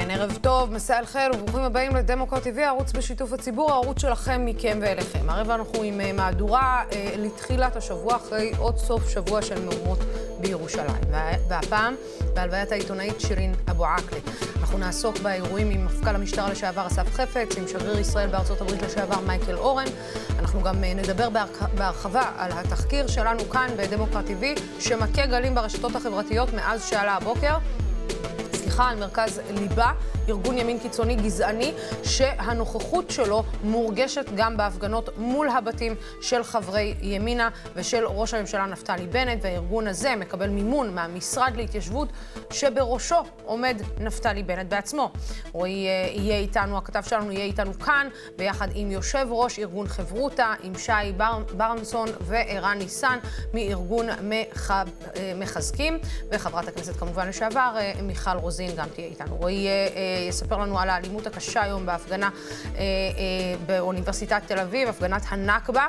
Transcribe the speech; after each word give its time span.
כן, 0.00 0.10
ערב 0.10 0.38
טוב, 0.40 0.72
מסע 0.72 0.98
אל 0.98 1.06
חיל 1.06 1.32
וברוכים 1.34 1.60
הבאים 1.60 1.96
לדמוקרט 1.96 2.46
TV, 2.46 2.60
הערוץ 2.60 2.92
בשיתוף 2.92 3.32
הציבור, 3.32 3.70
הערוץ 3.70 4.00
שלכם, 4.00 4.44
מכם 4.44 4.78
ואליכם. 4.82 5.30
הערב 5.30 5.50
אנחנו 5.50 5.82
עם 5.82 6.00
אה, 6.00 6.12
מהדורה 6.12 6.82
אה, 6.92 7.14
לתחילת 7.18 7.76
השבוע, 7.76 8.16
אחרי 8.16 8.52
עוד 8.58 8.78
סוף 8.78 9.08
שבוע 9.08 9.42
של 9.42 9.64
מהומות 9.64 9.98
בירושלים. 10.40 11.02
והפעם, 11.48 11.94
בהלוויית 12.34 12.72
העיתונאית 12.72 13.20
שירין 13.20 13.54
אבו 13.70 13.86
עקלה. 13.86 14.18
אנחנו 14.60 14.78
נעסוק 14.78 15.18
באירועים 15.18 15.70
עם 15.70 15.84
מפכ"ל 15.84 16.14
המשטרה 16.14 16.50
לשעבר 16.50 16.86
אסף 16.86 17.14
חפץ, 17.14 17.58
עם 17.58 17.68
שגריר 17.68 17.98
ישראל 17.98 18.28
בארצות 18.28 18.60
הברית 18.60 18.82
לשעבר 18.82 19.20
מייקל 19.20 19.56
אורן. 19.56 19.86
אנחנו 20.38 20.62
גם 20.62 20.84
אה, 20.84 20.94
נדבר 20.94 21.28
בהרחבה 21.74 22.30
על 22.38 22.52
התחקיר 22.52 23.06
שלנו 23.06 23.50
כאן 23.50 23.68
בדמוקרט 23.76 24.24
TV, 24.26 24.60
שמכה 24.80 25.26
גלים 25.26 25.54
ברשתות 25.54 25.96
החברתיות 25.96 26.52
מאז 26.54 26.84
שעלה 26.84 27.12
הבוקר. 27.12 27.58
סליחה, 28.72 28.90
על 28.90 28.98
מרכז 28.98 29.40
ליבה, 29.50 29.92
ארגון 30.28 30.58
ימין 30.58 30.78
קיצוני 30.78 31.16
גזעני, 31.16 31.72
שהנוכחות 32.04 33.10
שלו 33.10 33.42
מורגשת 33.64 34.24
גם 34.36 34.56
בהפגנות 34.56 35.18
מול 35.18 35.48
הבתים 35.48 35.94
של 36.20 36.44
חברי 36.44 36.94
ימינה 37.00 37.48
ושל 37.74 38.04
ראש 38.06 38.34
הממשלה 38.34 38.66
נפתלי 38.66 39.06
בנט, 39.06 39.38
והארגון 39.42 39.86
הזה 39.88 40.16
מקבל 40.16 40.48
מימון 40.48 40.94
מהמשרד 40.94 41.52
להתיישבות, 41.56 42.08
שבראשו 42.50 43.16
עומד 43.44 43.82
נפתלי 43.98 44.42
בנט 44.42 44.68
בעצמו. 44.68 45.12
רועי 45.52 45.88
אה, 45.88 46.08
יהיה 46.12 46.38
איתנו, 46.38 46.78
הכתב 46.78 47.02
שלנו 47.02 47.32
יהיה 47.32 47.44
איתנו 47.44 47.78
כאן, 47.78 48.08
ביחד 48.36 48.68
עם 48.74 48.90
יושב 48.90 49.26
ראש 49.30 49.58
ארגון 49.58 49.88
חברותה, 49.88 50.54
עם 50.62 50.78
שי 50.78 50.92
בר, 51.16 51.42
ברנסון 51.56 52.08
וערן 52.20 52.78
ניסן 52.78 53.18
מארגון 53.54 54.06
מח, 54.22 54.70
אה, 54.70 54.84
מחזקים, 55.36 55.98
וחברת 56.32 56.68
הכנסת 56.68 56.96
כמובן 56.96 57.28
לשעבר, 57.28 57.74
אה, 57.76 57.92
מיכל 58.02 58.36
רוזין. 58.36 58.70
גם 58.76 58.88
תהיה 58.94 59.06
איתנו. 59.06 59.36
רועי 59.36 59.68
יספר 60.28 60.56
לנו 60.56 60.78
על 60.78 60.90
האלימות 60.90 61.26
הקשה 61.26 61.62
היום 61.62 61.86
בהפגנה 61.86 62.30
אה, 62.76 62.82
באוניברסיטת 63.66 64.42
תל 64.46 64.58
אביב, 64.58 64.88
הפגנת 64.88 65.22
הנכבה. 65.28 65.86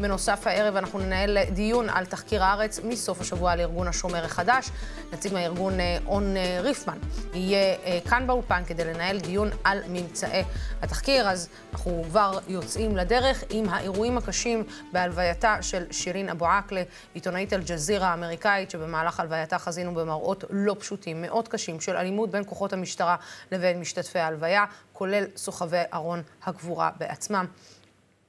בנוסף 0.00 0.46
הערב 0.46 0.76
אנחנו 0.76 0.98
ננהל 0.98 1.38
דיון 1.50 1.90
על 1.90 2.06
תחקיר 2.06 2.44
הארץ 2.44 2.80
מסוף 2.84 3.20
השבוע 3.20 3.52
על 3.52 3.60
ארגון 3.60 3.88
השומר 3.88 4.24
החדש. 4.24 4.70
נציג 5.12 5.32
מהארגון 5.32 5.72
און 6.06 6.34
ריפמן 6.60 6.98
יהיה 7.34 7.76
כאן 8.08 8.26
באולפן 8.26 8.62
כדי 8.66 8.84
לנהל 8.84 9.20
דיון 9.20 9.50
על 9.64 9.82
ממצאי 9.88 10.42
התחקיר. 10.82 11.28
אז 11.28 11.48
אנחנו 11.72 12.04
כבר 12.08 12.38
יוצאים 12.48 12.96
לדרך 12.96 13.44
עם 13.50 13.68
האירועים 13.68 14.18
הקשים 14.18 14.64
בהלווייתה 14.92 15.56
של 15.60 15.84
שירין 15.90 16.28
אבו 16.28 16.46
עקלה, 16.46 16.82
עיתונאית 17.14 17.52
אל-ג'זירה 17.52 18.08
האמריקאית, 18.08 18.70
שבמהלך 18.70 19.20
הלווייתה 19.20 19.58
חזינו 19.58 19.94
במראות 19.94 20.44
לא 20.50 20.76
פשוטים, 20.78 21.22
מאוד 21.22 21.48
קשים, 21.48 21.80
של 21.80 21.96
אלימות 21.96 22.30
בין 22.30 22.44
כוחות 22.46 22.72
המשטרה 22.72 23.16
לבין 23.52 23.65
משתתפי 23.74 24.18
ההלוויה, 24.18 24.64
כולל 24.92 25.24
סוחבי 25.36 25.82
ארון 25.94 26.22
הגבורה 26.44 26.90
בעצמם. 26.98 27.46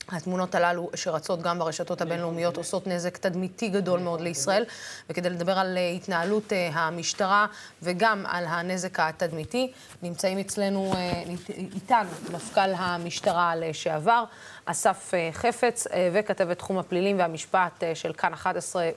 התמונות 0.10 0.56
הללו 0.56 0.90
שרצות 0.96 1.42
גם 1.42 1.60
ברשתות 1.60 2.02
הבינלאומיות 2.02 2.58
עושות 2.58 2.88
נזק 2.88 3.18
תדמיתי 3.18 3.70
גדול 3.70 4.00
מאוד 4.00 4.22
לישראל, 4.22 4.64
וכדי 5.10 5.30
לדבר 5.30 5.60
על 5.60 5.78
אה, 5.78 5.90
התנהלות 5.90 6.54
אה, 6.54 6.70
המשטרה 6.74 7.46
וגם 7.82 8.26
על 8.28 8.46
הנזק 8.48 9.00
התדמיתי, 9.00 9.72
נמצאים 10.04 10.40
אצלנו, 10.40 10.94
אה, 10.96 11.24
איתנו, 11.50 12.10
מפכ"ל 12.32 12.74
המשטרה 12.78 13.56
לשעבר, 13.56 14.24
אסף 14.70 15.14
חפץ, 15.32 15.88
וכתבת 16.14 16.58
תחום 16.58 16.78
הפלילים 16.78 17.20
והמשפט 17.20 17.84
של 17.94 18.14
כאן 18.14 18.34
11, 18.34 18.90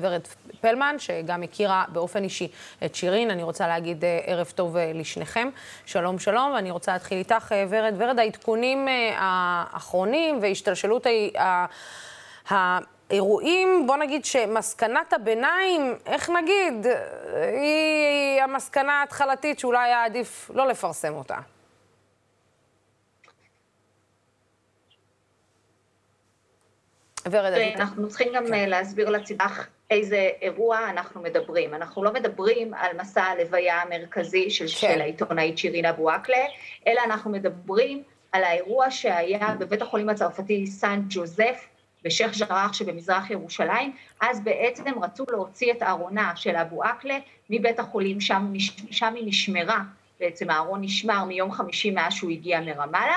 ורד 0.00 0.20
פלמן, 0.60 0.96
שגם 0.98 1.42
הכירה 1.42 1.84
באופן 1.88 2.24
אישי 2.24 2.48
את 2.84 2.94
שירין. 2.94 3.30
אני 3.30 3.42
רוצה 3.42 3.66
להגיד 3.66 4.04
ערב 4.26 4.52
טוב 4.54 4.76
לשניכם. 4.94 5.48
שלום, 5.86 6.18
שלום, 6.18 6.52
ואני 6.52 6.70
רוצה 6.70 6.92
להתחיל 6.92 7.18
איתך, 7.18 7.54
ורד. 7.68 7.94
ורד, 7.98 8.18
העדכונים 8.18 8.88
האחרונים, 9.16 10.38
והשתלשלות 10.42 11.06
האירועים, 12.48 13.86
בוא 13.86 13.96
נגיד 13.96 14.24
שמסקנת 14.24 15.12
הביניים, 15.12 15.94
איך 16.06 16.30
נגיד, 16.30 16.86
היא 17.52 18.42
המסקנה 18.42 19.00
ההתחלתית 19.00 19.58
שאולי 19.58 19.84
היה 19.84 20.04
עדיף 20.04 20.50
לא 20.54 20.66
לפרסם 20.66 21.14
אותה. 21.14 21.36
ורד, 27.30 27.52
אנחנו 27.76 28.08
צריכים 28.08 28.28
גם 28.34 28.46
כן. 28.46 28.54
אה, 28.54 28.66
להסביר 28.66 29.10
לציבור 29.10 29.46
איזה 29.90 30.30
אירוע 30.42 30.78
אנחנו 30.90 31.22
מדברים. 31.22 31.74
אנחנו 31.74 32.04
לא 32.04 32.12
מדברים 32.12 32.74
על 32.74 32.96
מסע 33.00 33.22
הלוויה 33.22 33.82
המרכזי 33.82 34.50
של, 34.50 34.64
כן. 34.64 34.70
של 34.94 35.00
העיתונאית 35.00 35.58
שירין 35.58 35.86
אבו 35.86 36.10
עקלה, 36.10 36.44
אלא 36.86 37.00
אנחנו 37.04 37.30
מדברים 37.30 38.02
על 38.32 38.44
האירוע 38.44 38.90
שהיה 38.90 39.54
בבית 39.58 39.82
החולים 39.82 40.08
הצרפתי 40.08 40.66
סן 40.66 41.00
ג'וזף 41.08 41.68
בשייח' 42.04 42.38
ג'ראח 42.38 42.72
שבמזרח 42.72 43.30
ירושלים, 43.30 43.92
אז 44.20 44.40
בעצם 44.40 45.02
רצו 45.02 45.24
להוציא 45.30 45.72
את 45.72 45.82
ארונה 45.82 46.32
של 46.36 46.56
אבו 46.56 46.82
עקלה 46.82 47.18
מבית 47.50 47.78
החולים, 47.78 48.20
שם, 48.20 48.52
שם 48.90 49.14
היא 49.14 49.26
נשמרה, 49.26 49.78
בעצם 50.20 50.50
הארון 50.50 50.80
נשמר 50.80 51.24
מיום 51.24 51.52
חמישי 51.52 51.90
מאז 51.90 52.12
שהוא 52.12 52.30
הגיע 52.30 52.60
מרמאללה, 52.60 53.16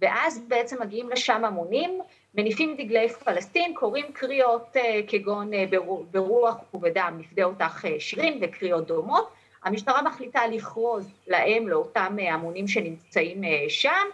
ואז 0.00 0.42
בעצם 0.48 0.82
מגיעים 0.82 1.10
לשם 1.10 1.44
המונים, 1.44 2.00
מניפים 2.34 2.76
דגלי 2.76 3.08
פלסטין, 3.08 3.74
קוראים 3.74 4.06
קריאות 4.12 4.76
uh, 4.76 4.80
כגון 5.08 5.50
uh, 5.52 5.76
ברוח 6.10 6.56
ובדם 6.74 7.16
נפדה 7.18 7.44
אותך 7.44 7.84
uh, 7.84 7.88
שירים 7.98 8.38
וקריאות 8.40 8.86
דומות, 8.86 9.32
המשטרה 9.64 10.02
מחליטה 10.02 10.46
לכרוז 10.46 11.12
להם, 11.26 11.68
לאותם 11.68 12.16
המונים 12.20 12.68
שנמצאים 12.68 13.42
שם, 13.68 14.06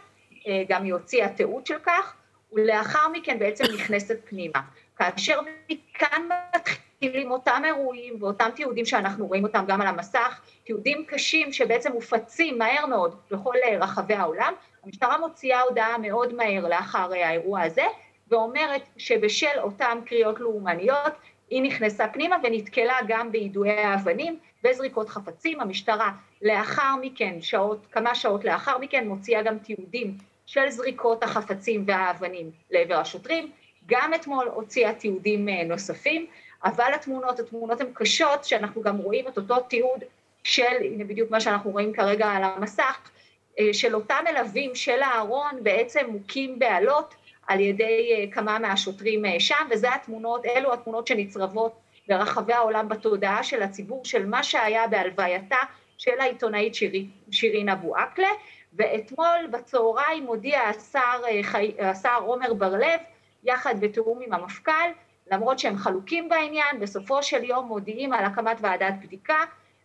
אה, 0.46 0.62
גם 0.68 0.84
היא 0.84 0.92
הוציאה 0.92 1.28
תיעוד 1.28 1.66
של 1.66 1.78
כך, 1.82 2.14
ולאחר 2.52 3.08
מכן 3.12 3.38
בעצם 3.38 3.64
נכנסת 3.74 4.18
פנימה. 4.24 4.60
כאשר 4.96 5.40
מכאן 5.70 6.28
מתחילים 6.56 7.30
אותם 7.30 7.62
אירועים 7.64 8.22
ואותם 8.22 8.48
תיעודים 8.56 8.84
שאנחנו 8.84 9.26
רואים 9.26 9.44
אותם 9.44 9.64
גם 9.68 9.80
על 9.80 9.86
המסך, 9.86 10.40
תיעודים 10.64 11.04
קשים 11.08 11.52
שבעצם 11.52 11.92
מופצים 11.92 12.58
מהר 12.58 12.86
מאוד 12.86 13.16
בכל 13.30 13.54
רחבי 13.80 14.14
העולם, 14.14 14.52
המשטרה 14.84 15.18
מוציאה 15.18 15.60
הודעה 15.60 15.98
מאוד 15.98 16.34
מהר 16.34 16.68
לאחר 16.68 17.12
האירוע 17.12 17.60
הזה, 17.62 17.84
ואומרת 18.30 18.82
שבשל 18.96 19.58
אותן 19.58 19.98
קריאות 20.06 20.40
לאומניות 20.40 21.12
היא 21.50 21.62
נכנסה 21.62 22.08
פנימה 22.08 22.36
ונתקלה 22.42 22.96
גם 23.08 23.32
ביידויי 23.32 23.80
האבנים 23.80 24.38
וזריקות 24.64 25.08
חפצים. 25.08 25.60
המשטרה 25.60 26.10
לאחר 26.42 26.94
מכן, 27.00 27.40
שעות, 27.40 27.86
כמה 27.92 28.14
שעות 28.14 28.44
לאחר 28.44 28.78
מכן, 28.78 29.08
מוציאה 29.08 29.42
גם 29.42 29.58
תיעודים 29.58 30.14
של 30.46 30.70
זריקות 30.70 31.22
החפצים 31.22 31.84
והאבנים 31.86 32.50
לעבר 32.70 32.94
השוטרים. 32.94 33.50
גם 33.86 34.14
אתמול 34.14 34.48
הוציאה 34.54 34.94
תיעודים 34.94 35.48
אה, 35.48 35.64
נוספים, 35.64 36.26
אבל 36.64 36.92
התמונות, 36.94 37.40
התמונות 37.40 37.80
הן 37.80 37.86
קשות, 37.94 38.44
שאנחנו 38.44 38.82
גם 38.82 38.96
רואים 38.96 39.28
את 39.28 39.36
אותו 39.36 39.60
תיעוד 39.60 40.04
של, 40.44 40.76
הנה 40.80 41.04
בדיוק 41.04 41.30
מה 41.30 41.40
שאנחנו 41.40 41.70
רואים 41.70 41.92
כרגע 41.92 42.26
על 42.26 42.42
המסך, 42.44 42.98
אה, 43.58 43.74
של 43.74 43.94
אותם 43.94 44.24
מלווים 44.30 44.74
של 44.74 45.02
הארון 45.02 45.50
בעצם 45.62 46.06
מוכים 46.08 46.58
באלות 46.58 47.14
על 47.48 47.60
ידי 47.60 48.12
אה, 48.12 48.32
כמה 48.32 48.58
מהשוטרים 48.58 49.22
שם, 49.38 49.68
וזה 49.70 49.94
התמונות, 49.94 50.46
אלו 50.46 50.72
התמונות 50.72 51.06
שנצרבות 51.06 51.72
ברחבי 52.08 52.52
העולם 52.52 52.88
בתודעה 52.88 53.42
של 53.42 53.62
הציבור 53.62 54.04
של 54.04 54.26
מה 54.26 54.42
שהיה 54.42 54.86
בהלווייתה 54.86 55.56
של 55.98 56.20
העיתונאית 56.20 56.74
שירין, 56.74 57.10
שירין 57.30 57.68
אבו 57.68 57.96
עקלה, 57.96 58.28
ואתמול 58.72 59.46
בצהריים 59.50 60.26
הודיע 60.26 60.60
השר, 60.62 61.20
אה, 61.28 61.90
השר 61.90 62.18
עומר 62.26 62.54
בר-לב, 62.54 63.00
יחד 63.44 63.74
בתיאום 63.80 64.20
עם 64.26 64.32
המפכ"ל, 64.32 64.90
למרות 65.30 65.58
שהם 65.58 65.76
חלוקים 65.76 66.28
בעניין, 66.28 66.80
בסופו 66.80 67.22
של 67.22 67.44
יום 67.44 67.66
מודיעים 67.66 68.12
על 68.12 68.24
הקמת 68.24 68.56
ועדת 68.60 68.94
בדיקה 69.02 69.44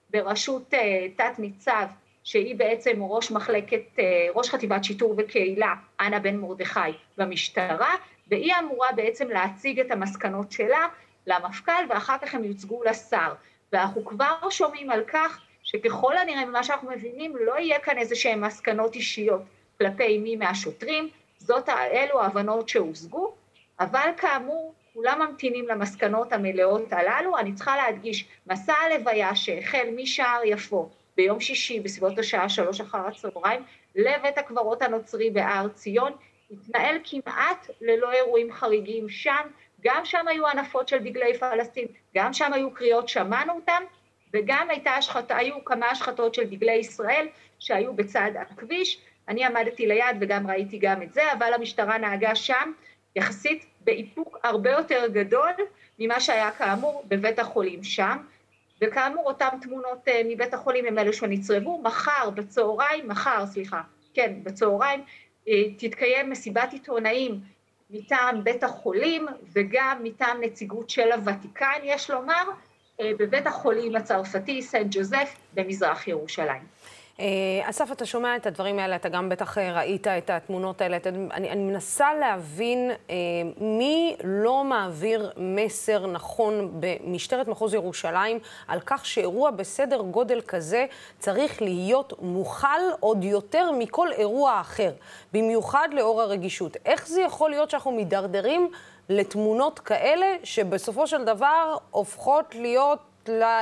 בראשות 0.10 0.74
אה, 0.74 1.08
תת 1.16 1.40
ניצב 1.40 1.86
שהיא 2.24 2.56
בעצם 2.56 3.04
ראש 3.04 3.32
מחלקת, 3.32 4.00
אה, 4.00 4.28
ראש 4.36 4.50
חטיבת 4.50 4.84
שיטור 4.84 5.16
וקהילה, 5.18 5.74
אנה 6.00 6.20
בן 6.20 6.36
מרדכי 6.36 6.80
במשטרה, 7.18 7.96
והיא 8.28 8.54
אמורה 8.60 8.88
בעצם 8.96 9.30
להציג 9.30 9.80
את 9.80 9.92
המסקנות 9.92 10.52
שלה 10.52 10.88
למפכ"ל 11.28 11.86
ואחר 11.90 12.18
כך 12.18 12.36
הם 12.36 12.44
יוצגו 12.44 12.84
לשר. 12.84 13.34
ואנחנו 13.74 14.06
כבר 14.06 14.50
שומעים 14.50 14.90
על 14.90 15.04
כך 15.08 15.40
שככל 15.64 16.18
הנראה 16.18 16.46
ממה 16.46 16.64
שאנחנו 16.64 16.92
מבינים 16.92 17.36
לא 17.38 17.60
יהיה 17.60 17.80
כאן 17.80 17.98
איזה 17.98 18.16
שהן 18.16 18.40
מסקנות 18.40 18.96
אישיות 18.96 19.42
כלפי 19.78 20.18
מי 20.18 20.36
מהשוטרים, 20.36 21.10
זאת, 21.38 21.70
אלו 21.70 22.22
ההבנות 22.22 22.70
שהושגו, 22.70 23.34
אבל 23.80 24.10
כאמור 24.18 24.74
כולם 24.94 25.22
ממתינים 25.22 25.68
למסקנות 25.68 26.34
המלאות 26.34 26.94
הללו, 26.94 27.38
אני 27.38 27.54
צריכה 27.54 27.78
להדגיש, 27.78 28.26
מסע 28.48 28.74
הלוויה 28.74 29.36
שהחל 29.36 29.88
משער 29.96 30.42
יפו 30.46 30.90
ביום 31.18 31.40
שישי 31.40 31.80
בסביבות 31.80 32.20
השעה 32.20 32.50
שלוש 32.50 32.82
אחר 32.82 33.08
הצהריים 33.08 33.64
לבית 33.96 34.38
הקברות 34.38 34.82
הנוצרי 34.82 35.30
בהר 35.30 35.68
ציון, 35.68 36.12
התנהל 36.52 36.98
כמעט 37.04 37.70
ללא 37.82 38.12
אירועים 38.12 38.54
חריגים 38.54 39.10
שם, 39.10 39.48
גם 39.82 40.06
שם 40.06 40.28
היו 40.28 40.48
הנפות 40.48 40.88
של 40.88 40.98
דגלי 40.98 41.38
פלסטין, 41.40 41.88
גם 42.16 42.34
שם 42.34 42.54
היו 42.54 42.72
קריאות, 42.72 43.10
שמענו 43.10 43.54
אותם, 43.54 43.84
וגם 44.34 44.70
הייתה 44.70 44.92
השחתה, 44.92 45.38
היו 45.38 45.66
כמה 45.66 45.86
השחתות 45.86 46.34
של 46.34 46.44
דגלי 46.44 46.74
ישראל 46.74 47.28
שהיו 47.60 47.94
בצד 47.94 48.32
הכביש, 48.40 49.02
אני 49.28 49.46
עמדתי 49.46 49.88
ליד 49.88 50.18
וגם 50.20 50.48
ראיתי 50.48 50.78
גם 50.78 51.02
את 51.02 51.14
זה, 51.14 51.34
אבל 51.34 51.54
המשטרה 51.54 51.98
נהגה 51.98 52.36
שם 52.36 52.72
יחסית 53.16 53.66
באיפוק 53.82 54.38
הרבה 54.44 54.72
יותר 54.72 55.08
גדול 55.08 55.52
ממה 56.00 56.20
שהיה 56.20 56.52
כאמור 56.52 57.04
בבית 57.08 57.40
החולים 57.40 57.84
שם, 57.84 58.18
וכאמור 58.84 59.26
אותן 59.28 59.48
תמונות 59.62 60.08
אה, 60.08 60.22
מבית 60.26 60.54
החולים 60.54 60.86
הם 60.86 61.00
אלו 61.00 61.14
שנצרבו, 61.14 61.82
מחר 61.84 62.30
בצהריים, 62.30 63.08
מחר 63.08 63.46
סליחה, 63.46 63.82
כן 64.14 64.34
בצהריים 64.44 65.04
אה, 65.48 65.64
תתקיים 65.78 66.30
מסיבת 66.30 66.74
עיתונאים 66.74 67.40
מטעם 67.90 68.44
בית 68.44 68.64
החולים 68.64 69.26
וגם 69.54 70.00
מטעם 70.04 70.42
נציגות 70.42 70.90
של 70.90 71.12
הוותיקן 71.12 71.80
יש 71.84 72.10
לומר, 72.10 72.44
אה, 73.02 73.12
בבית 73.20 73.48
החולים 73.48 73.96
הצרפתי 73.96 74.62
סנט 74.62 74.88
ג'וזף 74.90 75.36
במזרח 75.54 76.08
ירושלים. 76.08 76.64
אה, 77.20 77.26
אסף, 77.64 77.92
אתה 77.92 78.06
שומע 78.06 78.36
את 78.36 78.46
הדברים 78.46 78.80
האלה, 78.80 78.96
אתה 78.96 79.10
גם 79.10 79.30
בטח 79.30 79.58
אה, 79.58 79.74
ראית 79.74 80.08
את 80.08 80.30
התמונות 80.30 80.82
האלה. 80.82 80.98
אני, 81.32 81.50
אני 81.50 81.64
מנסה 81.64 82.14
להבין 82.14 82.92
אה, 83.10 83.16
מי 83.58 84.16
לא 84.24 84.64
מעביר 84.64 85.32
מסר 85.38 86.08
נכון 86.08 86.72
במשטרת 86.80 87.48
מחוז 87.48 87.74
ירושלים 87.74 88.40
על 88.68 88.80
כך 88.86 89.06
שאירוע 89.06 89.52
בסדר 89.52 90.02
גודל 90.02 90.42
כזה 90.42 90.86
צריך 91.20 91.62
להיות 91.62 92.14
מוכל 92.22 92.68
עוד 93.00 93.24
יותר 93.24 93.72
מכל 93.72 94.12
אירוע 94.12 94.62
אחר, 94.62 94.92
במיוחד 95.34 95.90
לאור 95.92 96.22
הרגישות. 96.22 96.78
איך 96.86 97.08
זה 97.08 97.22
יכול 97.22 97.50
להיות 97.50 97.70
שאנחנו 97.70 97.92
מידרדרים 97.92 98.70
לתמונות 99.10 99.80
כאלה, 99.80 100.36
שבסופו 100.44 101.08
של 101.08 101.24
דבר 101.24 101.78
הופכות 101.92 102.56
להיות 102.56 103.00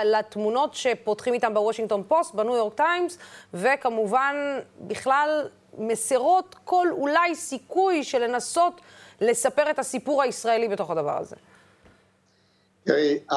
לתמונות 0.05 0.73
שפותחים 0.73 1.33
איתם 1.33 1.53
בוושינגטון 1.53 2.03
פוסט, 2.07 2.35
בניו 2.35 2.55
יורק 2.55 2.73
טיימס, 2.73 3.17
וכמובן 3.53 4.35
בכלל 4.81 5.49
מסירות 5.77 6.55
כל 6.63 6.87
אולי 6.91 7.35
סיכוי 7.35 8.03
של 8.03 8.23
לנסות 8.23 8.81
לספר 9.21 9.71
את 9.71 9.79
הסיפור 9.79 10.21
הישראלי 10.21 10.67
בתוך 10.67 10.91
הדבר 10.91 11.17
הזה. 11.17 11.35
תראי, 12.83 13.19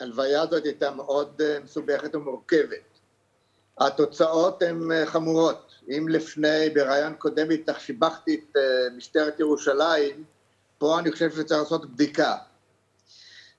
ההלוויה 0.00 0.42
הזאת 0.42 0.64
הייתה 0.64 0.90
מאוד 0.90 1.40
אה, 1.40 1.58
מסובכת 1.64 2.14
ומורכבת. 2.14 2.98
התוצאות 3.78 4.62
הן 4.62 4.92
אה, 4.92 5.06
חמורות. 5.06 5.72
אם 5.88 6.06
לפני, 6.08 6.70
ברעיון 6.74 7.14
קודם 7.14 7.50
איתך, 7.50 7.80
שיבחתי 7.80 8.34
את 8.34 8.56
אה, 8.56 8.62
משטרת 8.96 9.40
ירושלים, 9.40 10.24
פה 10.78 10.98
אני 10.98 11.12
חושב 11.12 11.30
שצריך 11.30 11.60
לעשות 11.60 11.90
בדיקה. 11.90 12.36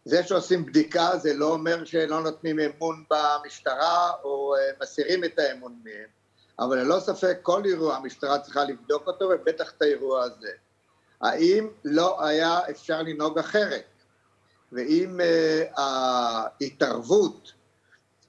זה 0.07 0.23
שעושים 0.23 0.65
בדיקה 0.65 1.17
זה 1.17 1.33
לא 1.33 1.45
אומר 1.45 1.85
שלא 1.85 2.21
נותנים 2.21 2.59
אמון 2.59 3.03
במשטרה 3.09 4.11
או 4.23 4.55
אה, 4.55 4.59
מסירים 4.81 5.23
את 5.23 5.39
האמון 5.39 5.79
מהם, 5.83 6.07
אבל 6.59 6.77
ללא 6.79 6.99
ספק 6.99 7.39
כל 7.41 7.65
אירוע 7.65 7.95
המשטרה 7.95 8.39
צריכה 8.39 8.63
לבדוק 8.63 9.07
אותו 9.07 9.25
ובטח 9.25 9.71
את 9.77 9.81
האירוע 9.81 10.23
הזה. 10.23 10.51
האם 11.21 11.67
לא 11.85 12.25
היה 12.25 12.59
אפשר 12.69 13.01
לנהוג 13.01 13.39
אחרת? 13.39 13.83
ואם 14.71 15.19
uh, 15.19 15.81
ההתערבות 15.81 17.51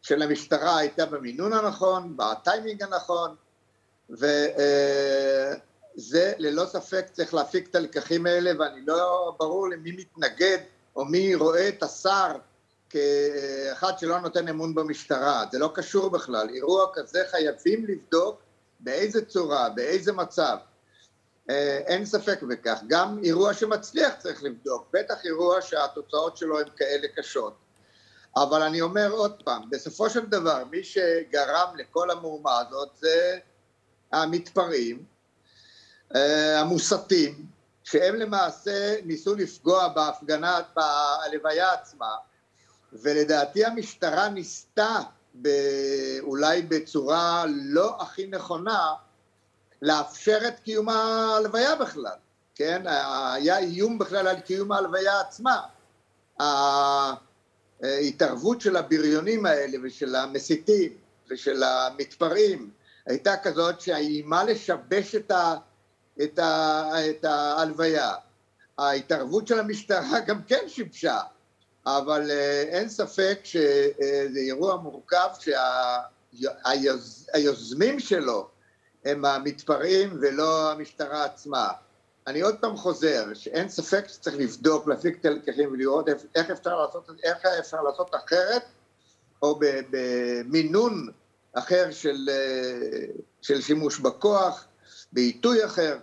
של 0.03 0.23
המשטרה 0.23 0.79
הייתה 0.79 1.07
במינון 1.07 1.53
הנכון, 1.53 2.17
בטיימינג 2.17 2.83
הנכון, 2.83 3.35
וזה 4.11 5.59
uh, 5.97 6.39
ללא 6.39 6.65
ספק 6.67 7.07
צריך 7.13 7.35
להפיק 7.35 7.69
את 7.71 7.75
הלקחים 7.75 8.27
האלה, 8.27 8.51
ואני 8.59 8.81
לא 8.87 9.33
ברור 9.39 9.69
למי 9.69 9.93
מתנגד 9.93 10.59
או 10.99 11.05
מי 11.05 11.35
רואה 11.35 11.69
את 11.69 11.83
השר 11.83 12.33
כאחד 12.91 13.99
שלא 13.99 14.21
נותן 14.21 14.49
אמון 14.49 14.75
במשטרה, 14.75 15.45
זה 15.53 15.59
לא 15.59 15.71
קשור 15.75 16.11
בכלל, 16.11 16.49
אירוע 16.55 16.87
כזה 16.95 17.23
חייבים 17.31 17.87
לבדוק 17.87 18.41
באיזה 18.81 19.25
צורה, 19.25 19.69
באיזה 19.69 20.13
מצב, 20.13 20.57
אה, 21.51 21.79
אין 21.87 22.07
ספק 22.07 22.43
בכך, 22.43 22.79
גם 22.87 23.19
אירוע 23.25 23.55
שמצליח 23.55 24.15
צריך 24.19 24.43
לבדוק, 24.43 24.89
בטח 24.93 25.25
אירוע 25.25 25.63
שהתוצאות 25.63 26.37
שלו 26.37 26.61
הן 26.61 26.69
כאלה 26.77 27.09
קשות, 27.17 27.57
אבל 28.37 28.63
אני 28.63 28.81
אומר 28.81 29.11
עוד 29.11 29.43
פעם, 29.43 29.71
בסופו 29.71 30.11
של 30.11 30.27
דבר 30.27 30.65
מי 30.71 30.85
שגרם 30.85 31.77
לכל 31.77 32.11
המהומה 32.11 32.59
הזאת 32.59 32.89
זה 33.01 33.39
המתפרעים, 34.13 35.05
אה, 36.15 36.61
המוסתים, 36.61 37.58
שהם 37.91 38.15
למעשה 38.15 38.95
ניסו 39.05 39.35
לפגוע 39.35 39.89
בהפגנה, 39.89 40.61
בלוויה 40.77 41.73
עצמה, 41.73 42.17
ולדעתי 42.93 43.65
המשטרה 43.65 44.29
ניסתה 44.29 45.01
אולי 46.21 46.63
בצורה 46.63 47.45
לא 47.49 47.97
הכי 48.01 48.27
נכונה 48.27 48.95
לאפשר 49.83 50.39
את 50.49 50.61
קיום 50.61 50.89
ההלוויה 50.89 51.77
בכלל, 51.77 52.17
כן? 52.55 52.83
היה 53.33 53.59
איום 53.59 53.99
בכלל 53.99 54.29
על 54.29 54.41
קיום 54.41 54.73
ההלוויה 54.73 55.21
עצמה. 55.21 55.61
ההתערבות 57.83 58.61
של 58.61 58.77
הבריונים 58.77 59.47
האלה 59.47 59.79
ושל 59.83 60.15
המסיתים 60.15 60.93
ושל 61.31 61.63
המתפרעים 61.63 62.71
הייתה 63.07 63.37
כזאת 63.37 63.81
שאיימה 63.81 64.45
לשבש 64.45 65.15
את 65.15 65.31
ה... 65.31 65.57
את, 66.23 66.39
ה, 66.39 66.91
את 67.11 67.25
ההלוויה. 67.25 68.15
ההתערבות 68.79 69.47
של 69.47 69.61
המשטרה 69.61 70.21
גם 70.27 70.43
כן 70.43 70.65
שיבשה, 70.69 71.21
אבל 71.87 72.31
אה, 72.31 72.63
אין 72.63 72.89
ספק 72.89 73.39
שזה 73.45 74.39
אירוע 74.39 74.77
מורכב 74.77 75.29
שהיוזמים 76.35 78.01
שלו 78.01 78.49
הם 79.05 79.25
המתפרעים 79.25 80.19
ולא 80.21 80.73
המשטרה 80.73 81.25
עצמה. 81.25 81.69
אני 82.27 82.41
עוד 82.41 82.57
פעם 82.61 82.77
חוזר, 82.77 83.35
שאין 83.35 83.69
ספק 83.69 84.09
שצריך 84.09 84.37
לבדוק, 84.37 84.89
להפיק 84.89 85.21
את 85.21 85.25
הלקחים 85.25 85.73
ולראות 85.73 86.09
איך 86.35 86.51
אפשר 86.51 86.83
לעשות, 86.83 87.11
איך 87.23 87.47
אפשר 87.59 87.83
לעשות 87.83 88.15
אחרת, 88.15 88.63
או 89.43 89.61
במינון 89.91 91.09
אחר 91.53 91.91
של, 91.91 92.29
אה, 92.31 93.07
של 93.43 93.61
שימוש 93.61 93.99
בכוח, 93.99 94.65
בעיתוי 95.13 95.65
אחר. 95.65 95.99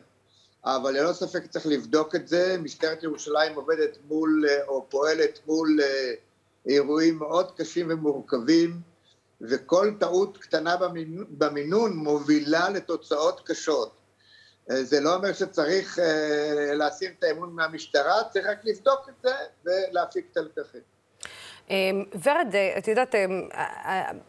אבל 0.66 0.92
ללא 0.92 1.14
ספק 1.14 1.46
צריך 1.50 1.66
לבדוק 1.66 2.16
את 2.16 2.28
זה. 2.28 2.58
משטרת 2.60 3.04
ירושלים 3.04 3.56
עובדת 3.56 3.98
מול, 4.08 4.46
אה, 4.50 4.66
או 4.68 4.86
פועלת 4.90 5.40
מול 5.48 5.80
אה, 5.82 6.14
אירועים 6.66 7.18
מאוד 7.18 7.52
קשים 7.58 7.88
ומורכבים, 7.90 8.82
וכל 9.42 9.94
טעות 10.00 10.38
קטנה 10.38 10.76
במינון 11.30 11.94
מובילה 11.98 12.70
לתוצאות 12.70 13.42
קשות. 13.46 13.92
אה, 14.72 14.84
זה 14.84 15.00
לא 15.00 15.16
אומר 15.16 15.34
שצריך 15.34 16.00
להסיר 16.74 17.12
את 17.20 17.24
האמון 17.24 17.54
מהמשטרה, 17.54 18.24
צריך 18.34 18.46
רק 18.46 18.66
לבדוק 18.66 19.10
את 19.10 19.14
זה 19.24 19.36
ולהפיק 19.66 20.28
את 20.32 20.38
הלקחים. 20.38 20.95
אמ, 21.70 22.04
ורד, 22.24 22.56
אה, 22.56 22.74
את 22.78 22.88
יודעת, 22.88 23.16
אמ, 23.16 23.42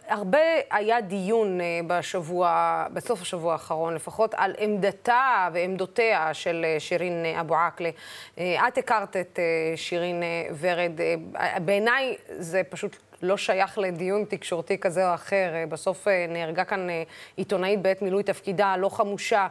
הרבה 0.09 0.38
היה 0.71 1.00
דיון 1.00 1.61
אה, 1.61 1.81
בשבוע, 1.87 2.85
בסוף 2.93 3.23
השבוע 3.23 3.52
האחרון 3.52 3.95
לפחות, 3.95 4.35
על 4.35 4.55
עמדתה 4.59 5.49
ועמדותיה 5.52 6.35
של 6.35 6.64
אה, 6.64 6.81
שירין 6.81 7.26
אבו 7.40 7.57
עקלה. 7.57 7.90
את 8.38 8.78
הכרת 8.78 9.16
את 9.16 9.38
שירין 9.76 10.23
ורד. 10.61 10.93
בעיניי 11.64 12.16
זה 12.38 12.62
פשוט 12.69 12.97
לא 13.23 13.37
שייך 13.37 13.78
לדיון 13.78 14.25
תקשורתי 14.25 14.78
כזה 14.78 15.09
או 15.09 15.14
אחר. 15.14 15.52
בסוף 15.69 16.07
נהרגה 16.28 16.64
כאן 16.64 16.88
עיתונאית 17.37 17.83
בעת 17.83 18.02
מילוי 18.02 18.23
תפקידה, 18.23 18.76
לא 18.76 18.88
חמושה, 18.88 19.47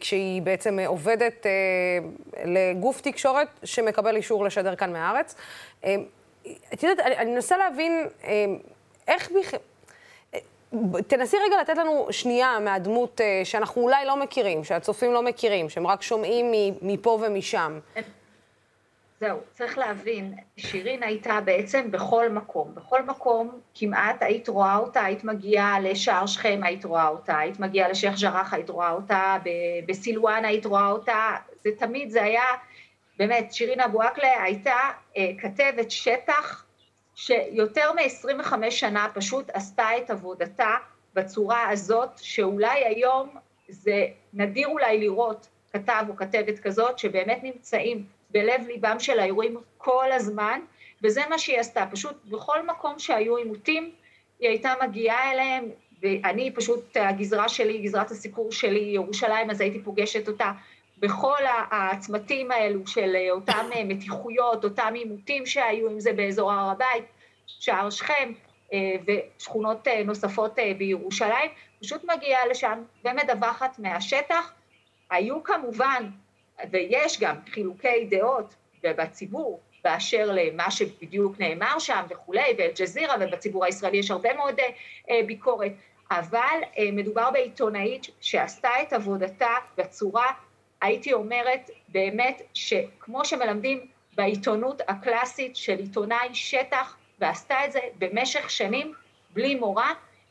כשהיא 0.00 0.42
בעצם 0.42 0.78
עובדת 0.86 1.46
לגוף 2.44 3.00
תקשורת 3.00 3.48
שמקבל 3.64 4.16
אישור 4.16 4.44
לשדר 4.44 4.76
כאן 4.76 4.92
מהארץ. 4.92 5.34
את 6.74 6.82
יודעת, 6.82 7.06
אני, 7.06 7.16
אני 7.16 7.30
מנסה 7.30 7.56
להבין 7.56 8.08
אמ, 8.24 8.58
איך 9.08 9.30
בכלל... 9.30 9.60
אה, 10.34 10.38
תנסי 11.06 11.36
רגע 11.46 11.60
לתת 11.60 11.78
לנו 11.78 12.06
שנייה 12.10 12.58
מהדמות 12.60 13.20
אה, 13.20 13.40
שאנחנו 13.44 13.82
אולי 13.82 14.06
לא 14.06 14.16
מכירים, 14.16 14.64
שהצופים 14.64 15.12
לא 15.12 15.22
מכירים, 15.22 15.68
שהם 15.68 15.86
רק 15.86 16.02
שומעים 16.02 16.52
מפה 16.82 17.18
ומשם. 17.22 17.78
זהו, 19.20 19.38
צריך 19.52 19.78
להבין, 19.78 20.34
שירין 20.56 21.02
הייתה 21.02 21.40
בעצם 21.44 21.90
בכל 21.90 22.28
מקום. 22.28 22.74
בכל 22.74 23.02
מקום 23.02 23.60
כמעט 23.74 24.22
היית 24.22 24.48
רואה 24.48 24.76
אותה, 24.76 25.04
היית 25.04 25.24
מגיעה 25.24 25.80
לשער 25.80 26.26
שכם, 26.26 26.60
היית 26.62 26.84
רואה 26.84 27.08
אותה, 27.08 27.38
היית 27.38 27.60
מגיעה 27.60 27.88
לשייח' 27.88 28.20
ג'ראח, 28.20 28.54
היית 28.54 28.70
רואה 28.70 28.90
אותה, 28.90 29.36
בסילואן 29.86 30.44
היית 30.44 30.66
רואה 30.66 30.90
אותה, 30.90 31.36
זה 31.64 31.70
תמיד, 31.78 32.10
זה 32.10 32.22
היה 32.22 32.42
באמת, 33.18 33.52
שירין 33.52 33.80
אבו 33.80 34.02
עקלה 34.02 34.42
הייתה 34.42 34.76
אה, 35.16 35.30
כתבת 35.38 35.90
שטח 35.90 36.64
שיותר 37.14 37.92
מ-25 37.92 38.70
שנה 38.70 39.08
פשוט 39.14 39.50
עשתה 39.50 39.88
את 39.98 40.10
עבודתה 40.10 40.74
בצורה 41.14 41.68
הזאת, 41.68 42.10
שאולי 42.16 42.84
היום 42.84 43.28
זה 43.68 44.06
נדיר 44.32 44.68
אולי 44.68 44.98
לראות 44.98 45.48
כתב 45.72 46.04
או 46.08 46.16
כתבת 46.16 46.58
כזאת, 46.58 46.98
שבאמת 46.98 47.38
נמצאים 47.42 48.04
בלב 48.30 48.66
ליבם 48.66 48.96
של 48.98 49.18
האירועים 49.18 49.56
כל 49.78 50.12
הזמן, 50.12 50.60
וזה 51.02 51.20
מה 51.30 51.38
שהיא 51.38 51.60
עשתה, 51.60 51.84
פשוט 51.90 52.24
בכל 52.24 52.66
מקום 52.66 52.98
שהיו 52.98 53.36
עימותים, 53.36 53.90
היא 54.40 54.48
הייתה 54.48 54.72
מגיעה 54.82 55.32
אליהם, 55.32 55.64
ואני 56.02 56.50
פשוט, 56.54 56.96
הגזרה 56.96 57.48
שלי, 57.48 57.78
גזרת 57.78 58.10
הסיפור 58.10 58.52
שלי, 58.52 58.78
ירושלים, 58.80 59.50
אז 59.50 59.60
הייתי 59.60 59.82
פוגשת 59.82 60.28
אותה 60.28 60.52
בכל 60.98 61.42
הצמתים 61.70 62.50
האלו 62.50 62.86
של 62.86 63.16
אותם 63.30 63.66
מתיחויות, 63.84 64.64
אותם 64.64 64.92
עימותים 64.94 65.46
שהיו, 65.46 65.88
אם 65.90 66.00
זה 66.00 66.12
באזור 66.12 66.52
הר 66.52 66.70
הבית, 66.70 67.04
שער 67.46 67.90
שכם 67.90 68.32
ושכונות 69.06 69.88
נוספות 70.04 70.58
בירושלים, 70.78 71.50
פשוט 71.80 72.04
מגיעה 72.04 72.46
לשם 72.46 72.82
ומדווחת 73.04 73.78
מהשטח. 73.78 74.52
היו 75.10 75.42
כמובן, 75.42 76.10
ויש 76.70 77.20
גם 77.20 77.36
חילוקי 77.50 78.04
דעות 78.04 78.54
בציבור, 78.82 79.60
באשר 79.84 80.30
למה 80.32 80.70
שבדיוק 80.70 81.38
נאמר 81.38 81.78
שם 81.78 82.04
וכולי, 82.10 82.54
ואל-ג'זירה, 82.58 83.14
ובציבור 83.20 83.64
הישראלי 83.64 83.96
יש 83.96 84.10
הרבה 84.10 84.34
מאוד 84.34 84.60
אה, 85.10 85.20
ביקורת, 85.26 85.72
אבל 86.10 86.58
אה, 86.78 86.88
מדובר 86.92 87.30
בעיתונאית 87.30 88.06
שעשתה 88.20 88.68
את 88.82 88.92
עבודתה 88.92 89.50
בצורה, 89.78 90.32
הייתי 90.80 91.12
אומרת, 91.12 91.70
באמת, 91.88 92.42
שכמו 92.54 93.24
שמלמדים 93.24 93.86
בעיתונות 94.16 94.82
הקלאסית 94.88 95.56
של 95.56 95.78
עיתונאי 95.78 96.34
שטח, 96.34 96.96
ועשתה 97.20 97.64
את 97.64 97.72
זה 97.72 97.80
במשך 97.98 98.50
שנים 98.50 98.92
בלי 99.30 99.54
מורא, 99.54 99.84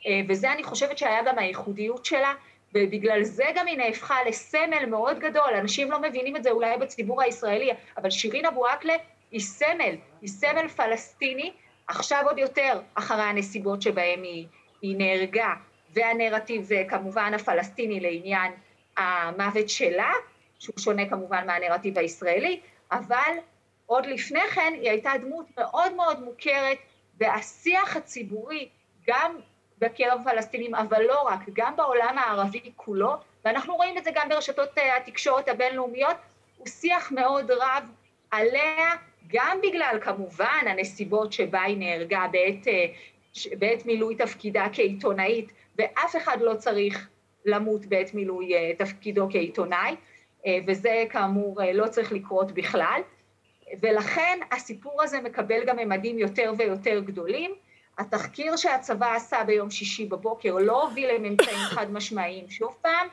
אה, 0.06 0.22
וזה 0.30 0.52
אני 0.52 0.64
חושבת 0.64 0.98
שהיה 0.98 1.24
גם 1.24 1.40
הייחודיות 1.40 2.06
שלה, 2.06 2.34
ובגלל 2.74 3.24
זה 3.24 3.46
גם 3.56 3.68
היא 3.68 3.78
נהפכה 3.78 4.24
לסמל 4.24 4.86
מאוד 4.86 5.20
גדול, 5.20 5.54
אנשים 5.60 5.92
לא 5.92 6.02
מבינים 6.02 6.36
את 6.36 6.44
זה 6.44 6.52
אולי 6.52 6.78
בציבור 6.78 7.22
הישראלי, 7.22 7.72
אבל 7.98 8.10
שירין 8.10 8.46
אבו 8.46 8.68
עקלה 8.68 8.94
היא 9.32 9.40
סמל, 9.40 9.96
היא 10.22 10.30
סמל 10.30 10.68
פלסטיני, 10.68 11.52
עכשיו 11.88 12.24
עוד 12.26 12.38
יותר 12.38 12.80
אחרי 12.96 13.24
הנסיבות 13.24 13.82
שבהם 13.82 14.24
היא, 14.24 14.48
היא 14.82 14.96
נהרגה, 14.98 15.54
והנרטיב 15.94 16.70
כמובן 16.90 17.34
הפלסטיני 17.34 18.00
לעניין 18.00 18.52
המוות 18.98 19.70
שלה, 19.70 20.12
שהוא 20.60 20.80
שונה 20.80 21.10
כמובן 21.10 21.48
מהנרטיב 21.48 21.98
הישראלי, 21.98 22.60
אבל 22.92 23.34
עוד 23.86 24.06
לפני 24.06 24.48
כן 24.56 24.74
היא 24.74 24.90
הייתה 24.90 25.12
דמות 25.22 25.46
מאוד 25.58 25.94
מאוד 25.94 26.24
מוכרת, 26.24 26.78
והשיח 27.18 27.96
הציבורי, 27.96 28.70
גם 29.08 29.36
בקרב 29.80 30.22
הפלסטינים, 30.22 30.76
אבל 30.76 31.02
לא 31.02 31.22
רק, 31.22 31.40
גם 31.54 31.76
בעולם 31.76 32.18
הערבי 32.18 32.72
כולו, 32.76 33.14
ואנחנו 33.46 33.76
רואים 33.76 33.98
את 33.98 34.04
זה 34.04 34.12
גם 34.14 34.30
ברשתות 34.30 34.70
התקשורת 34.98 35.48
הבינלאומיות, 35.48 36.16
הוא 36.58 36.68
שיח 36.68 37.12
מאוד 37.12 37.52
רב 37.52 37.92
עליה 38.32 38.92
גם 39.28 39.58
בגלל 39.64 39.98
כמובן 40.02 40.66
הנסיבות 40.68 41.34
שבה 41.34 41.62
היא 41.62 41.78
נהרגה 41.78 42.26
בעת, 42.32 42.68
אה, 42.68 42.86
בעת 43.60 43.86
מילוי 43.86 44.16
תפקידה 44.16 44.66
כעיתונאית, 44.74 45.52
ואף 45.78 46.16
אחד 46.16 46.38
לא 46.42 46.54
צריך 46.56 47.10
למות 47.46 47.86
בעת 47.86 48.14
מילוי 48.14 48.56
אה, 48.56 48.72
תפקידו 48.78 49.28
כעיתונאי, 49.32 49.90
אה, 49.90 49.96
וזה 50.68 51.04
כאמור 51.10 51.62
לא 51.74 51.88
צריך 51.88 52.12
לקרות 52.12 52.52
בכלל, 52.52 53.02
ולכן 53.82 54.40
הסיפור 54.52 55.04
הזה 55.04 55.22
מקבל 55.22 55.66
גם 55.66 55.78
ממדים 55.78 56.20
יותר 56.20 56.54
ויותר 56.58 57.00
גדולים. 57.00 57.52
התחקיר 57.98 58.56
שהצבא 58.56 59.16
עשה 59.16 59.44
ביום 59.44 59.72
שישי 59.72 60.06
בבוקר 60.06 60.56
לא 60.56 60.84
הוביל 60.84 61.12
לממצאים 61.12 61.58
חד 61.76 61.92
משמעיים. 61.92 62.50
שוב 62.50 62.78
פעם, 62.82 63.08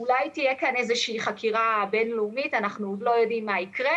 אולי 0.00 0.30
תהיה 0.32 0.54
כאן 0.54 0.76
איזושהי 0.76 1.20
חקירה 1.20 1.84
בינלאומית, 1.90 2.54
אנחנו 2.54 2.88
עוד 2.88 3.02
לא 3.02 3.10
יודעים 3.10 3.46
מה 3.46 3.60
יקרה, 3.60 3.96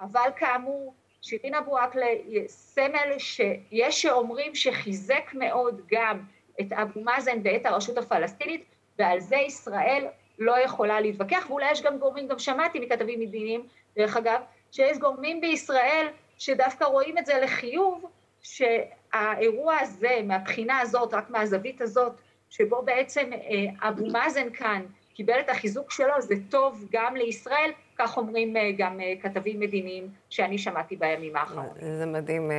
אבל 0.00 0.28
כאמור, 0.36 0.94
שירין 1.22 1.54
אבו 1.54 1.78
עקלה 1.78 2.06
סמל 2.46 3.18
שיש 3.18 4.02
שאומרים 4.02 4.54
שחיזק 4.54 5.30
מאוד 5.34 5.80
גם 5.90 6.20
את 6.60 6.72
אבו 6.72 7.00
מאזן 7.00 7.38
ואת 7.44 7.66
הרשות 7.66 7.98
הפלסטינית, 7.98 8.64
ועל 8.98 9.20
זה 9.20 9.36
ישראל 9.36 10.06
לא 10.38 10.60
יכולה 10.60 11.00
להתווכח, 11.00 11.46
ואולי 11.48 11.70
יש 11.70 11.82
גם 11.82 11.98
גורמים, 11.98 12.28
גם 12.28 12.38
שמעתי 12.38 12.80
מכתבים 12.80 13.20
מדיניים, 13.20 13.66
דרך 13.96 14.16
אגב, 14.16 14.40
שיש 14.72 14.98
גורמים 14.98 15.40
בישראל 15.40 16.06
שדווקא 16.38 16.84
רואים 16.84 17.18
את 17.18 17.26
זה 17.26 17.38
לחיוב, 17.42 18.04
שהאירוע 18.42 19.76
הזה, 19.80 20.20
מהבחינה 20.24 20.80
הזאת, 20.80 21.14
רק 21.14 21.30
מהזווית 21.30 21.80
הזאת, 21.80 22.12
שבו 22.50 22.82
בעצם 22.82 23.30
אה, 23.32 23.88
אבו 23.88 24.06
מאזן 24.06 24.50
כאן 24.50 24.82
קיבל 25.16 25.40
את 25.40 25.48
החיזוק 25.48 25.90
שלו, 25.90 26.20
זה 26.20 26.34
טוב 26.50 26.84
גם 26.92 27.16
לישראל, 27.16 27.70
כך 27.98 28.16
אומרים 28.16 28.56
אה, 28.56 28.70
גם 28.78 29.00
אה, 29.00 29.12
כתבים 29.22 29.60
מדיניים 29.60 30.08
שאני 30.30 30.58
שמעתי 30.58 30.96
בימים 30.96 31.36
האחרונים. 31.36 31.72
זה 31.98 32.06
מדהים, 32.06 32.50
אה, 32.50 32.56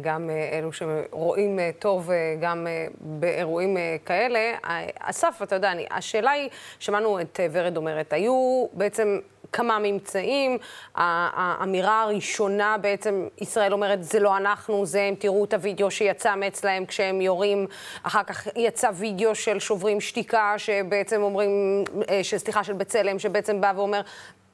גם 0.00 0.30
אלו 0.52 0.72
שרואים 0.72 1.58
טוב 1.78 2.10
גם 2.40 2.66
באירועים 3.00 3.76
כאלה. 4.04 4.56
אסף, 4.98 5.40
אתה 5.42 5.54
יודע, 5.54 5.72
השאלה 5.90 6.30
היא, 6.30 6.48
שמענו 6.78 7.20
את 7.20 7.40
ורד 7.52 7.76
אומרת, 7.76 8.12
היו 8.12 8.66
בעצם 8.72 9.18
כמה 9.52 9.78
ממצאים. 9.78 10.58
האמירה 10.94 12.02
הראשונה 12.02 12.76
בעצם, 12.78 13.28
ישראל 13.40 13.72
אומרת, 13.72 14.04
זה 14.04 14.20
לא 14.20 14.36
אנחנו, 14.36 14.86
זה 14.86 15.02
הם, 15.02 15.14
תראו 15.14 15.44
את 15.44 15.54
הוידאו 15.54 15.90
שיצא 15.90 16.34
מאצלהם 16.34 16.86
כשהם 16.86 17.20
יורים. 17.20 17.66
אחר 18.02 18.22
כך 18.22 18.48
יצא 18.56 18.90
וידאו 18.94 19.34
של 19.34 19.58
שוברים 19.58 20.00
שתיקה, 20.00 20.54
שבעצם 20.56 21.22
אומרים, 21.22 21.84
סליחה, 22.22 22.64
של 22.64 22.72
בצלם, 22.72 23.18
שבעצם 23.18 23.60
בא 23.60 23.72
ואומר, 23.76 24.00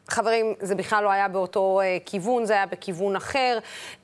חברים, 0.09 0.55
זה 0.61 0.75
בכלל 0.75 1.05
לא 1.05 1.11
היה 1.11 1.29
באותו 1.29 1.81
אה, 1.81 2.03
כיוון, 2.07 2.45
זה 2.45 2.53
היה 2.53 2.67
בכיוון 2.67 3.17
אחר. 3.17 3.59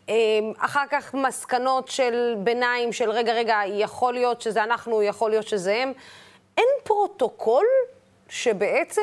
אה, 0.06 0.10
אחר 0.58 0.84
כך 0.90 1.14
מסקנות 1.14 1.88
של 1.88 2.34
ביניים, 2.38 2.92
של 2.92 3.10
רגע, 3.10 3.32
רגע, 3.32 3.58
יכול 3.66 4.14
להיות 4.14 4.40
שזה 4.40 4.64
אנחנו, 4.64 5.02
יכול 5.02 5.30
להיות 5.30 5.46
שזה 5.46 5.74
הם. 5.74 5.92
אין 6.58 6.68
פרוטוקול 6.84 7.64
שבעצם 8.30 9.00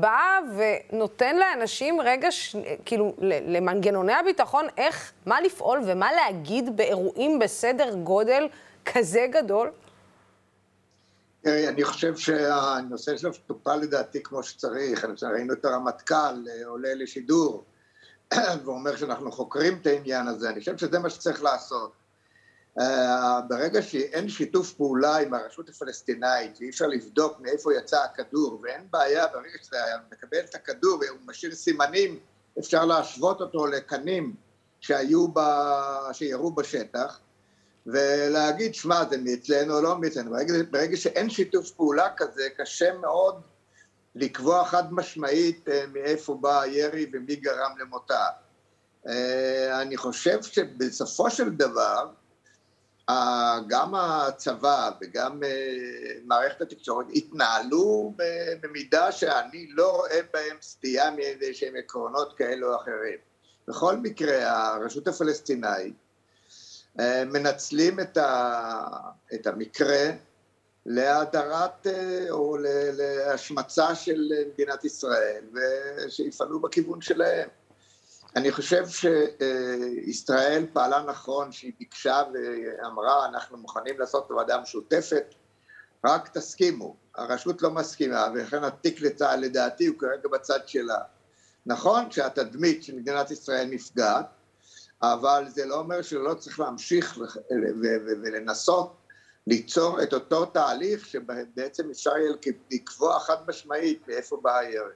בא 0.00 0.38
ונותן 0.56 1.36
לאנשים 1.36 2.00
רגע, 2.00 2.30
ש... 2.30 2.56
כאילו, 2.84 3.14
למנגנוני 3.46 4.12
הביטחון, 4.12 4.66
איך, 4.76 5.12
מה 5.26 5.40
לפעול 5.40 5.80
ומה 5.86 6.12
להגיד 6.12 6.76
באירועים 6.76 7.38
בסדר 7.38 7.94
גודל 7.94 8.48
כזה 8.84 9.26
גדול? 9.30 9.70
אני 11.46 11.84
חושב 11.84 12.16
שהנושא 12.16 13.16
שלו 13.16 13.30
טופל 13.46 13.76
לדעתי 13.76 14.22
כמו 14.22 14.42
שצריך, 14.42 15.04
ראינו 15.22 15.52
את 15.52 15.64
הרמטכ"ל 15.64 16.14
אה, 16.14 16.66
עולה 16.66 16.94
לשידור 16.94 17.64
ואומר 18.64 18.96
שאנחנו 18.96 19.32
חוקרים 19.32 19.78
את 19.82 19.86
העניין 19.86 20.26
הזה, 20.26 20.50
אני 20.50 20.60
חושב 20.60 20.78
שזה 20.78 20.98
מה 20.98 21.10
שצריך 21.10 21.42
לעשות. 21.42 21.99
אה, 22.78 23.40
ברגע 23.48 23.82
שאין 23.82 24.28
שיתוף 24.28 24.72
פעולה 24.72 25.16
עם 25.16 25.34
הרשות 25.34 25.68
הפלסטינאית 25.68 26.58
ואי 26.60 26.70
אפשר 26.70 26.86
לבדוק 26.86 27.40
מאיפה 27.40 27.74
יצא 27.74 28.04
הכדור 28.04 28.60
ואין 28.62 28.86
בעיה 28.90 29.26
ברגע 29.26 29.58
שאתה 29.62 29.76
מקבל 30.12 30.38
את 30.38 30.54
הכדור 30.54 30.98
והוא 31.00 31.18
משאיר 31.26 31.54
סימנים 31.54 32.18
אפשר 32.58 32.84
להשוות 32.84 33.40
אותו 33.40 33.66
לקנים 33.66 34.34
שהיו, 34.80 35.28
ב... 35.28 35.40
שירו 36.12 36.52
בשטח 36.52 37.20
ולהגיד, 37.86 38.74
שמע, 38.74 39.04
זה 39.10 39.16
מאצלנו 39.18 39.76
או 39.76 39.82
לא 39.82 39.98
מאצלנו. 39.98 40.30
ברגע, 40.30 40.54
ברגע 40.70 40.96
שאין 40.96 41.30
שיתוף 41.30 41.70
פעולה 41.70 42.08
כזה, 42.16 42.48
קשה 42.56 42.92
מאוד 42.92 43.40
לקבוע 44.14 44.64
חד 44.64 44.92
משמעית 44.92 45.68
אה, 45.68 45.84
מאיפה 45.92 46.34
בא 46.40 46.60
הירי 46.60 47.10
ומי 47.12 47.36
גרם 47.36 47.78
למותה. 47.80 48.24
אה, 49.08 49.82
אני 49.82 49.96
חושב 49.96 50.42
שבסופו 50.42 51.30
של 51.30 51.50
דבר, 51.50 52.08
גם 53.68 53.94
הצבא 53.94 54.90
וגם 55.00 55.42
אה, 55.42 55.48
מערכת 56.24 56.60
התקשורת 56.60 57.06
התנהלו 57.14 58.14
במידה 58.60 59.12
שאני 59.12 59.66
לא 59.70 59.96
רואה 59.96 60.20
בהם 60.32 60.56
סטייה 60.60 61.10
מאיזה 61.10 61.46
שהם 61.52 61.76
עקרונות 61.76 62.36
כאלו 62.36 62.72
או 62.74 62.80
אחרים. 62.80 63.18
בכל 63.68 63.96
מקרה, 63.96 64.66
הרשות 64.74 65.08
הפלסטינאית 65.08 65.94
אה, 67.00 67.24
מנצלים 67.24 68.00
את, 68.00 68.16
ה, 68.16 68.86
את 69.34 69.46
המקרה 69.46 70.10
להדרת 70.86 71.86
אה, 71.86 72.26
או 72.30 72.56
להשמצה 72.92 73.94
של 73.94 74.32
מדינת 74.52 74.84
ישראל 74.84 75.44
ושיפעלו 75.54 76.60
בכיוון 76.60 77.00
שלהם. 77.00 77.48
אני 78.36 78.52
חושב 78.52 78.84
שישראל 78.88 80.66
פעלה 80.72 81.02
נכון 81.02 81.52
שהיא 81.52 81.72
ביקשה 81.78 82.22
ואמרה 82.34 83.26
אנחנו 83.26 83.58
מוכנים 83.58 84.00
לעשות 84.00 84.30
ועדה 84.30 84.58
משותפת 84.58 85.34
רק 86.06 86.28
תסכימו, 86.28 86.96
הרשות 87.16 87.62
לא 87.62 87.70
מסכימה 87.70 88.28
ולכן 88.34 88.64
התיק 88.64 89.00
לצה"ל 89.00 89.40
לדעתי 89.40 89.86
הוא 89.86 89.98
כרגע 89.98 90.28
בצד 90.32 90.68
שלה. 90.68 90.98
נכון 91.66 92.10
שהתדמית 92.10 92.82
של 92.82 92.96
מדינת 92.96 93.30
ישראל 93.30 93.66
נפגעת 93.70 94.26
אבל 95.02 95.44
זה 95.48 95.66
לא 95.66 95.78
אומר 95.78 96.02
שלא 96.02 96.34
צריך 96.34 96.60
להמשיך 96.60 97.18
ולנסות 98.22 98.96
ליצור 99.46 100.02
את 100.02 100.12
אותו 100.12 100.46
תהליך 100.46 101.06
שבעצם 101.06 101.90
אפשר 101.90 102.16
יהיה 102.16 102.32
לקבוע 102.70 103.20
חד 103.20 103.36
משמעית 103.48 104.08
מאיפה 104.08 104.40
בא 104.42 104.58
הירד. 104.58 104.92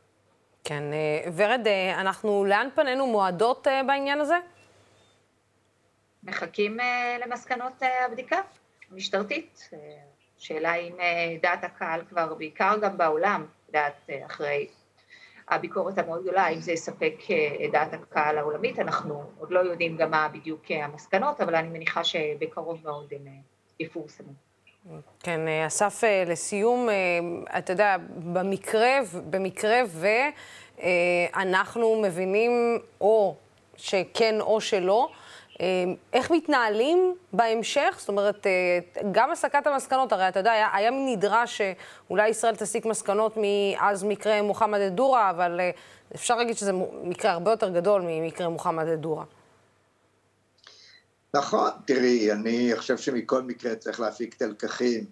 כן, 0.65 0.93
אה, 0.93 1.31
ורד, 1.37 1.67
אה, 1.67 2.01
אנחנו, 2.01 2.45
לאן 2.45 2.69
פנינו 2.75 3.07
מועדות 3.07 3.69
אה, 3.69 3.83
בעניין 3.83 4.21
הזה? 4.21 4.35
מחכים 6.23 6.79
למסקנות 7.25 7.73
הבדיקה 8.07 8.41
המשטרתית. 8.91 9.71
שאלה 10.39 10.75
אם 10.75 10.97
דעת 11.43 11.65
הקהל 11.65 12.05
כבר, 12.09 12.35
בעיקר 12.35 12.77
גם 12.83 12.99
בעולם, 12.99 13.47
דעת 13.71 14.11
אחרי 14.27 14.69
הביקורת 15.49 15.99
המאוד 15.99 16.23
גדולה, 16.23 16.43
האם 16.43 16.61
זה 16.61 16.73
יספק 16.73 17.15
את 17.65 17.73
דעת 17.73 17.93
הקהל 17.93 18.39
העולמית, 18.39 18.79
אנחנו 18.79 19.31
עוד 19.39 19.51
לא 19.51 19.61
יודעים 19.61 19.97
גם 19.97 20.11
מה 20.11 20.29
בדיוק 20.29 20.63
המסקנות, 20.71 21.41
אבל 21.41 21.55
אני 21.55 21.69
מניחה 21.69 22.05
שבקרוב 22.05 22.81
מאוד 22.85 23.13
הם 23.13 23.27
יפורסמו. 23.81 24.33
כן, 25.21 25.41
אסף, 25.67 26.03
לסיום, 26.27 26.89
אתה 27.59 27.73
יודע, 27.73 27.97
במקרה, 28.33 28.99
במקרה 29.31 29.81
ואנחנו 30.79 32.03
מבינים 32.03 32.79
או 33.01 33.35
שכן 33.77 34.41
או 34.41 34.61
שלא, 34.61 35.09
איך 36.13 36.31
מתנהלים 36.31 37.15
בהמשך? 37.33 37.97
זאת 37.99 38.09
אומרת, 38.09 38.47
גם 39.13 39.31
הסקת 39.31 39.67
המסקנות, 39.67 40.13
הרי 40.13 40.29
אתה 40.29 40.41
יודע, 40.41 40.53
היה, 40.53 40.69
היה 40.73 40.91
נדרש 40.91 41.63
שאולי 41.63 42.29
ישראל 42.29 42.57
תסיק 42.57 42.87
מסקנות 42.87 43.35
מאז 43.37 44.05
מקרה 44.05 44.43
מוחמד 44.43 44.81
א-דורה, 44.81 45.31
אבל 45.31 45.61
אפשר 46.15 46.37
להגיד 46.37 46.57
שזה 46.57 46.73
מקרה 47.03 47.33
הרבה 47.33 47.51
יותר 47.51 47.69
גדול 47.69 48.03
ממקרה 48.07 48.49
מוחמד 48.49 48.89
א-דורה. 48.89 49.25
נכון, 51.35 51.71
תראי, 51.85 52.33
אני 52.33 52.73
חושב 52.77 52.99
שמכל 52.99 53.43
מקרה 53.43 53.77
צריך 53.77 54.01
להפיק 54.01 54.37
את 54.37 54.43
הלקחים, 54.43 55.05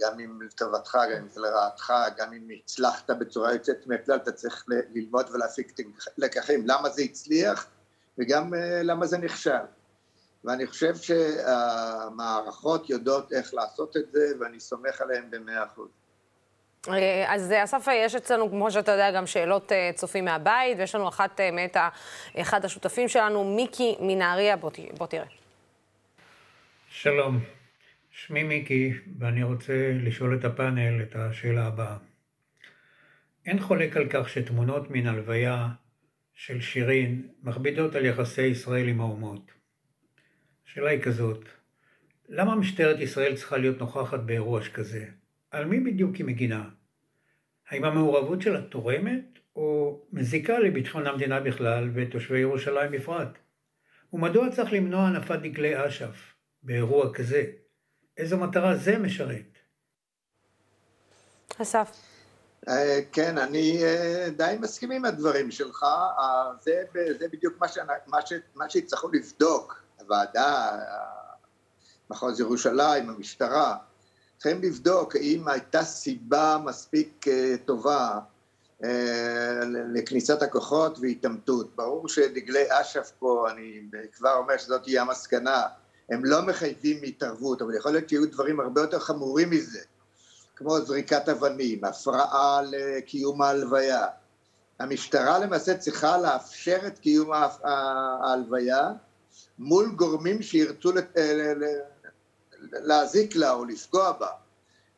גם 0.00 0.20
אם 0.20 0.42
לטובתך, 0.42 0.98
גם 1.12 1.22
אם 1.22 1.28
זה 1.28 1.40
לרעתך, 1.40 1.92
גם 2.16 2.32
אם 2.32 2.48
הצלחת 2.64 3.10
בצורה 3.10 3.52
יוצאת 3.52 3.86
מהכלל, 3.86 4.16
אתה 4.16 4.32
צריך 4.32 4.64
ללמוד 4.94 5.30
ולהפיק 5.30 5.70
את 5.74 5.80
הלקחים. 6.18 6.62
למה 6.66 6.88
זה 6.88 7.02
הצליח 7.02 7.66
וגם 8.18 8.54
למה 8.82 9.06
זה 9.06 9.18
נכשל. 9.18 9.64
ואני 10.44 10.66
חושב 10.66 10.96
שהמערכות 10.96 12.90
יודעות 12.90 13.32
איך 13.32 13.54
לעשות 13.54 13.96
את 13.96 14.12
זה, 14.12 14.32
ואני 14.40 14.60
סומך 14.60 15.00
עליהן 15.00 15.30
במאה 15.30 15.64
אחוז. 15.64 15.88
אז 17.26 17.52
אסף, 17.64 17.86
יש 17.92 18.14
אצלנו, 18.14 18.50
כמו 18.50 18.70
שאתה 18.70 18.92
יודע, 18.92 19.10
גם 19.10 19.26
שאלות 19.26 19.72
צופים 19.94 20.24
מהבית, 20.24 20.78
ויש 20.78 20.94
לנו 20.94 21.08
אחת 21.08 21.40
מאת 21.52 21.76
אחד 22.36 22.64
השותפים 22.64 23.08
שלנו, 23.08 23.44
מיקי 23.44 23.96
מנהריה, 24.00 24.56
בוא, 24.56 24.70
בוא 24.98 25.06
תראה. 25.06 25.45
שלום, 27.06 27.40
שמי 28.10 28.42
מיקי, 28.42 28.92
ואני 29.18 29.42
רוצה 29.42 29.92
לשאול 29.94 30.36
את 30.36 30.44
הפאנל 30.44 31.02
את 31.02 31.16
השאלה 31.16 31.66
הבאה. 31.66 31.96
אין 33.46 33.60
חולק 33.60 33.96
על 33.96 34.06
כך 34.10 34.28
שתמונות 34.28 34.90
מן 34.90 35.06
הלוויה 35.06 35.68
של 36.34 36.60
שירין 36.60 37.28
מכבידות 37.42 37.94
על 37.94 38.04
יחסי 38.04 38.42
ישראל 38.42 38.88
עם 38.88 39.00
האומות. 39.00 39.52
השאלה 40.66 40.90
היא 40.90 41.00
כזאת, 41.00 41.44
למה 42.28 42.56
משטרת 42.56 43.00
ישראל 43.00 43.36
צריכה 43.36 43.56
להיות 43.56 43.80
נוכחת 43.80 44.20
באירוע 44.20 44.62
שכזה? 44.62 45.06
על 45.50 45.64
מי 45.64 45.80
בדיוק 45.80 46.16
היא 46.16 46.26
מגינה? 46.26 46.68
האם 47.68 47.84
המעורבות 47.84 48.42
שלה 48.42 48.62
תורמת 48.62 49.38
או 49.56 50.00
מזיקה 50.12 50.58
לביטחון 50.58 51.06
המדינה 51.06 51.40
בכלל 51.40 51.90
ותושבי 51.94 52.38
ירושלים 52.38 52.92
בפרט? 52.92 53.38
ומדוע 54.12 54.50
צריך 54.50 54.72
למנוע 54.72 55.06
הנפת 55.06 55.38
דגלי 55.38 55.86
אש"ף 55.86 56.35
באירוע 56.66 57.14
כזה? 57.14 57.44
איזו 58.16 58.36
מטרה 58.36 58.76
זה 58.76 58.98
משרת? 58.98 59.58
אסף. 61.62 61.90
כן, 63.12 63.38
אני 63.38 63.82
די 64.36 64.56
מסכים 64.60 64.90
עם 64.90 65.04
הדברים 65.04 65.50
שלך, 65.50 65.86
זה, 66.60 66.82
זה 67.18 67.28
בדיוק 67.28 67.54
מה, 67.60 67.68
ש, 67.68 67.78
מה, 68.06 68.26
ש, 68.26 68.32
מה 68.54 68.70
שיצטרכו 68.70 69.08
לבדוק, 69.12 69.82
הוועדה, 70.00 70.78
מחוז 72.10 72.40
ירושלים, 72.40 73.10
המשטרה, 73.10 73.76
צריכים 74.36 74.62
לבדוק 74.62 75.16
האם 75.16 75.48
הייתה 75.48 75.82
סיבה 75.82 76.58
מספיק 76.64 77.26
טובה 77.64 78.18
לכניסת 79.94 80.42
הכוחות 80.42 80.98
והתעמתות. 80.98 81.76
ברור 81.76 82.08
שדגלי 82.08 82.64
אש"ף 82.80 83.12
פה, 83.18 83.46
אני 83.50 83.82
כבר 84.12 84.34
אומר 84.34 84.56
שזאת 84.56 84.82
תהיה 84.82 85.02
המסקנה, 85.02 85.62
הם 86.10 86.24
לא 86.24 86.42
מחייבים 86.42 87.02
התערבות, 87.02 87.62
אבל 87.62 87.76
יכול 87.76 87.92
להיות 87.92 88.08
שיהיו 88.08 88.30
דברים 88.30 88.60
הרבה 88.60 88.80
יותר 88.80 88.98
חמורים 88.98 89.50
מזה. 89.50 89.80
כמו 90.56 90.80
זריקת 90.80 91.28
אבנים, 91.28 91.84
הפרעה 91.84 92.60
לקיום 92.70 93.42
ההלוויה. 93.42 94.06
המשטרה 94.78 95.38
למעשה 95.38 95.78
צריכה 95.78 96.18
לאפשר 96.18 96.78
את 96.86 96.98
קיום 96.98 97.30
ההלוויה 97.64 98.90
מול 99.58 99.88
גורמים 99.96 100.42
שירצו 100.42 100.92
להזיק 102.72 103.36
לה 103.36 103.52
או 103.52 103.64
לפגוע 103.64 104.12
בה. 104.12 104.28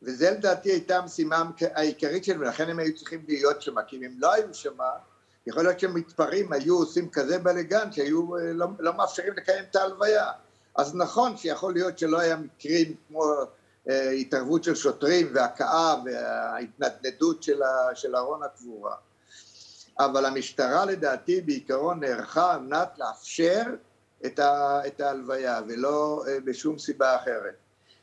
וזה 0.01 0.31
לדעתי 0.31 0.71
הייתה 0.71 0.97
המשימה 0.97 1.43
העיקרית 1.73 2.23
שלהם, 2.23 2.41
ולכן 2.41 2.69
הם 2.69 2.79
היו 2.79 2.95
צריכים 2.95 3.25
להיות 3.27 3.61
שם, 3.61 3.75
כי 3.87 3.97
אם 3.97 4.03
הם 4.03 4.11
לא 4.17 4.33
היו 4.33 4.53
שם, 4.53 4.77
יכול 5.47 5.63
להיות 5.63 5.79
שמתפרעים 5.79 6.53
היו 6.53 6.77
עושים 6.77 7.09
כזה 7.09 7.39
בלאגן 7.39 7.91
שהיו 7.91 8.35
לא, 8.37 8.67
לא 8.79 8.93
מאפשרים 8.93 9.33
לקיים 9.33 9.63
את 9.71 9.75
ההלוויה. 9.75 10.31
אז 10.79 10.95
נכון 10.95 11.37
שיכול 11.37 11.73
להיות 11.73 11.99
שלא 11.99 12.19
היה 12.19 12.35
מקרים 12.35 12.95
כמו 13.07 13.23
התערבות 13.87 14.63
של 14.63 14.75
שוטרים 14.75 15.27
והכאה 15.33 15.95
וההתנדנדות 16.05 17.43
של, 17.43 17.59
של 17.95 18.15
ארון 18.15 18.43
הקבורה. 18.43 18.95
אבל 19.99 20.25
המשטרה 20.25 20.85
לדעתי 20.85 21.41
בעיקרון 21.41 21.99
נערכה 21.99 22.53
על 22.53 22.59
מנת 22.59 22.89
לאפשר 22.97 23.63
את, 24.25 24.39
ה, 24.39 24.81
את 24.87 25.01
ההלוויה 25.01 25.61
ולא 25.67 26.23
בשום 26.45 26.79
סיבה 26.79 27.15
אחרת. 27.15 27.55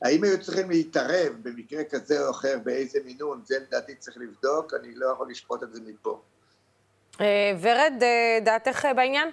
האם 0.02 0.24
היו 0.24 0.42
צריכים 0.42 0.70
להתערב 0.70 1.32
במקרה 1.42 1.84
כזה 1.84 2.26
או 2.26 2.30
אחר, 2.30 2.58
באיזה 2.64 2.98
מינון, 3.04 3.42
זה 3.44 3.58
לדעתי 3.58 3.94
צריך 3.94 4.16
לבדוק, 4.20 4.74
אני 4.74 4.94
לא 4.94 5.06
יכול 5.12 5.30
לשפוט 5.30 5.62
את 5.62 5.74
זה 5.74 5.80
מפה. 5.86 6.20
ורד, 7.60 8.02
דעתך 8.44 8.88
בעניין? 8.96 9.30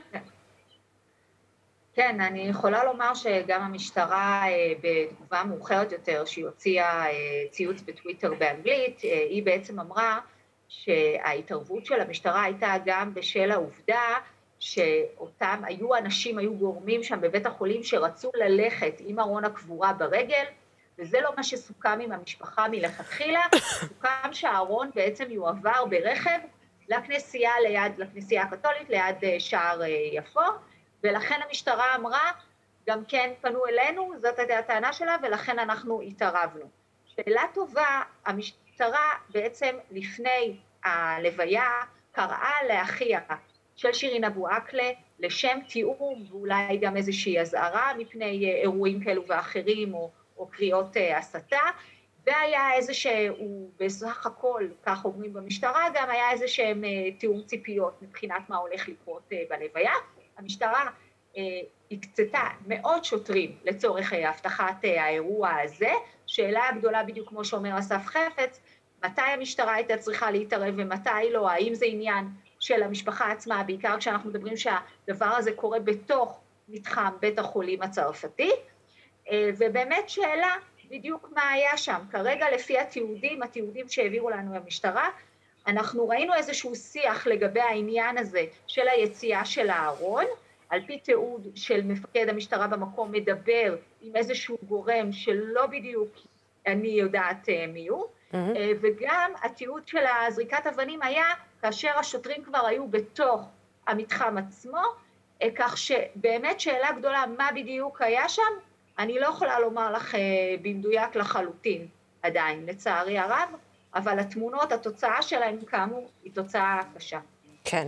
כן. 1.93 2.21
אני 2.21 2.41
יכולה 2.41 2.83
לומר 2.83 3.13
שגם 3.13 3.61
המשטרה 3.61 4.43
בתגובה 4.81 5.43
מאוחרת 5.43 5.91
יותר, 5.91 6.25
שהיא 6.25 6.45
הוציאה 6.45 7.05
ציוץ 7.51 7.81
בטוויטר 7.81 8.33
באנגלית, 8.33 9.01
היא 9.01 9.43
בעצם 9.43 9.79
אמרה 9.79 10.19
שההתערבות 10.67 11.85
של 11.85 12.01
המשטרה 12.01 12.43
הייתה 12.43 12.75
גם 12.85 13.13
בשל 13.13 13.51
העובדה 13.51 14.15
שאותם, 14.59 15.61
היו 15.63 15.95
אנשים, 15.95 16.37
היו 16.37 16.55
גורמים 16.55 17.03
שם 17.03 17.21
בבית 17.21 17.45
החולים 17.45 17.83
שרצו 17.83 18.31
ללכת 18.35 18.93
עם 18.99 19.19
ארון 19.19 19.45
הקבורה 19.45 19.93
ברגל, 19.93 20.43
וזה 20.99 21.21
לא 21.21 21.29
מה 21.37 21.43
שסוכם 21.43 21.99
עם 22.01 22.11
המשפחה 22.11 22.67
מלכתחילה, 22.67 23.41
סוכם 23.79 24.33
שהארון 24.33 24.89
בעצם 24.95 25.25
יועבר 25.29 25.85
ברכב 25.89 26.39
לכנסייה 26.89 27.51
ליד, 27.63 27.97
לכנסייה 27.97 28.43
הקתולית 28.43 28.89
ליד 28.89 29.39
שער 29.39 29.81
יפו, 30.11 30.41
ולכן 31.03 31.39
המשטרה 31.47 31.95
אמרה, 31.95 32.31
גם 32.87 33.05
כן 33.05 33.31
פנו 33.41 33.65
אלינו, 33.65 34.13
זאת 34.21 34.39
הייתה 34.39 34.59
הטענה 34.59 34.93
שלה, 34.93 35.15
ולכן 35.23 35.59
אנחנו 35.59 36.01
התערבנו. 36.01 36.65
שאלה 37.05 37.41
טובה, 37.53 38.01
המשטרה 38.25 39.11
בעצם 39.29 39.75
לפני 39.91 40.57
הלוויה 40.83 41.71
קראה 42.11 42.53
לאחיה 42.69 43.19
של 43.75 43.93
שירין 43.93 44.23
אבו 44.23 44.47
עקלה 44.47 44.91
לשם 45.19 45.57
תיאום 45.67 46.25
ואולי 46.29 46.77
גם 46.77 46.97
איזושהי 46.97 47.39
אזהרה 47.39 47.93
מפני 47.97 48.53
אירועים 48.61 49.03
כאלו 49.03 49.27
ואחרים 49.27 49.93
או, 49.93 50.11
או 50.37 50.47
קריאות 50.47 50.95
הסתה, 51.15 51.61
והיה 52.25 52.73
איזה 52.73 52.93
שהוא 52.93 53.71
בסך 53.79 54.25
הכל, 54.25 54.67
כך 54.85 55.05
אומרים 55.05 55.33
במשטרה, 55.33 55.85
גם 55.93 56.09
היה 56.09 56.31
איזה 56.31 56.47
שהם 56.47 56.83
תיאום 57.17 57.41
ציפיות 57.41 58.01
מבחינת 58.01 58.49
מה 58.49 58.57
הולך 58.57 58.89
לקרות 58.89 59.29
בלוויה. 59.49 59.93
המשטרה 60.37 60.89
הקצתה 61.91 62.47
מאות 62.67 63.05
שוטרים 63.05 63.57
לצורך 63.63 64.13
הבטחת 64.13 64.83
האירוע 64.83 65.49
הזה. 65.63 65.91
שאלה 66.27 66.69
הגדולה, 66.69 67.03
בדיוק 67.03 67.29
כמו 67.29 67.45
שאומר 67.45 67.79
אסף 67.79 68.05
חפץ, 68.05 68.59
מתי 69.05 69.21
המשטרה 69.21 69.73
הייתה 69.73 69.97
צריכה 69.97 70.31
להתערב 70.31 70.73
ומתי 70.77 71.09
לא, 71.31 71.49
האם 71.49 71.73
זה 71.73 71.85
עניין 71.85 72.27
של 72.59 72.83
המשפחה 72.83 73.31
עצמה, 73.31 73.63
בעיקר 73.63 73.97
כשאנחנו 73.99 74.29
מדברים 74.29 74.57
שהדבר 74.57 75.25
הזה 75.25 75.51
קורה 75.51 75.79
בתוך 75.79 76.39
מתחם 76.69 77.11
בית 77.19 77.39
החולים 77.39 77.81
הצרפתי, 77.81 78.51
ובאמת 79.33 80.09
שאלה 80.09 80.55
בדיוק 80.89 81.29
מה 81.35 81.49
היה 81.49 81.77
שם. 81.77 81.99
כרגע 82.11 82.45
לפי 82.55 82.79
התיעודים, 82.79 83.43
התיעודים 83.43 83.89
שהעבירו 83.89 84.29
לנו 84.29 84.55
המשטרה, 84.55 85.09
אנחנו 85.67 86.07
ראינו 86.07 86.33
איזשהו 86.33 86.75
שיח 86.75 87.27
לגבי 87.27 87.61
העניין 87.61 88.17
הזה 88.17 88.45
של 88.67 88.87
היציאה 88.87 89.45
של 89.45 89.69
הארון, 89.69 90.25
על 90.69 90.81
פי 90.87 90.99
תיעוד 90.99 91.47
של 91.55 91.81
מפקד 91.83 92.29
המשטרה 92.29 92.67
במקום 92.67 93.11
מדבר 93.11 93.75
עם 94.01 94.15
איזשהו 94.15 94.57
גורם 94.67 95.11
שלא 95.11 95.65
בדיוק 95.65 96.09
אני 96.67 96.87
יודעת 96.87 97.49
מי 97.67 97.87
הוא, 97.87 98.05
mm-hmm. 98.05 98.35
וגם 98.81 99.31
התיעוד 99.43 99.87
של 99.87 100.03
הזריקת 100.27 100.67
אבנים 100.67 101.01
היה 101.01 101.25
כאשר 101.61 101.99
השוטרים 101.99 102.43
כבר 102.43 102.65
היו 102.65 102.87
בתוך 102.87 103.41
המתחם 103.87 104.37
עצמו, 104.37 104.81
כך 105.55 105.77
שבאמת 105.77 106.59
שאלה 106.59 106.91
גדולה, 106.91 107.23
מה 107.37 107.49
בדיוק 107.55 108.01
היה 108.01 108.29
שם? 108.29 108.41
אני 108.99 109.19
לא 109.19 109.27
יכולה 109.27 109.59
לומר 109.59 109.91
לך 109.91 110.17
במדויק 110.61 111.15
לחלוטין 111.15 111.87
עדיין, 112.23 112.65
לצערי 112.65 113.17
הרב, 113.17 113.49
אבל 113.95 114.19
התמונות, 114.19 114.71
התוצאה 114.71 115.21
שלהן 115.21 115.57
כאמור, 115.67 116.09
היא 116.23 116.31
תוצאה 116.33 116.81
קשה. 116.97 117.19
כן. 117.65 117.87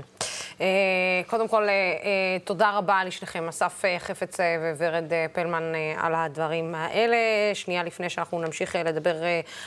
אה, 0.61 1.21
קודם 1.27 1.47
כל, 1.47 1.63
אה, 1.63 1.69
אה, 1.69 2.39
תודה 2.43 2.71
רבה 2.71 3.03
לשניכם, 3.03 3.47
אסף 3.47 3.83
חפץ 3.99 4.37
וורד 4.77 5.11
פלמן, 5.33 5.63
על 5.97 6.15
הדברים 6.15 6.75
האלה. 6.75 7.17
שנייה 7.53 7.83
לפני 7.83 8.09
שאנחנו 8.09 8.39
נמשיך 8.41 8.75
לדבר 8.75 9.15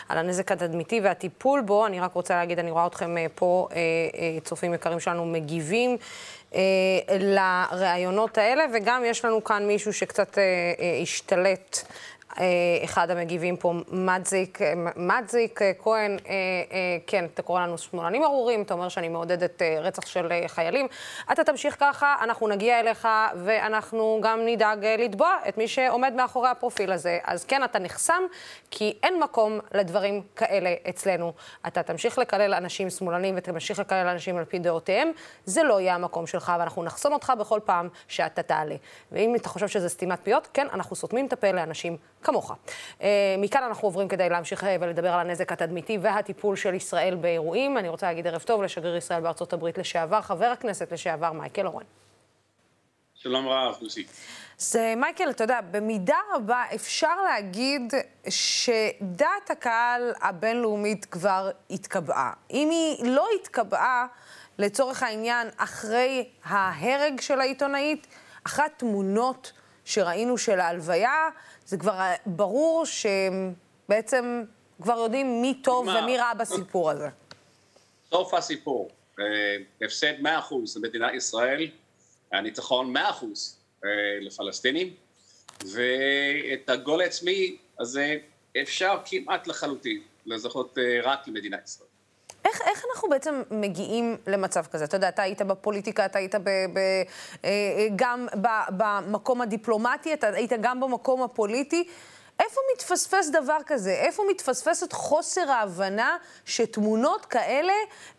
על 0.09 0.19
הנזק 0.19 0.53
התדמיתי 0.53 1.01
והטיפול 1.01 1.61
בו, 1.61 1.87
אני 1.87 2.01
רק 2.01 2.13
רוצה 2.13 2.35
להגיד, 2.37 2.59
אני 2.59 2.71
רואה 2.71 2.87
אתכם 2.87 3.15
פה, 3.35 3.69
צופים 4.45 4.75
יקרים 4.75 5.01
שלנו, 5.01 5.27
מגיבים. 5.27 5.97
לראיונות 7.19 8.39
האלה, 8.39 8.65
וגם 8.75 9.03
יש 9.05 9.25
לנו 9.25 9.45
כאן 9.45 9.67
מישהו 9.67 9.93
שקצת 9.93 10.39
השתלט 11.03 11.79
אחד 12.85 13.11
המגיבים 13.11 13.57
פה, 13.57 13.75
מדזיק, 13.89 14.63
אה, 14.63 14.73
מדזיק 14.97 15.63
אה, 15.63 15.73
כהן, 15.79 16.17
כן, 17.07 17.25
אתה 17.35 17.43
קורא 17.43 17.63
לנו 17.63 17.79
שמאלנים 17.79 18.25
ארורים, 18.25 18.63
אתה 18.63 18.75
אומר 18.75 18.89
שאני 18.89 19.09
מעודדת 19.09 19.63
רצח 19.81 20.07
של 20.07 20.33
חיילים. 20.47 20.87
אתה 21.33 21.45
תמשיך 21.45 21.77
ככה, 21.81 22.17
אנחנו 22.23 22.49
נגיע 22.49 22.81
אליך 22.81 23.09
ואנחנו 23.45 24.21
גם 24.23 24.41
נדאג 24.47 24.87
לתבוע 24.87 25.37
את 25.49 25.59
מי 25.59 25.69
שעומד 25.69 26.13
מאחורי 26.17 26.49
הפרופיל 26.49 26.93
הזה. 26.93 27.19
אז 27.25 27.45
כן, 27.45 27.65
אתה 27.65 27.79
נחסם, 27.79 28.23
כי 28.71 28.99
אין 29.03 29.21
מקום 29.21 29.61
לדברים 29.75 30.23
כאלה 30.37 30.75
אצלנו. 30.89 31.33
אתה 31.67 31.83
תמשיך 31.83 32.19
לקלל 32.19 32.55
אנשים 32.55 32.91
שמאלנים 32.91 33.35
ותמשיך 33.39 33.79
לקלל 33.79 34.07
אנשים 34.07 34.37
על 34.37 34.45
פי 34.45 34.59
דעותיהם, 34.59 35.11
זה 35.45 35.63
לא 35.63 35.81
יהיה 35.81 35.95
המקום 35.95 36.27
שלך, 36.27 36.53
ואנחנו 36.59 36.83
נחסום 36.85 37.13
אותך 37.13 37.33
בכל 37.39 37.61
פעם 37.65 37.89
שאתה 38.09 38.43
תעלה. 38.43 38.77
ואם 39.13 39.35
אתה 39.35 39.49
חושב 39.49 39.69
שזה 39.69 39.89
סתימת 39.89 40.19
פיות, 40.23 40.49
כן, 40.55 40.67
אנחנו 40.73 40.97
סותמים 40.97 41.27
את 41.27 41.33
הפה 41.33 41.53
לאנשים 41.53 41.97
כמוך. 42.29 42.53
אה, 43.03 43.09
מכאן 43.39 43.63
אנחנו 43.63 43.89
עוברים 43.89 44.09
כדי 44.09 44.29
להמשיך 44.29 44.65
אה, 44.65 44.77
ולדבר 44.81 45.13
על 45.13 45.21
הנזק 45.21 45.53
התדמיתי 45.53 45.99
והטיפול 46.03 46.57
של 46.57 46.75
ישראל 46.75 47.15
באירועים. 47.15 47.79
אני 47.79 47.89
רוצה 47.89 48.07
להגיד 48.07 48.27
ערב 48.27 48.43
טוב 48.43 48.63
לשגריר 48.63 48.97
ישראל 48.97 49.21
בארצות 49.21 49.53
הברית 49.53 49.79
לשעבר, 49.79 50.21
חבר 50.23 50.45
הכנסת 50.45 50.93
לשעבר 50.93 51.33
מייקל 51.33 51.67
אורן. 51.67 51.85
שלום 53.15 53.49
רב, 53.49 53.75
לוסי. 53.81 54.07
אז 54.61 54.79
מייקל, 54.97 55.31
אתה 55.31 55.45
יודע, 55.45 55.61
במידה 55.71 56.17
רבה 56.35 56.65
אפשר 56.75 57.23
להגיד 57.23 57.95
שדעת 58.29 59.51
הקהל 59.51 60.13
הבינלאומית 60.23 61.05
כבר 61.05 61.51
התקבעה. 61.71 62.33
אם 62.51 62.71
היא 62.71 63.11
לא 63.11 63.27
התקבעה, 63.41 64.07
לצורך 64.59 65.03
העניין, 65.03 65.49
אחרי 65.57 66.29
ההרג 66.45 67.21
של 67.21 67.41
העיתונאית, 67.41 68.07
אחרי 68.47 68.65
התמונות 68.65 69.53
שראינו 69.89 70.39
של 70.39 70.61
ההלוויה, 70.61 71.29
זה 71.67 71.77
כבר 71.77 72.13
ברור 72.27 72.85
שבעצם 72.87 74.45
כבר 74.83 74.99
יודעים 74.99 75.43
מי 75.43 75.55
טוב 75.65 75.87
מה? 75.87 76.01
ומי 76.03 76.17
רע 76.17 76.35
בסיפור 76.35 76.91
הזה. 76.91 77.09
סוף 78.11 78.35
הסיפור. 78.35 78.91
אה, 79.21 79.85
הפסד 79.87 80.13
100% 80.21 80.27
למדינת 80.77 81.15
ישראל, 81.15 81.71
הניצחון 82.33 82.97
100% 82.97 82.99
אה, 83.85 83.91
לפלסטינים, 84.21 84.95
ואת 85.61 86.69
הגול 86.71 87.01
העצמי 87.01 87.57
הזה 87.81 88.17
אפשר 88.63 88.97
כמעט 89.05 89.47
לחלוטין 89.47 90.03
לזכות 90.27 90.79
אה, 90.79 91.01
רק 91.03 91.29
למדינת 91.29 91.65
ישראל. 91.65 91.88
איך, 92.49 92.63
איך 92.67 92.85
אנחנו 92.91 93.09
בעצם 93.09 93.43
מגיעים 93.51 94.17
למצב 94.27 94.67
כזה? 94.67 94.85
אתה 94.85 94.97
יודע, 94.97 95.09
אתה 95.09 95.23
היית 95.23 95.43
בפוליטיקה, 95.43 96.07
אתה 96.07 96.19
היית 96.19 96.35
ב, 96.35 96.51
ב, 96.73 96.79
אה, 97.45 97.89
גם 97.97 98.27
ב, 98.41 98.49
במקום 98.77 99.41
הדיפלומטי, 99.41 100.15
אתה 100.15 100.27
היית 100.27 100.53
גם 100.61 100.81
במקום 100.81 101.23
הפוליטי. 101.23 101.89
איפה 102.41 102.61
מתפספס 102.75 103.29
דבר 103.29 103.57
כזה? 103.67 103.91
איפה 103.91 104.23
מתפספסת 104.31 104.93
חוסר 104.93 105.51
ההבנה 105.51 106.17
שתמונות 106.45 107.27
כאלה 107.27 107.73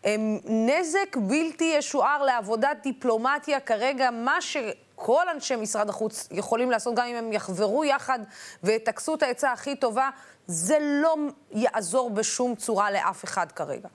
הם 0.04 0.38
נזק 0.44 1.16
בלתי 1.16 1.74
ישוער 1.76 2.22
לעבודת 2.22 2.76
דיפלומטיה 2.82 3.60
כרגע, 3.60 4.10
מה 4.10 4.40
שכל 4.40 5.28
אנשי 5.34 5.56
משרד 5.56 5.88
החוץ 5.88 6.28
יכולים 6.30 6.70
לעשות, 6.70 6.94
גם 6.94 7.06
אם 7.06 7.16
הם 7.16 7.32
יחברו 7.32 7.84
יחד 7.84 8.18
ויטכסו 8.62 9.14
את 9.14 9.22
העצה 9.22 9.52
הכי 9.52 9.76
טובה, 9.76 10.10
זה 10.46 10.78
לא 10.80 11.16
יעזור 11.52 12.10
בשום 12.10 12.54
צורה 12.54 12.90
לאף 12.90 13.24
אחד 13.24 13.52
כרגע. 13.52 13.88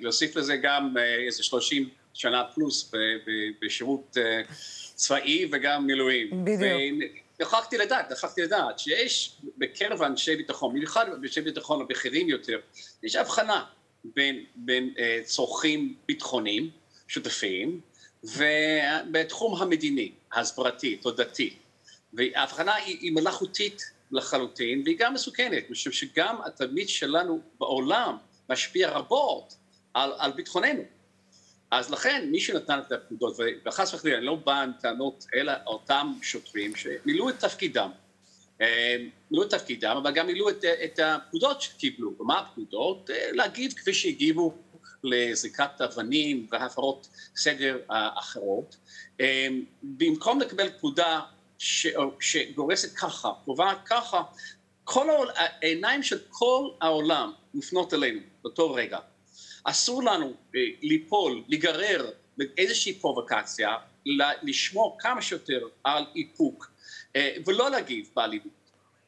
להוסיף 0.00 0.36
לזה 0.36 0.56
גם 0.56 0.96
אה, 0.98 1.26
איזה 1.26 1.42
30 1.42 1.88
שנה 2.14 2.44
פלוס 2.54 2.92
בשירות 3.62 4.16
אה, 4.18 4.42
צבאי 4.94 5.48
וגם 5.52 5.86
מילואים. 5.86 6.44
בדיוק. 6.44 6.62
נוכחתי 7.40 7.78
לדעת, 7.78 8.10
נוכחתי 8.10 8.42
לדעת 8.42 8.78
שיש 8.78 9.36
בקרב 9.58 10.02
אנשי 10.02 10.36
ביטחון, 10.36 10.74
במיוחד 10.74 11.06
אנשי 11.22 11.40
ביטחון 11.40 11.80
הבכירים 11.80 12.28
יותר, 12.28 12.58
יש 13.02 13.16
הבחנה 13.16 13.64
בין, 14.04 14.44
בין 14.56 14.94
uh, 14.96 15.24
צורכים 15.24 15.94
ביטחוניים 16.08 16.70
שותפים 17.08 17.80
ובתחום 18.24 19.62
המדיני, 19.62 20.12
ההסברתי, 20.32 20.96
תודעתי. 20.96 21.56
וההבחנה 22.12 22.74
היא, 22.74 22.98
היא 23.00 23.12
מלאכותית 23.12 23.82
לחלוטין 24.10 24.82
והיא 24.84 24.96
גם 24.98 25.14
מסוכנת, 25.14 25.70
משום 25.70 25.92
שגם 25.92 26.36
התלמיד 26.46 26.88
שלנו 26.88 27.40
בעולם 27.58 28.16
משפיע 28.50 28.90
רבות 28.90 29.54
על, 29.94 30.12
על 30.18 30.32
ביטחוננו. 30.32 30.82
אז 31.70 31.90
לכן 31.90 32.28
מי 32.30 32.40
שנתן 32.40 32.78
את 32.86 32.92
הפקודות, 32.92 33.36
וחס 33.66 33.94
וחלילה 33.94 34.18
אני 34.18 34.26
לא 34.26 34.34
בא 34.34 34.62
עם 34.62 34.72
טענות 34.80 35.26
אלא 35.34 35.52
אותם 35.66 36.12
שוטרים 36.22 36.76
שמילאו 36.76 37.28
את 37.28 37.38
תפקידם, 37.38 37.90
אה, 38.60 38.96
מילאו 39.30 39.46
את 39.46 39.50
תפקידם, 39.50 39.96
אבל 40.02 40.12
גם 40.14 40.26
מילאו 40.26 40.50
את, 40.50 40.64
את 40.64 40.98
הפקודות 40.98 41.62
שקיבלו. 41.62 42.14
ומה 42.20 42.38
הפקודות? 42.38 43.10
אה, 43.10 43.32
להגיב 43.32 43.72
כפי 43.72 43.94
שהגיבו 43.94 44.54
לזריקת 45.04 45.80
אבנים 45.80 46.46
והפרות 46.50 47.08
סדר 47.36 47.78
אחרות. 47.88 48.76
אה, 49.20 49.48
במקום 49.82 50.40
לקבל 50.40 50.68
פקודה 50.70 51.20
ש, 51.58 51.86
שגורסת 52.20 52.94
ככה, 52.94 53.32
קובעת 53.44 53.78
ככה, 53.84 54.22
כל 54.84 55.06
העיניים 55.34 56.02
של 56.02 56.18
כל 56.30 56.68
העולם 56.80 57.32
מופנות 57.54 57.94
אלינו 57.94 58.20
באותו 58.42 58.74
רגע. 58.74 58.98
אסור 59.64 60.02
לנו 60.02 60.26
אה, 60.56 60.60
ליפול, 60.82 61.42
להיגרר 61.48 62.10
באיזושהי 62.36 62.94
פרובוקציה, 62.94 63.76
לשמור 64.42 64.96
כמה 65.00 65.22
שיותר 65.22 65.60
על 65.84 66.04
איפוק 66.16 66.70
אה, 67.16 67.36
ולא 67.46 67.70
להגיב 67.70 68.10
באלימות. 68.16 68.52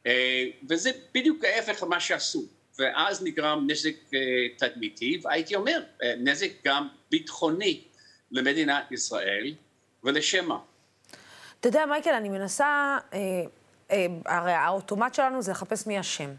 אה, 0.07 0.43
וזה 0.69 0.91
בדיוק 1.13 1.43
ההפך 1.45 1.83
ממה 1.83 1.99
שעשו. 1.99 2.45
ואז 2.79 3.23
נגרם 3.23 3.67
נזק 3.67 3.95
תדמיתי, 4.57 5.21
והייתי 5.23 5.55
אומר, 5.55 5.83
נזק 6.17 6.49
גם 6.65 6.87
ביטחוני 7.11 7.81
למדינת 8.31 8.91
ישראל, 8.91 9.53
ולשם 10.03 10.47
מה. 10.47 10.59
אתה 11.59 11.67
יודע, 11.67 11.85
מייקל, 11.85 12.09
אני 12.09 12.29
מנסה, 12.29 12.97
הרי 14.25 14.51
האוטומט 14.51 15.13
שלנו 15.13 15.41
זה 15.41 15.51
לחפש 15.51 15.87
מי 15.87 15.99
אשם. 15.99 16.29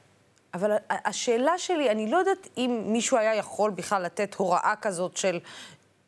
אבל 0.55 0.77
השאלה 0.91 1.59
שלי, 1.59 1.91
אני 1.91 2.11
לא 2.11 2.17
יודעת 2.17 2.49
אם 2.57 2.83
מישהו 2.87 3.17
היה 3.17 3.35
יכול 3.35 3.71
בכלל 3.71 4.03
לתת 4.03 4.35
הוראה 4.35 4.75
כזאת 4.81 5.17
של 5.17 5.41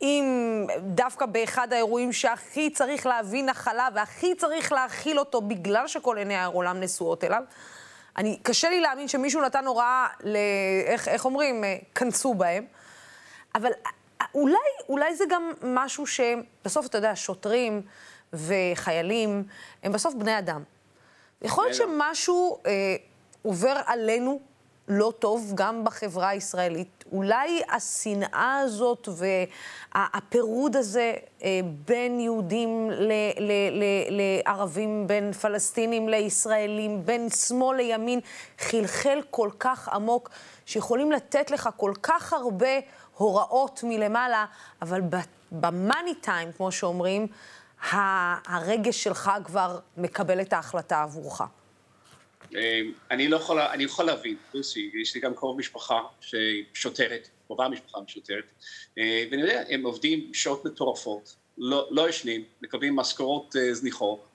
אם 0.03 0.67
דווקא 0.81 1.27
באחד 1.27 1.73
האירועים 1.73 2.13
שהכי 2.13 2.71
צריך 2.71 3.07
להביא 3.07 3.45
נחלה 3.45 3.89
והכי 3.95 4.35
צריך 4.35 4.73
להכיל 4.73 5.19
אותו 5.19 5.41
בגלל 5.41 5.87
שכל 5.87 6.19
עיני 6.19 6.37
העולם 6.37 6.81
נשואות 6.81 7.25
אליו, 7.25 7.43
אני, 8.17 8.39
קשה 8.43 8.71
לי 8.71 8.81
להאמין 8.81 9.09
שמישהו 9.09 9.43
נתן 9.43 9.67
הוראה 9.67 10.07
ל... 10.21 10.37
איך, 10.87 11.09
איך 11.09 11.25
אומרים? 11.25 11.65
כנסו 11.95 12.35
בהם. 12.35 12.67
אבל 13.55 13.71
אולי, 14.35 14.57
אולי 14.89 15.17
זה 15.17 15.25
גם 15.29 15.53
משהו 15.63 16.07
שבסוף, 16.07 16.87
אתה 16.87 16.99
יודע, 16.99 17.13
שוטרים 17.15 17.83
וחיילים 18.33 19.45
הם 19.83 19.93
בסוף 19.93 20.15
בני 20.15 20.39
אדם. 20.39 20.63
יכול 21.43 21.65
להיות 21.65 21.77
שמשהו... 21.77 22.59
אה, 22.67 22.97
עובר 23.47 23.81
עלינו 23.87 24.41
לא 24.89 25.13
טוב 25.19 25.53
גם 25.55 25.85
בחברה 25.85 26.29
הישראלית. 26.29 27.05
אולי 27.13 27.63
השנאה 27.73 28.59
הזאת 28.65 29.09
והפירוד 29.95 30.77
הזה 30.77 31.15
אה, 31.43 31.61
בין 31.87 32.21
יהודים 32.21 32.91
לערבים, 34.11 35.07
בין 35.07 35.33
פלסטינים 35.33 36.09
לישראלים, 36.09 37.05
בין 37.05 37.31
שמאל 37.31 37.77
לימין, 37.77 38.21
חלחל 38.59 39.21
כל 39.31 39.51
כך 39.59 39.89
עמוק, 39.89 40.31
שיכולים 40.67 41.13
לתת 41.13 41.51
לך 41.51 41.69
כל 41.77 41.93
כך 42.03 42.33
הרבה 42.33 42.79
הוראות 43.17 43.81
מלמעלה, 43.85 44.45
אבל 44.83 45.01
במאני 45.53 46.15
טיים, 46.15 46.53
כמו 46.53 46.73
שאומרים, 46.73 47.27
הרגש 47.93 49.05
שלך 49.05 49.31
כבר 49.45 49.79
מקבל 49.97 50.41
את 50.41 50.53
ההחלטה 50.53 51.03
עבורך. 51.03 51.43
אה, 52.55 52.81
אני 53.11 53.29
לא 53.29 53.37
יכול, 53.37 53.59
אני 53.61 53.85
יכול 53.85 54.05
להבין, 54.05 54.37
לוסי, 54.55 54.91
יש 54.95 55.15
לי 55.15 55.21
גם 55.21 55.35
קרוב 55.35 55.59
משפחה 55.59 56.01
שהיא 56.21 56.65
שוטרת, 56.75 57.29
קרובה 57.47 57.69
משפחה 57.69 58.01
משוטרת, 58.01 58.45
אה, 58.99 59.25
ואני 59.31 59.43
יודע, 59.43 59.63
הם 59.69 59.83
עובדים 59.83 60.31
שעות 60.35 60.65
מטורפות, 60.65 61.37
לא, 61.59 61.89
לא 61.91 62.09
ישנים, 62.09 62.45
מקבלים 62.63 62.97
משכורות 62.97 63.57
uh, 63.57 63.73
זניחות, 63.73 64.29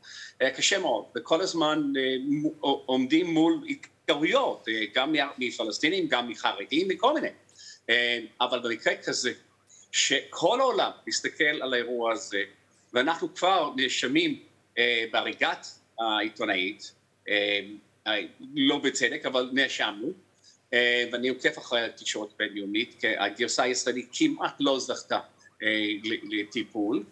קשה 0.57 0.79
מאוד, 0.79 1.05
וכל 1.15 1.41
הזמן 1.41 1.83
uh, 1.95 2.55
עומדים 2.61 3.25
מול 3.33 3.61
התקרויות, 3.69 4.67
uh, 4.67 4.71
גם 4.93 5.15
מפלסטינים, 5.37 6.07
גם 6.07 6.29
מחרדים, 6.29 6.87
מכל 6.87 7.13
מיני. 7.13 7.27
Uh, 7.27 7.91
אבל 8.41 8.59
במקרה 8.59 8.95
כזה, 8.95 9.33
שכל 9.91 10.59
העולם 10.59 10.91
מסתכל 11.07 11.61
על 11.61 11.73
האירוע 11.73 12.11
הזה, 12.11 12.43
ואנחנו 12.93 13.35
כבר 13.35 13.71
נאשמים 13.75 14.39
בהריגת 15.11 15.67
העיתונאית, 15.99 16.93
לא 18.55 18.77
בצדק, 18.77 19.25
אבל 19.25 19.49
נאשמנו, 19.53 20.07
uh, 20.07 20.73
ואני 21.11 21.29
עוקב 21.29 21.57
אחרי 21.57 21.81
התקשורת 21.81 22.29
הבינלאומית, 22.35 22.95
כי 22.99 23.07
הגרסה 23.17 23.63
הישראלית 23.63 24.09
כמעט 24.13 24.55
לא 24.59 24.79
זכתה 24.79 25.19
אה, 25.63 25.67
לטיפול. 26.31 27.03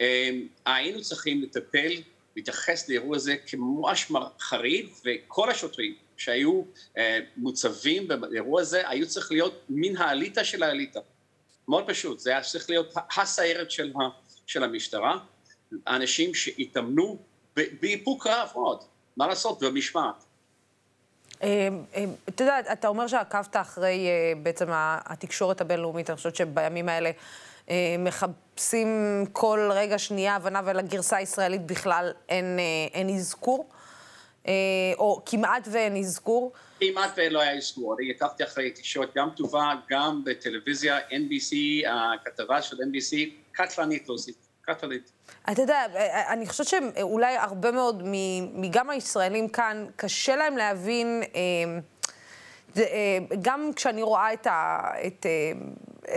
אה, 0.00 0.30
היינו 0.66 1.00
צריכים 1.02 1.42
לטפל, 1.42 1.92
להתייחס 2.36 2.88
לאירוע 2.88 3.16
הזה 3.16 3.36
כממש 3.46 4.12
חריג, 4.40 4.88
וכל 5.04 5.50
השוטרים 5.50 5.94
שהיו 6.16 6.62
אה, 6.96 7.18
מוצבים 7.36 8.08
באירוע 8.08 8.60
הזה, 8.60 8.88
היו 8.88 9.08
צריך 9.08 9.32
להיות 9.32 9.62
מן 9.68 9.96
האליטה 9.96 10.44
של 10.44 10.62
האליטה. 10.62 11.00
מאוד 11.68 11.84
פשוט, 11.86 12.18
זה 12.18 12.30
היה 12.30 12.40
צריך 12.40 12.70
להיות 12.70 12.94
הסיירת 13.16 13.70
של, 13.70 13.92
של 14.46 14.64
המשטרה, 14.64 15.18
אנשים 15.86 16.34
שהתאמנו 16.34 17.18
באיפוק 17.56 18.26
רב 18.26 18.48
מאוד, 18.54 18.80
מה 19.16 19.26
לעשות, 19.26 19.62
במשמעת. 19.62 20.24
אתה 22.28 22.44
יודע, 22.44 22.60
אתה 22.72 22.88
אומר 22.88 23.06
שעקבת 23.06 23.56
אחרי 23.56 24.08
בעצם 24.42 24.66
התקשורת 24.72 25.60
הבינלאומית, 25.60 26.10
אני 26.10 26.16
חושבת 26.16 26.36
שבימים 26.36 26.88
האלה 26.88 27.10
אה, 27.70 27.96
מחפשים 27.98 28.88
כל 29.32 29.70
רגע 29.72 29.98
שנייה 29.98 30.36
הבנה, 30.36 30.60
ולגרסה 30.64 31.16
הישראלית 31.16 31.66
בכלל 31.66 32.12
אין, 32.28 32.58
אה, 32.58 32.64
אין 32.92 33.08
אזכור, 33.08 33.68
אה, 34.46 34.52
או 34.98 35.22
כמעט 35.26 35.68
ואין 35.70 35.96
אזכור. 35.96 36.52
כמעט 36.80 37.10
ולא 37.16 37.40
היה 37.40 37.56
אזכור. 37.56 37.96
אני 37.98 38.10
עקבתי 38.10 38.44
אחרי 38.44 38.70
תקשורת 38.70 39.08
גם 39.14 39.28
טובה, 39.36 39.72
גם 39.90 40.22
בטלוויזיה, 40.24 40.98
NBC, 40.98 41.56
הכתבה 41.88 42.62
של 42.62 42.76
NBC, 42.76 43.16
קטלנית 43.52 44.08
להוסיף, 44.08 44.34
קטלנית. 44.74 45.12
אתה 45.52 45.62
יודע, 45.62 45.84
אני 46.28 46.46
חושבת 46.46 46.66
שאולי 46.66 47.36
הרבה 47.36 47.70
מאוד, 47.70 48.02
מגם 48.54 48.90
הישראלים 48.90 49.48
כאן, 49.48 49.86
קשה 49.96 50.36
להם 50.36 50.56
להבין, 50.56 51.22
גם 53.42 53.70
כשאני 53.76 54.02
רואה 54.02 54.32
את, 54.32 54.46
ה, 54.46 54.80
את 55.06 55.26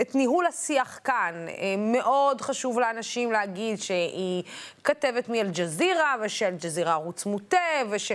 את 0.00 0.14
ניהול 0.14 0.46
השיח 0.46 1.00
כאן. 1.04 1.46
אה, 1.48 1.74
מאוד 1.78 2.40
חשוב 2.40 2.78
לאנשים 2.78 3.32
להגיד 3.32 3.80
שהיא 3.80 4.42
כתבת 4.84 5.28
מאל-ג'זירה, 5.28 6.14
ושאל-ג'זירה 6.22 6.92
ערוץ 6.92 7.26
מוטה, 7.26 7.56
וש... 7.90 8.12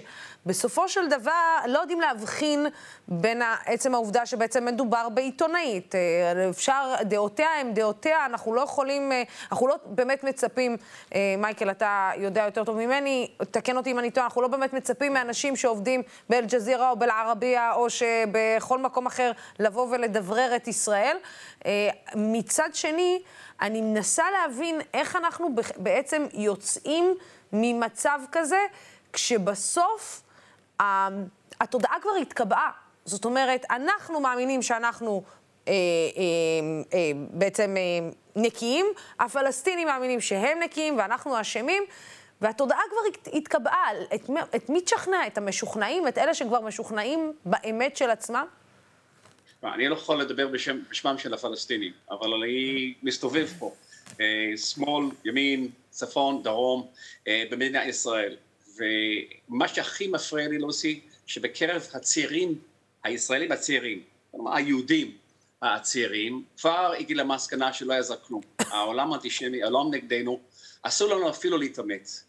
בסופו 0.48 0.90
של 0.90 1.08
דבר 1.10 1.32
לא 1.66 1.80
יודעים 1.80 2.02
להבחין 2.02 2.68
בין 3.08 3.42
עצם 3.66 3.94
העובדה 3.94 4.26
שבעצם 4.26 4.66
מדובר 4.66 5.10
בעיתונאית. 5.10 5.96
אה, 5.96 6.50
אפשר, 6.50 6.96
דעותיה 7.02 7.50
הן 7.60 7.74
דעותיה, 7.74 8.26
אנחנו 8.26 8.54
לא 8.54 8.62
יכולים, 8.62 9.12
אה, 9.12 9.24
אנחנו 9.52 9.68
לא 9.68 9.76
באמת 9.86 10.24
מצפים, 10.24 10.78
אה, 11.16 11.36
מייקל, 11.38 11.72
אתה 11.72 12.12
יודע 12.18 12.44
יותר 12.44 12.64
טוב 12.64 12.78
ממני, 12.78 13.32
תקן 13.52 13.78
אותי 13.78 13.92
אם 13.92 14.00
אני 14.00 14.12
טועה, 14.12 14.26
אנחנו 14.26 14.42
לא 14.42 14.48
באמת 14.48 14.74
מצפים 14.74 15.14
מאנשים 15.14 15.56
שעובדים 15.56 16.02
באל-ג'זירה 16.30 16.90
או 16.90 16.96
באל-ערבייה, 16.96 17.74
או 17.74 17.90
שבכל 17.90 18.80
מקום 18.80 19.06
אחר, 19.06 19.32
לבוא 19.60 19.88
ולדברר 19.92 20.56
את 20.56 20.68
ישראל. 20.68 21.18
מצד 22.16 22.70
שני, 22.74 23.22
אני 23.62 23.82
מנסה 23.82 24.24
להבין 24.32 24.82
איך 24.94 25.16
אנחנו 25.16 25.48
בעצם 25.78 26.26
יוצאים 26.34 27.16
ממצב 27.54 28.20
כזה, 28.32 28.60
כשבסוף 29.14 30.22
התודעה 31.62 31.96
כבר 32.02 32.12
התקבעה. 32.22 32.72
זאת 33.06 33.26
אומרת, 33.26 33.66
אנחנו 33.70 34.20
מאמינים 34.20 34.62
שאנחנו 34.62 35.24
אה, 35.68 35.74
אה, 35.74 35.74
אה, 36.94 37.12
בעצם 37.30 37.76
אה, 37.78 38.10
נקיים, 38.36 38.86
הפלסטינים 39.20 39.88
מאמינים 39.88 40.22
שהם 40.22 40.60
נקיים 40.60 40.98
ואנחנו 40.98 41.42
אשמים, 41.42 41.84
והתודעה 42.42 42.80
כבר 42.90 43.32
התקבעה. 43.38 43.88
את, 44.16 44.30
את 44.56 44.70
מי 44.70 44.82
תשכנע? 44.82 45.28
את 45.28 45.38
המשוכנעים? 45.38 46.08
את 46.08 46.18
אלה 46.18 46.34
שכבר 46.34 46.62
משוכנעים 46.62 47.34
באמת 47.46 47.98
של 47.98 48.10
עצמם? 48.10 48.46
אני 49.64 49.88
לא 49.88 49.96
יכול 49.96 50.22
לדבר 50.22 50.48
בשם, 50.48 50.80
בשמם 50.90 51.18
של 51.18 51.34
הפלסטינים, 51.34 51.92
אבל 52.12 52.34
אני 52.34 52.94
מסתובב 53.04 53.48
פה, 53.60 53.72
אה, 54.22 54.58
שמאל, 54.58 55.06
ימין, 55.26 55.70
צפון, 55.90 56.44
דרום, 56.44 56.88
אה, 57.28 57.44
במדינת 57.52 57.88
ישראל. 57.88 58.36
ומה 58.78 59.68
שהכי 59.68 60.08
מפריע 60.08 60.48
לי 60.48 60.58
להוציא, 60.58 61.00
שבקרב 61.26 61.88
הצעירים, 61.94 62.60
הישראלים 63.04 63.52
הצעירים, 63.52 64.04
היהודים 64.54 65.18
הצעירים, 65.62 66.44
כבר 66.58 66.94
הגיע 67.00 67.18
למסקנה 67.18 67.74
שלא 67.74 67.94
יעזר 67.94 68.16
כלום. 68.28 68.42
העולם 68.72 69.14
האנטישמי, 69.14 69.64
העולם 69.64 69.94
נגדנו, 69.94 70.40
אסור 70.82 71.16
לנו 71.16 71.30
אפילו 71.30 71.58
להתאמץ, 71.58 72.24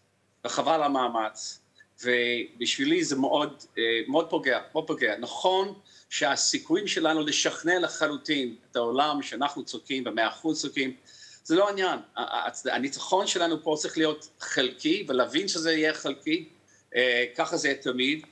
וחבל 0.44 0.82
המאמץ, 0.82 1.60
ובשבילי 2.02 3.04
זה 3.04 3.16
מאוד, 3.16 3.62
אה, 3.78 3.82
מאוד 4.08 4.30
פוגע, 4.30 4.60
מאוד 4.72 4.86
פוגע. 4.86 5.16
נכון 5.18 5.74
שהסיכויים 6.10 6.86
שלנו 6.86 7.20
לשכנע 7.22 7.78
לחלוטין 7.78 8.56
את 8.70 8.76
העולם 8.76 9.22
שאנחנו 9.22 9.64
צודקים, 9.64 10.04
במאה 10.04 10.28
אחוז 10.28 10.62
צודקים, 10.62 10.96
זה 11.48 11.56
לא 11.56 11.68
העניין. 11.68 11.98
הניצחון 12.64 13.26
שלנו 13.26 13.62
פה 13.62 13.74
צריך 13.78 13.98
להיות 13.98 14.28
חלקי, 14.40 15.06
ולהבין 15.08 15.48
שזה 15.48 15.72
יהיה 15.72 15.94
חלקי, 15.94 16.48
אה, 16.96 17.24
ככה 17.36 17.56
זה 17.56 17.74
תמיד, 17.80 18.26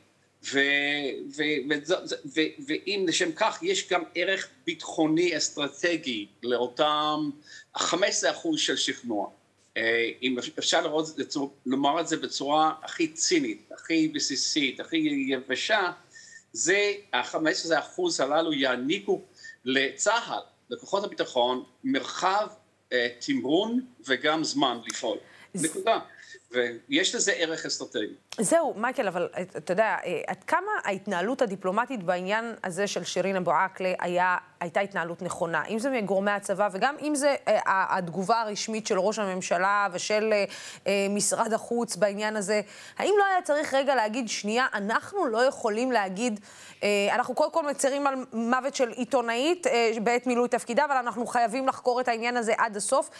ואם 2.66 3.04
לשם 3.08 3.32
כך 3.32 3.58
יש 3.62 3.88
גם 3.88 4.02
ערך 4.14 4.48
ביטחוני 4.66 5.36
אסטרטגי 5.36 6.26
לאותם 6.42 7.30
15 7.76 8.30
אחוז 8.30 8.60
של 8.60 8.76
שכנוע. 8.76 9.30
אה, 9.76 10.10
אם 10.22 10.36
אפשר 10.58 10.80
לראות, 10.80 11.06
לומר 11.66 12.00
את 12.00 12.08
זה 12.08 12.16
בצורה 12.16 12.72
הכי 12.82 13.08
צינית, 13.08 13.68
הכי 13.74 14.08
בסיסית, 14.08 14.80
הכי 14.80 15.26
יבשה, 15.28 15.92
זה 16.52 16.92
ה-15 17.12 17.78
אחוז 17.78 18.20
הללו 18.20 18.52
יעניקו 18.52 19.22
לצה"ל, 19.64 20.40
לכוחות 20.70 21.04
הביטחון, 21.04 21.64
מרחב 21.84 22.46
תמרון 23.20 23.80
וגם 24.06 24.44
זמן 24.44 24.78
לפעול. 24.86 25.18
נקודה. 25.54 25.98
ויש 26.56 27.14
לזה 27.14 27.32
ערך 27.32 27.66
אסטרטגי. 27.66 28.14
זהו, 28.40 28.74
מייקל, 28.76 29.08
אבל 29.08 29.28
אתה 29.56 29.72
יודע, 29.72 29.96
אה, 30.04 30.20
עד 30.26 30.44
כמה 30.44 30.72
ההתנהלות 30.84 31.42
הדיפלומטית 31.42 32.02
בעניין 32.02 32.54
הזה 32.64 32.86
של 32.86 33.04
שירין 33.04 33.36
אבו 33.36 33.52
עקלה 33.52 33.92
היה, 34.00 34.36
הייתה 34.60 34.80
התנהלות 34.80 35.22
נכונה? 35.22 35.64
אם 35.66 35.78
זה 35.78 35.90
מגורמי 35.90 36.30
הצבא 36.30 36.68
וגם 36.72 36.94
אם 37.02 37.14
זה 37.14 37.34
אה, 37.48 37.58
התגובה 37.98 38.40
הרשמית 38.40 38.86
של 38.86 38.98
ראש 38.98 39.18
הממשלה 39.18 39.88
ושל 39.92 40.32
אה, 40.86 41.06
משרד 41.10 41.52
החוץ 41.52 41.96
בעניין 41.96 42.36
הזה, 42.36 42.60
האם 42.98 43.14
לא 43.18 43.24
היה 43.24 43.42
צריך 43.42 43.74
רגע 43.74 43.94
להגיד, 43.94 44.28
שנייה, 44.28 44.66
אנחנו 44.74 45.26
לא 45.26 45.44
יכולים 45.44 45.92
להגיד, 45.92 46.40
אנחנו 47.12 47.34
קודם 47.34 47.52
כל 47.52 47.66
מצרים 47.66 48.06
על 48.06 48.14
מוות 48.32 48.74
של 48.74 48.88
עיתונאית 48.88 49.66
בעת 50.02 50.26
מילוי 50.26 50.48
תפקידה, 50.48 50.84
אבל 50.84 50.94
אנחנו 50.94 51.26
חייבים 51.26 51.68
לחקור 51.68 52.00
את 52.00 52.08
העניין 52.08 52.36
הזה 52.36 52.54
עד 52.58 52.76
הסוף. 52.76 53.10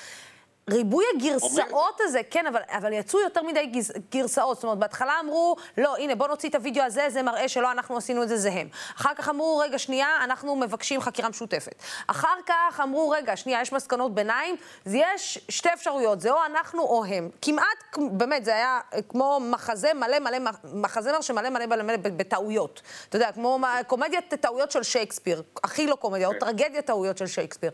ריבוי 0.71 1.05
הגרסאות 1.17 2.01
הזה, 2.01 2.21
כן, 2.31 2.47
אבל, 2.47 2.61
אבל 2.69 2.93
יצאו 2.93 3.21
יותר 3.21 3.43
מדי 3.43 3.67
גז, 3.67 3.93
גרסאות. 4.13 4.57
זאת 4.57 4.65
אומרת, 4.65 4.79
בהתחלה 4.79 5.13
אמרו, 5.21 5.57
לא, 5.79 5.97
הנה, 5.97 6.15
בוא 6.15 6.29
נוציא 6.29 6.49
את 6.49 6.55
הוידאו 6.55 6.85
הזה, 6.85 7.07
זה 7.09 7.23
מראה 7.23 7.49
שלא 7.49 7.71
אנחנו 7.71 7.97
עשינו 7.97 8.23
את 8.23 8.29
זה, 8.29 8.37
זה 8.37 8.51
הם. 8.53 8.69
אחר 8.97 9.15
כך 9.17 9.29
אמרו, 9.29 9.59
רגע, 9.59 9.79
שנייה, 9.79 10.25
אנחנו 10.25 10.57
מבקשים 10.57 11.01
חקירה 11.01 11.29
משותפת. 11.29 11.75
אחר 12.07 12.37
כך 12.47 12.81
אמרו, 12.83 13.11
רגע, 13.11 13.37
שנייה, 13.37 13.61
יש 13.61 13.73
מסקנות 13.73 14.15
ביניים, 14.15 14.57
יש 14.87 15.39
שתי 15.49 15.69
אפשרויות, 15.75 16.21
זה 16.21 16.31
או 16.31 16.39
אנחנו 16.47 16.83
או 16.83 17.05
הם. 17.05 17.31
כמעט, 17.43 17.99
באמת, 18.11 18.45
זה 18.45 18.55
היה 18.55 18.81
כמו 19.09 19.41
מחזה 19.41 19.95
מלא 19.95 20.19
מלא, 20.19 20.39
מחזמר 20.65 21.21
שמלא 21.21 21.51
מלא 21.51 21.67
מלא 21.67 21.83
מלא 21.83 21.97
בטעויות. 21.97 22.83
אתה 23.09 23.17
יודע, 23.17 23.33
כמו 23.33 23.59
קומדיית 23.87 24.35
טעויות 24.35 24.71
של 24.71 24.83
שייקספיר, 24.83 25.43
הכי 25.65 25.87
לא 25.87 25.95
קומדיה, 25.95 26.29
או 26.29 26.33
כן. 26.33 26.39
טרגדיית 26.39 26.87
טעויות 26.87 27.19
של 27.19 27.27
שייקספיר. 27.27 27.71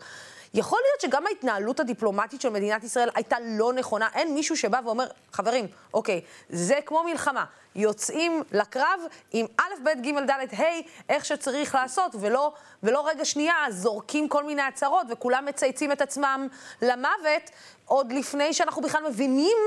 יכול 0.54 0.78
להיות 0.84 1.00
שגם 1.00 1.26
ההתנהלות 1.26 1.80
הדיפלומטית 1.80 2.40
של 2.40 2.48
מדינת 2.48 2.84
ישראל 2.84 3.08
הייתה 3.14 3.36
לא 3.40 3.72
נכונה. 3.72 4.08
אין 4.14 4.34
מישהו 4.34 4.56
שבא 4.56 4.80
ואומר, 4.84 5.06
חברים, 5.32 5.66
אוקיי, 5.94 6.20
זה 6.48 6.78
כמו 6.86 7.04
מלחמה. 7.04 7.44
יוצאים 7.74 8.42
לקרב 8.52 9.00
עם 9.32 9.46
א', 9.56 9.74
ב', 9.84 10.02
ג', 10.06 10.30
ד', 10.30 10.60
ה', 10.60 10.64
איך 11.08 11.24
שצריך 11.24 11.74
לעשות, 11.74 12.14
ולא, 12.20 12.52
ולא 12.82 13.08
רגע 13.08 13.24
שנייה 13.24 13.54
זורקים 13.70 14.28
כל 14.28 14.44
מיני 14.44 14.62
הצהרות 14.62 15.06
וכולם 15.10 15.44
מצייצים 15.44 15.92
את 15.92 16.00
עצמם 16.00 16.48
למוות, 16.82 17.50
עוד 17.84 18.12
לפני 18.12 18.52
שאנחנו 18.52 18.82
בכלל 18.82 19.02
מבינים 19.08 19.58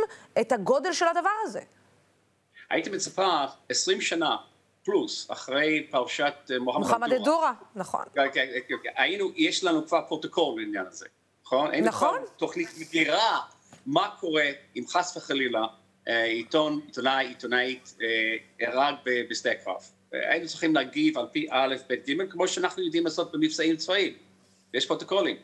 את 0.42 0.52
הגודל 0.52 0.94
של 0.94 1.08
הדבר 1.08 1.30
הזה. 1.44 1.62
הייתי 2.70 2.90
מצפה 2.90 3.46
20 3.70 4.02
שנה 4.02 4.36
פלוס, 4.86 5.32
אחרי 5.32 5.88
פרשת 5.92 6.34
אה, 6.52 6.60
מוחמד 6.60 6.82
מוחמד 6.82 7.14
א-דורה, 7.14 7.54
נכון. 7.76 8.04
כן, 8.16 8.28
כן, 8.34 8.76
כן, 8.84 8.90
היינו, 8.96 9.32
יש 9.36 9.64
לנו 9.64 9.88
כבר 9.88 10.02
פרוטוקול 10.08 10.56
בעניין 10.56 10.86
הזה, 10.88 11.06
נכון? 11.46 11.76
נכון. 11.76 12.20
תוכנית 12.38 12.70
מגירה 12.80 13.40
מה 13.86 14.10
קורה 14.20 14.46
אם 14.76 14.84
חס 14.88 15.18
וחלילה 15.18 15.66
עיתון, 16.06 16.80
עיתונאי, 16.86 17.28
עיתונאית 17.28 17.96
הרג 18.62 18.96
בשדה 19.30 19.52
הקרב. 19.52 19.82
היינו 20.12 20.48
צריכים 20.48 20.76
להגיב 20.76 21.18
על 21.18 21.26
פי 21.32 21.48
א', 21.52 21.76
ב', 21.90 21.94
ג', 21.94 22.32
כמו 22.32 22.48
שאנחנו 22.48 22.84
יודעים 22.84 23.04
לעשות 23.04 23.32
במבצעים 23.32 23.76
צבאיים. 23.76 24.14
יש 24.74 24.86
פרוטוקולים. 24.86 25.38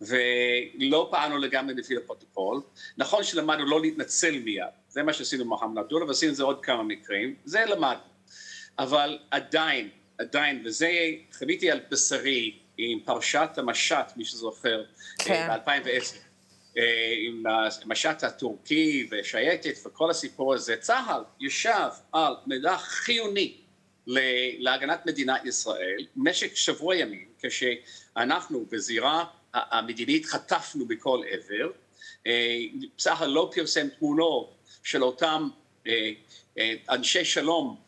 ולא 0.00 1.08
פעלנו 1.10 1.38
לגמרי 1.38 1.74
לפי 1.74 1.96
הפרוטוקול. 1.96 2.60
נכון 2.96 3.24
שלמדנו 3.24 3.66
לא 3.66 3.80
להתנצל 3.80 4.38
מיד, 4.38 4.64
זה 4.88 5.02
מה 5.02 5.12
שעשינו 5.12 5.44
במוחמד 5.44 5.78
עבדולה, 5.78 6.04
ועשינו 6.04 6.32
את 6.32 6.36
זה 6.36 6.44
עוד 6.44 6.64
כמה 6.64 6.82
מקרים, 6.82 7.34
זה 7.44 7.64
למדנו. 7.64 8.13
אבל 8.78 9.18
עדיין, 9.30 9.88
עדיין, 10.18 10.62
וזה 10.66 10.90
חוויתי 11.38 11.70
על 11.70 11.80
בשרי 11.90 12.58
עם 12.78 13.00
פרשת 13.04 13.48
המשט, 13.56 14.16
מי 14.16 14.24
שזוכר, 14.24 14.84
כן. 15.18 15.48
ב-2010. 15.48 16.16
עם 17.26 17.42
המשט 17.82 18.24
הטורקי 18.24 19.08
ושייטת 19.10 19.86
וכל 19.86 20.10
הסיפור 20.10 20.54
הזה, 20.54 20.76
צה"ל 20.76 21.24
ישב 21.40 21.88
על 22.12 22.34
מידע 22.46 22.76
חיוני 22.78 23.56
להגנת 24.58 25.06
מדינת 25.06 25.44
ישראל 25.44 26.06
במשך 26.16 26.56
שבוע 26.56 26.96
ימים, 26.96 27.28
כשאנחנו 27.42 28.66
בזירה 28.70 29.24
המדינית 29.54 30.26
חטפנו 30.26 30.86
בכל 30.86 31.22
עבר, 31.30 31.70
צה"ל 32.96 33.26
לא 33.26 33.50
פרסם 33.54 33.88
תמונות 33.98 34.54
של 34.82 35.02
אותם 35.02 35.48
אנשי 36.90 37.24
שלום 37.24 37.83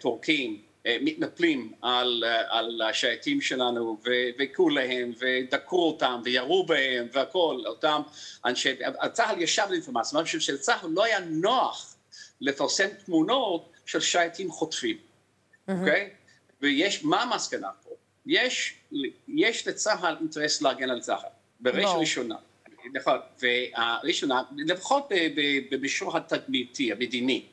טורקים 0.00 0.62
מתנפלים 1.00 1.72
על, 1.82 2.24
על 2.48 2.82
השייטים 2.82 3.40
שלנו 3.40 3.98
והכו 4.38 4.68
להם 4.68 5.12
ודקרו 5.18 5.88
אותם 5.88 6.20
וירו 6.24 6.66
בהם 6.66 7.06
והכל, 7.12 7.62
אותם 7.66 8.02
אנשי, 8.44 8.74
צה"ל 9.12 9.42
ישב 9.42 9.62
על 9.68 9.74
אינפורמציה, 9.74 10.20
משהו 10.20 10.40
שלצה"ל 10.40 10.88
לא 10.88 11.04
היה 11.04 11.18
נוח 11.20 11.96
לפרסם 12.40 12.88
תמונות 13.04 13.72
של 13.86 14.00
שייטים 14.00 14.50
חוטפים, 14.50 14.96
אוקיי? 15.68 15.84
Mm-hmm. 15.84 16.10
Okay? 16.10 16.62
ויש, 16.62 17.04
מה 17.04 17.22
המסקנה 17.22 17.68
פה? 17.82 17.90
יש, 18.26 18.74
יש 19.28 19.68
לצה"ל 19.68 20.16
אינטרס 20.20 20.62
להגן 20.62 20.90
על 20.90 21.00
צה"ל, 21.00 21.28
בראש 21.60 21.84
no. 21.84 21.98
ראשונה. 21.98 22.36
נכון, 22.94 23.18
והראשונה, 23.38 24.42
לפחות 24.56 25.08
במישור 25.70 26.16
התדמיתי, 26.16 26.92
המדיני. 26.92 27.44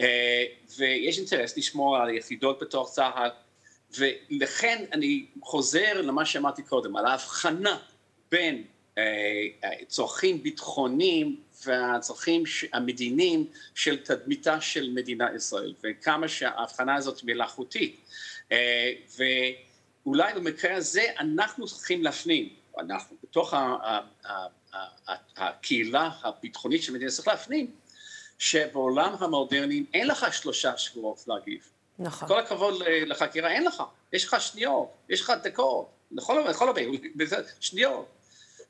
אה, 0.00 0.44
ויש 0.78 1.18
אינטרס 1.18 1.56
לשמור 1.56 1.96
על 1.96 2.08
היחידות 2.08 2.58
בתוך 2.62 2.90
צה"ל, 2.90 3.30
ולכן 3.98 4.84
אני 4.92 5.26
חוזר 5.42 6.00
למה 6.02 6.26
שאמרתי 6.26 6.62
קודם, 6.62 6.96
על 6.96 7.06
ההבחנה 7.06 7.78
בין 8.30 8.64
אה, 8.98 9.04
צרכים 9.86 10.42
ביטחוניים 10.42 11.40
והצרכים 11.64 12.42
המדיניים 12.72 13.46
של 13.74 14.04
תדמיתה 14.04 14.60
של 14.60 14.90
מדינת 14.90 15.30
ישראל, 15.36 15.74
וכמה 15.84 16.28
שההבחנה 16.28 16.94
הזאת 16.94 17.24
מלאכותית. 17.24 18.00
אה, 18.52 18.92
ואולי 19.16 20.34
במקרה 20.34 20.74
הזה 20.74 21.04
אנחנו 21.18 21.66
צריכים 21.66 22.02
להפנים, 22.02 22.48
אנחנו 22.78 23.16
בתוך 23.22 23.54
הקהילה 25.36 26.10
הביטחונית 26.22 26.82
של 26.82 26.92
מדינת 26.92 27.12
ישראל 27.12 27.36
להפנים, 27.36 27.70
שבעולם 28.42 29.14
המודרני 29.20 29.84
אין 29.94 30.06
לך 30.06 30.34
שלושה 30.34 30.76
שבועות 30.76 31.24
להגיב. 31.26 31.68
נכון. 31.98 32.28
כל 32.28 32.40
הכבוד 32.40 32.82
לחקירה, 33.06 33.50
אין 33.50 33.64
לך. 33.64 33.82
יש 34.12 34.24
לך 34.24 34.40
שניות, 34.40 34.88
יש 35.08 35.20
לך 35.20 35.32
דקות, 35.42 35.90
לכל 36.12 36.68
הרבה, 36.68 36.80
שניות. 37.60 38.06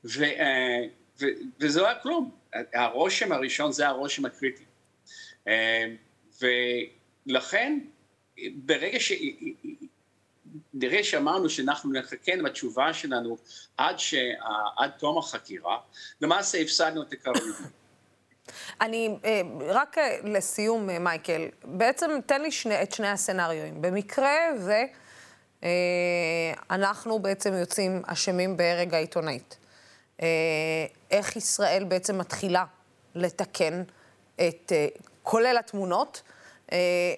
ו, 0.05 0.23
אה, 0.23 0.79
ו, 1.21 1.25
וזה 1.59 1.81
לא 1.81 1.87
היה 1.87 1.99
כלום. 1.99 2.31
הרושם 2.73 3.31
הראשון 3.31 3.71
זה 3.71 3.87
הרושם 3.87 4.25
הקריטי. 4.25 4.63
אה, 5.47 5.85
ולכן, 6.41 7.79
ברגע 8.55 8.99
ש... 8.99 9.11
נראה 10.73 11.03
שאמרנו 11.03 11.49
שאנחנו 11.49 11.91
נחכה 11.91 12.33
עם 12.33 12.45
התשובה 12.45 12.93
שלנו 12.93 13.37
עד, 13.77 13.99
ש... 13.99 14.15
עד 14.77 14.91
תום 14.97 15.17
החקירה, 15.17 15.77
למעשה 16.21 16.57
הפסדנו 16.57 17.01
את 17.01 17.13
הקרב. 17.13 17.35
אני, 18.81 19.17
אה, 19.25 19.41
רק 19.67 19.97
אה, 19.97 20.17
לסיום, 20.23 20.89
אה, 20.89 20.99
מייקל, 20.99 21.47
בעצם 21.63 22.11
תן 22.25 22.41
לי 22.41 22.51
שני, 22.51 22.83
את 22.83 22.91
שני 22.91 23.07
הסצנריואים. 23.07 23.81
במקרה 23.81 24.33
ואנחנו 26.69 27.19
בעצם 27.19 27.53
יוצאים 27.53 28.01
אשמים 28.05 28.57
בהרג 28.57 28.93
העיתונאית. 28.93 29.57
איך 31.11 31.35
ישראל 31.35 31.83
בעצם 31.83 32.17
מתחילה 32.17 32.65
לתקן 33.15 33.83
את, 34.35 34.71
כולל 35.23 35.57
התמונות, 35.59 36.21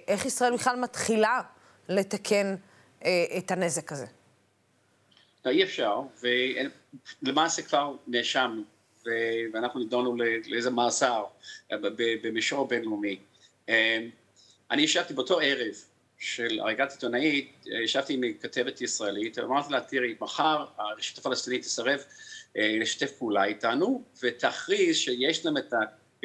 איך 0.08 0.26
ישראל 0.26 0.54
בכלל 0.54 0.80
מתחילה 0.80 1.42
לתקן 1.90 2.56
את 3.38 3.52
הנזק 3.52 3.92
הזה? 3.92 4.06
לא, 5.46 5.52
אי 5.52 5.64
אפשר, 5.64 6.02
ולמעשה 7.24 7.62
כבר 7.62 7.96
נאשמנו. 8.08 8.75
ואנחנו 9.54 9.80
נידונו 9.80 10.16
לאיזה 10.48 10.70
מאסר 10.70 11.24
אה, 11.72 11.78
במישור 12.24 12.62
הבינלאומי. 12.66 13.20
אה, 13.70 14.00
אני 14.72 14.82
ישבתי 14.82 15.14
באותו 15.14 15.40
ערב 15.40 15.76
של 16.18 16.60
הריגת 16.60 16.92
עיתונאית, 16.92 17.66
אה, 17.72 17.82
ישבתי 17.82 18.14
עם 18.14 18.22
כתבת 18.42 18.82
ישראלית, 18.82 19.38
ואמרתי 19.38 19.74
לה, 19.74 19.82
תראי, 19.82 20.16
מחר 20.22 20.66
הרשות 20.78 21.18
הפלסטינית 21.18 21.62
תסרב 21.62 22.00
לשתף 22.56 23.12
פעולה 23.12 23.44
איתנו, 23.44 24.04
ותכריז 24.24 24.96
שיש 24.96 25.46
להם 25.46 25.58
את 25.58 25.74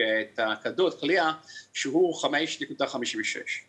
את 0.01 0.39
הכדור, 0.39 0.89
את 0.89 0.95
קליעה, 1.01 1.33
שהוא 1.73 2.23
5.56, 2.23 2.27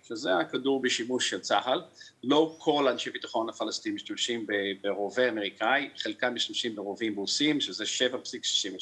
שזה 0.08 0.38
הכדור 0.38 0.82
בשימוש 0.82 1.30
של 1.30 1.40
צה"ל, 1.40 1.82
לא 2.24 2.56
כל 2.58 2.88
אנשי 2.88 3.10
ביטחון 3.10 3.50
הפלסטינים 3.50 3.96
משתמשים 3.96 4.48
ברובה 4.82 5.30
אמריקאי, 5.30 5.90
חלקם 5.98 6.36
משתמשים 6.36 6.76
ברובים 6.76 7.16
רוסים, 7.16 7.62
שזה 7.62 7.84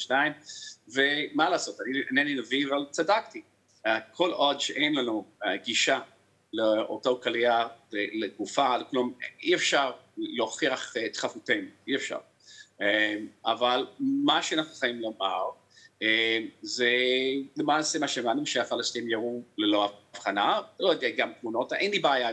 7.62, 0.08 0.10
ומה 0.88 1.50
לעשות, 1.50 1.80
אני 1.80 1.98
אינני 2.10 2.34
נביא, 2.34 2.66
אבל 2.66 2.86
צדקתי, 2.90 3.42
כל 4.12 4.30
עוד 4.30 4.60
שאין 4.60 4.94
לנו 4.94 5.24
גישה 5.64 6.00
לאותו 6.52 7.20
קליעה, 7.20 7.68
לגופה, 7.92 8.76
כלום, 8.90 9.12
אי 9.42 9.54
אפשר 9.54 9.92
להוכיח 10.16 10.94
את 11.06 11.16
חפותנו, 11.16 11.68
אי 11.88 11.96
אפשר. 11.96 12.18
אבל 13.44 13.86
מה 14.00 14.42
שאנחנו 14.42 14.72
יכולים 14.72 15.00
לומר 15.00 15.26
אה, 15.26 15.59
זה 16.62 16.90
למעשה 17.56 17.98
מה 17.98 18.08
שהבנו 18.08 18.46
שהפלסטינים 18.46 19.10
יראו 19.10 19.42
ללא 19.58 19.92
הבחנה, 20.14 20.60
לא 20.80 20.90
יודע, 20.90 21.08
גם 21.10 21.32
תמונות, 21.40 21.72
אין 21.72 21.90
לי 21.90 21.98
בעיה 21.98 22.30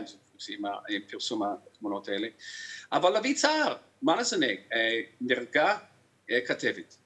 עם 0.88 1.02
פרסום 1.10 1.42
התמונות 1.42 2.08
האלה, 2.08 2.28
אבל 2.92 3.10
להביא 3.10 3.34
צער, 3.34 3.76
מה 4.02 4.16
לזנק, 4.16 4.58
אה, 4.72 5.00
נרגע 5.20 5.78
אה, 6.30 6.40
כתבת, 6.46 6.96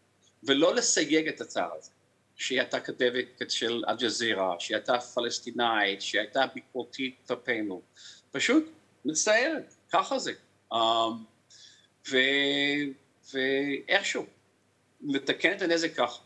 ולא 0.42 0.74
לסייג 0.74 1.28
את 1.28 1.40
הצער 1.40 1.70
הזה, 1.78 1.90
שהיא 2.36 2.60
הייתה 2.60 2.80
כתבת 2.80 3.50
של 3.50 3.84
אל-ג'זירה, 3.88 4.54
שהיא 4.58 4.76
הייתה 4.76 4.98
פלסטינאית, 4.98 6.02
שהיא 6.02 6.20
הייתה 6.20 6.46
ביקורתית 6.54 7.16
כלפינו, 7.28 7.82
פשוט 8.30 8.64
מצטערת, 9.04 9.74
ככה 9.92 10.18
זה. 10.18 10.32
ואיכשהו, 13.32 14.26
לתקן 15.02 15.52
את 15.52 15.62
הנזק 15.62 15.94
ככה. 15.94 16.22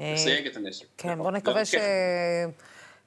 לסייג 0.00 0.46
את 0.46 0.56
הנשק. 0.56 0.86
כן, 0.98 1.18
בוא 1.18 1.30
נקווה 1.30 1.64
ש... 1.64 1.74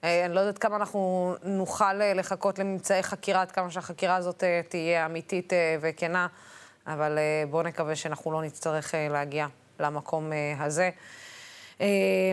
אה, 0.03 0.25
אני 0.25 0.35
לא 0.35 0.39
יודעת 0.39 0.57
כמה 0.57 0.75
אנחנו 0.75 1.33
נוכל 1.43 2.01
אה, 2.01 2.13
לחכות 2.13 2.59
לממצאי 2.59 3.03
חקירה, 3.03 3.41
עד 3.41 3.51
כמה 3.51 3.71
שהחקירה 3.71 4.15
הזאת 4.15 4.43
אה, 4.43 4.61
תהיה 4.69 5.05
אמיתית 5.05 5.53
וכנה, 5.81 6.27
אבל 6.87 7.17
בואו 7.49 7.63
נקווה 7.63 7.95
שאנחנו 7.95 8.31
לא 8.31 8.41
נצטרך 8.41 8.93
להגיע 9.09 9.47
למקום 9.79 10.31
הזה. 10.59 10.89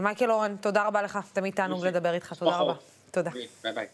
מייקל 0.02 0.30
אורן, 0.30 0.56
תודה 0.56 0.86
רבה 0.86 1.02
לך, 1.02 1.18
תמיד 1.32 1.54
תענוג 1.54 1.86
לדבר 1.86 2.14
איתך, 2.14 2.32
תודה 2.32 2.56
רבה. 2.56 2.74
תודה. 3.10 3.30
ביי 3.62 3.72
ביי. 3.72 3.86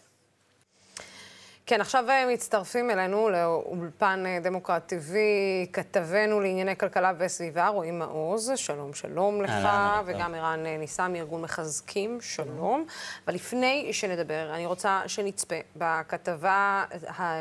כן, 1.69 1.81
עכשיו 1.81 2.09
אה, 2.09 2.25
מצטרפים 2.33 2.89
אלינו 2.89 3.29
לאולפן 3.29 4.23
אה, 4.25 4.39
דמוקרט 4.43 4.93
TV, 4.93 5.15
כתבנו 5.73 6.39
לענייני 6.39 6.77
כלכלה 6.77 7.11
וסביבה, 7.17 7.67
רועי 7.67 7.91
מעוז, 7.91 8.51
שלום 8.55 8.93
שלום 8.93 9.41
לך, 9.41 9.67
וגם 10.05 10.33
ערן 10.33 10.65
אה, 10.65 10.77
ניסה 10.77 11.07
מארגון 11.07 11.41
מחזקים, 11.41 12.17
שלום. 12.21 12.85
אבל 13.25 13.35
לפני 13.35 13.93
שנדבר, 13.93 14.49
אני 14.53 14.65
רוצה 14.65 15.01
שנצפה 15.07 15.55
בכתבה, 15.75 16.83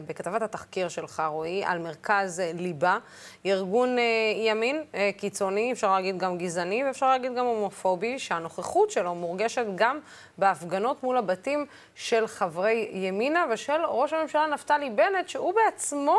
בכתבת 0.06 0.42
התחקיר 0.42 0.88
שלך, 0.88 1.22
רועי, 1.28 1.64
על 1.64 1.78
מרכז 1.78 2.42
ליבה, 2.54 2.98
ארגון 3.46 3.96
ימין 4.36 4.84
קיצוני, 5.16 5.72
אפשר 5.72 5.92
להגיד 5.94 6.18
גם 6.18 6.38
גזעני, 6.38 6.84
ואפשר 6.84 7.08
להגיד 7.08 7.34
גם 7.34 7.46
הומופובי, 7.46 8.18
שהנוכחות 8.18 8.90
שלו 8.90 9.14
מורגשת 9.14 9.66
גם 9.74 9.98
בהפגנות 10.38 11.02
מול 11.02 11.16
הבתים 11.16 11.66
של 11.94 12.26
חברי 12.26 12.88
ימינה 12.92 13.44
ושל 13.50 13.80
ראש 13.88 14.12
הממשלה 14.16 14.46
נפתלי 14.46 14.90
בנט, 14.90 15.28
שהוא 15.28 15.54
בעצמו 15.54 16.18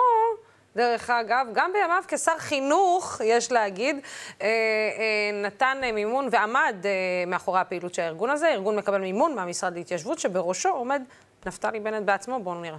דרך 0.77 1.09
אגב, 1.09 1.47
גם 1.53 1.71
בימיו 1.73 2.03
כשר 2.07 2.37
חינוך, 2.37 3.21
יש 3.23 3.51
להגיד, 3.51 3.95
אה, 4.41 4.47
אה, 4.47 5.41
נתן 5.43 5.77
מימון 5.93 6.27
ועמד 6.31 6.75
אה, 6.85 6.89
מאחורי 7.27 7.59
הפעילות 7.59 7.93
של 7.93 8.01
הארגון 8.01 8.29
הזה. 8.29 8.47
הארגון 8.47 8.75
מקבל 8.75 9.01
מימון 9.01 9.35
מהמשרד 9.35 9.73
להתיישבות, 9.73 10.19
שבראשו 10.19 10.69
עומד 10.69 11.01
נפתלי 11.45 11.79
בנט 11.79 12.05
בעצמו. 12.05 12.39
בואו 12.39 12.61
נראה. 12.61 12.77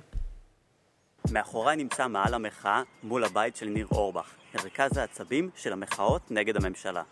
מאחוריי 1.33 1.77
נמצא 1.77 2.09
מעל 2.09 2.35
המחאה 2.35 2.83
מול 3.03 3.25
הבית 3.25 3.57
של 3.57 3.66
ניר 3.66 3.87
אורבך, 3.93 4.35
מרכז 4.55 4.97
העצבים 4.97 5.51
של 5.57 5.73
המחאות 5.73 6.31
נגד 6.31 6.57
הממשלה. 6.57 7.03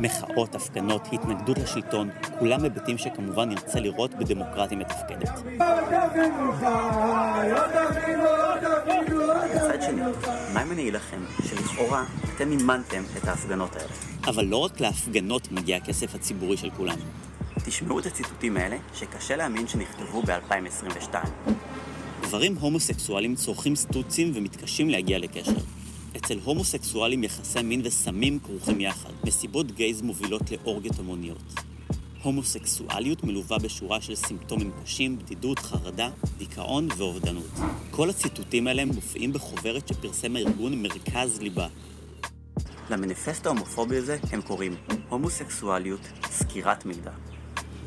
מחאות, 0.00 0.54
הפגנות, 0.54 1.08
התנגדות 1.12 1.58
לשלטון, 1.58 2.10
כולם 2.38 2.64
היבטים 2.64 2.98
שכמובן 2.98 3.48
נרצה 3.48 3.80
לראות 3.80 4.14
בדמוקרטיה 4.14 4.78
מתפקדת. 4.78 5.30
מצד 9.54 9.82
שני, 9.82 10.02
מה 10.54 10.62
אם 10.62 10.72
אני 10.72 10.82
אגיד 10.82 10.94
לכם 10.94 11.20
שלכאורה 11.44 12.04
אתם 12.36 12.48
מימנתם 12.48 13.02
את 13.18 13.28
ההפגנות 13.28 13.76
האלה? 13.76 13.92
אבל 14.26 14.44
לא 14.44 14.56
רק 14.56 14.80
להפגנות 14.80 15.52
מגיע 15.52 15.76
הכסף 15.76 16.14
הציבורי 16.14 16.56
של 16.56 16.70
כולנו. 16.70 17.02
תשמעו 17.64 17.98
את 17.98 18.06
הציטוטים 18.06 18.56
האלה, 18.56 18.76
שקשה 18.94 19.36
להאמין 19.36 19.68
שנכתבו 19.68 20.22
ב-2022. 20.22 21.14
גברים 22.22 22.56
הומוסקסואלים 22.60 23.34
צורכים 23.34 23.76
סטוצים 23.76 24.32
ומתקשים 24.34 24.90
להגיע 24.90 25.18
לקשר. 25.18 25.52
אצל 26.16 26.38
הומוסקסואלים 26.44 27.24
יחסי 27.24 27.62
מין 27.62 27.80
וסמים 27.84 28.38
כרוכים 28.38 28.80
יחד. 28.80 29.10
מסיבות 29.24 29.72
גייז 29.72 30.02
מובילות 30.02 30.42
לאורגיות 30.50 30.98
המוניות. 30.98 31.42
הומוסקסואליות 32.22 33.24
מלווה 33.24 33.58
בשורה 33.58 34.00
של 34.00 34.14
סימפטומים 34.14 34.70
קשים, 34.84 35.18
בדידות, 35.18 35.58
חרדה, 35.58 36.10
דיכאון 36.38 36.88
ואובדנות. 36.96 37.50
כל 37.90 38.10
הציטוטים 38.10 38.66
האלה 38.66 38.84
מופיעים 38.84 39.32
בחוברת 39.32 39.88
שפרסם 39.88 40.36
הארגון 40.36 40.82
מרכז 40.82 41.40
ליבה. 41.40 41.68
למניפסט 42.90 43.46
ההומופובי 43.46 43.96
הזה 43.96 44.18
הם 44.32 44.42
קוראים 44.42 44.74
הומוסקסואליות, 45.08 46.00
סקירת 46.30 46.86
מידע. 46.86 47.10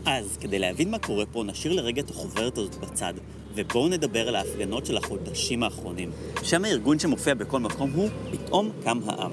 אז, 0.06 0.38
כדי 0.42 0.60
להבין 0.60 0.92
מה 0.92 1.00
קורה 1.00 1.26
פה, 1.26 1.44
נשאיר 1.44 1.74
לרגע 1.74 2.02
את 2.02 2.10
החוברת 2.10 2.58
הזאת 2.58 2.76
בצד, 2.76 3.14
ובואו 3.56 3.88
נדבר 3.88 4.28
על 4.28 4.36
ההפגנות 4.36 4.86
של 4.86 4.98
החודשים 4.98 5.64
האחרונים. 5.64 6.12
שם 6.44 6.66
הארגון 6.66 7.00
שמופיע 7.00 7.34
בכל 7.34 7.60
מקום 7.60 7.92
הוא 7.92 8.10
פתאום 8.32 8.72
קם 8.84 9.00
העם. 9.08 9.32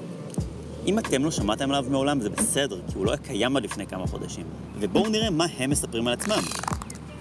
אם 0.85 0.99
אתם 0.99 1.23
לא 1.23 1.31
שמעתם 1.31 1.69
עליו 1.69 1.85
מעולם 1.89 2.21
זה 2.21 2.29
בסדר, 2.29 2.79
כי 2.87 2.93
הוא 2.95 3.05
לא 3.05 3.11
היה 3.11 3.17
קיים 3.17 3.57
עד 3.57 3.63
לפני 3.63 3.87
כמה 3.87 4.07
חודשים. 4.07 4.45
ובואו 4.79 5.09
נראה 5.09 5.29
מה 5.29 5.45
הם 5.57 5.69
מספרים 5.69 6.07
על 6.07 6.13
עצמם. 6.13 6.41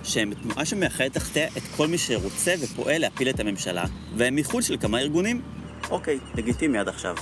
שהם 0.04 0.34
תנועה 0.34 0.64
שמאחדת 0.64 1.12
תחתיה 1.12 1.46
את 1.46 1.62
כל 1.76 1.86
מי 1.86 1.98
שרוצה 1.98 2.54
ופועל 2.60 3.00
להפיל 3.00 3.30
את 3.30 3.40
הממשלה, 3.40 3.84
והם 4.16 4.36
מחוץ 4.36 4.66
של 4.66 4.76
כמה 4.80 4.98
ארגונים. 4.98 5.42
אוקיי, 5.90 6.18
לגיטימי 6.34 6.78
עד 6.78 6.88
עכשיו. 6.88 7.16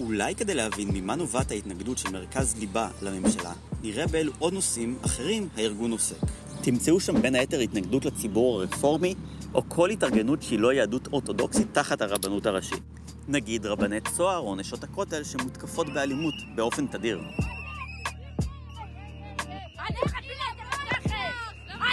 אולי 0.00 0.34
כדי 0.34 0.54
להבין 0.54 0.88
ממה 0.92 1.14
נובעת 1.14 1.50
ההתנגדות 1.50 1.98
של 1.98 2.10
מרכז 2.10 2.56
ליבה 2.58 2.88
לממשלה, 3.02 3.52
נראה 3.82 4.06
באילו 4.06 4.32
עוד 4.38 4.52
נושאים 4.52 4.98
אחרים 5.02 5.48
הארגון 5.56 5.90
עוסק. 5.90 6.16
תמצאו 6.62 7.00
שם 7.00 7.22
בין 7.22 7.34
היתר 7.34 7.58
התנגדות 7.58 8.04
לציבור 8.04 8.60
הרפורמי, 8.60 9.14
או 9.54 9.62
כל 9.68 9.90
התארגנות 9.90 10.42
שהיא 10.42 10.58
לא 10.58 10.72
יהדות 10.72 11.08
אורתודוקסית 11.12 11.66
תחת 11.72 12.02
הרבנות 12.02 12.46
הראשית. 12.46 12.82
נגיד 13.28 13.66
רבני 13.66 14.00
צוהר 14.00 14.38
או 14.38 14.56
נשות 14.56 14.84
הכותל 14.84 15.24
שמותקפות 15.24 15.86
באלימות 15.94 16.34
באופן 16.54 16.86
תדיר. 16.86 17.20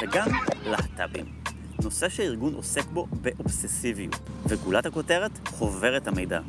וגם 0.04 0.28
להט"בים. 0.66 1.39
נושא 1.84 2.10
שהארגון 2.10 2.54
עוסק 2.54 2.86
בו 2.94 3.08
באובססיביות, 3.22 4.16
וגולת 4.46 4.86
הכותרת 4.86 5.32
חוברת 5.48 6.08
המידע. 6.08 6.40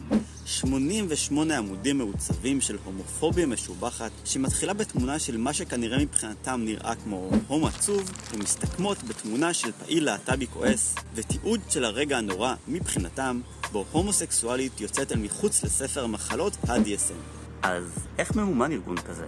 88 0.46 1.58
עמודים 1.58 1.98
מעוצבים 1.98 2.60
של 2.60 2.78
הומופוביה 2.84 3.46
משובחת, 3.46 4.10
שמתחילה 4.24 4.72
בתמונה 4.72 5.18
של 5.18 5.36
מה 5.36 5.52
שכנראה 5.52 5.98
מבחינתם 5.98 6.60
נראה 6.64 6.94
כמו 6.94 7.30
הום 7.46 7.64
עצוב, 7.64 8.10
ומסתכמות 8.34 9.02
בתמונה 9.02 9.54
של 9.54 9.72
פעיל 9.72 10.04
להט"בי 10.04 10.46
כועס, 10.46 10.94
ותיעוד 11.14 11.60
של 11.68 11.84
הרגע 11.84 12.18
הנורא 12.18 12.54
מבחינתם, 12.68 13.40
בו 13.72 13.84
הומוסקסואלית 13.92 14.80
יוצאת 14.80 15.12
אל 15.12 15.18
מחוץ 15.18 15.64
לספר 15.64 16.04
המחלות 16.04 16.56
ה-DSM. 16.68 17.40
אז 17.62 17.84
איך 18.18 18.36
ממומן 18.36 18.72
ארגון 18.72 18.96
כזה? 18.96 19.26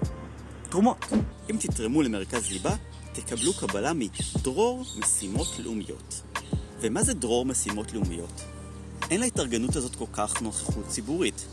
תרומות. 0.68 1.07
אם 1.50 1.57
תתרמו 1.61 2.03
למרכז 2.03 2.50
ליבה, 2.53 2.74
תקבלו 3.13 3.53
קבלה 3.53 3.93
מדרור 3.93 4.85
משימות 4.99 5.49
לאומיות. 5.59 6.23
ומה 6.81 7.03
זה 7.03 7.15
דרור 7.15 7.47
משימות 7.47 7.93
לאומיות? 7.93 8.43
אין 9.11 9.21
להתארגנות 9.21 9.77
הזאת 9.77 9.97
כל 9.97 10.05
כך 10.13 10.43
נוכחות 10.43 10.87
ציבורית. 10.89 11.47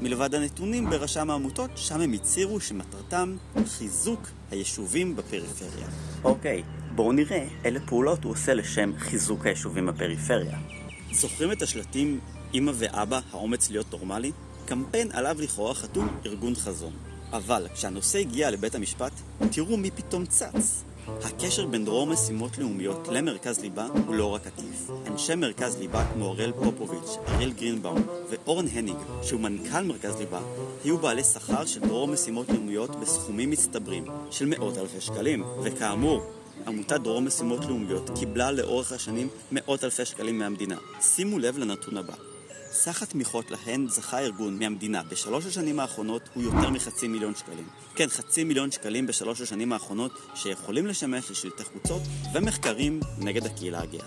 מלבד 0.00 0.34
הנתונים 0.34 0.90
ברשם 0.90 1.30
העמותות, 1.30 1.70
שם 1.76 2.00
הם 2.00 2.12
הצהירו 2.12 2.60
שמטרתם 2.60 3.36
חיזוק 3.66 4.20
היישובים 4.50 5.16
בפריפריה. 5.16 5.86
אוקיי, 6.24 6.62
בואו 6.94 7.12
נראה 7.12 7.46
אילו 7.64 7.80
פעולות 7.86 8.24
הוא 8.24 8.32
עושה 8.32 8.54
לשם 8.54 8.92
חיזוק 8.98 9.46
היישובים 9.46 9.86
בפריפריה. 9.86 10.58
זוכרים 11.12 11.52
את 11.52 11.62
השלטים 11.62 12.20
אמא 12.54 12.72
ואבא, 12.74 13.20
האומץ 13.32 13.70
להיות 13.70 13.92
נורמלי? 13.92 14.32
קמפיין 14.66 15.12
עליו 15.12 15.36
לכאורה 15.40 15.74
חתום 15.74 16.08
ארגון 16.26 16.54
חזון. 16.54 16.92
אבל 17.32 17.66
כשהנושא 17.74 18.18
הגיע 18.18 18.50
לבית 18.50 18.74
המשפט, 18.74 19.12
תראו 19.50 19.76
מי 19.76 19.90
פתאום 19.90 20.26
צץ. 20.26 20.84
הקשר 21.24 21.66
בין 21.66 21.84
דרור 21.84 22.06
משימות 22.06 22.58
לאומיות 22.58 23.08
למרכז 23.08 23.60
ליבה 23.60 23.86
הוא 24.06 24.14
לא 24.14 24.34
רק 24.34 24.46
עקיף. 24.46 24.90
אנשי 25.06 25.34
מרכז 25.34 25.78
ליבה 25.78 26.04
כמו 26.12 26.32
אראל 26.32 26.52
פופוביץ', 26.52 27.16
אראל 27.28 27.52
גרינבאום 27.52 28.02
ואורן 28.30 28.66
הניג, 28.72 28.96
שהוא 29.22 29.40
מנכ"ל 29.40 29.82
מרכז 29.82 30.16
ליבה, 30.16 30.40
היו 30.84 30.98
בעלי 30.98 31.24
שכר 31.24 31.66
של 31.66 31.80
דרור 31.80 32.08
משימות 32.08 32.48
לאומיות 32.48 32.96
בסכומים 32.96 33.50
מצטברים 33.50 34.04
של 34.30 34.46
מאות 34.46 34.78
אלפי 34.78 35.00
שקלים. 35.00 35.44
וכאמור, 35.62 36.22
עמותת 36.66 37.00
דרור 37.00 37.20
משימות 37.20 37.64
לאומיות 37.64 38.10
קיבלה 38.18 38.52
לאורך 38.52 38.92
השנים 38.92 39.28
מאות 39.52 39.84
אלפי 39.84 40.04
שקלים 40.04 40.38
מהמדינה. 40.38 40.76
שימו 41.00 41.38
לב 41.38 41.58
לנתון 41.58 41.96
הבא 41.96 42.14
סך 42.72 43.02
התמיכות 43.02 43.50
להן 43.50 43.88
זכה 43.88 44.18
הארגון 44.18 44.58
מהמדינה 44.58 45.02
בשלוש 45.02 45.46
השנים 45.46 45.80
האחרונות 45.80 46.28
הוא 46.34 46.42
יותר 46.42 46.70
מחצי 46.70 47.08
מיליון 47.08 47.34
שקלים. 47.34 47.68
כן, 47.94 48.08
חצי 48.08 48.44
מיליון 48.44 48.70
שקלים 48.70 49.06
בשלוש 49.06 49.40
השנים 49.40 49.72
האחרונות 49.72 50.12
שיכולים 50.34 50.86
לשמש 50.86 51.30
לשלטי 51.30 51.64
חוצות 51.64 52.02
ומחקרים 52.34 53.00
נגד 53.18 53.46
הקהילה 53.46 53.82
הגאה. 53.82 54.06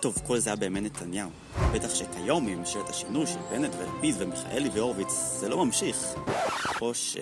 טוב, 0.00 0.18
כל 0.26 0.38
זה 0.38 0.50
היה 0.50 0.56
בימי 0.56 0.80
נתניהו. 0.80 1.30
בטח 1.72 1.94
שכיום 1.94 2.48
עם 2.48 2.58
ממשלת 2.58 2.88
השינוי 2.88 3.26
של 3.26 3.38
בנט 3.50 3.72
ולפיד 3.78 4.14
ומיכאלי 4.18 4.68
והורוביץ 4.68 5.12
זה 5.40 5.48
לא 5.48 5.64
ממשיך. 5.64 5.96
או 6.80 6.94
ש... 6.94 7.16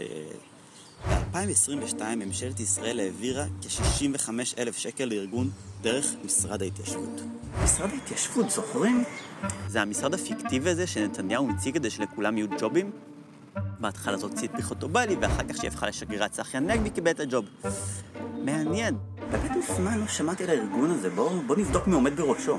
ב-2022 1.05 2.03
ממשלת 2.17 2.61
ישראל 2.61 3.01
העבירה 3.01 3.45
כ-65 3.63 4.31
אלף 4.59 4.77
שקל 4.77 5.05
לארגון 5.05 5.51
דרך 5.83 6.07
משרד 6.25 6.63
ההתיישבות. 6.63 7.21
משרד 7.65 7.91
ההתיישבות, 7.91 8.51
זוכרים? 8.51 9.05
זה 9.69 9.83
המשרד 9.83 10.15
הפיקטיבי 10.15 10.71
הזה 10.71 10.87
שנתניהו 10.87 11.51
הציג 11.51 11.75
כדי 11.75 11.91
שלכולם 11.91 12.39
יהיו 12.39 12.47
ג'ובים? 12.61 12.91
בהתחלה 13.81 14.17
זאת 14.17 14.35
ציפי 14.35 14.63
חוטובלי, 14.63 15.17
ואחר 15.21 15.43
כך 15.49 15.57
שהיא 15.57 15.71
הפכה 15.71 15.89
לשגרירת 15.89 16.33
צחי 16.33 16.57
הנגבי 16.57 16.91
קיבל 16.91 17.11
את 17.11 17.21
הג'וב. 17.21 17.45
מעניין. 18.45 18.97
באמת 19.31 19.51
מזמן 19.57 19.99
לא 19.99 20.07
שמעתי 20.07 20.45
על 20.45 20.51
הארגון 20.51 20.91
הזה, 20.91 21.11
בואו 21.11 21.43
בוא 21.47 21.57
נבדוק 21.57 21.87
מי 21.87 21.95
עומד 21.95 22.17
בראשו. 22.17 22.59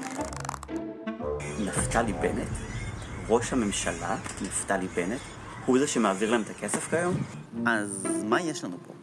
נפתלי 1.60 2.14
בנט? 2.14 2.48
ראש 3.30 3.54
הממשלה, 3.54 4.18
נפתלי 4.42 4.88
בנט? 4.88 5.20
הוא 5.68 5.80
זה 5.80 5.88
שמעביר 5.88 6.32
להם 6.32 6.42
את 6.42 6.50
הכסף 6.50 6.90
כיום? 6.90 7.14
אז 7.66 8.08
מה 8.24 8.42
יש 8.42 8.64
לנו 8.64 8.78
פה? 8.88 8.94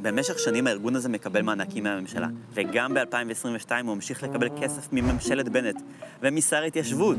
במשך 0.00 0.38
שנים 0.38 0.66
הארגון 0.66 0.96
הזה 0.96 1.08
מקבל 1.08 1.42
מענקים 1.42 1.84
מהממשלה, 1.84 2.26
וגם 2.54 2.94
ב-2022 2.94 3.70
הוא 3.84 3.94
ממשיך 3.94 4.22
לקבל 4.22 4.48
כסף 4.60 4.92
מממשלת 4.92 5.48
בנט, 5.48 5.82
ומשר 6.22 6.62
התיישבות, 6.62 7.18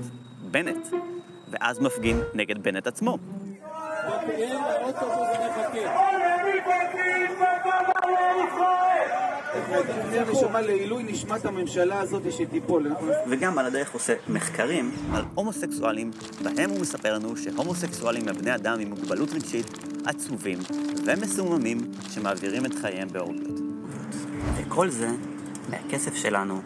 בנט, 0.52 0.88
ואז 1.52 1.80
מפגין 1.80 2.22
נגד 2.34 2.64
בנט 2.64 2.88
עצמו. 2.88 3.18
וגם 13.28 13.58
על 13.58 13.66
הדרך 13.66 13.94
עושה 13.94 14.14
מחקרים 14.28 14.92
על 15.14 15.24
הומוסקסואלים, 15.36 16.12
בהם 16.44 16.70
הוא 16.70 16.80
מספר 16.82 17.14
לנו 17.14 17.38
שהומוסקסואלים 17.38 18.28
הם 18.28 18.36
בני 18.36 18.56
אדם 18.56 18.80
עם 18.80 18.90
מוגבלות 18.90 19.34
רגשית 19.34 19.68
עצובים 20.06 20.60
ומסוממים 21.06 21.78
שמעבירים 22.10 22.66
את 22.66 22.74
חייהם 22.74 23.08
באורגיות. 23.12 23.60
וכל 24.58 24.90
זה 24.90 25.08
מהכסף 25.70 26.16
שלנו 26.16 26.62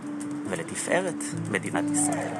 ולתפארת 0.50 1.24
מדינת 1.52 1.86
ישראל. 1.92 2.34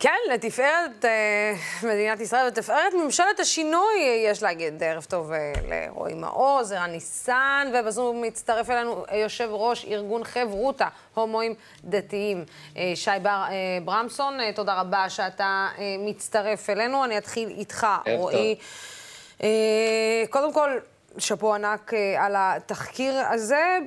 כן, 0.00 0.16
לתפארת 0.32 1.04
אה, 1.04 1.52
מדינת 1.82 2.20
ישראל 2.20 2.46
לתפארת 2.46 2.94
ממשלת 2.94 3.40
השינוי, 3.40 4.24
יש 4.24 4.42
להגיד. 4.42 4.82
ערב 4.82 5.04
טוב 5.04 5.32
אה, 5.32 5.52
לרועי 5.68 6.14
מעוז, 6.14 6.72
ערן 6.72 6.90
ניסן, 6.90 7.72
ובזום 7.74 8.22
מצטרף 8.22 8.70
אלינו 8.70 9.04
יושב 9.12 9.48
ראש 9.50 9.84
ארגון 9.84 10.24
חברותא, 10.24 10.88
הומואים 11.14 11.54
דתיים, 11.84 12.44
אה, 12.76 12.92
שי 12.94 13.10
בר, 13.22 13.44
ברמסון. 13.84 14.38
תודה 14.54 14.80
רבה 14.80 15.10
שאתה 15.10 15.68
מצטרף 15.98 16.70
אלינו. 16.70 17.04
אני 17.04 17.18
אתחיל 17.18 17.48
איתך, 17.48 17.86
רועי. 18.16 18.56
קודם 20.30 20.52
כל, 20.52 20.78
שאפו 21.18 21.54
ענק 21.54 21.92
על 22.18 22.34
התחקיר 22.38 23.14
הזה. 23.30 23.78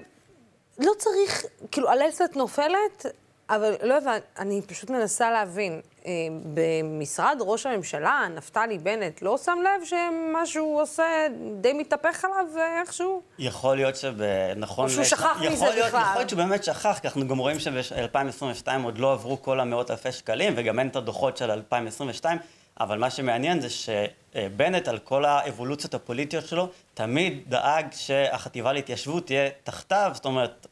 לא 0.80 0.92
צריך, 0.98 1.46
כאילו, 1.72 1.90
הלסת 1.90 2.36
נופלת, 2.36 3.06
אבל 3.50 3.74
לא 3.84 3.98
הבנתי, 3.98 4.26
אני 4.40 4.62
פשוט 4.62 4.90
מנסה 4.90 5.32
להבין. 5.32 5.82
אה, 6.06 6.12
במשרד 6.54 7.38
ראש 7.42 7.66
הממשלה, 7.66 8.28
נפתלי 8.36 8.78
בנט, 8.78 9.22
לא 9.22 9.38
שם 9.38 9.58
לב 9.64 9.86
שמה 9.86 10.46
שהוא 10.46 10.82
עושה 10.82 11.28
די 11.62 11.74
מתהפך 11.74 12.26
עליו 12.26 12.46
איכשהו? 12.82 13.22
יכול 13.40 13.76
להיות 13.76 13.96
שנכון... 13.96 14.86
או 14.86 14.90
שהוא 14.90 15.04
שכח 15.04 15.42
מזה 15.42 15.66
בכלל. 15.66 15.86
יכול 15.88 16.00
להיות 16.16 16.30
שהוא 16.30 16.38
באמת 16.38 16.64
שכח, 16.64 17.00
כי 17.02 17.08
אנחנו 17.08 17.28
גם 17.28 17.38
רואים 17.38 17.60
שב-2022 17.60 18.68
עוד 18.84 18.98
לא 18.98 19.14
עברו 19.14 19.42
כל 19.42 19.60
המאות 19.60 19.92
אלפי 19.92 20.12
שקלים, 20.12 20.54
וגם 20.56 20.80
אין 20.80 20.88
את 20.88 20.96
הדוחות 20.96 21.38
של 21.38 21.52
2022. 21.52 22.38
אבל 22.80 22.98
מה 22.98 23.10
שמעניין 23.10 23.62
זה 23.62 23.68
שבנט, 23.70 24.88
על 24.88 25.00
כל 25.00 25.26
האבולוציות 25.26 25.94
הפוליטיות 25.94 26.46
שלו, 26.46 26.70
תמיד 26.94 27.44
דאג 27.48 27.86
שהחטיבה 27.92 28.74
להתיישבות 28.74 29.26
תהיה 29.26 29.50
תחתיו, 29.64 30.12
זאת 30.14 30.26
אומרת, 30.26 30.68
אה, 30.68 30.69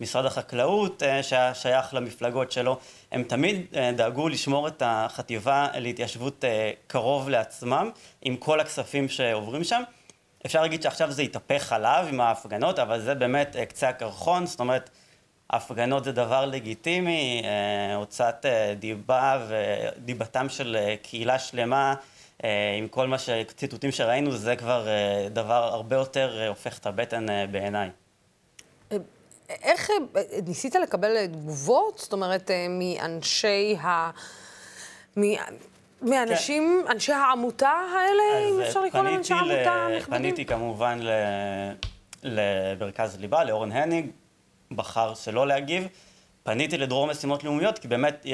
משרד 0.00 0.26
החקלאות 0.26 1.02
אה, 1.02 1.22
שהיה 1.22 1.54
שייך 1.54 1.94
למפלגות 1.94 2.52
שלו, 2.52 2.78
הם 3.12 3.22
תמיד 3.22 3.66
אה, 3.76 3.92
דאגו 3.92 4.28
לשמור 4.28 4.68
את 4.68 4.82
החטיבה 4.86 5.68
להתיישבות 5.74 6.44
קרוב 6.86 7.28
לעצמם, 7.28 7.90
עם 8.22 8.36
כל 8.36 8.60
הכספים 8.60 9.08
שעוברים 9.08 9.64
שם. 9.64 9.82
אפשר 10.46 10.62
להגיד 10.62 10.82
שעכשיו 10.82 11.10
זה 11.12 11.22
התהפך 11.22 11.72
עליו 11.72 12.06
עם 12.08 12.20
ההפגנות, 12.20 12.78
אבל 12.78 13.00
זה 13.00 13.14
באמת 13.14 13.56
קצה 13.68 13.88
הקרחון, 13.88 14.46
זאת 14.46 14.60
אומרת, 14.60 14.90
הפגנות 15.50 16.04
זה 16.04 16.12
דבר 16.12 16.46
לגיטימי, 16.46 17.42
הוצאת 17.94 18.46
דיבה 18.78 19.46
ודיבתם 19.48 20.48
של 20.48 20.76
קהילה 21.02 21.38
שלמה, 21.38 21.94
עם 22.78 22.88
כל 22.90 23.06
מה 23.06 23.18
שציטוטים 23.18 23.92
שראינו, 23.92 24.32
זה 24.32 24.56
כבר 24.56 24.86
דבר 25.30 25.64
הרבה 25.64 25.96
יותר 25.96 26.46
הופך 26.48 26.78
את 26.78 26.86
הבטן 26.86 27.26
בעיניי. 27.50 27.90
איך 29.62 29.90
ניסית 30.46 30.74
לקבל 30.74 31.26
תגובות? 31.26 31.98
זאת 31.98 32.12
אומרת, 32.12 32.50
אה, 32.50 32.66
מאנשי 32.68 33.76
ה... 33.76 34.10
מאנשים, 36.02 36.82
כן. 36.84 36.92
אנשי 36.92 37.12
העמותה 37.12 37.68
האלה, 37.68 38.48
אם 38.50 38.60
אפשר 38.60 38.82
לקרוא 38.82 39.02
להם 39.02 39.14
אנשי 39.16 39.34
העמותה 39.34 39.72
הנכבדים? 39.72 40.22
פניתי 40.22 40.44
כמובן 40.44 40.98
למרכז 42.22 43.20
ליבה, 43.20 43.44
לאורן 43.44 43.72
הניג, 43.72 44.06
בחר 44.70 45.14
שלא 45.14 45.46
להגיב. 45.46 45.88
פניתי 46.42 46.78
לדרום 46.78 47.10
משימות 47.10 47.44
לאומיות, 47.44 47.78
כי 47.78 47.88
באמת, 47.88 48.26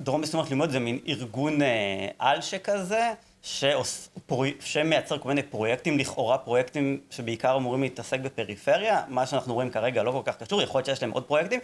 דרום 0.00 0.20
משימות 0.20 0.50
לאומיות 0.50 0.70
זה 0.70 0.78
מין 0.78 0.98
ארגון 1.08 1.62
אה, 1.62 2.08
על 2.18 2.40
שכזה, 2.40 3.12
שעוש, 3.44 4.08
פרו, 4.26 4.44
שמייצר 4.60 5.18
כל 5.18 5.28
מיני 5.28 5.42
פרויקטים, 5.42 5.98
לכאורה 5.98 6.38
פרויקטים 6.38 7.00
שבעיקר 7.10 7.56
אמורים 7.56 7.82
להתעסק 7.82 8.20
בפריפריה, 8.20 9.02
מה 9.08 9.26
שאנחנו 9.26 9.54
רואים 9.54 9.70
כרגע 9.70 10.02
לא 10.02 10.10
כל 10.10 10.22
כך 10.24 10.36
קשור, 10.36 10.62
יכול 10.62 10.78
להיות 10.78 10.86
שיש 10.86 11.02
להם 11.02 11.10
עוד 11.10 11.24
פרויקטים, 11.24 11.60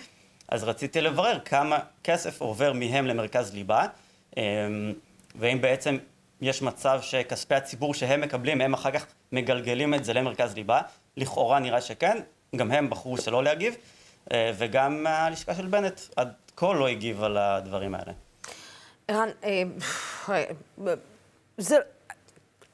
אז 0.48 0.64
רציתי 0.64 1.00
לברר 1.00 1.38
כמה 1.44 1.78
כסף 2.04 2.40
עובר 2.40 2.72
מהם 2.72 3.06
למרכז 3.06 3.54
ליבה, 3.54 3.86
אמ, 4.36 4.42
ואם 5.34 5.60
בעצם 5.60 5.98
יש 6.40 6.62
מצב 6.62 7.00
שכספי 7.02 7.54
הציבור 7.54 7.94
שהם 7.94 8.20
מקבלים, 8.20 8.60
הם 8.60 8.74
אחר 8.74 8.90
כך 8.90 9.06
מגלגלים 9.32 9.94
את 9.94 10.04
זה 10.04 10.12
למרכז 10.12 10.54
ליבה, 10.54 10.80
לכאורה 11.16 11.58
נראה 11.58 11.80
שכן, 11.80 12.18
גם 12.56 12.70
הם 12.70 12.90
בחרו 12.90 13.18
שלא 13.18 13.44
להגיב, 13.44 13.74
אה, 14.32 14.52
וגם 14.58 15.06
הלשכה 15.06 15.54
של 15.54 15.66
בנט 15.66 16.00
עד 16.16 16.32
כה 16.56 16.72
לא 16.74 16.88
הגיב 16.88 17.22
על 17.22 17.36
הדברים 17.36 17.94
האלה. 17.94 18.12
ערן, 19.08 19.28
אה, 19.44 19.62
זה... 21.58 21.76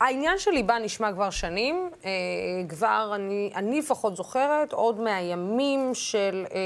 העניין 0.00 0.38
של 0.38 0.50
ליבה 0.50 0.78
נשמע 0.78 1.12
כבר 1.12 1.30
שנים, 1.30 1.90
אה, 2.04 2.10
כבר 2.68 3.12
אני, 3.14 3.50
אני 3.54 3.78
לפחות 3.78 4.16
זוכרת 4.16 4.72
עוד 4.72 5.00
מהימים 5.00 5.90
של, 5.94 6.46
אה, 6.54 6.58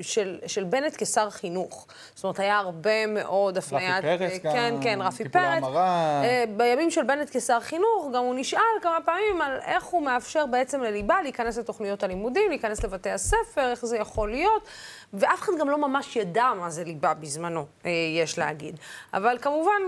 של, 0.00 0.38
של 0.46 0.64
בנט 0.64 0.94
כשר 0.98 1.30
חינוך. 1.30 1.86
זאת 2.14 2.24
אומרת, 2.24 2.38
היה 2.38 2.58
הרבה 2.58 3.06
מאוד 3.06 3.58
הפניית... 3.58 4.04
רפי 4.04 4.18
פרץ 4.18 4.32
אה, 4.32 4.52
כן, 4.52 4.74
כן, 4.82 4.98
רפי 5.02 5.28
פרץ. 5.28 5.62
אה, 5.64 6.44
בימים 6.56 6.90
של 6.90 7.02
בנט 7.02 7.36
כשר 7.36 7.60
חינוך, 7.60 8.08
גם 8.14 8.22
הוא 8.24 8.34
נשאל 8.34 8.60
כמה 8.82 8.98
פעמים 9.04 9.42
על 9.42 9.58
איך 9.66 9.84
הוא 9.84 10.02
מאפשר 10.02 10.46
בעצם 10.46 10.82
לליבה 10.82 11.22
להיכנס 11.22 11.58
לתוכניות 11.58 12.02
הלימודים, 12.02 12.48
להיכנס 12.48 12.84
לבתי 12.84 13.10
הספר, 13.10 13.70
איך 13.70 13.86
זה 13.86 13.96
יכול 13.96 14.30
להיות, 14.30 14.68
ואף 15.14 15.40
אחד 15.40 15.52
גם 15.60 15.70
לא 15.70 15.78
ממש 15.78 16.16
ידע 16.16 16.52
מה 16.60 16.70
זה 16.70 16.84
ליבה 16.84 17.14
בזמנו, 17.14 17.66
אה, 17.86 17.90
יש 18.22 18.38
להגיד. 18.38 18.76
אבל 19.14 19.38
כמובן... 19.40 19.82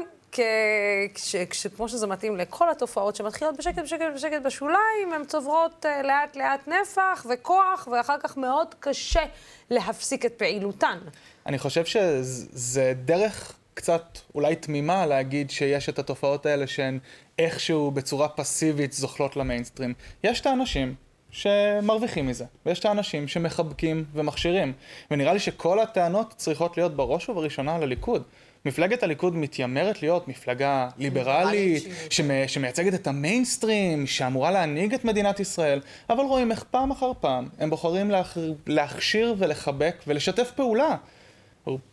כמו 1.76 1.88
שזה 1.88 2.06
מתאים 2.06 2.36
לכל 2.36 2.70
התופעות 2.70 3.16
שמתחילות 3.16 3.56
בשקט, 3.56 3.78
בשקט, 3.78 4.04
בשקט 4.14 4.42
בשוליים, 4.44 5.12
הן 5.14 5.24
צוברות 5.24 5.84
uh, 5.84 6.06
לאט 6.06 6.36
לאט 6.36 6.68
נפח 6.68 7.26
וכוח, 7.30 7.88
ואחר 7.92 8.16
כך 8.22 8.36
מאוד 8.36 8.74
קשה 8.80 9.22
להפסיק 9.70 10.26
את 10.26 10.32
פעילותן. 10.32 10.98
אני 11.46 11.58
חושב 11.58 11.84
שזה 11.84 12.92
דרך 13.04 13.54
קצת 13.74 14.18
אולי 14.34 14.56
תמימה 14.56 15.06
להגיד 15.06 15.50
שיש 15.50 15.88
את 15.88 15.98
התופעות 15.98 16.46
האלה 16.46 16.66
שהן 16.66 16.98
איכשהו 17.38 17.90
בצורה 17.90 18.28
פסיבית 18.28 18.92
זוכלות 18.92 19.36
למיינסטרים. 19.36 19.94
יש 20.24 20.40
את 20.40 20.46
האנשים 20.46 20.94
שמרוויחים 21.30 22.26
מזה, 22.26 22.44
ויש 22.66 22.78
את 22.78 22.84
האנשים 22.84 23.28
שמחבקים 23.28 24.04
ומכשירים. 24.14 24.72
ונראה 25.10 25.32
לי 25.32 25.38
שכל 25.38 25.80
הטענות 25.80 26.34
צריכות 26.36 26.76
להיות 26.76 26.96
בראש 26.96 27.28
ובראשונה 27.28 27.78
לליכוד. 27.78 28.22
מפלגת 28.64 29.02
הליכוד 29.02 29.36
מתיימרת 29.36 30.02
להיות 30.02 30.28
מפלגה 30.28 30.88
ליברלית, 30.98 31.84
שמייצגת 32.46 32.94
את 32.94 33.06
המיינסטרים, 33.06 34.06
שאמורה 34.06 34.50
להנהיג 34.50 34.94
את 34.94 35.04
מדינת 35.04 35.40
ישראל, 35.40 35.80
אבל 36.10 36.24
רואים 36.24 36.50
איך 36.50 36.64
פעם 36.70 36.90
אחר 36.90 37.12
פעם 37.20 37.48
הם 37.58 37.70
בוחרים 37.70 38.10
להכשיר 38.66 39.34
ולחבק 39.38 40.02
ולשתף 40.06 40.50
פעולה. 40.50 40.96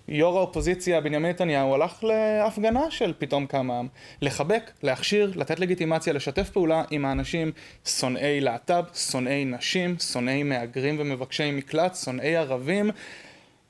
יו"ר 0.08 0.38
האופוזיציה 0.38 1.02
בנימין 1.02 1.32
נתניהו 1.32 1.74
הלך 1.74 2.04
להפגנה 2.04 2.92
של 2.92 3.14
פתאום 3.18 3.48
כמה 3.48 3.80
עם, 3.80 3.88
לחבק, 4.22 4.72
להכשיר, 4.84 5.32
לתת 5.36 5.60
לגיטימציה, 5.60 6.14
לשתף 6.14 6.50
פעולה 6.50 6.84
עם 6.92 7.06
האנשים 7.06 7.52
שונאי 7.86 8.42
להט"ב, 8.42 8.84
שונאי 8.94 9.46
נשים, 9.46 9.96
שונאי 10.00 10.44
מהגרים 10.44 10.96
ומבקשי 11.00 11.52
מקלט, 11.52 11.96
שונאי 11.96 12.36
ערבים, 12.36 12.92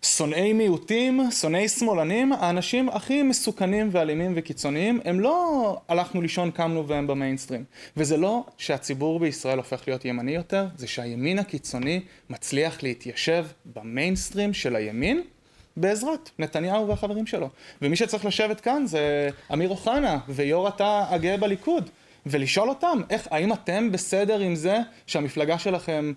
שונאי 0.02 0.54
מיעוטים, 0.54 1.32
שונאי 1.32 1.70
שמאלנים, 1.70 2.34
האנשים 2.34 2.90
הכי 2.90 3.24
מסוכנים 3.24 3.90
ואלימים 3.92 4.34
וקיצוניים, 4.36 5.00
הם 5.06 5.20
לא 5.20 5.78
הלכנו 5.90 6.22
לישון, 6.22 6.52
קמנו 6.52 6.88
והם 6.88 7.08
במיינסטרים. 7.08 7.64
וזה 7.98 8.18
לא 8.18 8.44
שהציבור 8.58 9.20
בישראל 9.20 9.58
הופך 9.58 9.84
להיות 9.88 10.06
ימני 10.06 10.32
יותר, 10.32 10.68
זה 10.78 10.88
שהימין 10.88 11.40
הקיצוני 11.40 12.02
מצליח 12.30 12.84
להתיישב 12.84 13.46
במיינסטרים 13.66 14.54
של 14.54 14.76
הימין, 14.76 15.22
בעזרת 15.78 16.30
נתניהו 16.40 16.88
והחברים 16.88 17.28
שלו. 17.28 17.50
ומי 17.82 17.96
שצריך 17.96 18.26
לשבת 18.26 18.62
כאן 18.62 18.86
זה 18.86 19.30
אמיר 19.54 19.70
אוחנה 19.70 20.20
ויו"ר 20.30 20.68
התא 20.68 21.04
הגאה 21.10 21.38
בליכוד, 21.38 21.90
ולשאול 22.26 22.70
אותם, 22.70 23.02
איך, 23.10 23.28
האם 23.32 23.54
אתם 23.54 23.92
בסדר 23.92 24.40
עם 24.40 24.56
זה 24.56 24.80
שהמפלגה 25.08 25.60
שלכם 25.60 26.14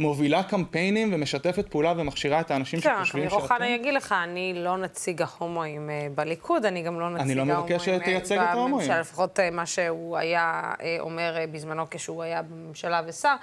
מובילה 0.00 0.42
קמפיינים 0.42 1.14
ומשתפת 1.14 1.68
פעולה 1.68 1.94
ומכשירה 1.96 2.40
את 2.40 2.50
האנשים 2.50 2.80
שחושבים 2.80 3.04
שאתם... 3.04 3.12
כן, 3.12 3.18
אמיר 3.18 3.30
אוחנה 3.30 3.68
יגיד 3.68 3.94
לך, 3.94 4.14
אני 4.24 4.54
לא 4.56 4.76
נציג 4.76 5.22
ההומואים 5.22 5.90
אה, 5.90 6.06
בליכוד, 6.14 6.64
אני 6.64 6.82
גם 6.82 7.00
לא 7.00 7.10
נציג 7.10 7.38
ההומואים 7.38 7.48
בממשלה. 7.48 7.58
אני 7.58 7.70
לא 7.70 7.76
מבקש 7.76 8.02
שתייצג 8.02 8.38
את 8.38 8.48
ההומואים. 8.54 8.90
לפחות 8.90 9.40
אה, 9.40 9.50
מה 9.50 9.66
שהוא 9.66 10.16
היה 10.16 10.72
אה, 10.82 10.96
אומר 11.00 11.36
בזמנו 11.52 11.84
כשהוא 11.90 12.22
היה 12.22 12.42
בממשלה 12.42 13.02
ושר. 13.06 13.34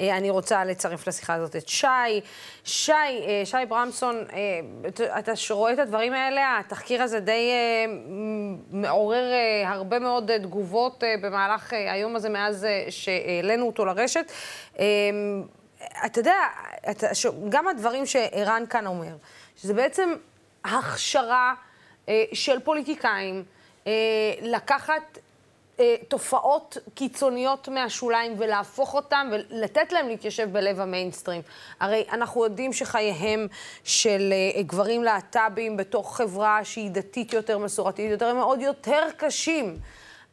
אני 0.00 0.30
רוצה 0.30 0.64
לצרף 0.64 1.08
לשיחה 1.08 1.34
הזאת 1.34 1.56
את 1.56 1.68
שי. 1.68 1.86
שי, 2.64 2.92
שי 3.44 3.56
ברמסון, 3.68 4.24
אתה 5.18 5.32
רואה 5.50 5.72
את 5.72 5.78
הדברים 5.78 6.12
האלה, 6.12 6.58
התחקיר 6.58 7.02
הזה 7.02 7.20
די 7.20 7.50
מעורר 8.70 9.32
הרבה 9.66 9.98
מאוד 9.98 10.30
תגובות 10.42 11.04
במהלך 11.22 11.72
היום 11.72 12.16
הזה, 12.16 12.28
מאז 12.28 12.66
שהעלינו 12.90 13.66
אותו 13.66 13.84
לרשת. 13.84 14.32
אתה 16.06 16.20
יודע, 16.20 16.34
אתה, 16.90 17.06
גם 17.48 17.68
הדברים 17.68 18.06
שערן 18.06 18.64
כאן 18.70 18.86
אומר, 18.86 19.16
שזה 19.56 19.74
בעצם 19.74 20.14
הכשרה 20.64 21.54
אה, 22.08 22.24
של 22.32 22.60
פוליטיקאים, 22.60 23.44
אה, 23.86 23.92
לקחת 24.42 25.18
אה, 25.80 25.94
תופעות 26.08 26.78
קיצוניות 26.94 27.68
מהשוליים 27.68 28.34
ולהפוך 28.38 28.94
אותן 28.94 29.30
ולתת 29.32 29.92
להם 29.92 30.08
להתיישב 30.08 30.52
בלב 30.52 30.80
המיינסטרים. 30.80 31.42
הרי 31.80 32.04
אנחנו 32.12 32.44
יודעים 32.44 32.72
שחייהם 32.72 33.46
של 33.84 34.32
אה, 34.32 34.62
גברים 34.62 35.04
להט"בים 35.04 35.76
בתוך 35.76 36.16
חברה 36.16 36.64
שהיא 36.64 36.90
דתית 36.90 37.32
יותר, 37.32 37.58
מסורתית 37.58 38.10
יותר, 38.10 38.26
הם 38.26 38.36
מאוד 38.36 38.60
יותר 38.60 39.02
קשים. 39.16 39.78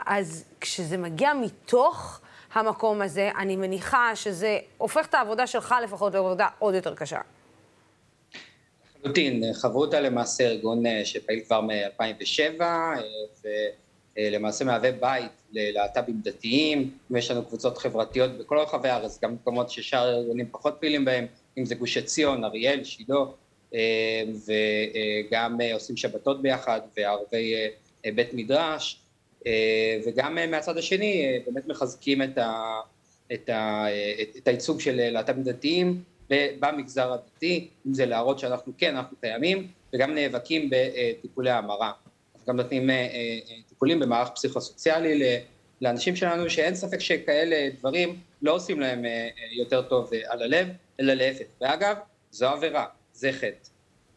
אז 0.06 0.44
כשזה 0.62 0.98
מגיע 0.98 1.34
מתוך 1.34 2.21
המקום 2.54 3.02
הזה, 3.02 3.30
אני 3.38 3.56
מניחה 3.56 4.16
שזה 4.16 4.60
הופך 4.78 5.08
את 5.10 5.14
העבודה 5.14 5.48
שלך 5.48 5.76
לפחות 5.84 6.14
לעבודה 6.14 6.48
עוד 6.60 6.76
יותר 6.76 6.96
קשה. 6.96 7.20
לחלוטין, 9.00 9.54
חברותא 9.54 9.96
למעשה 9.96 10.44
ארגון 10.44 10.86
אה, 10.86 11.02
שפעיל 11.06 11.40
כבר 11.46 11.62
מ-2007, 11.62 12.62
ולמעשה 14.18 14.66
מהווה 14.66 14.92
בית 14.92 15.32
ללהט"בים 15.52 16.22
דתיים, 16.24 16.92
ויש 17.12 17.32
לנו 17.32 17.46
קבוצות 17.46 17.78
חברתיות 17.78 18.38
בכל 18.38 18.58
רחבי 18.58 18.90
הארץ, 18.90 19.20
גם 19.24 19.34
מקומות 19.34 19.70
ששאר 19.70 20.08
הארגונים 20.08 20.48
פחות 20.52 20.78
פעילים 20.80 21.06
בהם, 21.06 21.26
אם 21.58 21.66
זה 21.66 21.76
גוש 21.76 21.98
עציון, 21.98 22.44
אריאל, 22.44 22.84
שילה, 22.84 23.16
אה, 23.74 24.24
וגם 24.48 25.58
עושים 25.74 25.98
שבתות 25.98 26.42
ביחד 26.42 26.80
וערבי 26.98 27.56
אה, 28.06 28.12
בית 28.12 28.34
מדרש, 28.34 29.02
וגם 30.06 30.38
מהצד 30.52 30.78
השני 30.78 31.40
באמת 31.46 31.68
מחזקים 31.68 32.22
את, 32.22 32.38
ה, 32.38 32.80
את, 33.34 33.50
ה, 33.50 33.86
את 34.38 34.48
הייצוג 34.48 34.80
של 34.80 35.10
להט"בים 35.12 35.44
דתיים 35.44 36.04
במגזר 36.60 37.14
הדתי, 37.14 37.68
אם 37.88 37.94
זה 37.94 38.06
להראות 38.06 38.40
שאנחנו 38.40 38.74
כן, 38.78 38.96
אנחנו 38.96 39.18
קיימים, 39.22 39.68
וגם 39.94 40.16
נאבקים 40.16 40.70
בטיפולי 40.70 41.52
המרה. 41.52 41.92
אנחנו 42.36 42.54
גם 42.54 42.58
נותנים 42.58 42.90
אה, 42.90 42.96
אה, 42.96 43.40
טיפולים 43.70 44.00
במערך 44.00 44.30
פסיכוסוציאלי 44.30 45.40
לאנשים 45.82 46.16
שלנו, 46.16 46.50
שאין 46.50 46.76
ספק 46.76 47.00
שכאלה 47.00 47.70
דברים 47.80 48.20
לא 48.42 48.56
עושים 48.56 48.80
להם 48.80 49.06
אה, 49.06 49.30
יותר 49.52 49.82
טוב 49.82 50.10
על 50.28 50.42
הלב, 50.42 50.68
אלא 51.00 51.14
להפך. 51.14 51.46
ואגב, 51.62 51.96
זו 52.32 52.48
עבירה, 52.48 52.86
זה 53.14 53.32
חטא. 53.32 53.70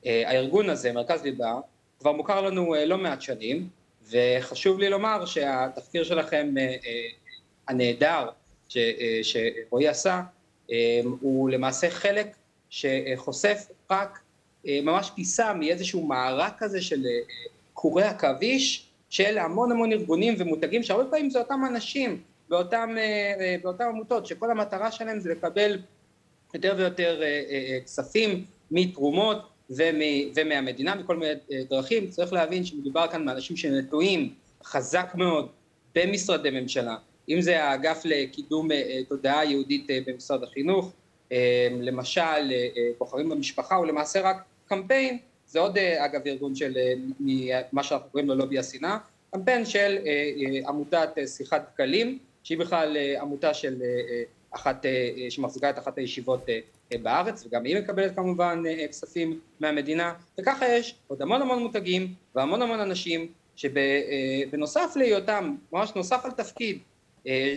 הארגון 0.04 0.70
הזה, 0.70 0.92
מרכז 0.92 1.22
ליבה, 1.22 1.54
כבר 2.00 2.12
מוכר 2.12 2.40
לנו 2.40 2.74
לא 2.86 2.98
מעט 2.98 3.22
שנים, 3.22 3.68
וחשוב 4.10 4.78
לי 4.78 4.88
לומר 4.88 5.26
שהתחקיר 5.26 6.04
שלכם 6.04 6.54
הנהדר 7.68 8.28
שרועי 9.22 9.88
עשה, 9.88 10.22
הוא 11.20 11.50
למעשה 11.50 11.90
חלק 11.90 12.36
שחושף 12.70 13.66
רק 13.90 14.18
אה, 14.66 14.80
ממש 14.82 15.10
פיסה 15.14 15.54
מאיזשהו 15.54 16.06
מארק 16.06 16.54
כזה 16.58 16.82
של 16.82 17.06
אה, 17.06 17.10
קורי 17.74 18.02
עכביש 18.02 18.86
של 19.10 19.38
המון 19.38 19.72
המון 19.72 19.92
ארגונים 19.92 20.34
ומותגים 20.38 20.82
שהרבה 20.82 21.10
פעמים 21.10 21.30
זה 21.30 21.38
אותם 21.38 21.60
אנשים 21.68 22.20
באותם, 22.48 22.94
אה, 22.98 23.56
באותם 23.62 23.84
עמותות 23.84 24.26
שכל 24.26 24.50
המטרה 24.50 24.92
שלהם 24.92 25.20
זה 25.20 25.30
לקבל 25.30 25.78
יותר 26.54 26.74
ויותר 26.78 27.22
כספים 27.84 28.44
מתרומות 28.70 29.48
ומהמדינה 30.34 30.94
מכל 30.94 31.16
מיני 31.16 31.32
דרכים, 31.70 32.10
צריך 32.10 32.32
להבין 32.32 32.64
שמדובר 32.64 33.06
כאן 33.06 33.26
באנשים 33.26 33.56
שנטועים 33.56 34.34
חזק 34.64 35.12
מאוד 35.14 35.48
במשרדי 35.94 36.50
ממשלה, 36.50 36.96
אם 37.28 37.40
זה 37.40 37.64
האגף 37.64 38.02
לקידום 38.04 38.72
אה, 38.72 39.00
תודעה 39.08 39.44
יהודית 39.44 39.90
אה, 39.90 39.98
במשרד 40.06 40.42
החינוך, 40.42 40.92
אה, 41.32 41.68
למשל 41.80 42.52
בוחרים 42.98 43.28
במשפחה 43.28 43.74
הוא 43.74 43.86
למעשה 43.86 44.20
רק 44.20 44.36
קמפיין, 44.68 45.18
זה 45.46 45.60
עוד 45.60 45.78
אגב 45.78 46.20
ארגון 46.26 46.54
של 46.54 46.74
מה 47.72 47.82
שאנחנו 47.82 48.10
קוראים 48.10 48.28
לו 48.28 48.34
לובי 48.34 48.58
השנאה, 48.58 48.98
קמפיין 49.30 49.64
של 49.64 49.98
עמותת 50.68 51.08
שיחת 51.26 51.68
דקלים, 51.72 52.18
שהיא 52.42 52.58
בכלל 52.58 52.96
עמותה 53.20 53.54
של 53.54 53.82
אחת, 54.50 54.86
שמחזיקה 55.28 55.70
את 55.70 55.78
אחת 55.78 55.98
הישיבות 55.98 56.46
בארץ 57.02 57.46
וגם 57.46 57.64
היא 57.64 57.78
מקבלת 57.78 58.14
כמובן 58.14 58.62
כספים 58.88 59.40
מהמדינה 59.60 60.14
וככה 60.40 60.68
יש 60.68 60.94
עוד 61.06 61.22
המון 61.22 61.42
המון 61.42 61.62
מותגים 61.62 62.14
והמון 62.34 62.62
המון 62.62 62.80
אנשים 62.80 63.28
שבנוסף 63.56 64.92
להיותם, 64.96 65.54
ממש 65.72 65.92
נוסף 65.96 66.24
על 66.24 66.30
תפקיד 66.30 66.78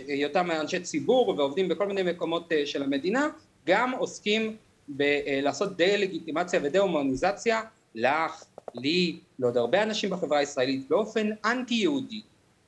היותם 0.07 0.51
אנשי 0.51 0.80
ציבור 0.80 1.30
ועובדים 1.38 1.67
בכל 1.67 1.88
מיני 1.88 2.03
מקומות 2.03 2.51
אה, 2.51 2.65
של 2.65 2.84
המדינה, 2.84 3.30
גם 3.65 3.91
עוסקים 3.91 4.55
בלעשות 4.88 5.69
אה, 5.69 5.75
דה-לגיטימציה 5.75 6.59
ודה-הומניזציה 6.63 7.61
לך, 7.95 8.43
לי, 8.75 9.19
לעוד 9.39 9.57
הרבה 9.57 9.84
אנשים 9.84 10.09
בחברה 10.09 10.39
הישראלית 10.39 10.88
באופן 10.89 11.30
אנטי-יהודי, 11.45 12.21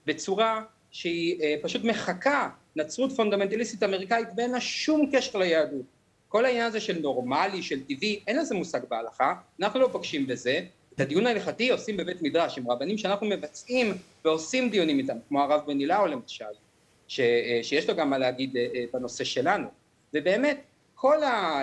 בצורה 0.05 0.62
שהיא 0.91 1.41
אה, 1.41 1.55
פשוט 1.62 1.84
מחקה 1.84 2.49
נצרות 2.76 3.12
פונדמנטליסטית 3.12 3.84
אמריקאית 3.84 4.28
ואין 4.38 4.51
לה 4.51 4.62
שום 4.62 5.10
קשר 5.12 5.39
ליהדות. 5.39 5.86
כל 6.30 6.45
העניין 6.45 6.65
הזה 6.65 6.80
של 6.80 6.99
נורמלי, 6.99 7.63
של 7.63 7.84
טבעי, 7.84 8.19
אין 8.27 8.39
לזה 8.39 8.55
מושג 8.55 8.80
בהלכה, 8.89 9.34
אנחנו 9.59 9.80
לא 9.80 9.89
פוגשים 9.91 10.27
בזה. 10.27 10.59
את 10.95 10.99
הדיון 10.99 11.27
ההלכתי 11.27 11.69
עושים 11.69 11.97
בבית 11.97 12.21
מדרש 12.21 12.57
עם 12.57 12.71
רבנים 12.71 12.97
שאנחנו 12.97 13.27
מבצעים 13.27 13.93
ועושים 14.25 14.69
דיונים 14.69 14.99
איתם, 14.99 15.17
כמו 15.27 15.41
הרב 15.41 15.61
בן 15.67 15.80
אילאו 15.80 16.07
למשל. 16.07 16.45
ש, 17.07 17.19
אה, 17.19 17.59
שיש 17.63 17.89
לו 17.89 17.95
גם 17.95 18.09
מה 18.09 18.17
להגיד 18.17 18.57
אה, 18.57 18.67
אה, 18.75 18.86
בנושא 18.93 19.23
שלנו. 19.23 19.67
ובאמת, 20.13 20.61
כל, 20.95 21.23
ה, 21.23 21.61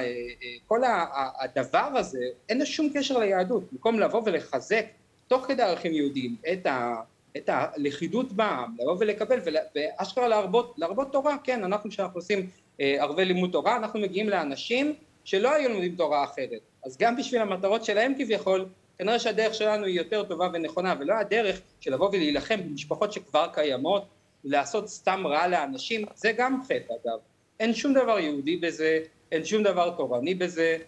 כל 0.66 0.84
ה, 0.84 1.06
הדבר 1.40 1.90
הזה, 1.94 2.24
אין 2.48 2.58
לו 2.58 2.66
שום 2.66 2.90
קשר 2.94 3.18
ליהדות. 3.18 3.72
במקום 3.72 4.00
לבוא 4.00 4.22
ולחזק, 4.24 4.86
תוך 5.28 5.46
כדי 5.46 5.62
ערכים 5.62 5.92
יהודיים, 5.92 6.36
את, 6.52 6.66
ה, 6.66 6.94
את 7.36 7.48
הלכידות 7.52 8.32
בעם, 8.32 8.76
לבוא 8.78 8.96
ולקבל, 9.00 9.40
ואשכרה 9.74 10.28
להרבות, 10.28 10.74
להרבות 10.78 11.12
תורה, 11.12 11.36
כן, 11.44 11.64
אנחנו 11.64 11.90
כשאנחנו 11.90 12.18
עושים 12.18 12.50
ערבי 12.78 13.24
לימוד 13.24 13.52
תורה, 13.52 13.76
אנחנו 13.76 14.00
מגיעים 14.00 14.28
לאנשים 14.28 14.94
שלא 15.24 15.54
היו 15.54 15.68
לומדים 15.68 15.96
תורה 15.96 16.24
אחרת. 16.24 16.60
אז 16.84 16.96
גם 16.98 17.16
בשביל 17.16 17.40
המטרות 17.40 17.84
שלהם 17.84 18.14
כביכול, 18.18 18.66
כנראה 18.98 19.18
שהדרך 19.18 19.54
שלנו 19.54 19.86
היא 19.86 19.96
יותר 19.96 20.24
טובה 20.24 20.48
ונכונה, 20.52 20.94
ולא 21.00 21.14
הדרך 21.14 21.60
של 21.80 21.94
לבוא 21.94 22.08
ולהילחם 22.08 22.60
במשפחות 22.62 23.12
שכבר 23.12 23.46
קיימות, 23.52 24.04
לעשות 24.44 24.88
סתם 24.88 25.26
רע 25.26 25.46
לאנשים, 25.46 26.04
זה 26.14 26.32
גם 26.32 26.62
חטא 26.64 26.92
אגב. 26.92 27.18
אין 27.60 27.74
שום 27.74 27.94
דבר 27.94 28.18
יהודי 28.18 28.56
בזה, 28.56 29.00
אין 29.32 29.44
שום 29.44 29.62
דבר 29.62 29.90
תורני 29.90 30.34
בזה, 30.34 30.78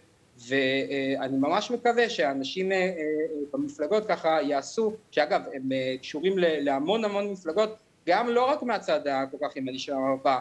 ואני 0.49 1.37
ממש 1.37 1.71
מקווה 1.71 2.11
שהאנשים 2.11 2.73
אה, 2.73 2.77
אה, 2.77 2.93
במפלגות 3.53 4.07
ככה 4.07 4.43
יעשו, 4.43 4.93
שאגב 5.11 5.43
הם 5.55 5.73
אה, 5.73 5.95
קשורים 6.01 6.35
להמון 6.39 7.05
המון 7.05 7.33
מפלגות, 7.33 7.77
גם 8.09 8.29
לא 8.29 8.51
רק 8.51 8.63
מהצד 8.63 9.07
הכל 9.07 9.37
כך 9.43 9.57
ימני 9.57 9.79
של 9.79 9.93
המפה, 9.93 10.37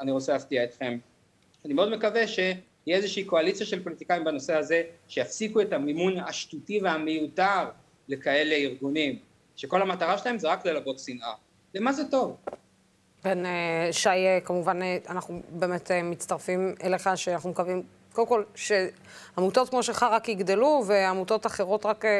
אני 0.00 0.10
רוצה 0.10 0.32
להפתיע 0.32 0.64
אתכם. 0.64 0.98
אני 1.64 1.74
מאוד 1.74 1.90
מקווה 1.90 2.26
שיהיה 2.26 2.56
איזושהי 2.86 3.24
קואליציה 3.24 3.66
של 3.66 3.82
פוליטיקאים 3.82 4.24
בנושא 4.24 4.54
הזה, 4.54 4.82
שיפסיקו 5.08 5.60
את 5.60 5.72
המימון 5.72 6.18
השטותי 6.18 6.80
והמיותר 6.82 7.68
לכאלה 8.08 8.54
ארגונים, 8.54 9.18
שכל 9.56 9.82
המטרה 9.82 10.18
שלהם 10.18 10.38
זה 10.38 10.48
רק 10.48 10.66
ללבות 10.66 10.98
שנאה. 10.98 11.34
למה 11.74 11.92
זה 11.92 12.04
טוב? 12.10 12.36
כן, 13.22 13.46
אה, 13.46 13.88
שי, 13.92 14.08
אה, 14.08 14.38
כמובן, 14.44 14.82
אה, 14.82 14.96
אנחנו 15.08 15.42
באמת 15.50 15.90
מצטרפים 16.04 16.74
אליך, 16.82 17.10
שאנחנו 17.16 17.50
מקווים, 17.50 17.82
קודם 18.12 18.28
כל, 18.28 18.42
שעמותות 18.54 19.68
כמו 19.68 19.82
שלך 19.82 20.06
רק 20.10 20.28
יגדלו, 20.28 20.82
ועמותות 20.86 21.46
אחרות 21.46 21.86
רק 21.86 22.04
אה, 22.04 22.10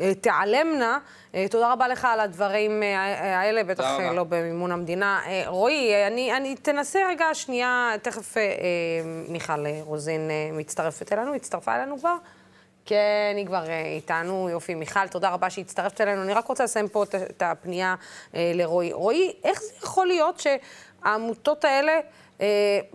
אה, 0.00 0.14
תיעלמנה. 0.14 0.98
אה, 1.34 1.46
תודה 1.50 1.72
רבה 1.72 1.88
לך 1.88 2.04
על 2.04 2.20
הדברים 2.20 2.82
האלה, 2.82 3.64
בטח 3.64 3.98
לא 4.14 4.24
במימון 4.24 4.72
המדינה. 4.72 5.20
אה, 5.26 5.42
רועי, 5.46 6.06
אני, 6.06 6.36
אני 6.36 6.56
תנסה 6.56 6.98
רגע 7.08 7.26
שנייה, 7.32 7.92
תכף 8.02 8.36
אה, 8.36 8.42
מיכל 9.28 9.66
רוזין 9.80 10.30
מצטרפת 10.52 11.12
אלינו, 11.12 11.34
הצטרפה 11.34 11.76
אלינו 11.76 11.98
כבר. 11.98 12.16
כן, 12.90 13.34
היא 13.36 13.46
כבר 13.46 13.68
אה, 13.68 13.86
איתנו, 13.86 14.48
יופי. 14.50 14.74
מיכל, 14.74 15.08
תודה 15.08 15.30
רבה 15.30 15.50
שהצטרפת 15.50 16.00
אלינו. 16.00 16.22
אני 16.22 16.34
רק 16.34 16.46
רוצה 16.46 16.64
לסיים 16.64 16.88
פה 16.88 17.02
את 17.02 17.42
הפנייה 17.42 17.94
אה, 18.34 18.52
לרועי. 18.54 18.92
רועי, 18.92 19.32
איך 19.44 19.60
זה 19.60 19.72
יכול 19.82 20.06
להיות 20.06 20.40
שהעמותות 20.40 21.64
האלה 21.64 21.92
אה, 21.92 22.00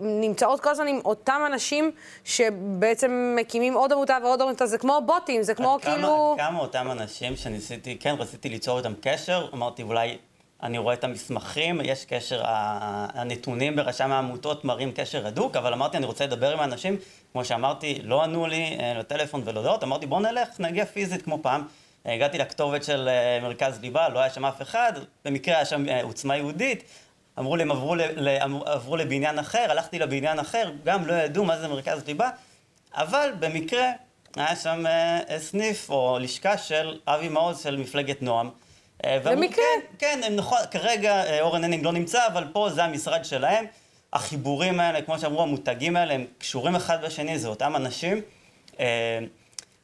נמצאות 0.00 0.60
כל 0.60 0.70
הזמן 0.70 0.86
עם 0.86 1.00
אותם 1.04 1.42
אנשים 1.46 1.90
שבעצם 2.24 3.36
מקימים 3.40 3.74
עוד 3.74 3.92
עמותה 3.92 4.18
ועוד 4.22 4.42
עמותה, 4.42 4.66
זה 4.66 4.78
כמו 4.78 5.00
בוטים, 5.06 5.42
זה 5.42 5.54
כמו 5.54 5.78
כאילו... 5.82 6.34
כמה 6.38 6.58
אותם 6.58 6.90
אנשים 6.90 7.36
שניסיתי, 7.36 7.98
כן, 7.98 8.14
רציתי 8.18 8.48
ליצור 8.48 8.78
איתם 8.78 8.92
קשר, 9.00 9.48
אמרתי 9.54 9.82
אולי 9.82 10.18
אני 10.62 10.78
רואה 10.78 10.94
את 10.94 11.04
המסמכים, 11.04 11.80
יש 11.84 12.04
קשר, 12.04 12.42
הנתונים 12.44 13.76
ברשם 13.76 14.12
העמותות 14.12 14.64
מראים 14.64 14.92
קשר 14.92 15.26
הדוק, 15.26 15.56
אבל 15.56 15.72
אמרתי, 15.72 15.96
אני 15.96 16.06
רוצה 16.06 16.26
לדבר 16.26 16.52
עם 16.52 16.60
האנשים, 16.60 16.96
כמו 17.32 17.44
שאמרתי, 17.44 17.98
לא 18.02 18.22
ענו 18.22 18.46
לי 18.46 18.76
אה, 18.80 18.94
לטלפון 18.98 19.42
ולהודעות, 19.44 19.82
אמרתי, 19.82 20.06
בוא 20.06 20.20
נלך, 20.20 20.48
נגיע 20.60 20.84
פיזית 20.84 21.22
כמו 21.22 21.38
פעם. 21.42 21.62
הגעתי 22.04 22.38
לכתובת 22.38 22.84
של 22.84 23.08
אה, 23.08 23.38
מרכז 23.42 23.80
ליבה, 23.80 24.08
לא 24.08 24.18
היה 24.18 24.30
שם 24.30 24.44
אף 24.44 24.62
אחד, 24.62 24.92
במקרה 25.24 25.56
היה 25.56 25.64
שם 25.64 25.88
אה, 25.88 26.02
עוצמה 26.02 26.36
יהודית, 26.36 26.84
אמרו 27.38 27.56
לי, 27.56 27.62
הם 27.62 27.70
עברו, 27.70 27.94
ל, 27.94 28.28
עברו 28.66 28.96
לבניין 28.96 29.38
אחר, 29.38 29.66
הלכתי 29.70 29.98
לבניין 29.98 30.38
אחר, 30.38 30.70
גם 30.84 31.06
לא 31.06 31.12
ידעו 31.14 31.44
מה 31.44 31.58
זה 31.58 31.68
מרכז 31.68 32.06
ליבה, 32.06 32.30
אבל 32.94 33.30
במקרה 33.38 33.92
היה 34.36 34.56
שם 34.56 34.84
סניף 35.38 35.90
או 35.90 36.18
לשכה 36.20 36.58
של 36.58 36.98
אבי 37.06 37.28
מעוז 37.28 37.62
של 37.62 37.76
מפלגת 37.76 38.22
נועם. 38.22 38.50
במקרה. 39.06 39.64
כן, 39.98 40.20
כן, 40.22 40.34
נכון, 40.36 40.58
כרגע 40.70 41.40
אורן 41.40 41.64
הנינג 41.64 41.84
לא 41.84 41.92
נמצא, 41.92 42.26
אבל 42.26 42.44
פה 42.52 42.70
זה 42.70 42.84
המשרד 42.84 43.24
שלהם. 43.24 43.64
החיבורים 44.12 44.80
האלה, 44.80 45.02
כמו 45.02 45.18
שאמרו, 45.18 45.42
המותגים 45.42 45.96
האלה, 45.96 46.14
הם 46.14 46.24
קשורים 46.38 46.76
אחד 46.76 47.04
בשני, 47.04 47.38
זה 47.38 47.48
אותם 47.48 47.76
אנשים. 47.76 48.20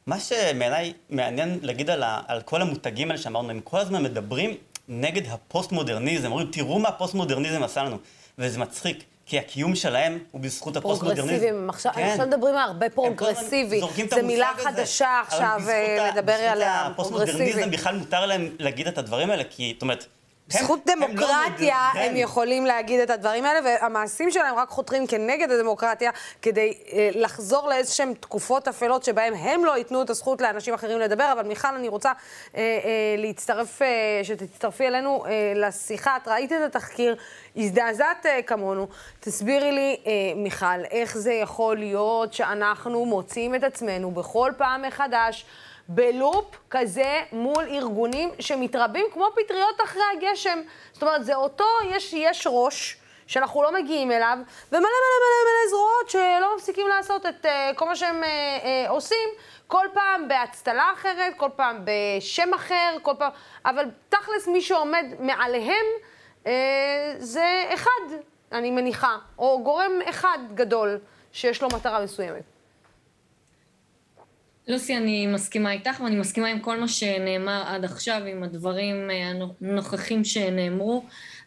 מה 0.07 0.19
שבעיניי 0.19 0.93
מעניין 1.09 1.59
להגיד 1.61 1.89
על, 1.89 2.03
ה, 2.03 2.21
על 2.27 2.41
כל 2.41 2.61
המותגים 2.61 3.11
האלה 3.11 3.21
שאמרנו, 3.21 3.49
הם 3.49 3.59
כל 3.59 3.79
הזמן 3.79 4.03
מדברים 4.03 4.57
נגד 4.87 5.21
הפוסט-מודרניזם, 5.31 6.31
אומרים, 6.31 6.47
תראו 6.51 6.79
מה 6.79 6.89
הפוסט-מודרניזם 6.89 7.63
עשה 7.63 7.83
לנו, 7.83 7.97
וזה 8.37 8.59
מצחיק. 8.59 9.03
כי 9.25 9.39
הקיום 9.39 9.75
שלהם 9.75 10.19
הוא 10.31 10.41
בזכות 10.41 10.77
הפוסט-מודרניזם. 10.77 11.27
פרוגרסיביים, 11.27 11.69
עכשיו, 11.69 11.91
כן. 11.95 12.17
מדברים 12.27 12.55
הרבה 12.55 12.89
פרוגרסיבי, 12.89 13.81
זו 14.09 14.23
מילה 14.23 14.51
חדשה 14.63 15.21
עכשיו 15.27 15.59
אה, 15.69 16.11
לדבר 16.11 16.33
עליה, 16.33 16.91
פרוגרסיבי. 16.95 17.33
הפוסט-מודרניזם 17.33 17.71
בכלל 17.71 17.97
מותר 17.97 18.25
להם 18.25 18.49
להגיד 18.59 18.87
את 18.87 18.97
הדברים 18.97 19.29
האלה, 19.29 19.43
כי, 19.49 19.71
זאת 19.75 19.81
אומרת, 19.81 20.05
בזכות 20.47 20.79
דמוקרטיה 20.85 21.89
הם, 21.93 21.97
לא 21.97 22.01
הם 22.01 22.15
יכולים 22.15 22.65
להגיד 22.65 22.99
את 22.99 23.09
הדברים 23.09 23.45
האלה, 23.45 23.59
והמעשים 23.63 24.31
שלהם 24.31 24.55
רק 24.55 24.69
חותרים 24.69 25.07
כנגד 25.07 25.51
הדמוקרטיה, 25.51 26.11
כדי 26.41 26.73
אה, 26.93 27.09
לחזור 27.13 27.69
לאיזשהם 27.69 28.13
תקופות 28.19 28.67
אפלות 28.67 29.03
שבהם 29.03 29.33
הם 29.33 29.65
לא 29.65 29.77
ייתנו 29.77 30.01
את 30.01 30.09
הזכות 30.09 30.41
לאנשים 30.41 30.73
אחרים 30.73 30.99
לדבר. 30.99 31.31
אבל 31.31 31.47
מיכל, 31.47 31.67
אני 31.75 31.87
רוצה 31.87 32.11
אה, 32.55 32.61
אה, 32.61 33.15
להצטרף, 33.17 33.81
אה, 33.81 33.87
שתצטרפי 34.23 34.87
אלינו 34.87 35.25
אה, 35.25 35.53
לשיחה. 35.55 36.17
את 36.17 36.27
ראית 36.27 36.51
את 36.51 36.61
התחקיר, 36.75 37.15
הזדעזעת 37.55 38.25
אה, 38.25 38.41
כמונו. 38.41 38.87
תסבירי 39.19 39.71
לי, 39.71 39.97
אה, 40.07 40.11
מיכל, 40.35 40.85
איך 40.91 41.17
זה 41.17 41.33
יכול 41.33 41.77
להיות 41.77 42.33
שאנחנו 42.33 43.05
מוצאים 43.05 43.55
את 43.55 43.63
עצמנו 43.63 44.11
בכל 44.11 44.51
פעם 44.57 44.81
מחדש 44.81 45.45
בלופ 45.95 46.57
כזה 46.69 47.21
מול 47.31 47.63
ארגונים 47.69 48.29
שמתרבים 48.39 49.05
כמו 49.13 49.25
פטריות 49.35 49.81
אחרי 49.83 50.01
הגשם. 50.17 50.59
זאת 50.93 51.01
אומרת, 51.01 51.25
זה 51.25 51.35
אותו, 51.35 51.65
יש, 51.89 52.13
יש 52.13 52.47
ראש. 52.49 52.97
שאנחנו 53.27 53.63
לא 53.63 53.73
מגיעים 53.73 54.11
אליו, 54.11 54.37
ומלא 54.71 54.81
מלא 54.81 54.87
מלא 54.89 55.43
מלא 55.45 55.69
זרועות 55.69 56.09
שלא 56.09 56.55
מפסיקים 56.55 56.87
לעשות 56.87 57.25
את 57.25 57.45
uh, 57.45 57.49
כל 57.75 57.85
מה 57.85 57.95
שהם 57.95 58.23
uh, 58.23 58.25
uh, 58.25 58.89
עושים, 58.89 59.29
כל 59.67 59.87
פעם 59.93 60.27
באצטלה 60.27 60.91
אחרת, 60.93 61.33
כל 61.37 61.49
פעם 61.55 61.85
בשם 61.85 62.53
אחר, 62.53 62.97
כל 63.01 63.11
פעם... 63.17 63.31
אבל 63.65 63.85
תכלס 64.09 64.47
מי 64.47 64.61
שעומד 64.61 65.05
מעליהם 65.19 65.85
uh, 66.43 66.47
זה 67.17 67.65
אחד, 67.73 68.17
אני 68.51 68.71
מניחה, 68.71 69.17
או 69.37 69.63
גורם 69.63 69.91
אחד 70.09 70.37
גדול 70.53 70.99
שיש 71.31 71.61
לו 71.61 71.67
מטרה 71.67 72.03
מסוימת. 72.03 72.52
לוסי, 74.67 74.97
אני 74.97 75.27
מסכימה 75.27 75.71
איתך, 75.71 76.01
ואני 76.03 76.15
מסכימה 76.15 76.47
עם 76.47 76.59
כל 76.59 76.79
מה 76.79 76.87
שנאמר 76.87 77.63
עד 77.67 77.85
עכשיו, 77.85 78.21
עם 78.25 78.43
הדברים 78.43 79.11
אה, 79.11 79.31
הנוכחים 79.61 80.23
שנאמרו. 80.23 81.03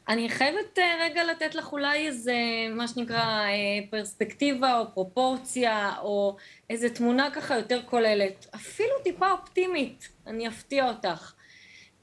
אני 0.09 0.29
חייבת 0.29 0.79
אה, 0.79 0.95
רגע 1.01 1.25
לתת 1.25 1.55
לך 1.55 1.73
אולי 1.73 2.07
איזה, 2.07 2.35
מה 2.71 2.89
שנקרא, 2.89 3.19
אה, 3.19 3.79
פרספקטיבה 3.91 4.79
או 4.79 4.85
פרופורציה, 4.95 5.93
או 6.03 6.37
איזה 6.71 6.91
תמונה 6.91 7.31
ככה 7.31 7.57
יותר 7.57 7.81
כוללת. 7.87 8.47
אפילו 8.55 8.93
טיפה 9.05 9.33
אופטימית, 9.33 10.09
אני 10.27 10.49
אפתיע 10.49 10.89
אותך. 10.89 11.33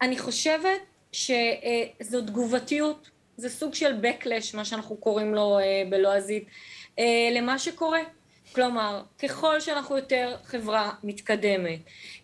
אני 0.02 0.20
חושבת 0.20 0.82
שזו 1.12 2.22
תגובתיות, 2.22 3.10
זה 3.38 3.50
סוג 3.50 3.74
של 3.74 4.02
backlash, 4.02 4.56
מה 4.58 4.66
שאנחנו 4.66 4.96
קוראים 4.96 5.36
לו 5.36 5.60
בלועזית, 5.90 6.48
למה 7.32 7.60
שקורה. 7.60 8.00
כלומר, 8.56 9.02
ככל 9.24 9.60
שאנחנו 9.60 9.98
יותר 9.98 10.36
חברה 10.46 10.92
מתקדמת, 11.04 11.80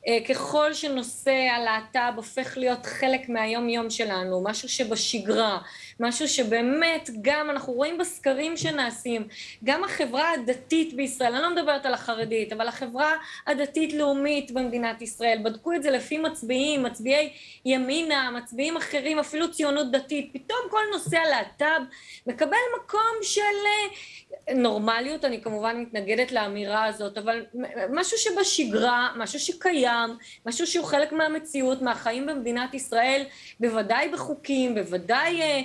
אה, 0.08 0.18
ככל 0.30 0.74
שנושא 0.74 1.32
הלהט"ב 1.32 2.14
הופך 2.16 2.58
להיות 2.58 2.86
חלק 2.86 3.30
מהיום 3.30 3.70
יום 3.70 3.90
שלנו, 3.90 4.44
משהו 4.44 4.70
שבשגרה, 4.70 5.60
משהו 6.00 6.28
שבאמת 6.28 7.10
גם 7.22 7.50
אנחנו 7.50 7.74
רואים 7.74 7.97
בסקרים 7.97 8.58
שנעשים, 8.58 9.28
גם 9.64 9.84
החברה 9.84 10.32
הדתית 10.32 10.93
בישראל, 10.93 11.34
אני 11.34 11.41
לא 11.41 11.56
מדברת 11.56 11.86
על 11.86 11.93
החרדית, 11.93 12.54
אבל 12.54 12.68
החברה 12.68 13.14
הדתית-לאומית 13.47 14.52
במדינת 14.52 15.02
ישראל, 15.02 15.39
בדקו 15.43 15.74
את 15.74 15.84
זה 15.84 15.91
לפי 15.91 16.18
מצביעים, 16.18 16.84
מצביעי 16.84 17.34
ימינה, 17.66 18.32
מצביעים 18.32 18.78
אחרים, 18.78 19.20
אפילו 19.20 19.52
ציונות 19.52 19.91
דתית, 19.91 20.30
פתאום 20.34 20.60
כל 20.70 20.82
נושא 20.91 21.18
הלהט"ב 21.18 21.82
מקבל 22.28 22.58
מקום 22.78 23.18
של 23.22 23.39
אה, 23.39 24.54
נורמליות, 24.56 25.26
אני 25.26 25.41
כמובן 25.41 25.82
מתנגדת 25.82 26.32
לאמירה 26.32 26.86
הזאת, 26.86 27.18
אבל 27.18 27.45
משהו 27.89 28.18
שבשגרה, 28.18 29.10
משהו 29.16 29.39
שקיים, 29.39 30.10
משהו 30.45 30.68
שהוא 30.68 30.86
חלק 30.86 31.12
מהמציאות, 31.12 31.82
מהחיים 31.82 32.26
במדינת 32.26 32.74
ישראל, 32.74 33.24
בוודאי 33.60 34.10
בחוקים, 34.10 34.76
בוודאי 34.76 35.41
אה, 35.41 35.62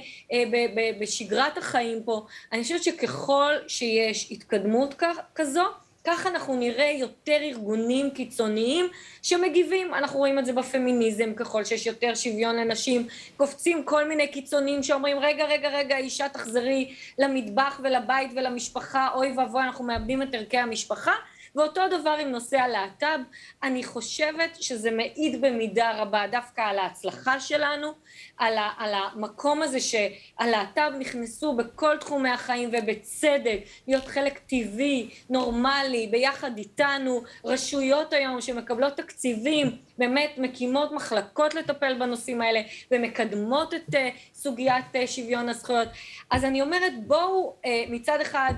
בשגרת 1.00 1.58
החיים 1.58 2.02
פה. 2.04 2.26
אני 2.52 2.62
חושבת 2.62 2.82
שככל 2.82 3.52
שיש 3.68 4.32
התקדמות 4.32 5.02
כזו, 5.34 5.64
כך 6.04 6.26
אנחנו 6.26 6.56
נראה 6.56 6.90
יותר 6.98 7.36
ארגונים 7.40 8.10
קיצוניים 8.10 8.86
שמגיבים. 9.22 9.94
אנחנו 9.94 10.18
רואים 10.18 10.38
את 10.38 10.46
זה 10.46 10.52
בפמיניזם, 10.52 11.34
ככל 11.34 11.64
שיש 11.64 11.86
יותר 11.86 12.14
שוויון 12.14 12.56
לנשים, 12.56 13.06
קופצים 13.36 13.84
כל 13.84 14.08
מיני 14.08 14.28
קיצוניים 14.28 14.82
שאומרים, 14.82 15.18
רגע, 15.18 15.44
רגע, 15.44 15.68
רגע, 15.68 15.96
אישה 15.96 16.28
תחזרי 16.28 16.94
למטבח 17.18 17.80
ולבית 17.84 18.30
ולמשפחה, 18.36 19.08
אוי 19.14 19.32
ואבוי, 19.36 19.62
אנחנו 19.62 19.84
מאבדים 19.84 20.22
את 20.22 20.34
ערכי 20.34 20.58
המשפחה. 20.58 21.12
ואותו 21.56 21.80
דבר 22.00 22.16
עם 22.20 22.28
נושא 22.28 22.56
הלהט"ב, 22.56 23.18
אני 23.62 23.84
חושבת 23.84 24.62
שזה 24.62 24.90
מעיד 24.90 25.40
במידה 25.40 25.92
רבה 26.02 26.26
דווקא 26.30 26.60
על 26.60 26.78
ההצלחה 26.78 27.40
שלנו, 27.40 27.92
על, 28.38 28.58
ה, 28.58 28.70
על 28.78 28.94
המקום 28.94 29.62
הזה 29.62 29.78
שהלהט"ב 29.80 30.90
נכנסו 30.98 31.56
בכל 31.56 31.96
תחומי 31.96 32.30
החיים 32.30 32.70
ובצדק, 32.72 33.58
להיות 33.88 34.06
חלק 34.06 34.38
טבעי, 34.38 35.10
נורמלי, 35.30 36.08
ביחד 36.10 36.58
איתנו, 36.58 37.22
רשויות 37.44 38.12
היום 38.12 38.40
שמקבלות 38.40 38.96
תקציבים, 38.96 39.76
באמת 39.98 40.30
מקימות 40.38 40.92
מחלקות 40.92 41.54
לטפל 41.54 41.98
בנושאים 41.98 42.40
האלה 42.40 42.60
ומקדמות 42.90 43.74
את 43.74 43.94
uh, 43.94 43.98
סוגיית 44.34 44.84
uh, 44.94 45.06
שוויון 45.06 45.48
הזכויות. 45.48 45.88
אז 46.30 46.44
אני 46.44 46.62
אומרת 46.62 46.92
בואו 47.06 47.56
uh, 47.62 47.66
מצד 47.88 48.20
אחד 48.20 48.54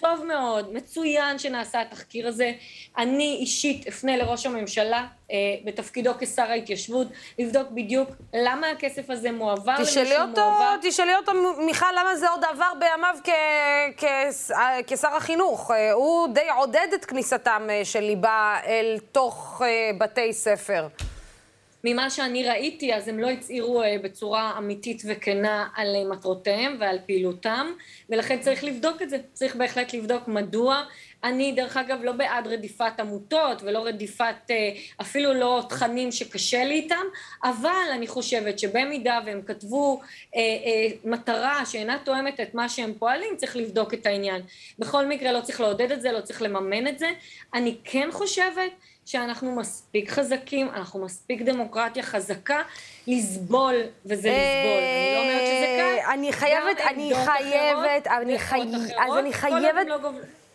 טוב 0.00 0.24
מאוד, 0.24 0.72
מצוין 0.72 1.38
שנעשה 1.38 1.80
התחקיר 1.80 2.28
הזה. 2.28 2.52
אני 2.98 3.36
אישית 3.40 3.86
אפנה 3.86 4.16
לראש 4.16 4.46
הממשלה 4.46 5.06
אה, 5.30 5.36
בתפקידו 5.64 6.10
כשר 6.18 6.42
ההתיישבות, 6.42 7.06
לבדוק 7.38 7.68
בדיוק 7.70 8.10
למה 8.34 8.70
הכסף 8.70 9.10
הזה 9.10 9.32
מועבר 9.32 9.74
למי 9.76 9.86
שהוא 9.86 10.04
מועבר. 10.04 10.76
תשאלי 10.82 11.16
אותו, 11.16 11.32
מיכל, 11.58 11.86
למה 12.00 12.16
זה 12.16 12.28
עוד 12.28 12.44
עבר 12.44 12.72
בימיו 12.78 13.16
כ, 13.24 13.30
כ, 13.96 14.04
כשר 14.86 15.16
החינוך. 15.16 15.70
אה, 15.70 15.92
הוא 15.92 16.28
די 16.28 16.48
עודד 16.56 16.88
את 16.94 17.04
כניסתם 17.04 17.66
אה, 17.70 17.84
של 17.84 18.00
ליבה 18.00 18.56
אל 18.66 18.98
תוך 19.12 19.62
אה, 19.64 19.90
בתי 19.98 20.32
ספר. 20.32 20.88
ממה 21.84 22.10
שאני 22.10 22.44
ראיתי, 22.44 22.94
אז 22.94 23.08
הם 23.08 23.18
לא 23.18 23.30
הצהירו 23.30 23.82
אה, 23.82 23.96
בצורה 24.02 24.58
אמיתית 24.58 25.02
וכנה 25.06 25.68
על 25.74 25.94
אה, 25.96 26.08
מטרותיהם 26.10 26.76
ועל 26.80 26.98
פעילותם, 27.06 27.66
ולכן 28.10 28.40
צריך 28.40 28.64
לבדוק 28.64 29.02
את 29.02 29.10
זה. 29.10 29.18
צריך 29.32 29.56
בהחלט 29.56 29.94
לבדוק 29.94 30.28
מדוע. 30.28 30.84
אני, 31.24 31.52
דרך 31.52 31.76
אגב, 31.76 31.98
לא 32.02 32.12
בעד 32.12 32.46
רדיפת 32.46 33.00
עמותות 33.00 33.62
ולא 33.62 33.86
רדיפת 33.86 34.50
אה, 34.50 34.70
אפילו 35.00 35.34
לא 35.34 35.62
תכנים 35.68 36.12
שקשה 36.12 36.64
לי 36.64 36.74
איתם, 36.74 37.04
אבל 37.44 37.88
אני 37.92 38.06
חושבת 38.06 38.58
שבמידה 38.58 39.20
והם 39.26 39.42
כתבו 39.42 40.00
אה, 40.36 40.40
אה, 40.40 40.88
מטרה 41.04 41.66
שאינה 41.66 41.98
תואמת 42.04 42.40
את 42.40 42.54
מה 42.54 42.68
שהם 42.68 42.92
פועלים, 42.98 43.36
צריך 43.36 43.56
לבדוק 43.56 43.94
את 43.94 44.06
העניין. 44.06 44.42
בכל 44.78 45.06
מקרה 45.06 45.32
לא 45.32 45.40
צריך 45.40 45.60
לעודד 45.60 45.92
את 45.92 46.02
זה, 46.02 46.12
לא 46.12 46.20
צריך 46.20 46.42
לממן 46.42 46.86
את 46.86 46.98
זה. 46.98 47.08
אני 47.54 47.76
כן 47.84 48.08
חושבת 48.12 48.72
שאנחנו 49.06 49.56
מספיק 49.56 50.10
חזקים, 50.10 50.68
אנחנו 50.68 51.04
מספיק 51.04 51.42
דמוקרטיה 51.42 52.02
חזקה 52.02 52.62
לסבול, 53.06 53.74
וזה 54.06 54.28
לסבול. 54.28 54.82
אני 54.82 55.12
לא 55.14 55.20
אומרת 55.20 55.46
שזה 55.46 55.66
קל. 55.78 56.12
אני 56.12 56.32
חייבת, 56.32 56.80
אני 56.80 57.12
חייבת, 57.24 58.06
אני 58.06 58.38
חייבת, 58.38 58.96
אז 58.96 59.18
אני 59.18 59.32
חייבת... 59.32 59.86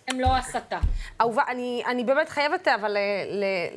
הם 0.07 0.19
לא 0.19 0.27
הסתה. 0.27 0.79
אהובה, 1.21 1.43
אני, 1.47 2.03
באמת 2.03 2.29
חייבת 2.29 2.67
אבל 2.67 2.97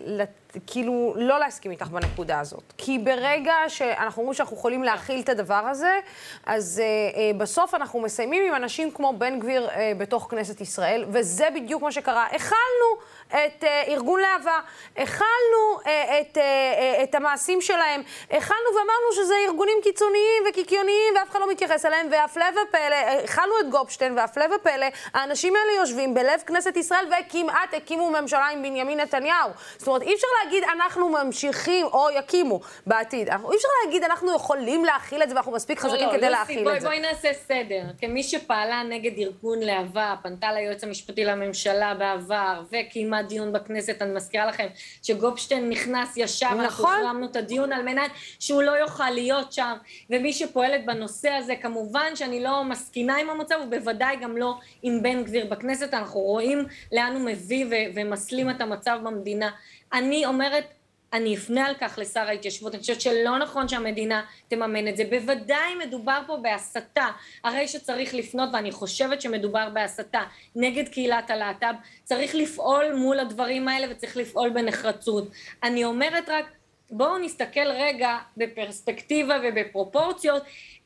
ל, 0.07 0.23
כאילו 0.67 1.15
לא 1.17 1.39
להסכים 1.39 1.71
איתך 1.71 1.87
בנקודה 1.87 2.41
הזאת. 2.41 2.63
כי 2.79 2.99
ברגע 2.99 3.55
שאנחנו 3.69 4.23
אומרים 4.23 4.35
שאנחנו 4.35 4.57
יכולים 4.57 4.83
להכיל 4.83 5.21
את 5.21 5.29
הדבר 5.29 5.55
הזה, 5.55 5.99
אז 6.47 6.83
uh, 6.83 7.15
uh, 7.15 7.39
בסוף 7.39 7.75
אנחנו 7.75 8.01
מסיימים 8.01 8.47
עם 8.49 8.55
אנשים 8.55 8.91
כמו 8.91 9.13
בן 9.19 9.41
גביר 9.41 9.69
uh, 9.69 9.73
בתוך 9.99 10.27
כנסת 10.31 10.61
ישראל, 10.61 11.05
וזה 11.09 11.49
בדיוק 11.55 11.83
מה 11.83 11.93
שקרה. 11.93 12.27
הכלנו 12.27 12.91
את 13.29 13.65
uh, 13.65 13.67
ארגון 13.89 14.21
להבה, 14.21 14.61
הכלנו 14.97 15.79
uh, 15.79 15.87
את, 16.21 16.37
uh, 16.37 16.41
uh, 16.41 17.03
את 17.03 17.15
המעשים 17.15 17.61
שלהם, 17.61 18.03
הכלנו 18.31 18.69
ואמרנו 18.77 19.13
שזה 19.13 19.35
ארגונים 19.49 19.79
קיצוניים 19.83 20.43
וקיקיוניים 20.49 21.15
ואף 21.17 21.31
אחד 21.31 21.41
לא 21.41 21.51
מתייחס 21.51 21.87
אליהם, 21.87 22.07
והפלא 22.11 22.45
ופלא, 22.45 22.97
הכלנו 23.25 23.53
את 23.61 23.71
גופשטיין 23.71 24.19
והפלא 24.19 24.45
ופלא, 24.57 24.87
האנשים 25.15 25.55
האלה 25.57 25.73
יושבים 25.81 26.15
בלב 26.15 26.41
כנסת 26.47 26.77
ישראל 26.77 27.05
וכמעט 27.07 27.75
הקימו 27.75 28.11
ממשלה 28.11 28.47
עם 28.47 28.63
בנימין 28.63 29.01
נתניהו. 29.01 29.51
זאת 29.77 29.89
אומרת, 29.89 30.03
אי 30.03 30.15
אפשר 30.15 30.27
להגיד, 30.44 30.44
אנחנו 30.73 31.09
ממשיכים, 31.09 31.87
או 31.87 32.07
יקימו 32.19 32.61
בעתיד. 32.87 33.29
אי 33.29 33.35
אפשר 33.35 33.69
להגיד, 33.85 34.05
אנחנו 34.05 34.37
יכולים 34.37 34.85
להכיל 34.85 35.23
את 35.23 35.29
זה 35.29 35.35
ואנחנו 35.35 35.53
מספיק 35.53 35.85
לא, 35.85 35.89
חזקים 35.89 36.07
לא, 36.07 36.13
כדי 36.13 36.21
לא, 36.21 36.29
להכיל 36.29 36.65
בואי, 36.65 36.77
את 36.77 36.81
זה. 36.81 36.87
בואי 36.87 37.01
נעשה 37.01 37.33
סדר. 37.33 37.83
כמי 38.01 38.23
שפעלה 38.23 38.83
נגד 38.83 39.19
ארגון 39.19 39.59
להבה, 39.59 40.15
פנתה 40.23 40.53
ליועץ 40.53 40.85
המשפטי 40.85 41.25
לממשלה 41.25 41.95
בעבר, 41.95 42.63
וקיימה 42.73 43.23
דיון 43.23 43.53
בכנסת, 43.53 44.03
אני 44.03 44.15
מזכירה 44.15 44.47
לכם 44.47 44.67
שגופשטיין 45.03 45.69
נכנס 45.69 46.17
ישר, 46.17 46.47
נכון. 46.47 46.61
אנחנו 46.61 46.89
החרמנו 46.89 47.27
את 47.27 47.37
הדיון 47.37 47.73
על 47.73 47.83
מנת 47.83 48.11
שהוא 48.39 48.63
לא 48.63 48.71
יוכל 48.71 49.11
להיות 49.11 49.53
שם, 49.53 49.75
ומי 50.11 50.33
שפועלת 50.33 50.87
בנושא 50.87 51.31
הזה, 51.31 51.55
כמובן 51.63 52.17
שאני 52.17 52.43
לא 52.43 52.65
מסכימה 52.65 53.17
עם 53.17 53.31
המצב, 53.31 53.57
ובוודאי 53.67 54.17
גם 54.17 54.37
לא 54.37 54.55
עם 54.83 55.03
בן 55.03 55.25
גביר 55.25 55.47
בכנסת, 55.47 55.95
אנחנו 55.95 56.21
רואים 56.21 56.67
לאן 56.93 57.13
הוא 57.15 57.25
מביא 57.25 57.67
ומסלים 57.95 58.51
את 58.51 58.61
המצב 58.61 58.99
במדינה. 59.03 59.51
אני 59.95 60.27
אומרת, 60.27 60.65
אני 61.13 61.37
אפנה 61.37 61.67
על 61.67 61.75
כך 61.81 61.99
לשר 61.99 62.21
ההתיישבות, 62.21 62.75
אני 62.75 62.81
חושבת 62.81 63.01
שלא 63.01 63.39
נכון 63.39 63.69
שהמדינה 63.69 64.23
תממן 64.49 64.89
את 64.89 64.97
זה. 64.97 65.05
בוודאי 65.11 65.75
מדובר 65.87 66.21
פה 66.27 66.37
בהסתה, 66.37 67.07
הרי 67.45 67.69
שצריך 67.69 68.15
לפנות, 68.15 68.49
ואני 68.53 68.73
חושבת 68.73 69.21
שמדובר 69.21 69.69
בהסתה 69.75 70.23
נגד 70.57 70.89
קהילת 70.89 71.31
הלהט"ב, 71.31 71.75
צריך 72.05 72.35
לפעול 72.35 72.95
מול 72.95 73.21
הדברים 73.21 73.69
האלה 73.69 73.87
וצריך 73.91 74.17
לפעול 74.17 74.51
בנחרצות. 74.51 75.29
אני 75.63 75.85
אומרת 75.85 76.29
רק, 76.29 76.47
בואו 76.91 77.19
נסתכל 77.19 77.69
רגע 77.71 78.19
בפרספקטיבה 78.37 79.37
ובפרופורציות, 79.45 80.43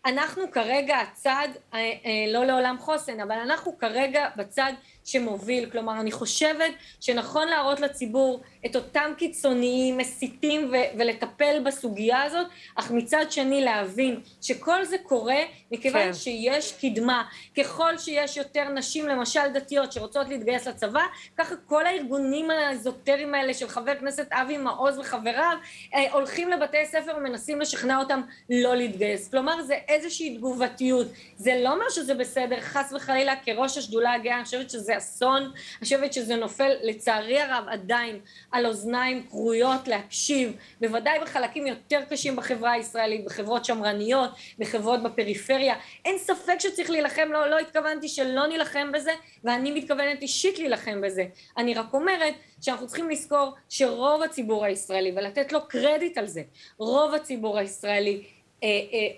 אנחנו 0.06 0.50
כרגע 0.52 0.96
הצד, 0.96 1.48
אה, 1.74 1.78
אה, 1.78 2.32
לא 2.32 2.44
לעולם 2.44 2.76
חוסן, 2.78 3.20
אבל 3.20 3.36
אנחנו 3.36 3.78
כרגע 3.78 4.28
בצד 4.36 4.72
שמוביל, 5.08 5.70
כלומר 5.70 6.00
אני 6.00 6.12
חושבת 6.12 6.72
שנכון 7.00 7.48
להראות 7.48 7.80
לציבור 7.80 8.40
את 8.66 8.76
אותם 8.76 9.12
קיצוניים, 9.18 9.98
מסיתים 9.98 10.70
ו- 10.72 10.98
ולטפל 10.98 11.60
בסוגיה 11.64 12.22
הזאת, 12.22 12.46
אך 12.74 12.90
מצד 12.90 13.24
שני 13.30 13.60
להבין 13.60 14.20
שכל 14.42 14.84
זה 14.84 14.96
קורה 14.98 15.38
מכיוון 15.70 16.02
כן. 16.02 16.14
שיש 16.14 16.74
קדמה, 16.80 17.24
ככל 17.56 17.98
שיש 17.98 18.36
יותר 18.36 18.68
נשים 18.68 19.08
למשל 19.08 19.48
דתיות 19.54 19.92
שרוצות 19.92 20.28
להתגייס 20.28 20.66
לצבא, 20.66 21.02
ככה 21.38 21.54
כל 21.66 21.86
הארגונים 21.86 22.50
האזוטריים 22.50 23.34
האלה 23.34 23.54
של 23.54 23.68
חבר 23.68 23.90
הכנסת 23.90 24.26
אבי 24.32 24.56
מעוז 24.56 24.98
וחבריו 24.98 25.56
אה, 25.94 26.12
הולכים 26.12 26.48
לבתי 26.50 26.86
ספר 26.86 27.12
ומנסים 27.18 27.60
לשכנע 27.60 27.98
אותם 27.98 28.20
לא 28.50 28.76
להתגייס, 28.76 29.28
כלומר 29.28 29.62
זה 29.62 29.74
איזושהי 29.88 30.36
תגובתיות, 30.36 31.06
זה 31.36 31.60
לא 31.64 31.72
אומר 31.72 31.88
שזה 31.90 32.14
בסדר, 32.14 32.60
חס 32.60 32.92
וחלילה 32.96 33.34
כראש 33.44 33.78
השדולה 33.78 34.12
הגאה 34.12 34.36
אני 34.36 34.44
חושבת 34.44 34.70
שזה 34.70 34.97
אסון, 34.98 35.42
אני 35.42 35.52
חושבת 35.80 36.12
שזה 36.12 36.36
נופל 36.36 36.72
לצערי 36.82 37.40
הרב 37.40 37.64
עדיין 37.68 38.20
על 38.52 38.66
אוזניים 38.66 39.26
כרויות 39.28 39.88
להקשיב, 39.88 40.56
בוודאי 40.80 41.18
בחלקים 41.20 41.66
יותר 41.66 42.00
קשים 42.10 42.36
בחברה 42.36 42.72
הישראלית, 42.72 43.24
בחברות 43.24 43.64
שמרניות, 43.64 44.30
בחברות 44.58 45.02
בפריפריה, 45.02 45.74
אין 46.04 46.18
ספק 46.18 46.58
שצריך 46.58 46.90
להילחם, 46.90 47.28
לא, 47.32 47.50
לא 47.50 47.58
התכוונתי 47.58 48.08
שלא 48.08 48.46
נילחם 48.46 48.92
בזה, 48.92 49.12
ואני 49.44 49.70
מתכוונת 49.70 50.22
אישית 50.22 50.58
להילחם 50.58 51.00
בזה, 51.00 51.24
אני 51.56 51.74
רק 51.74 51.94
אומרת 51.94 52.34
שאנחנו 52.60 52.86
צריכים 52.86 53.10
לזכור 53.10 53.54
שרוב 53.68 54.22
הציבור 54.22 54.64
הישראלי, 54.64 55.12
ולתת 55.16 55.52
לו 55.52 55.68
קרדיט 55.68 56.18
על 56.18 56.26
זה, 56.26 56.42
רוב 56.78 57.14
הציבור 57.14 57.58
הישראלי 57.58 58.37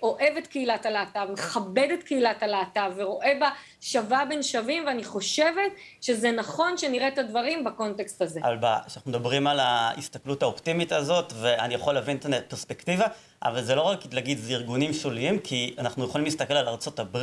אוהב 0.03 0.37
את 0.37 0.47
קהילת 0.47 0.85
הלהט"ב, 0.85 1.31
מכבד 1.31 1.87
את 1.93 2.03
קהילת 2.03 2.43
הלהט"ב 2.43 2.91
ורואה 2.95 3.33
בה 3.39 3.49
שווה 3.81 4.25
בין 4.29 4.43
שווים, 4.43 4.85
ואני 4.87 5.03
חושבת 5.03 5.71
שזה 6.01 6.31
נכון 6.31 6.77
שנראה 6.77 7.07
את 7.07 7.17
הדברים 7.17 7.63
בקונטקסט 7.63 8.21
הזה. 8.21 8.39
אבל 8.43 8.57
כשאנחנו 8.87 9.11
מדברים 9.11 9.47
על 9.47 9.59
ההסתכלות 9.59 10.43
האופטימית 10.43 10.91
הזאת, 10.91 11.33
ואני 11.41 11.73
יכול 11.73 11.93
להבין 11.93 12.17
את 12.17 12.25
הפרספקטיבה, 12.25 13.05
אבל 13.43 13.61
זה 13.61 13.75
לא 13.75 13.81
רק 13.81 13.99
להגיד 14.11 14.37
זה 14.37 14.53
ארגונים 14.53 14.93
שוליים, 14.93 15.39
כי 15.39 15.75
אנחנו 15.77 16.05
יכולים 16.05 16.25
להסתכל 16.25 16.53
על 16.53 16.67
ארה"ב, 16.67 17.17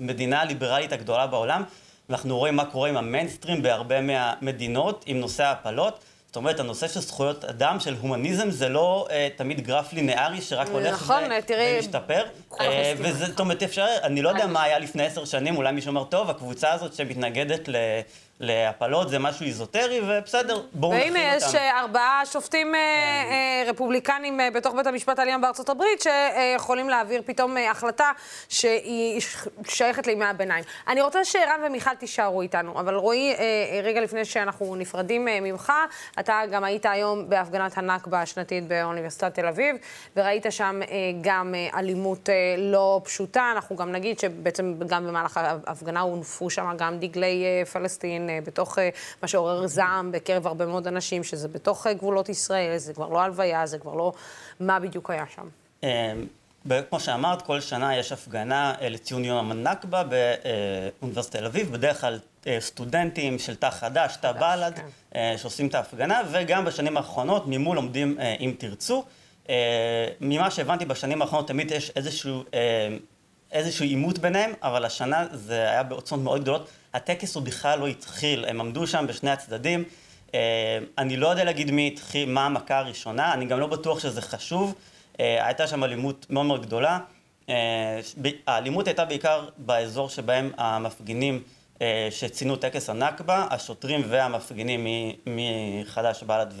המדינה 0.00 0.40
הליברלית 0.40 0.92
הגדולה 0.92 1.26
בעולם, 1.26 1.62
ואנחנו 2.08 2.38
רואים 2.38 2.56
מה 2.56 2.64
קורה 2.64 2.88
עם 2.88 2.96
המיינסטרים 2.96 3.62
בהרבה 3.62 4.00
מהמדינות, 4.00 5.04
עם 5.06 5.20
נושא 5.20 5.44
ההפלות. 5.44 6.04
זאת 6.30 6.36
אומרת, 6.36 6.60
הנושא 6.60 6.88
של 6.88 7.00
זכויות 7.00 7.44
אדם, 7.44 7.80
של 7.80 7.94
הומניזם, 8.00 8.50
זה 8.50 8.68
לא 8.68 9.08
uh, 9.08 9.38
תמיד 9.38 9.60
גרף 9.60 9.92
לינארי 9.92 10.40
שרק 10.40 10.68
הולך 10.68 10.94
נכון, 10.94 11.40
תראי... 11.40 11.76
ומשתפר. 11.76 12.24
Uh, 12.52 12.56
וזה, 12.98 13.26
זאת 13.26 13.40
אומרת, 13.40 13.62
אפשר, 13.62 13.86
אני 14.02 14.22
לא 14.22 14.28
יודע 14.28 14.46
מה 14.46 14.62
היה 14.62 14.78
לפני 14.78 15.06
עשר 15.06 15.24
שנים, 15.24 15.56
אולי 15.56 15.72
מישהו 15.72 15.88
אומר, 15.88 16.04
טוב, 16.04 16.30
הקבוצה 16.30 16.72
הזאת 16.72 16.94
שמתנגדת 16.94 17.68
ל... 17.68 17.76
להפלות 18.40 19.08
זה 19.08 19.18
משהו 19.18 19.46
איזוטרי, 19.46 20.00
ובסדר, 20.02 20.62
בואו 20.72 20.92
נכין 20.92 21.08
אותם. 21.08 21.20
והנה, 21.20 21.36
יש 21.36 21.54
אה, 21.54 21.80
ארבעה 21.80 22.22
שופטים 22.26 22.74
אה, 22.74 22.80
כן. 22.80 23.32
אה, 23.66 23.70
רפובליקנים 23.70 24.40
בתוך 24.54 24.74
בית 24.74 24.86
המשפט 24.86 25.18
העליון 25.18 25.40
בארצות 25.40 25.68
הברית, 25.68 26.02
שיכולים 26.02 26.88
להעביר 26.88 27.22
פתאום 27.26 27.56
החלטה 27.70 28.10
שהיא 28.48 29.20
שייכת 29.66 30.06
לימי 30.06 30.24
הביניים. 30.24 30.64
אני 30.88 31.00
רוצה 31.00 31.24
שערן 31.24 31.60
ומיכל 31.66 31.94
תישארו 31.94 32.42
איתנו, 32.42 32.80
אבל 32.80 32.94
רועי, 32.94 33.34
רגע 33.82 34.00
לפני 34.00 34.24
שאנחנו 34.24 34.76
נפרדים 34.76 35.24
ממך, 35.24 35.72
אתה 36.20 36.40
גם 36.50 36.64
היית 36.64 36.86
היום 36.86 37.28
בהפגנת 37.28 37.78
הנכבה 37.78 38.22
השנתית 38.22 38.68
באוניברסיטת 38.68 39.34
תל 39.34 39.46
אביב, 39.46 39.76
וראית 40.16 40.46
שם 40.50 40.80
גם 41.20 41.54
אלימות 41.74 42.28
לא 42.58 43.00
פשוטה. 43.04 43.52
אנחנו 43.54 43.76
גם 43.76 43.92
נגיד 43.92 44.18
שבעצם 44.18 44.74
גם 44.86 45.06
במהלך 45.06 45.36
ההפגנה 45.36 46.00
הונפו 46.00 46.50
שם 46.50 46.74
גם 46.76 46.98
דגלי 46.98 47.44
פלסטין. 47.72 48.29
אה, 48.30 48.38
בתוך 48.44 48.78
אה, 48.78 48.88
מה 49.22 49.28
שעורר 49.28 49.66
זעם 49.66 50.12
בקרב 50.12 50.46
הרבה 50.46 50.66
מאוד 50.66 50.86
אנשים, 50.86 51.24
שזה 51.24 51.48
בתוך 51.48 51.86
אה, 51.86 51.92
גבולות 51.92 52.28
ישראל, 52.28 52.78
זה 52.78 52.94
כבר 52.94 53.08
לא 53.08 53.20
הלוויה, 53.20 53.66
זה 53.66 53.78
כבר 53.78 53.94
לא 53.94 54.12
מה 54.60 54.80
בדיוק 54.80 55.10
היה 55.10 55.24
שם. 55.34 55.48
כמו 56.88 57.00
שאמרת, 57.00 57.42
כל 57.42 57.60
שנה 57.60 57.96
יש 57.96 58.12
הפגנה 58.12 58.74
לציון 58.80 59.24
יום 59.24 59.50
הנכבה 59.50 60.02
באוניברסיטת 61.00 61.36
תל 61.36 61.44
אביב, 61.44 61.72
בדרך 61.72 62.00
כלל 62.00 62.18
סטודנטים 62.58 63.38
של 63.38 63.54
תא 63.54 63.70
חד"ש, 63.70 64.16
תא 64.16 64.32
בל"ד, 64.32 64.72
כן. 65.10 65.34
שעושים 65.36 65.66
את 65.66 65.74
ההפגנה, 65.74 66.22
וגם 66.30 66.64
בשנים 66.64 66.96
האחרונות 66.96 67.44
ממול 67.46 67.76
עומדים 67.76 68.18
אם 68.40 68.54
תרצו. 68.58 69.04
ממה 70.20 70.50
שהבנתי 70.50 70.84
בשנים 70.84 71.22
האחרונות 71.22 71.48
תמיד 71.48 71.70
יש 71.70 71.92
איזשהו 71.96 72.44
איזשהו 73.52 73.84
עימות 73.84 74.18
ביניהם, 74.18 74.52
אבל 74.62 74.84
השנה 74.84 75.26
זה 75.32 75.70
היה 75.70 75.82
בעוצמות 75.82 76.20
מאוד 76.20 76.40
גדולות. 76.40 76.68
הטקס 76.94 77.34
הוא 77.34 77.42
בכלל 77.42 77.78
לא 77.78 77.86
התחיל, 77.86 78.44
הם 78.44 78.60
עמדו 78.60 78.86
שם 78.86 79.04
בשני 79.08 79.30
הצדדים. 79.30 79.84
אה, 80.34 80.78
אני 80.98 81.16
לא 81.16 81.28
יודע 81.28 81.44
להגיד 81.44 81.70
מי 81.70 81.86
התחיל, 81.86 82.28
מה 82.28 82.46
המכה 82.46 82.78
הראשונה, 82.78 83.32
אני 83.32 83.44
גם 83.44 83.60
לא 83.60 83.66
בטוח 83.66 83.98
שזה 83.98 84.22
חשוב. 84.22 84.74
אה, 85.20 85.46
הייתה 85.46 85.66
שם 85.66 85.84
אלימות 85.84 86.26
מאוד 86.30 86.46
מאוד 86.46 86.66
גדולה. 86.66 86.98
אה, 87.48 88.00
האלימות 88.46 88.86
הייתה 88.86 89.04
בעיקר 89.04 89.48
באזור 89.56 90.08
שבהם 90.08 90.52
המפגינים 90.56 91.42
שציינו 92.10 92.56
טקס 92.56 92.90
הנכבה, 92.90 93.46
השוטרים 93.50 94.02
והמפגינים 94.08 94.86
מחד"ש 95.26 96.22
בל"ד 96.22 96.52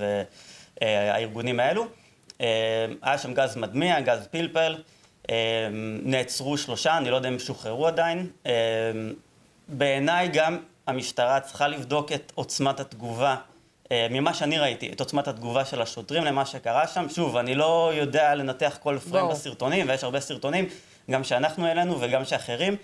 והארגונים 0.80 1.60
האלו. 1.60 1.86
היה 3.02 3.18
שם 3.18 3.34
גז 3.34 3.56
מדמיע, 3.56 4.00
גז 4.00 4.28
פלפל. 4.30 4.76
נעצרו 6.02 6.58
שלושה, 6.58 6.96
אני 6.96 7.10
לא 7.10 7.16
יודע 7.16 7.28
אם 7.28 7.38
שוחררו 7.38 7.86
עדיין. 7.86 8.30
בעיניי 9.70 10.28
גם 10.28 10.58
המשטרה 10.86 11.40
צריכה 11.40 11.68
לבדוק 11.68 12.12
את 12.12 12.32
עוצמת 12.34 12.80
התגובה, 12.80 13.36
אה, 13.92 14.06
ממה 14.10 14.34
שאני 14.34 14.58
ראיתי, 14.58 14.92
את 14.92 15.00
עוצמת 15.00 15.28
התגובה 15.28 15.64
של 15.64 15.82
השוטרים 15.82 16.24
למה 16.24 16.46
שקרה 16.46 16.86
שם. 16.86 17.08
שוב, 17.08 17.36
אני 17.36 17.54
לא 17.54 17.92
יודע 17.94 18.34
לנתח 18.34 18.78
כל 18.82 18.98
פריים 19.10 19.28
בסרטונים, 19.28 19.88
ויש 19.88 20.04
הרבה 20.04 20.20
סרטונים, 20.20 20.68
גם 21.10 21.24
שאנחנו 21.24 21.66
העלינו 21.66 22.00
וגם 22.00 22.24
שאחרים. 22.24 22.76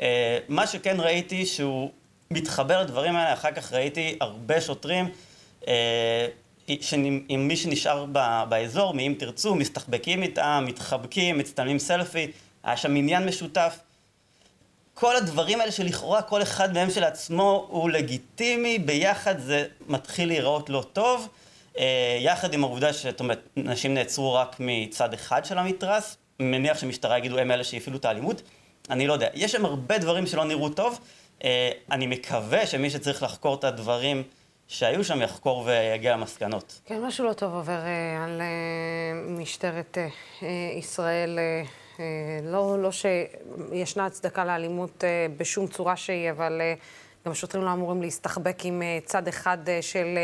אה, 0.00 0.38
מה 0.48 0.66
שכן 0.66 1.00
ראיתי 1.00 1.46
שהוא 1.46 1.90
מתחבר 2.30 2.82
לדברים 2.82 3.16
האלה, 3.16 3.32
אחר 3.32 3.52
כך 3.52 3.72
ראיתי 3.72 4.16
הרבה 4.20 4.60
שוטרים, 4.60 5.08
אה, 5.68 6.26
עם 7.28 7.48
מי 7.48 7.56
שנשאר 7.56 8.06
באזור, 8.48 8.94
מאם 8.94 9.14
תרצו, 9.18 9.54
מסתחבקים 9.54 10.22
איתם, 10.22 10.64
מתחבקים, 10.66 11.38
מצטלמים 11.38 11.78
סלפי, 11.78 12.30
היה 12.64 12.76
שם 12.76 12.96
עניין 12.96 13.26
משותף. 13.26 13.78
כל 14.94 15.16
הדברים 15.16 15.60
האלה 15.60 15.72
שלכאורה 15.72 16.22
כל 16.22 16.42
אחד 16.42 16.72
מהם 16.72 16.90
של 16.90 17.04
עצמו 17.04 17.66
הוא 17.70 17.90
לגיטימי, 17.90 18.78
ביחד 18.78 19.38
זה 19.38 19.66
מתחיל 19.86 20.28
להיראות 20.28 20.70
לא 20.70 20.84
טוב. 20.92 21.28
אה, 21.78 22.18
יחד 22.20 22.54
עם 22.54 22.64
העובדה 22.64 22.92
שאת 22.92 23.20
אומרת, 23.20 23.48
נשים 23.56 23.94
נעצרו 23.94 24.34
רק 24.34 24.56
מצד 24.58 25.12
אחד 25.14 25.44
של 25.44 25.58
המתרס, 25.58 26.16
מניח 26.40 26.78
שמשטרה 26.78 27.18
יגידו 27.18 27.38
הם 27.38 27.50
אלה 27.50 27.64
שהפעילו 27.64 27.98
את 27.98 28.04
האלימות, 28.04 28.42
אני 28.90 29.06
לא 29.06 29.12
יודע. 29.12 29.28
יש 29.34 29.52
שם 29.52 29.64
הרבה 29.64 29.98
דברים 29.98 30.26
שלא 30.26 30.44
נראו 30.44 30.68
טוב, 30.68 30.98
אה, 31.44 31.70
אני 31.90 32.06
מקווה 32.06 32.66
שמי 32.66 32.90
שצריך 32.90 33.22
לחקור 33.22 33.54
את 33.54 33.64
הדברים 33.64 34.22
שהיו 34.68 35.04
שם 35.04 35.22
יחקור 35.22 35.62
ויגיע 35.66 36.12
למסקנות. 36.12 36.80
כן, 36.84 37.00
משהו 37.02 37.24
לא 37.24 37.32
טוב 37.32 37.54
עובר 37.54 37.80
אה, 37.80 38.24
על 38.24 38.42
משטרת 39.28 39.98
ישראל. 40.78 41.38
אה, 42.00 42.50
לא, 42.50 42.82
לא 42.82 42.90
שישנה 42.92 44.06
הצדקה 44.06 44.44
לאלימות 44.44 45.04
אה, 45.04 45.26
בשום 45.36 45.66
צורה 45.66 45.96
שהיא, 45.96 46.30
אבל 46.30 46.60
אה, 46.60 46.74
גם 47.26 47.34
שוטרים 47.34 47.64
לא 47.64 47.72
אמורים 47.72 48.02
להסתחבק 48.02 48.64
עם 48.64 48.82
צד 49.04 49.28
אחד 49.28 49.58
של, 49.80 50.18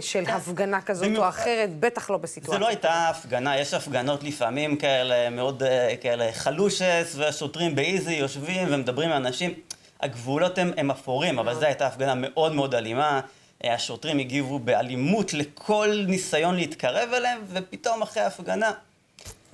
של 0.00 0.24
הפגנה 0.26 0.80
כזאת 0.80 1.16
או 1.16 1.28
אחרת, 1.28 1.70
בטח 1.80 2.10
לא 2.10 2.16
בסיטואציה. 2.16 2.54
זה 2.54 2.58
לא 2.58 2.68
הייתה 2.68 3.08
הפגנה, 3.08 3.58
יש 3.58 3.74
הפגנות 3.74 4.22
לפעמים 4.22 4.76
כאלה 4.76 5.30
מאוד 5.30 5.62
כאלה 6.00 6.32
חלושס, 6.32 7.16
ושוטרים 7.18 7.74
באיזי 7.74 8.14
יושבים 8.14 8.68
ומדברים 8.70 9.10
עם 9.10 9.16
אנשים. 9.16 9.54
הגבולות 10.00 10.58
הם, 10.58 10.72
הם 10.76 10.90
אפורים, 10.90 11.38
אבל 11.38 11.54
זו 11.54 11.66
הייתה 11.66 11.86
הפגנה 11.86 12.14
מאוד 12.14 12.52
מאוד 12.52 12.74
אלימה. 12.74 13.20
השוטרים 13.64 14.18
הגיבו 14.18 14.58
באלימות 14.58 15.34
לכל 15.34 16.04
ניסיון 16.06 16.56
להתקרב 16.56 17.08
אליהם, 17.12 17.38
ופתאום 17.48 18.02
אחרי 18.02 18.22
ההפגנה 18.22 18.70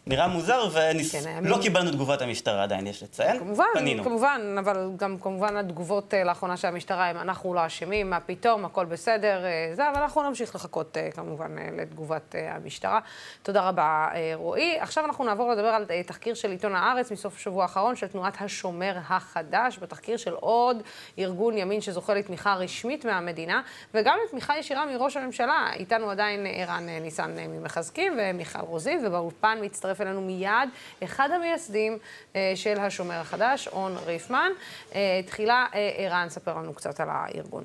נראה 0.09 0.28
מוזר, 0.28 0.68
ולא. 0.72 1.02
כן, 1.12 1.44
לא 1.44 1.59
קיבלנו 1.62 1.90
תגובת 1.90 2.22
המשטרה 2.22 2.62
עדיין, 2.62 2.86
יש 2.86 3.02
לציין. 3.02 3.38
כמובן, 3.38 3.64
פנינו. 3.74 4.04
כמובן, 4.04 4.56
אבל 4.59 4.90
גם 4.96 5.18
כמובן 5.18 5.56
התגובות 5.56 6.14
uh, 6.14 6.16
לאחרונה 6.26 6.56
של 6.56 6.68
המשטרה 6.68 7.06
הם 7.06 7.16
אנחנו 7.16 7.54
לא 7.54 7.66
אשמים, 7.66 8.11
מה 8.11 8.20
פתאום, 8.20 8.64
הכל 8.64 8.84
בסדר, 8.84 9.44
uh, 9.44 9.76
זה, 9.76 9.90
אבל 9.90 10.02
אנחנו 10.02 10.22
נמשיך 10.22 10.54
לחכות 10.54 10.96
uh, 10.96 11.14
כמובן 11.16 11.56
לתגובת 11.76 12.34
המשטרה. 12.50 13.00
תודה 13.42 13.68
רבה, 13.68 14.09
רועי. 14.34 14.78
עכשיו 14.80 15.04
אנחנו 15.04 15.24
נעבור 15.24 15.50
לדבר 15.50 15.68
על 15.68 15.84
תחקיר 16.06 16.34
של 16.34 16.50
עיתון 16.50 16.74
הארץ 16.74 17.11
מסוף 17.11 17.36
השבוע 17.36 17.62
האחרון 17.62 17.96
של 17.96 18.06
תנועת 18.06 18.34
השומר 18.40 18.96
החדש, 19.09 19.78
בתחקיר 19.78 20.16
של 20.16 20.32
עוד 20.34 20.82
ארגון 21.18 21.59
ימין 21.59 21.80
שזוכה 21.80 22.14
לתמיכה 22.14 22.54
רשמית 22.54 23.04
מהמדינה, 23.04 23.62
וגם 23.94 24.18
לתמיכה 24.26 24.59
ישירה 24.59 24.86
מראש 24.86 25.16
הממשלה. 25.16 25.70
איתנו 25.74 26.11
עדיין 26.11 26.46
ערן 26.46 26.86
ניסן 26.86 27.34
ממחזקים 27.48 28.12
ומיכל 28.18 28.61
רוזין, 28.61 29.06
ובאולפן 29.06 29.59
מצטרף 29.62 29.97
מצטרף 29.99 30.01
אלינו 30.01 30.20
מיד, 30.20 30.68
אחד 31.05 31.28
המייסדים 31.30 31.99
אה, 32.36 32.53
של 32.55 32.80
השומר 32.80 33.14
החדש, 33.14 33.68
און 33.68 33.96
ריפמן. 34.07 34.51
אה, 34.94 35.20
תחילה, 35.26 35.66
אה, 35.74 35.90
ערן, 35.96 36.26
ספר 36.28 36.59
לנו 36.59 36.74
קצת 36.74 37.01
על 37.01 37.09
הארגון. 37.11 37.64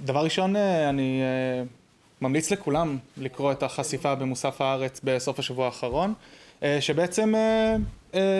דבר 0.00 0.24
ראשון, 0.24 0.56
אני 0.56 1.22
ממליץ 2.20 2.50
לכולם 2.50 2.98
לקרוא 3.16 3.52
את 3.52 3.62
החשיפה 3.62 4.14
במוסף 4.14 4.60
הארץ 4.60 5.00
בסוף 5.04 5.38
השבוע 5.38 5.66
האחרון, 5.66 6.14
שבעצם 6.80 7.34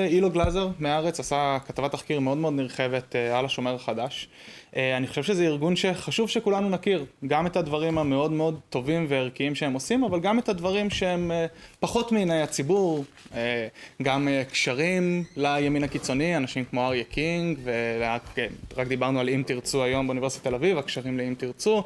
אילו 0.09 0.31
גלאזר 0.31 0.69
מהארץ 0.79 1.21
עשה 1.21 1.59
כתבת 1.67 1.93
תחקיר 1.93 2.21
מאוד 2.21 2.39
מאוד 2.39 2.53
נרחבת 2.53 3.15
על 3.35 3.45
השומר 3.45 3.75
החדש. 3.75 4.29
אה, 4.77 4.97
אני 4.97 5.07
חושב 5.07 5.23
שזה 5.23 5.45
ארגון 5.45 5.77
שחשוב 5.77 6.31
שכולנו 6.31 6.69
נכיר, 6.69 7.05
גם 7.27 7.47
את 7.47 7.57
הדברים 7.57 7.99
המאוד 7.99 8.33
מאוד 8.33 8.61
טובים 8.71 9.07
וערכיים 9.09 9.55
שהם 9.55 9.73
עושים, 9.73 10.05
אבל 10.05 10.21
גם 10.21 10.39
את 10.39 10.49
הדברים 10.49 10.91
שהם 10.91 11.31
אה, 11.31 11.47
פחות 11.81 12.13
מעיני 12.13 12.43
הציבור, 12.43 13.05
אה, 13.35 13.69
גם 14.03 14.29
קשרים 14.51 15.25
לימין 15.37 15.85
הקיצוני, 15.85 16.37
אנשים 16.37 16.65
כמו 16.65 16.87
אריה 16.87 17.05
קינג, 17.05 17.59
ורק 17.65 18.87
דיברנו 18.89 19.21
על 19.21 19.29
אם 19.29 19.43
תרצו 19.47 19.83
היום 19.83 20.07
באוניברסיטת 20.07 20.47
תל 20.47 20.55
אביב, 20.55 20.79
הקשרים 20.79 21.19
לאם 21.19 21.35
תרצו, 21.39 21.85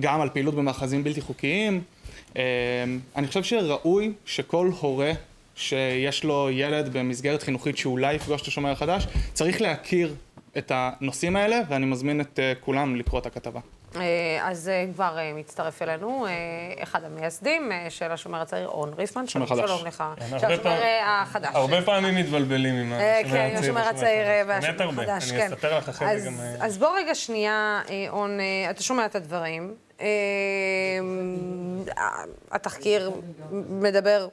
גם 0.00 0.20
על 0.20 0.28
פעילות 0.28 0.54
במאחזים 0.54 1.04
בלתי 1.04 1.20
חוקיים. 1.20 1.80
אני 3.16 3.26
חושב 3.26 3.42
שראוי 3.42 4.12
שכל 4.24 4.70
הורה 4.80 5.12
שיש 5.60 6.24
לו 6.24 6.48
ילד 6.50 6.88
במסגרת 6.92 7.42
חינוכית 7.42 7.78
שאולי 7.78 8.14
יפגוש 8.14 8.42
את 8.42 8.46
השומר 8.46 8.70
החדש, 8.70 9.06
צריך 9.32 9.60
להכיר 9.60 10.14
את 10.58 10.72
הנושאים 10.74 11.36
האלה, 11.36 11.60
ואני 11.68 11.86
מזמין 11.86 12.20
את 12.20 12.38
uh, 12.38 12.64
כולם 12.64 12.96
לקרוא 12.96 13.20
את 13.20 13.26
הכתבה. 13.26 13.60
אה, 13.96 14.00
אז 14.42 14.70
uh, 14.70 14.94
כבר 14.94 15.16
uh, 15.16 15.38
מצטרף 15.38 15.82
אלינו 15.82 16.26
uh, 16.26 16.82
אחד 16.82 17.04
המייסדים 17.04 17.70
uh, 17.72 17.90
של 17.90 18.12
השומר 18.12 18.40
הצעיר, 18.40 18.68
און 18.68 18.92
ריסמן. 18.98 19.26
שלום, 19.26 19.46
שלום 19.46 19.86
לך. 19.86 20.04
כן, 20.16 20.38
שהשומר 20.38 20.80
החדש. 21.04 21.50
הרבה 21.54 21.82
פעמים 21.82 22.14
מתבלבלים 22.14 22.74
עם 22.74 22.92
השומר 23.56 23.80
הצעיר 23.80 24.26
והשומר 24.46 24.90
החדש. 24.90 25.32
אני 25.32 25.46
אספר 25.46 25.78
לך 25.78 25.88
אחרי 25.88 26.20
זה 26.20 26.26
גם... 26.26 26.34
אז 26.60 26.78
בוא 26.78 26.88
רגע 26.96 27.14
שנייה, 27.14 27.82
און, 28.08 28.38
אתה 28.70 28.82
שומע 28.82 29.06
את 29.06 29.14
הדברים. 29.14 29.74
התחקיר 32.50 33.10
מדבר 33.52 34.28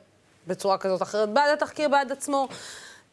בצורה 0.47 0.77
כזאת 0.77 1.01
או 1.01 1.05
אחרת 1.05 1.29
בעד 1.29 1.53
התחקיר, 1.53 1.89
בעד 1.89 2.11
עצמו. 2.11 2.47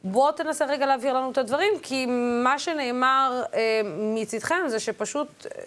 בוא 0.04 0.32
תנסה 0.32 0.66
רגע 0.66 0.86
להעביר 0.86 1.12
לנו 1.12 1.30
את 1.30 1.38
הדברים, 1.38 1.72
כי 1.82 2.06
מה 2.44 2.58
שנאמר 2.58 3.42
אה, 3.54 3.80
מצדכם 4.14 4.68
זה 4.68 4.80
שפשוט 4.80 5.46
אה, 5.46 5.64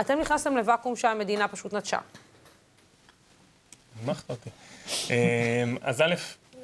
אתם 0.00 0.18
נכנסתם 0.20 0.56
לוואקום 0.56 0.96
שהמדינה 0.96 1.48
פשוט 1.48 1.74
נטשה. 1.74 1.98
הנמכת 4.02 4.30
אותי. 4.30 4.50
אה, 5.10 5.64
אז 5.82 6.00
א', 6.00 6.14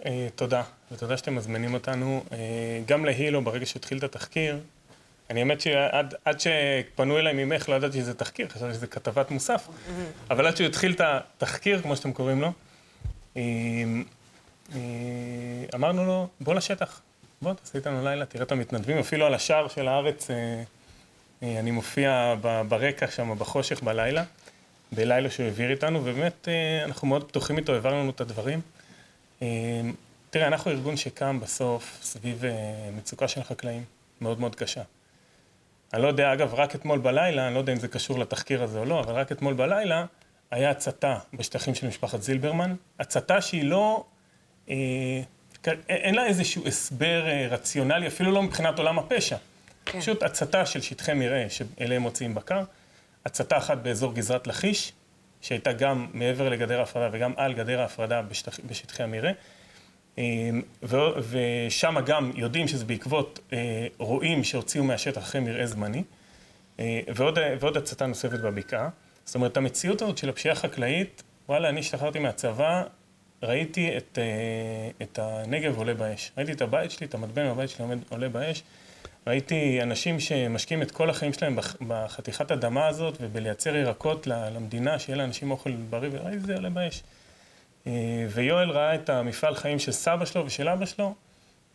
אה, 0.06 0.28
תודה, 0.34 0.62
ותודה 0.92 1.16
שאתם 1.16 1.34
מזמינים 1.34 1.74
אותנו. 1.74 2.24
אה, 2.32 2.38
גם 2.86 3.04
להילו, 3.04 3.42
ברגע 3.42 3.66
שהתחיל 3.66 3.98
את 3.98 4.04
התחקיר, 4.04 4.58
אני 5.30 5.40
האמת 5.40 5.60
שעד 5.60 6.14
שפנו 6.38 7.18
אליי 7.18 7.44
ממך, 7.44 7.68
לא 7.68 7.74
ידעתי 7.74 7.98
שזה 7.98 8.14
תחקיר, 8.14 8.48
חשבתי 8.48 8.74
שזה 8.74 8.86
כתבת 8.86 9.30
מוסף, 9.30 9.68
אבל 10.30 10.46
עד 10.46 10.56
שהוא 10.56 10.66
התחיל 10.66 10.92
את 10.92 11.00
התחקיר, 11.04 11.82
כמו 11.82 11.96
שאתם 11.96 12.12
קוראים 12.12 12.40
לו, 12.40 12.52
אמרנו 15.74 16.04
לו, 16.04 16.28
בוא 16.40 16.54
לשטח, 16.54 17.00
בוא 17.42 17.52
תעשה 17.54 17.78
איתנו 17.78 18.04
לילה, 18.04 18.26
תראה 18.26 18.44
את 18.44 18.52
המתנדבים, 18.52 18.98
אפילו 18.98 19.26
על 19.26 19.34
השער 19.34 19.68
של 19.68 19.88
הארץ 19.88 20.30
אה, 20.30 20.62
אה, 21.42 21.60
אני 21.60 21.70
מופיע 21.70 22.34
ברקע 22.68 23.06
שם 23.08 23.38
בחושך 23.38 23.82
בלילה, 23.82 24.24
בלילה 24.92 25.30
שהוא 25.30 25.46
העביר 25.46 25.70
איתנו, 25.70 26.00
ובאמת 26.04 26.48
אנחנו 26.84 27.08
מאוד 27.08 27.28
פתוחים 27.28 27.58
איתו, 27.58 27.72
העברנו 27.72 28.00
לנו 28.00 28.10
את 28.10 28.20
הדברים. 28.20 28.60
תראה, 30.30 30.46
אנחנו 30.46 30.70
ארגון 30.70 30.96
שקם 30.96 31.40
בסוף 31.40 31.98
סביב 32.02 32.42
מצוקה 32.96 33.28
של 33.28 33.42
חקלאים, 33.42 33.84
מאוד 34.20 34.40
מאוד 34.40 34.54
קשה. 34.54 34.82
אני 35.94 36.02
לא 36.02 36.08
יודע, 36.08 36.32
אגב, 36.32 36.54
רק 36.54 36.74
אתמול 36.74 36.98
בלילה, 36.98 37.46
אני 37.46 37.54
לא 37.54 37.58
יודע 37.58 37.72
אם 37.72 37.78
זה 37.78 37.88
קשור 37.88 38.18
לתחקיר 38.18 38.62
הזה 38.62 38.78
או 38.78 38.84
לא, 38.84 39.00
אבל 39.00 39.14
רק 39.14 39.32
אתמול 39.32 39.54
בלילה 39.54 40.04
היה 40.50 40.70
הצתה 40.70 41.18
בשטחים 41.32 41.74
של 41.74 41.86
משפחת 41.86 42.22
זילברמן, 42.22 42.74
הצתה 42.98 43.40
שהיא 43.40 43.64
לא 43.64 44.04
אה, 44.04 44.15
אין 45.88 46.14
לה 46.14 46.26
איזשהו 46.26 46.66
הסבר 46.66 47.26
אה, 47.26 47.46
רציונלי, 47.50 48.06
אפילו 48.06 48.32
לא 48.32 48.42
מבחינת 48.42 48.78
עולם 48.78 48.98
הפשע. 48.98 49.36
כן. 49.84 50.00
פשוט 50.00 50.22
הצתה 50.22 50.66
של 50.66 50.80
שטחי 50.80 51.14
מרעה 51.14 51.50
שאליהם 51.50 52.02
מוציאים 52.02 52.34
בקר, 52.34 52.62
הצתה 53.26 53.58
אחת 53.58 53.78
באזור 53.78 54.14
גזרת 54.14 54.46
לכיש, 54.46 54.92
שהייתה 55.40 55.72
גם 55.72 56.06
מעבר 56.12 56.48
לגדר 56.48 56.78
ההפרדה 56.78 57.08
וגם 57.12 57.32
על 57.36 57.54
גדר 57.54 57.80
ההפרדה 57.80 58.22
בשטח, 58.22 58.60
בשטחי 58.66 59.02
המרעה. 59.02 59.32
אה, 60.18 60.50
ושם 61.30 61.96
גם 62.06 62.30
יודעים 62.34 62.68
שזה 62.68 62.84
בעקבות 62.84 63.52
רועים 63.98 64.44
שהוציאו 64.44 64.84
מהשטח 64.84 65.22
אחרי 65.22 65.40
מרעה 65.40 65.66
זמני, 65.66 66.02
ועוד, 67.14 67.38
ועוד 67.60 67.76
הצתה 67.76 68.06
נוספת 68.06 68.40
בבקעה. 68.40 68.88
זאת 69.24 69.34
אומרת, 69.34 69.56
המציאות 69.56 70.02
הזאת 70.02 70.18
של 70.18 70.28
הפשיעה 70.28 70.52
החקלאית, 70.52 71.22
וואלה, 71.48 71.68
אני 71.68 71.80
השתחררתי 71.80 72.18
מהצבא, 72.18 72.82
ראיתי 73.42 73.96
את, 73.96 74.18
אה, 74.18 74.90
את 75.02 75.18
הנגב 75.22 75.76
עולה 75.76 75.94
באש. 75.94 76.32
ראיתי 76.36 76.52
את 76.52 76.62
הבית 76.62 76.90
שלי, 76.90 77.06
את 77.06 77.14
המטבע 77.14 77.44
מהבית 77.44 77.70
שלי 77.70 77.82
עומד, 77.82 77.98
עולה 78.08 78.28
באש. 78.28 78.62
ראיתי 79.26 79.82
אנשים 79.82 80.20
שמשקיעים 80.20 80.82
את 80.82 80.90
כל 80.90 81.10
החיים 81.10 81.32
שלהם 81.32 81.58
בחתיכת 81.88 82.50
אדמה 82.50 82.86
הזאת 82.86 83.16
ובלייצר 83.20 83.76
ירקות 83.76 84.26
למדינה, 84.26 84.98
שיהיה 84.98 85.16
לאנשים 85.16 85.50
אוכל 85.50 85.72
בריא, 85.72 86.10
וראיתי 86.12 86.36
את 86.36 86.46
זה 86.46 86.54
עולה 86.54 86.70
באש. 86.70 87.02
אה, 87.86 88.26
ויואל 88.30 88.70
ראה 88.70 88.94
את 88.94 89.10
המפעל 89.10 89.54
חיים 89.54 89.78
של 89.78 89.92
סבא 89.92 90.24
שלו 90.24 90.46
ושל 90.46 90.68
אבא 90.68 90.86
שלו, 90.86 91.14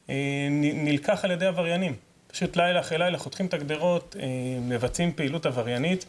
אה, 0.09 0.47
נלקח 0.51 1.25
על 1.25 1.31
ידי 1.31 1.45
עבריינים. 1.45 1.95
פשוט 2.27 2.57
לילה 2.57 2.79
אחרי 2.79 2.97
לילה 2.97 3.17
חותכים 3.17 3.45
את 3.45 3.53
הגדרות, 3.53 4.15
מבצעים 4.61 5.13
פעילות 5.13 5.45
עבריינית. 5.45 6.05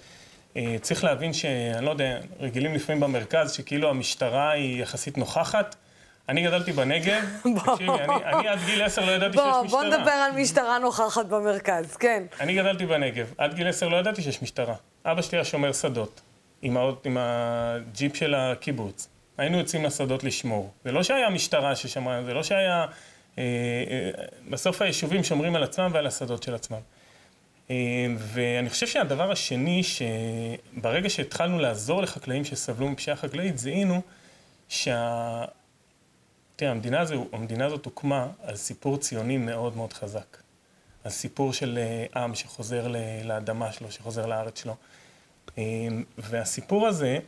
אה, 0.57 0.77
צריך 0.81 1.05
להבין 1.05 1.33
שאני 1.33 1.85
לא 1.85 1.91
יודע, 1.91 2.19
רגילים 2.41 2.75
לפעמים 2.75 3.01
במרכז, 3.01 3.53
שכאילו 3.53 3.91
המשטרה 3.91 4.51
היא 4.51 4.83
יחסית 4.83 5.19
נוכחת. 5.19 5.77
אני 6.29 6.43
גדלתי 6.43 6.73
בנגב, 6.73 7.25
תקשיבי, 7.65 7.91
אני, 7.91 8.25
אני 8.25 8.49
עד 8.49 8.59
גיל 8.67 8.83
עשר 8.83 9.05
לא 9.05 9.13
ידעתי 9.13 9.37
בוא, 9.37 9.45
שיש 9.45 9.65
משטרה. 9.65 9.83
בוא 9.83 9.99
נדבר 9.99 10.11
על 10.11 10.33
משטרה 10.33 10.79
נוכחת 10.79 11.27
במרכז, 11.27 11.97
כן. 11.97 12.23
אני 12.41 12.55
גדלתי 12.55 12.87
בנגב, 12.87 13.33
עד 13.39 13.55
גיל 13.55 13.69
עשר 13.69 13.89
לא 13.89 13.97
ידעתי 13.97 14.23
שיש 14.23 14.43
משטרה. 14.43 14.75
אבא 15.05 15.23
שלי 15.23 15.39
היה 15.39 15.45
שומר 15.45 15.73
שדות, 15.73 16.21
עם, 16.63 16.77
עם 17.05 17.17
הג'יפ 17.21 18.17
של 18.17 18.35
הקיבוץ. 18.35 19.09
היינו 19.39 19.59
יוצאים 19.59 19.85
לשדות 19.85 20.25
לשמור. 20.25 20.71
זה 20.85 20.93
לא 20.93 21.03
שהיה 21.03 21.31
משטרה 21.31 21.77
ששמרה, 21.77 22.23
זה 22.23 22.35
לא 22.35 22.43
שהיה... 22.43 22.87
אה, 23.39 23.43
אה, 23.91 24.11
בסוף 24.51 24.83
היישובים 24.83 25.25
שומרים 25.25 25.57
על 25.57 25.63
עצמם 25.63 25.91
ועל 25.93 26.07
השדות 26.07 26.43
של 26.43 26.55
עצמם. 26.55 26.79
אה, 27.71 28.07
ואני 28.19 28.71
חושב 28.71 28.87
שהדבר 28.87 29.33
השני, 29.33 29.83
שברגע 29.83 31.11
שהתחלנו 31.11 31.59
לעזור 31.59 32.03
לחקלאים 32.03 32.45
שסבלו 32.45 32.89
מפשיעה 32.89 33.17
חקלאית, 33.17 33.59
זיהינו 33.59 34.01
שה... 34.69 35.45
תראה, 36.57 36.71
המדינה, 36.71 37.01
הזו, 37.01 37.27
המדינה 37.33 37.67
הזאת 37.67 37.85
הוקמה 37.85 38.27
על 38.43 38.57
סיפור 38.57 38.97
ציוני 38.97 39.37
מאוד 39.37 39.77
מאוד 39.77 39.93
חזק. 39.93 40.37
על 41.05 41.11
סיפור 41.11 41.53
של 41.53 41.79
אה, 42.17 42.23
עם 42.23 42.35
שחוזר 42.35 42.87
לאדמה 43.25 43.73
שלו, 43.73 43.91
שחוזר 43.91 44.27
לארץ 44.27 44.63
שלו. 44.63 44.77
אה, 45.59 45.63
והסיפור 46.19 46.87
הזה, 46.87 47.19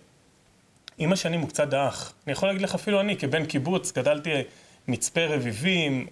עם 0.98 1.12
השנים 1.12 1.40
הוא 1.40 1.48
קצת 1.48 1.68
דעך. 1.68 2.12
אני 2.26 2.32
יכול 2.32 2.48
להגיד 2.48 2.62
לך, 2.62 2.74
אפילו 2.74 3.00
אני, 3.00 3.16
כבן 3.16 3.46
קיבוץ, 3.46 3.92
גדלתי 3.92 4.30
מצפה 4.88 5.26
רביבים, 5.26 6.06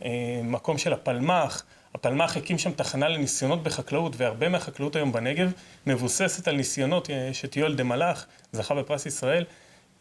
מקום 0.44 0.78
של 0.78 0.92
הפלמ"ח, 0.92 1.64
הפלמ"ח 1.94 2.36
הקים 2.36 2.58
שם 2.58 2.72
תחנה 2.72 3.08
לניסיונות 3.08 3.62
בחקלאות, 3.62 4.12
והרבה 4.16 4.48
מהחקלאות 4.48 4.96
היום 4.96 5.12
בנגב 5.12 5.52
מבוססת 5.86 6.48
על 6.48 6.56
ניסיונות 6.56 7.10
אה, 7.10 7.30
שטיול 7.32 7.74
דה 7.74 7.84
מלאך, 7.84 8.26
זכה 8.52 8.74
בפרס 8.74 9.06
ישראל, 9.06 9.44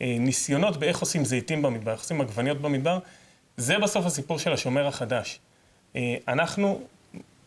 אה, 0.02 0.16
ניסיונות 0.20 0.78
באיך 0.78 1.00
עושים 1.00 1.26
זיתים 1.26 1.62
במדבר, 1.62 1.92
איך 1.92 2.00
עושים 2.00 2.22
עגבניות 2.22 2.62
במדבר, 2.62 3.00
זה 3.58 3.80
בסוף 3.80 4.06
הסיפור 4.06 4.40
של 4.40 4.54
השומר 4.54 4.88
החדש. 4.88 5.40
אה, 5.96 6.16
אנחנו 6.28 6.82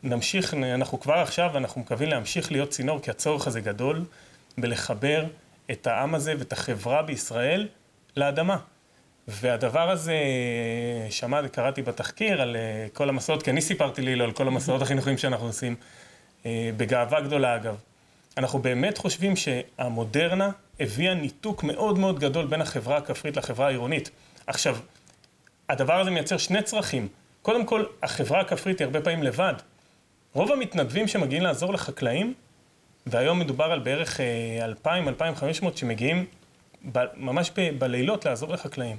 נמשיך, 0.03 0.55
אנחנו 0.55 1.01
כבר 1.01 1.15
עכשיו, 1.15 1.57
אנחנו 1.57 1.81
מקווים 1.81 2.09
להמשיך 2.09 2.53
להיות 2.53 2.71
צינור, 2.71 3.01
כי 3.01 3.11
הצורך 3.11 3.47
הזה 3.47 3.61
גדול, 3.61 4.05
בלחבר 4.59 5.25
את 5.71 5.87
העם 5.87 6.15
הזה 6.15 6.35
ואת 6.39 6.53
החברה 6.53 7.03
בישראל 7.03 7.69
לאדמה. 8.17 8.57
והדבר 9.29 9.91
הזה, 9.91 10.17
שמעתי, 11.11 11.49
קראתי 11.49 11.83
בתחקיר 11.83 12.43
על 12.43 12.57
אה, 12.57 12.87
כל 12.93 13.09
המסעות, 13.09 13.43
כי 13.43 13.51
אני 13.51 13.61
סיפרתי 13.61 14.03
לי 14.03 14.23
על 14.23 14.33
כל 14.33 14.49
המסעות 14.49 14.83
החינוכיים 14.83 15.19
שאנחנו 15.19 15.47
עושים, 15.47 15.77
אה, 16.47 16.71
בגאווה 16.77 17.21
גדולה 17.21 17.57
אגב. 17.57 17.77
אנחנו 18.37 18.59
באמת 18.59 18.99
חושבים 18.99 19.37
שהמודרנה 19.37 20.51
הביאה 20.81 21.15
ניתוק 21.15 21.65
מאוד 21.65 21.99
מאוד 21.99 22.19
גדול 22.19 22.47
בין 22.47 22.61
החברה 22.61 22.97
הכפרית 22.97 23.37
לחברה 23.37 23.67
העירונית. 23.67 24.11
עכשיו, 24.47 24.77
הדבר 25.69 26.01
הזה 26.01 26.11
מייצר 26.11 26.37
שני 26.37 26.63
צרכים. 26.63 27.09
קודם 27.43 27.67
כל, 27.67 27.85
החברה 28.03 28.41
הכפרית 28.41 28.79
היא 28.79 28.85
הרבה 28.85 29.01
פעמים 29.01 29.23
לבד. 29.23 29.55
רוב 30.33 30.53
המתנדבים 30.53 31.09
שמגיעים 31.09 31.43
לעזור 31.43 31.73
לחקלאים, 31.73 32.35
והיום 33.07 33.39
מדובר 33.39 33.65
על 33.65 33.79
בערך 33.79 34.21
2,000-2,500 34.85 34.87
אה, 35.43 35.77
שמגיעים 35.77 36.27
ממש 37.17 37.51
ב- 37.57 37.79
בלילות 37.79 38.25
לעזור 38.25 38.53
לחקלאים. 38.53 38.97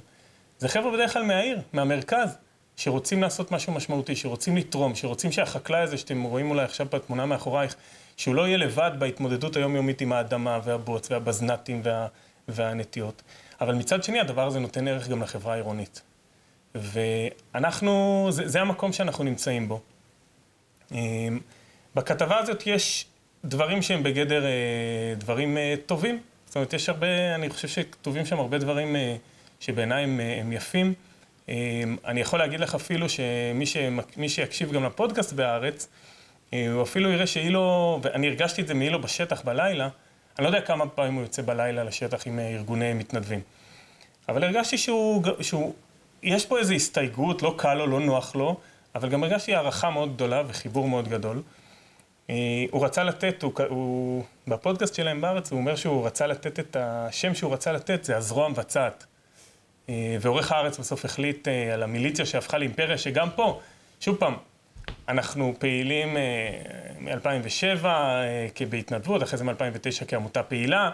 זה 0.58 0.68
חבר'ה 0.68 0.92
בדרך 0.92 1.12
כלל 1.12 1.22
מהעיר, 1.22 1.60
מהמרכז, 1.72 2.36
שרוצים 2.76 3.22
לעשות 3.22 3.52
משהו 3.52 3.72
משמעותי, 3.72 4.16
שרוצים 4.16 4.56
לתרום, 4.56 4.94
שרוצים 4.94 5.32
שהחקלאי 5.32 5.80
הזה 5.80 5.98
שאתם 5.98 6.22
רואים 6.22 6.50
אולי 6.50 6.64
עכשיו 6.64 6.86
בתמונה 6.92 7.26
מאחורייך, 7.26 7.74
שהוא 8.16 8.34
לא 8.34 8.46
יהיה 8.46 8.56
לבד 8.56 8.90
בהתמודדות 8.98 9.56
היומיומית 9.56 10.00
עם 10.00 10.12
האדמה 10.12 10.58
והבוץ 10.64 11.10
והבזנטים 11.10 11.80
וה, 11.84 12.06
והנטיות. 12.48 13.22
אבל 13.60 13.74
מצד 13.74 14.04
שני 14.04 14.20
הדבר 14.20 14.46
הזה 14.46 14.60
נותן 14.60 14.88
ערך 14.88 15.08
גם 15.08 15.22
לחברה 15.22 15.52
העירונית. 15.52 16.02
ואנחנו, 16.74 18.26
זה, 18.30 18.48
זה 18.48 18.60
המקום 18.60 18.92
שאנחנו 18.92 19.24
נמצאים 19.24 19.68
בו. 19.68 19.80
אמ, 20.92 21.40
בכתבה 21.94 22.38
הזאת 22.38 22.66
יש 22.66 23.06
דברים 23.44 23.82
שהם 23.82 24.02
בגדר 24.02 24.44
אה, 24.44 24.50
דברים 25.18 25.56
אה, 25.58 25.74
טובים. 25.86 26.20
זאת 26.46 26.56
אומרת, 26.56 26.72
יש 26.72 26.88
הרבה, 26.88 27.34
אני 27.34 27.50
חושב 27.50 27.68
שכתובים 27.68 28.26
שם 28.26 28.38
הרבה 28.38 28.58
דברים 28.58 28.96
אה, 28.96 29.16
שבעיניי 29.60 30.04
הם, 30.04 30.20
הם 30.40 30.52
יפים. 30.52 30.94
אני 32.04 32.20
יכול 32.20 32.38
להגיד 32.38 32.60
לך 32.60 32.74
אפילו 32.74 33.06
שמי 33.08 34.28
שיקשיב 34.28 34.72
גם 34.72 34.84
לפודקאסט 34.84 35.32
בהארץ, 35.32 35.88
הוא 36.50 36.82
אפילו 36.82 37.10
יראה 37.10 37.26
שאילו, 37.26 37.98
ואני 38.02 38.28
הרגשתי 38.28 38.62
את 38.62 38.68
זה 38.68 38.74
מאילו 38.74 39.02
בשטח 39.02 39.42
בלילה, 39.42 39.88
אני 40.38 40.44
לא 40.44 40.48
יודע 40.48 40.60
כמה 40.60 40.88
פעמים 40.88 41.14
הוא 41.14 41.22
יוצא 41.22 41.42
בלילה 41.42 41.84
לשטח 41.84 42.26
עם 42.26 42.38
ארגוני 42.38 42.92
מתנדבים. 42.92 43.40
אבל 44.28 44.44
הרגשתי 44.44 44.78
שהוא, 44.78 45.22
שהוא, 45.40 45.74
יש 46.22 46.46
פה 46.46 46.58
איזו 46.58 46.74
הסתייגות, 46.74 47.42
לא 47.42 47.54
קל 47.58 47.74
לו, 47.74 47.86
לא 47.86 48.00
נוח 48.00 48.36
לו, 48.36 48.56
אבל 48.94 49.08
גם 49.08 49.24
הרגשתי 49.24 49.54
הערכה 49.54 49.90
מאוד 49.90 50.14
גדולה 50.14 50.42
וחיבור 50.46 50.88
מאוד 50.88 51.08
גדול. 51.08 51.42
אה, 52.30 52.34
הוא 52.70 52.84
רצה 52.84 53.04
לתת, 53.04 53.42
הוא, 53.42 53.52
הוא, 53.68 54.24
בפודקאסט 54.46 54.94
שלהם 54.94 55.20
בארץ, 55.20 55.50
הוא 55.50 55.60
אומר 55.60 55.76
שהוא 55.76 56.06
רצה 56.06 56.26
לתת 56.26 56.58
את 56.58 56.76
השם 56.80 57.34
שהוא 57.34 57.52
רצה 57.52 57.72
לתת, 57.72 58.04
זה 58.04 58.16
הזרוע 58.16 58.46
המבצעת. 58.46 59.06
אה, 59.88 60.16
ועורך 60.20 60.52
הארץ 60.52 60.78
בסוף 60.78 61.04
החליט 61.04 61.48
אה, 61.48 61.74
על 61.74 61.82
המיליציה 61.82 62.26
שהפכה 62.26 62.58
לאימפריה, 62.58 62.98
שגם 62.98 63.28
פה, 63.30 63.60
שוב 64.00 64.16
פעם, 64.16 64.34
אנחנו 65.08 65.54
פעילים 65.58 66.16
מ-2007 67.00 67.86
בהתנדבות, 68.70 69.22
אחרי 69.22 69.38
זה 69.38 69.44
מ-2009 69.44 70.04
כעמותה 70.08 70.42
פעילה. 70.42 70.90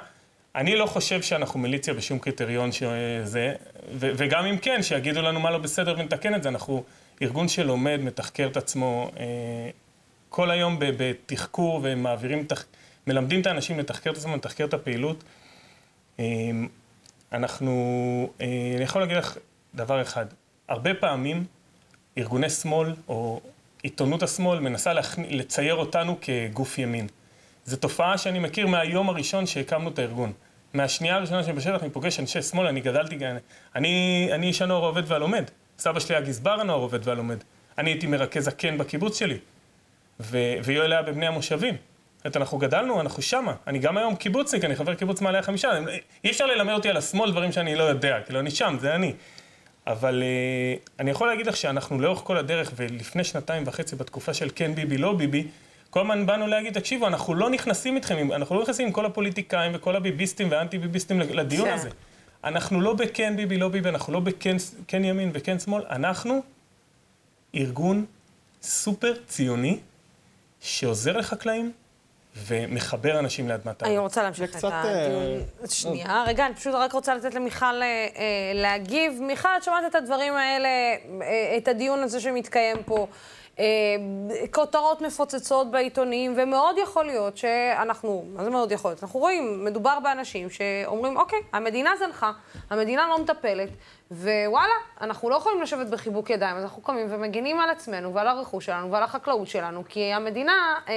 אני 0.54 0.76
לא 0.76 0.86
חושב 0.86 1.22
שאנחנו 1.22 1.60
מיליציה 1.60 1.94
בשום 1.94 2.18
קריטריון 2.18 2.72
שזה, 2.72 3.54
וגם 3.98 4.46
אם 4.46 4.58
כן, 4.58 4.82
שיגידו 4.82 5.22
לנו 5.22 5.40
מה 5.40 5.50
לא 5.50 5.58
בסדר 5.58 5.94
ונתקן 5.98 6.34
את 6.34 6.42
זה, 6.42 6.48
אנחנו 6.48 6.84
ארגון 7.22 7.48
שלומד, 7.48 8.00
מתחקר 8.02 8.46
את 8.46 8.56
עצמו 8.56 9.10
כל 10.28 10.50
היום 10.50 10.76
בתחקור 10.78 11.80
ומעבירים. 11.82 12.46
מלמדים 13.06 13.40
את 13.40 13.46
האנשים 13.46 13.78
לתחקר 13.78 14.10
את 14.10 14.16
עצמם, 14.16 14.34
לתחקר 14.34 14.64
את 14.64 14.74
הפעילות. 14.74 15.24
אנחנו, 17.32 17.72
אה, 18.40 18.46
אני 18.76 18.84
יכול 18.84 19.02
להגיד 19.02 19.16
לך 19.16 19.36
דבר 19.74 20.02
אחד, 20.02 20.26
הרבה 20.68 20.94
פעמים 20.94 21.44
ארגוני 22.18 22.50
שמאל 22.50 22.94
או 23.08 23.40
עיתונות 23.82 24.22
השמאל 24.22 24.60
מנסה 24.60 24.92
להכנ... 24.92 25.22
לצייר 25.28 25.74
אותנו 25.74 26.18
כגוף 26.20 26.78
ימין. 26.78 27.06
זו 27.64 27.76
תופעה 27.76 28.18
שאני 28.18 28.38
מכיר 28.38 28.66
מהיום 28.66 29.08
הראשון 29.08 29.46
שהקמנו 29.46 29.90
את 29.90 29.98
הארגון. 29.98 30.32
מהשנייה 30.74 31.16
הראשונה 31.16 31.42
שאני 31.42 31.56
בשטח 31.56 31.82
אני 31.82 31.90
פוגש 31.90 32.20
אנשי 32.20 32.42
שמאל, 32.42 32.66
אני 32.66 32.80
גדלתי, 32.80 33.18
אני, 33.74 34.28
אני 34.32 34.46
איש 34.46 34.62
הנוער 34.62 34.84
העובד 34.84 35.02
והלומד. 35.06 35.44
סבא 35.78 36.00
שלי 36.00 36.14
היה 36.14 36.24
גזבר 36.24 36.60
הנוער 36.60 36.78
העובד 36.78 37.08
והלומד. 37.08 37.36
אני 37.78 37.90
הייתי 37.90 38.06
מרכז 38.06 38.48
הקן 38.48 38.78
בקיבוץ 38.78 39.18
שלי. 39.18 39.38
ויואל 40.64 40.92
היה 40.92 41.02
בבני 41.02 41.26
המושבים. 41.26 41.76
זאת 42.24 42.36
אנחנו 42.36 42.58
גדלנו, 42.58 43.00
אנחנו 43.00 43.22
שמה. 43.22 43.54
אני 43.66 43.78
גם 43.78 43.98
היום 43.98 44.16
קיבוצניק, 44.16 44.64
אני 44.64 44.76
חבר 44.76 44.94
קיבוץ 44.94 45.20
מעלה 45.20 45.38
החמישה. 45.38 45.70
אי 46.24 46.30
אפשר 46.30 46.46
ללמד 46.46 46.72
אותי 46.72 46.88
על 46.88 46.96
השמאל 46.96 47.30
דברים 47.30 47.52
שאני 47.52 47.74
לא 47.74 47.82
יודע, 47.82 48.20
כאילו, 48.20 48.40
אני 48.40 48.50
שם, 48.50 48.76
זה 48.80 48.94
אני. 48.94 49.12
אבל 49.86 50.22
uh, 50.22 50.90
אני 51.00 51.10
יכול 51.10 51.28
להגיד 51.28 51.46
לך 51.46 51.56
שאנחנו 51.56 52.00
לאורך 52.00 52.20
כל 52.24 52.36
הדרך, 52.36 52.72
ולפני 52.76 53.24
שנתיים 53.24 53.62
וחצי 53.66 53.96
בתקופה 53.96 54.34
של 54.34 54.50
כן 54.54 54.74
ביבי, 54.74 54.98
לא 54.98 55.12
ביבי, 55.12 55.46
כל 55.90 56.00
הזמן 56.00 56.26
באנו 56.26 56.46
להגיד, 56.46 56.74
תקשיבו, 56.74 57.06
אנחנו 57.06 57.34
לא 57.34 57.50
נכנסים 57.50 57.96
איתכם, 57.96 58.32
אנחנו 58.32 58.56
לא 58.56 58.62
נכנסים 58.62 58.86
עם 58.86 58.92
כל 58.92 59.06
הפוליטיקאים 59.06 59.72
וכל 59.74 59.96
הביביסטים 59.96 60.50
והאנטי 60.50 60.78
ביביסטים 60.78 61.20
לדיון 61.20 61.68
הזה. 61.68 61.88
אנחנו 62.44 62.80
לא 62.80 62.94
בכן 62.94 63.36
ביבי, 63.36 63.58
לא 63.58 63.68
ביבי, 63.68 63.88
אנחנו 63.88 64.12
לא 64.12 64.20
בכן 64.20 64.56
כן 64.88 65.04
ימין 65.04 65.30
וכן 65.34 65.58
שמאל, 65.58 65.84
אנחנו 65.90 66.42
ארגון 67.54 68.04
סופר 68.62 69.14
ציוני, 69.26 69.78
שעוזר 70.60 71.16
לחקלאים 71.16 71.72
ומחבר 72.36 73.18
אנשים 73.18 73.48
לאדמת 73.48 73.82
הארץ. 73.82 73.90
אני 73.90 73.98
רוצה 73.98 74.22
להמשיך 74.22 74.50
את 74.50 74.64
הדיון. 74.64 75.22
אה, 75.62 75.68
שנייה, 75.68 76.24
רגע, 76.26 76.46
אני 76.46 76.54
פשוט 76.54 76.74
רק 76.74 76.92
רוצה 76.92 77.14
לתת 77.14 77.34
למיכל 77.34 77.64
אה, 77.64 77.82
אה, 77.82 78.06
להגיב. 78.54 79.22
מיכל, 79.22 79.48
את 79.56 79.62
שמעת 79.62 79.84
את 79.90 79.94
הדברים 79.94 80.34
האלה, 80.34 80.68
את 81.56 81.68
הדיון 81.68 81.98
הזה 81.98 82.20
שמתקיים 82.20 82.76
פה. 82.86 83.06
אה, 83.58 83.64
כותרות 84.50 85.00
מפוצצות 85.00 85.70
בעיתונים, 85.70 86.34
ומאוד 86.36 86.76
יכול 86.82 87.04
להיות 87.04 87.36
שאנחנו, 87.36 88.24
מה 88.34 88.44
זה 88.44 88.50
מאוד 88.50 88.72
יכול 88.72 88.90
להיות? 88.90 89.02
אנחנו 89.02 89.20
רואים, 89.20 89.64
מדובר 89.64 89.98
באנשים 90.02 90.50
שאומרים, 90.50 91.16
אוקיי, 91.16 91.38
המדינה 91.52 91.90
זנחה, 91.98 92.32
המדינה 92.70 93.06
לא 93.08 93.18
מטפלת, 93.18 93.68
ווואלה, 94.12 94.74
אנחנו 95.00 95.30
לא 95.30 95.34
יכולים 95.36 95.62
לשבת 95.62 95.86
בחיבוק 95.86 96.30
ידיים, 96.30 96.56
אז 96.56 96.62
אנחנו 96.62 96.82
קמים 96.82 97.06
ומגינים 97.10 97.60
על 97.60 97.70
עצמנו 97.70 98.14
ועל 98.14 98.28
הרכוש 98.28 98.66
שלנו 98.66 98.90
ועל 98.90 99.02
החקלאות 99.02 99.48
שלנו, 99.48 99.84
כי 99.88 100.12
המדינה, 100.12 100.78
אה, 100.88 100.94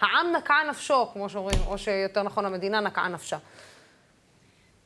העם 0.00 0.32
נקע 0.36 0.54
נפשו, 0.70 1.06
כמו 1.12 1.28
שאומרים, 1.28 1.58
או 1.66 1.78
שיותר 1.78 2.22
נכון, 2.22 2.44
המדינה 2.44 2.80
נקעה 2.80 3.08
נפשה. 3.08 3.38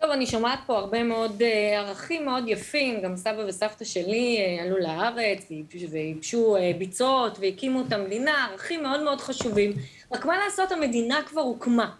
טוב, 0.00 0.10
אני 0.10 0.26
שומעת 0.26 0.58
פה 0.66 0.78
הרבה 0.78 1.02
מאוד 1.02 1.42
uh, 1.42 1.44
ערכים 1.76 2.24
מאוד 2.24 2.44
יפים, 2.46 3.00
גם 3.00 3.16
סבא 3.16 3.42
וסבתא 3.46 3.84
שלי 3.84 4.38
uh, 4.38 4.62
עלו 4.62 4.78
לארץ 4.78 5.46
וייבשו 5.90 6.56
uh, 6.56 6.78
ביצות 6.78 7.38
והקימו 7.40 7.82
את 7.86 7.92
המדינה, 7.92 8.48
ערכים 8.50 8.82
מאוד 8.82 9.02
מאוד 9.02 9.20
חשובים. 9.20 9.72
רק 10.12 10.26
מה 10.26 10.38
לעשות, 10.38 10.72
המדינה 10.72 11.22
כבר 11.26 11.40
הוקמה. 11.40 11.90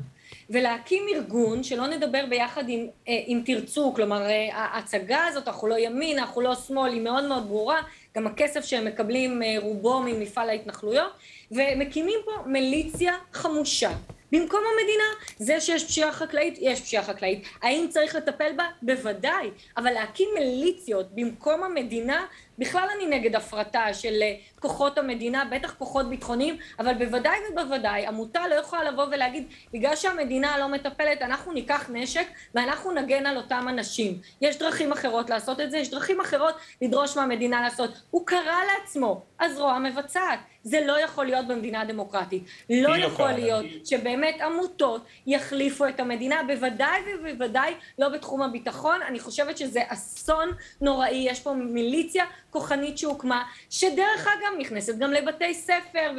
ולהקים 0.50 1.02
ארגון, 1.14 1.62
שלא 1.62 1.86
נדבר 1.86 2.24
ביחד 2.28 2.64
עם, 2.68 2.86
uh, 2.86 3.10
עם 3.26 3.42
תרצו, 3.46 3.92
כלומר 3.96 4.26
uh, 4.26 4.54
ההצגה 4.54 5.26
הזאת, 5.26 5.48
אנחנו 5.48 5.68
לא 5.68 5.78
ימין, 5.78 6.18
אנחנו 6.18 6.40
לא 6.40 6.54
שמאל, 6.54 6.92
היא 6.92 7.00
מאוד 7.00 7.24
מאוד 7.24 7.48
ברורה, 7.48 7.82
גם 8.16 8.26
הכסף 8.26 8.64
שהם 8.64 8.84
מקבלים 8.84 9.42
uh, 9.42 9.62
רובו 9.62 10.00
ממפעל 10.00 10.48
ההתנחלויות, 10.48 11.12
ומקימים 11.50 12.18
פה 12.24 12.32
מיליציה 12.46 13.14
חמושה. 13.32 13.90
במקום 14.32 14.60
המדינה. 14.72 15.04
זה 15.38 15.60
שיש 15.60 15.84
פשיעה 15.84 16.12
חקלאית, 16.12 16.58
יש 16.60 16.80
פשיעה 16.80 17.02
חקלאית. 17.02 17.42
האם 17.62 17.86
צריך 17.90 18.14
לטפל 18.14 18.52
בה? 18.56 18.64
בוודאי. 18.82 19.50
אבל 19.76 19.90
להקים 19.90 20.28
מיליציות 20.34 21.06
במקום 21.14 21.62
המדינה, 21.62 22.26
בכלל 22.59 22.89
אני 22.97 23.18
נגד 23.18 23.36
הפרטה 23.36 23.94
של 23.94 24.22
אה, 24.22 24.35
כוחות 24.60 24.98
המדינה, 24.98 25.44
בטח 25.51 25.74
כוחות 25.78 26.09
ביטחוניים, 26.09 26.56
אבל 26.78 26.94
בוודאי 26.94 27.39
ובוודאי 27.52 28.06
עמותה 28.06 28.48
לא 28.48 28.55
יכולה 28.55 28.85
לבוא 28.85 29.05
ולהגיד, 29.10 29.47
בגלל 29.72 29.97
שהמדינה 29.97 30.59
לא 30.59 30.68
מטפלת, 30.68 31.22
אנחנו 31.22 31.52
ניקח 31.52 31.90
נשק 31.93 32.26
ואנחנו 32.55 32.93
נגן 32.93 33.26
על 33.26 33.36
אותם 33.36 33.66
אנשים. 33.68 34.18
יש 34.40 34.59
דרכים 34.59 34.93
אחרות 34.93 35.30
לעשות 35.30 35.60
את 35.60 35.70
זה, 35.70 35.78
יש 35.78 35.90
דרכים 35.90 36.20
אחרות 36.20 36.55
לדרוש 36.82 37.16
מהמדינה 37.16 37.62
לעשות. 37.62 37.90
הוא 38.10 38.26
קרא 38.26 38.56
לעצמו 38.72 39.22
הזרוע 39.40 39.78
מבצעת. 39.78 40.39
זה 40.62 40.80
לא 40.86 41.01
יכול 41.01 41.26
להיות 41.26 41.47
במדינה 41.47 41.85
דמוקרטית. 41.85 42.43
לא, 42.70 42.97
לא 42.97 43.05
יכול 43.05 43.30
להיות 43.30 43.66
שבאמת 43.85 44.40
עמותות 44.40 45.05
יחליפו 45.26 45.89
את 45.89 46.01
המדינה, 46.01 46.43
בוודאי 46.47 47.01
ובוודאי 47.20 47.74
לא 47.98 48.09
בתחום 48.09 48.43
הביטחון. 48.43 49.02
אני 49.09 49.20
חושבת 49.20 49.59
שזה 49.59 49.80
אסון 49.89 50.48
נוראי, 50.80 51.26
יש 51.30 51.40
פה 51.40 51.52
מיליציה 51.52 52.24
כוחנית 52.50 52.98
שהוקמה, 52.98 53.44
שדרך 53.70 54.26
אגב 54.26 54.60
נכנסת 54.60 54.98
גם 54.98 55.12
לבתי 55.12 55.54
ספר 55.54 56.12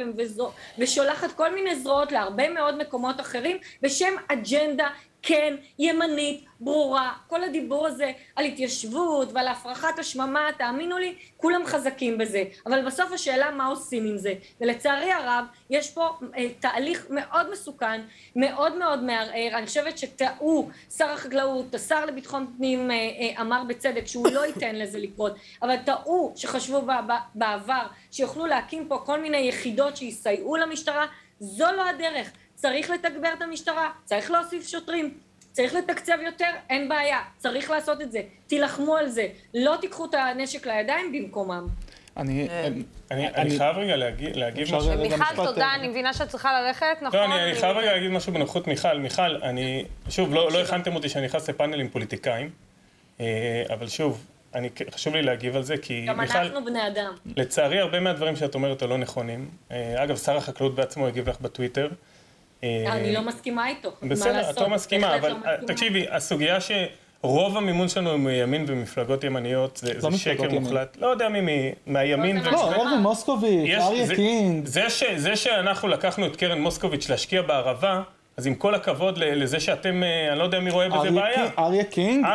ושולחת 0.78 1.32
כל 1.32 1.54
מיני 1.54 1.76
זרועות 1.76 2.12
להרבה 2.12 2.48
מאוד 2.48 2.78
מקומות 2.78 3.20
אחרים 3.20 3.56
בשם 3.82 4.14
אג'נדה 4.28 4.88
כן, 5.22 5.56
ימנית, 5.78 6.44
ברורה, 6.60 7.12
כל 7.26 7.44
הדיבור 7.44 7.86
הזה 7.86 8.12
על 8.36 8.44
התיישבות 8.44 9.28
ועל 9.32 9.48
הפרחת 9.48 9.98
השממה, 9.98 10.48
תאמינו 10.58 10.98
לי, 10.98 11.14
כולם 11.36 11.62
חזקים 11.66 12.18
בזה. 12.18 12.44
אבל 12.66 12.86
בסוף 12.86 13.12
השאלה 13.12 13.50
מה 13.50 13.66
עושים 13.66 14.06
עם 14.06 14.18
זה. 14.18 14.34
ולצערי 14.60 15.12
הרב, 15.12 15.44
יש 15.70 15.90
פה 15.90 16.08
אה, 16.36 16.48
תהליך 16.60 17.06
מאוד 17.10 17.50
מסוכן, 17.52 18.00
מאוד 18.36 18.78
מאוד 18.78 19.02
מערער. 19.02 19.50
אני 19.54 19.66
חושבת 19.66 19.98
שטעו, 19.98 20.70
שר 20.96 21.10
החקלאות, 21.10 21.74
השר 21.74 22.06
לביטחון 22.06 22.46
פנים 22.56 22.90
אה, 22.90 22.96
אה, 22.96 23.40
אמר 23.40 23.62
בצדק 23.64 24.06
שהוא 24.06 24.28
לא 24.32 24.46
ייתן 24.46 24.76
לזה 24.76 24.98
לקרות, 24.98 25.32
אבל 25.62 25.76
טעו 25.76 26.32
שחשבו 26.36 26.82
בעבר 27.34 27.82
שיוכלו 28.10 28.46
להקים 28.46 28.88
פה 28.88 28.98
כל 28.98 29.20
מיני 29.20 29.38
יחידות 29.38 29.96
שיסייעו 29.96 30.56
למשטרה, 30.56 31.06
זו 31.40 31.66
לא 31.76 31.88
הדרך. 31.88 32.30
צריך 32.60 32.90
לתגבר 32.90 33.28
את 33.38 33.42
המשטרה, 33.42 33.90
צריך 34.04 34.30
להוסיף 34.30 34.68
שוטרים, 34.68 35.14
צריך 35.52 35.74
לתקצב 35.74 36.18
יותר, 36.24 36.50
אין 36.70 36.88
בעיה, 36.88 37.18
צריך 37.38 37.70
לעשות 37.70 38.00
את 38.00 38.12
זה, 38.12 38.20
תילחמו 38.46 38.96
על 38.96 39.08
זה, 39.08 39.28
לא 39.54 39.76
תיקחו 39.80 40.04
את 40.04 40.14
הנשק 40.14 40.66
לידיים 40.66 41.12
במקומם. 41.12 41.66
אני, 42.16 42.48
אני, 43.10 43.58
חייב 43.58 43.76
רגע 43.76 43.96
להגיב 44.34 44.74
משהו. 44.76 44.98
מיכל, 44.98 45.36
תודה, 45.36 45.74
אני 45.74 45.88
מבינה 45.88 46.12
שאת 46.12 46.28
צריכה 46.28 46.60
ללכת, 46.60 46.96
נכון? 47.02 47.30
לא, 47.30 47.36
אני, 47.36 47.54
חייב 47.54 47.76
רגע 47.76 47.92
להגיד 47.92 48.10
משהו 48.10 48.32
בנוחות 48.32 48.66
מיכל. 48.66 48.98
מיכל, 48.98 49.36
אני, 49.42 49.84
שוב, 50.08 50.34
לא, 50.34 50.52
לא 50.52 50.60
הכנתם 50.60 50.94
אותי 50.94 51.08
שאני 51.08 51.26
נכנס 51.26 51.48
לפאנל 51.48 51.80
עם 51.80 51.88
פוליטיקאים, 51.88 52.50
אה, 53.20 53.62
אבל 53.72 53.88
שוב, 53.88 54.24
אני, 54.54 54.68
חשוב 54.90 55.14
לי 55.14 55.22
להגיב 55.22 55.56
על 55.56 55.62
זה, 55.62 55.76
כי 55.76 56.06
גם 56.06 56.20
מיכל... 56.20 56.34
גם 56.34 56.44
אנחנו 56.44 56.64
בני 56.64 56.86
אדם. 56.86 57.12
לצערי, 57.36 57.78
הרבה 57.80 58.00
מהדברים 58.00 58.36
שאת 58.36 58.54
אומרת 58.54 58.82
לא 58.82 58.98
נכונים. 58.98 59.48
אה, 59.70 60.02
אגב, 60.04 60.16
שר 60.16 60.36
החקלאות 60.36 60.74
בעצמו 60.74 61.06
הגיב 61.06 61.28
לך 61.28 61.40
בטוויטר. 61.40 61.88
אה, 62.64 62.92
אני 62.92 63.12
לא 63.12 63.22
מסכימה 63.22 63.68
איתו, 63.68 63.92
בסדר, 64.02 64.50
את 64.50 64.60
לא 64.60 64.68
מסכימה, 64.68 65.16
אבל 65.16 65.30
לא 65.30 65.66
תקשיבי, 65.66 66.06
הסוגיה 66.10 66.58
שרוב 66.60 67.56
המימון 67.56 67.88
שלנו 67.88 68.10
הוא 68.10 68.18
מימין 68.18 68.64
ומפלגות 68.68 69.24
ימניות, 69.24 69.76
זה 69.76 69.92
לא 70.02 70.10
שקר 70.10 70.50
מוחלט. 70.50 70.96
לא 71.00 71.06
יודע 71.06 71.28
מי, 71.28 71.72
מהימין. 71.86 72.36
לא, 72.36 72.74
אורן 72.74 73.00
מוסקוביץ', 73.02 73.70
אריה 73.70 74.14
קינג. 74.14 74.66
זה 75.16 75.36
שאנחנו 75.36 75.88
לקחנו 75.88 76.26
את 76.26 76.36
קרן 76.36 76.60
מוסקוביץ' 76.60 77.08
להשקיע 77.08 77.42
בערבה, 77.42 78.02
אז 78.36 78.46
עם 78.46 78.54
כל 78.54 78.74
הכבוד 78.74 79.18
לזה 79.18 79.60
שאתם, 79.60 80.02
אה, 80.02 80.30
אני 80.30 80.38
לא 80.38 80.44
יודע 80.44 80.60
מי 80.60 80.70
רואה 80.70 80.88
בזה 80.88 81.10
בעיה. 81.10 81.48
אריה 81.58 81.84
קינג 81.84 82.26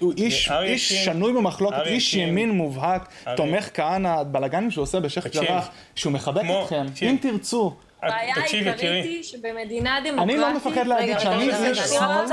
הוא 0.00 0.12
איש 0.16 0.92
שנוי 0.92 1.32
במחלוקת, 1.32 1.86
איש 1.86 2.14
ימין 2.14 2.50
מובהק, 2.50 3.08
תומך 3.36 3.68
כהנא, 3.74 4.22
בלאגנים 4.22 4.70
שהוא 4.70 4.82
עושה 4.82 5.00
בשייח' 5.00 5.26
ג'ראח, 5.26 5.68
שהוא 5.94 6.12
מחבק 6.12 6.42
אתכם, 6.62 6.86
אם 7.02 7.16
תרצו. 7.20 7.74
הבעיה 8.06 8.34
העיקרית 8.36 9.04
היא 9.04 9.22
שבמדינה 9.22 10.00
דמוקרטית... 10.04 10.30
אני 10.30 10.36
לא 10.36 10.56
מפחד 10.56 10.86
להגיד 10.86 11.18
שאני 11.18 11.50
זה 11.52 11.74
שמאל. 11.74 12.24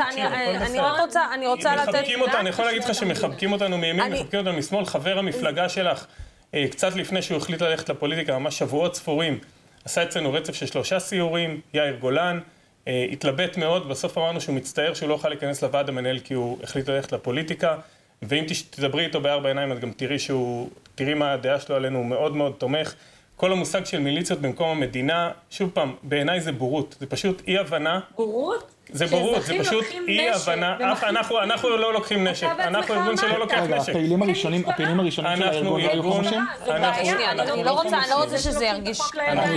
אני 0.62 0.80
רק 0.80 1.00
רוצה, 1.00 1.22
אני 1.34 1.48
רוצה 1.48 1.76
לתת... 1.76 1.90
מחבקים 1.90 2.22
אותנו, 2.22 2.40
אני 2.40 2.50
יכול 2.50 2.66
להגיד 2.66 2.84
לך 2.84 2.96
שמחבקים 2.96 3.52
אותנו 3.52 3.78
מימין, 3.78 4.14
מחבקים 4.14 4.40
אותנו 4.40 4.58
משמאל. 4.58 4.86
חבר 4.86 5.20
המפלגה 5.20 5.70
שלך, 5.70 6.06
אה, 6.54 6.66
קצת 6.72 6.96
לפני 6.96 7.22
שהוא 7.22 7.38
החליט 7.38 7.62
ללכת 7.62 7.90
לפוליטיקה, 7.90 8.40
ממש 8.40 8.60
שבועות 8.60 8.96
ספורים, 8.96 9.40
עשה 9.86 10.04
אצלנו 10.04 10.34
רצף 10.34 10.54
של 10.54 10.66
שלושה 10.66 11.00
סיורים, 11.00 11.62
יאיר 11.74 11.96
גולן, 11.96 12.40
אה, 12.88 13.06
התלבט 13.12 13.58
מאוד, 13.58 13.90
בסוף 13.90 14.18
אמרנו 14.18 14.42
שהוא 14.42 14.56
מצטער 14.56 14.94
שהוא 14.94 15.10
לא 15.10 15.14
יוכל 15.14 15.30
להיכנס 15.30 15.64
לוועד 15.64 15.90
המנהל 15.90 16.20
כי 16.20 16.34
הוא 16.34 16.58
החליט 16.64 16.90
ללכת 16.90 17.12
לפוליטיקה. 17.12 17.76
ואם 18.22 18.46
תדברי 18.70 19.06
איתו 19.06 19.22
בארבע 19.22 19.48
עיניים, 19.48 19.72
את 19.72 19.80
גם 19.80 19.92
תראי 19.92 20.20
שהוא, 20.20 20.70
תראי 20.96 21.14
מה 21.14 21.32
הדעה 21.32 21.60
שלו 21.60 21.76
עלינו, 21.76 21.98
הוא 21.98 22.06
מאוד 22.06 22.36
מאוד 22.36 22.54
תומך. 22.58 22.94
כל 23.36 23.52
המושג 23.52 23.86
של 23.86 24.00
מיליציות 24.00 24.42
במקום 24.42 24.70
המדינה, 24.70 25.32
שוב 25.50 25.70
פעם, 25.74 25.96
בעיניי 26.04 26.42
זה 26.42 26.52
בורות, 26.52 26.96
זה 27.00 27.06
פשוט 27.06 27.42
אי 27.48 27.58
הבנה. 27.58 28.00
בורות? 28.16 28.74
זה 28.90 29.08
בורות, 29.08 29.42
זה 29.44 29.54
פשוט 29.60 29.86
אי 30.08 30.30
הבנה, 30.30 30.78
אנחנו, 30.80 31.42
אנחנו 31.42 31.70
לא 31.70 31.94
לוקחים 31.94 32.28
נשק, 32.28 32.48
אנחנו 32.60 32.94
ארגון 32.94 33.18
שלא 33.18 33.40
לוקח 33.40 33.58
נשק. 33.58 33.64
רגע, 33.64 33.78
הפעילים 33.78 34.22
הראשונים, 34.22 34.64
הפעילים 34.70 35.00
הראשונים 35.00 35.38
של 35.38 35.44
הארגון 35.44 35.82
לא 35.82 35.90
היו 35.92 36.14
חמושים? 36.14 36.42
אני 36.68 37.64
לא 37.64 38.24
רוצה 38.24 38.38
שזה 38.38 38.66
ירגיש 38.66 39.00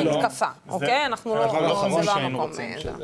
מתקפה, 0.04 0.46
אוקיי? 0.68 1.06
אנחנו 1.06 1.34
לא, 1.34 1.48
זה 1.90 2.06
לא 2.06 2.12
המקום. 2.12 2.50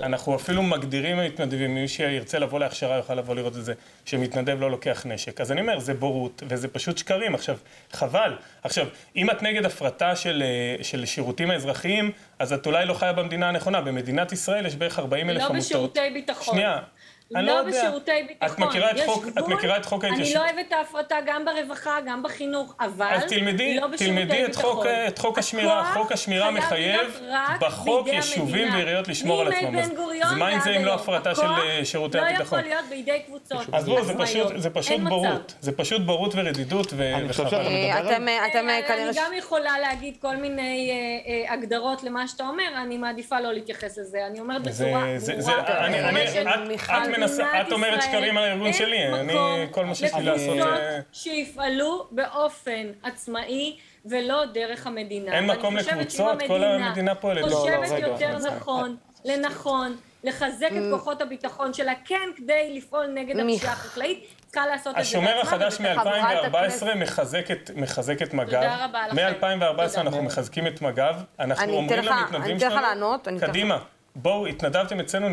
אנחנו 0.02 0.34
אפילו 0.36 0.62
מגדירים 0.62 1.18
מתנדבים, 1.18 1.74
מי 1.74 1.88
שירצה 1.88 2.38
לבוא 2.38 2.60
להכשרה 2.60 2.96
יוכל 2.96 3.14
לבוא 3.14 3.34
לראות 3.34 3.56
את 3.56 3.64
זה, 3.64 3.74
שמתנדב 4.04 4.60
לא 4.60 4.70
לוקח 4.70 5.06
נשק. 5.06 5.40
אז 5.40 5.52
אני 5.52 5.60
אומר, 5.60 5.78
זה 5.78 5.94
בורות, 5.94 6.42
וזה 6.48 6.68
פשוט 6.68 6.98
שקרים. 6.98 7.34
עכשיו, 7.34 7.56
חבל. 7.92 8.36
עכשיו, 8.64 8.86
אם 9.16 9.30
את 9.30 9.42
נגד 9.42 9.64
הפרטה 9.64 10.16
של 10.82 11.02
שירותים 11.04 11.50
האזרחיים, 11.50 12.12
אז 12.38 12.52
את 12.52 12.66
אולי 12.66 12.86
לא 12.86 12.94
חיה 12.94 13.12
במדינה 13.12 13.48
הנכונה. 13.48 13.80
במדינת 13.80 14.32
ישראל 14.32 14.66
יש 14.66 14.76
בערך 14.76 14.98
40 14.98 15.30
אלף 15.30 15.36
עמותות. 15.42 15.54
לא 15.54 15.60
בשירותי 15.60 16.10
ביטחון. 16.14 16.54
שנייה. 16.54 16.78
אני 17.36 17.46
לא, 17.46 17.52
לא 17.52 17.58
יודע. 17.58 17.70
בשירותי 17.70 18.10
ביטחון. 18.28 18.48
את 18.48 18.58
מכירה 18.58 18.90
את 18.90 18.96
חוק, 19.06 19.24
את 19.38 19.48
מכירה 19.48 19.76
את 19.76 19.84
חוק 19.84 20.04
ההתיישבות? 20.04 20.42
אני 20.42 20.44
לא 20.44 20.54
אוהבת 20.54 20.68
את 20.68 20.72
ההפרטה 20.72 21.16
גם 21.26 21.44
ברווחה, 21.44 21.96
גם 22.06 22.22
בחינוך, 22.22 22.74
אבל 22.80 23.06
אז 23.10 23.24
תלמדי, 23.24 23.76
לא 23.76 23.86
בשירותי 23.86 24.04
תלמדי 24.04 24.44
את 24.44 24.56
חוק, 24.56 24.86
את 25.08 25.18
חוק 25.18 25.38
השמירה. 25.38 25.92
חוק 25.94 26.12
השמירה 26.12 26.50
מחייב 26.50 27.20
בחוק 27.60 28.06
יישובים 28.06 28.72
ועיריות 28.72 29.08
לשמור 29.08 29.40
על 29.40 29.52
עצמם. 29.52 29.78
אז 30.22 30.32
מה 30.32 30.54
אם 30.54 30.60
זה 30.60 30.70
אם 30.70 30.84
לא 30.84 30.94
הפרטה 30.94 31.34
של 31.34 31.42
אה, 31.42 31.84
שירותי 31.84 32.18
לא 32.18 32.22
הביטחון? 32.22 32.58
לא 32.58 32.64
יכול 32.64 32.70
להיות 32.70 32.84
בידי 32.88 33.20
קבוצות. 33.26 33.66
אז 33.72 33.84
בואו, 33.84 34.04
זה 34.56 34.70
פשוט 34.70 35.00
בורות. 35.08 35.54
זה 35.60 35.72
פשוט 35.72 36.02
בורות 36.02 36.32
ורדידות 36.36 36.92
וחבל. 36.96 37.54
אני 37.54 37.92
גם 39.14 39.32
יכולה 39.34 39.78
להגיד 39.78 40.16
כל 40.20 40.36
מיני 40.36 40.90
אה, 40.90 41.46
אה, 41.46 41.52
הגדרות 41.52 42.02
למה 42.02 42.28
שאתה 42.28 42.44
אומר, 42.44 42.64
אני 42.82 42.98
מעדיפה 42.98 43.40
לא 43.40 43.52
להתייחס 43.52 43.98
לזה. 43.98 44.26
אני 44.26 44.40
אומרת 44.40 44.62
בצורה 44.62 45.04
ברורה. 47.10 47.21
מנסה, 47.22 47.60
את 47.60 47.72
אומרת 47.72 48.02
שקרים 48.02 48.38
על 48.38 48.44
הארגון 48.44 48.72
שלי, 48.72 49.08
אני, 49.08 49.34
כל 49.70 49.84
מה 49.84 49.94
שיש 49.94 50.14
לי 50.14 50.22
לעשות... 50.22 50.56
שיפעלו 51.12 52.06
באופן 52.10 52.86
עצמאי. 53.02 53.76
ולא 54.04 54.44
דרך 54.44 54.86
המדינה. 54.86 55.32
אין 55.32 55.46
מקום 55.46 55.76
לקבוצות, 55.76 56.42
כל 56.46 56.64
המדינה 56.64 57.14
פועלת. 57.14 57.44
אני 57.44 57.52
חושבת 57.52 57.98
יותר 57.98 58.38
נכון, 58.38 58.96
לנכון, 59.24 59.96
לחזק 60.24 60.70
את 60.72 60.82
כוחות 60.90 61.20
הביטחון 61.22 61.74
שלה, 61.74 61.92
כן 62.04 62.28
כדי 62.36 62.76
לפעול 62.76 63.06
נגד 63.14 63.40
הפשיעה 63.40 63.72
החקלאית, 63.72 64.24
צריכה 64.46 64.66
לעשות 64.66 64.90
את 64.90 64.94
זה 64.94 65.00
השומר 65.00 65.40
החדש 65.40 65.80
מ-2014 65.80 66.94
מחזק 67.76 68.22
את 68.22 68.34
מג"ב. 68.34 68.44
תודה 68.44 68.84
רבה 68.84 69.08
לכם. 69.08 69.16
מ-2014 69.16 70.00
אנחנו 70.00 70.22
מחזקים 70.22 70.66
את 70.66 70.82
מג"ב. 70.82 71.14
אנחנו 71.38 71.72
אומרים 71.72 72.02
למתנדבים 72.02 72.58
שלנו, 72.58 73.14
קדימה, 73.40 73.78
בואו, 74.16 74.46
התנדברתם 74.46 75.00
אצלנו, 75.00 75.28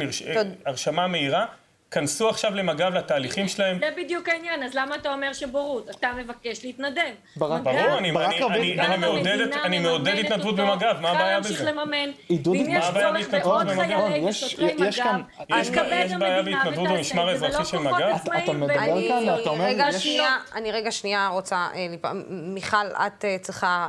הרשמה 0.65 1.07
מהירה. 1.07 1.45
כנסו 1.91 2.29
עכשיו 2.29 2.55
למג"ב 2.55 2.93
לתהליכים 2.93 3.47
שלהם. 3.47 3.79
זה 3.79 3.89
בדיוק 3.97 4.29
העניין, 4.29 4.63
אז 4.63 4.73
למה 4.75 4.95
אתה 4.95 5.13
אומר 5.13 5.33
שבורות? 5.33 5.89
אתה 5.89 6.11
מבקש 6.17 6.65
להתנדב. 6.65 7.01
ברור, 7.37 7.97
אני 9.63 9.79
מעודד 9.79 10.15
התנדבות 10.19 10.55
במג"ב, 10.55 10.95
מה 11.01 11.11
הבעיה 11.11 11.39
בזה? 11.39 11.49
להמשיך 11.49 11.67
לממן. 11.67 12.09
ואם 12.29 12.65
יש 12.69 12.85
צורך 12.85 13.29
בעוד 13.29 13.67
חיילי 13.69 14.25
ושוטרי 14.29 14.73
מג"ב, 14.73 15.19
יש 15.93 16.11
בעיה 16.19 16.43
בהתנדבות 16.43 16.87
במשמר 16.89 17.29
האזרחי 17.29 17.65
של 17.65 17.77
מג"ב? 17.77 18.15
אתה 18.43 18.51
מדבר 18.53 19.07
כאן, 19.07 19.39
אתה 19.41 19.49
אומר, 19.49 19.65
אני 20.55 20.71
רגע 20.71 20.91
שנייה 20.91 21.27
רוצה, 21.27 21.67
מיכל, 22.29 22.87
את 23.07 23.25
צריכה 23.41 23.87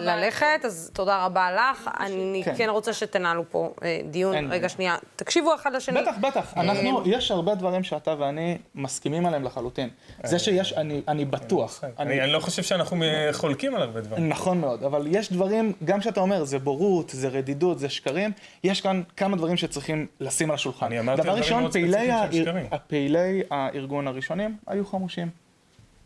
ללכת, 0.00 0.60
אז 0.64 0.90
תודה 0.94 1.24
רבה 1.24 1.48
לך. 1.52 1.90
אני 2.00 2.42
כן 2.56 2.68
רוצה 2.68 2.92
שתנהלו 2.92 3.44
פה 3.50 3.74
דיון. 4.04 4.52
רגע 4.52 4.68
שנייה, 4.68 4.96
תקשיבו 5.16 5.54
אחד 5.54 5.72
לשני. 5.72 6.00
בטח, 6.00 6.14
בטח. 6.20 6.52
אנחנו, 6.70 7.02
יש 7.06 7.30
הרבה 7.30 7.54
דברים 7.54 7.82
שאתה 7.82 8.14
ואני 8.18 8.58
מסכימים 8.74 9.26
עליהם 9.26 9.44
לחלוטין. 9.44 9.88
זה 10.24 10.38
שיש, 10.38 10.72
אני 11.08 11.24
בטוח. 11.24 11.84
אני 11.98 12.32
לא 12.32 12.40
חושב 12.40 12.62
שאנחנו 12.62 12.96
חולקים 13.32 13.74
על 13.74 13.82
הרבה 13.82 14.00
דברים. 14.00 14.28
נכון 14.28 14.60
מאוד, 14.60 14.82
אבל 14.84 15.06
יש 15.10 15.32
דברים, 15.32 15.72
גם 15.84 16.00
שאתה 16.00 16.20
אומר, 16.20 16.44
זה 16.44 16.58
בורות, 16.58 17.10
זה 17.10 17.28
רדידות, 17.28 17.78
זה 17.78 17.88
שקרים, 17.88 18.30
יש 18.64 18.80
כאן 18.80 19.02
כמה 19.16 19.36
דברים 19.36 19.56
שצריכים 19.56 20.06
לשים 20.20 20.50
על 20.50 20.54
השולחן. 20.54 20.86
אני 20.86 21.00
אמרתי 21.00 21.22
ספציפיים 21.22 22.12
של 22.32 22.42
שקרים. 22.42 22.66
פעילי 22.86 23.42
הארגון 23.50 24.08
הראשונים 24.08 24.56
היו 24.66 24.86
חמושים. 24.86 25.30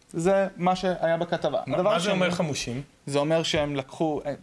זה 0.09 0.49
מה 0.57 0.77
שהיה 0.77 1.17
בכתבה. 1.17 1.61
מה 1.67 1.99
זה 1.99 2.11
אומר 2.11 2.31
חמושים? 2.31 2.83
זה 3.07 3.19
אומר 3.19 3.43
שהם 3.43 3.77
לקחו, 3.77 4.21
אה, 4.27 4.35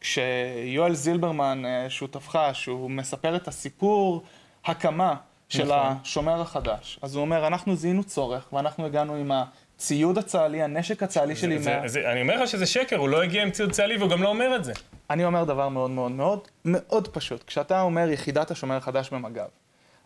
כשיואל 0.00 0.94
זילברמן, 0.94 1.62
אה, 1.64 1.90
שותפך, 1.90 2.38
שהוא 2.52 2.90
מספר 2.90 3.36
את 3.36 3.48
הסיפור 3.48 4.22
הקמה 4.64 5.14
של 5.48 5.64
נכון. 5.64 5.96
השומר 6.02 6.40
החדש. 6.40 6.98
אז 7.02 7.14
הוא 7.14 7.20
אומר, 7.20 7.46
אנחנו 7.46 7.76
זיהינו 7.76 8.04
צורך, 8.04 8.52
ואנחנו 8.52 8.86
הגענו 8.86 9.14
עם 9.14 9.32
הציוד 9.32 10.18
הצה"לי, 10.18 10.62
הנשק 10.62 11.02
הצה"לי 11.02 11.36
שלי. 11.36 11.58
זה, 11.58 11.78
מה... 11.80 11.88
זה, 11.88 12.12
אני 12.12 12.22
אומר 12.22 12.42
לך 12.42 12.48
שזה 12.48 12.66
שקר, 12.66 12.96
הוא 12.96 13.08
לא 13.08 13.22
הגיע 13.22 13.42
עם 13.42 13.50
ציוד 13.50 13.70
צה"לי 13.70 13.96
והוא 13.96 14.10
גם 14.10 14.22
לא 14.22 14.28
אומר 14.28 14.56
את 14.56 14.64
זה. 14.64 14.72
אני 15.10 15.24
אומר 15.24 15.44
דבר 15.44 15.68
מאוד 15.68 15.90
מאוד 15.90 16.12
מאוד 16.12 16.40
מאוד 16.64 17.08
פשוט. 17.08 17.44
כשאתה 17.44 17.80
אומר 17.80 18.10
יחידת 18.10 18.50
השומר 18.50 18.76
החדש 18.76 19.10
במג"ב, 19.10 19.46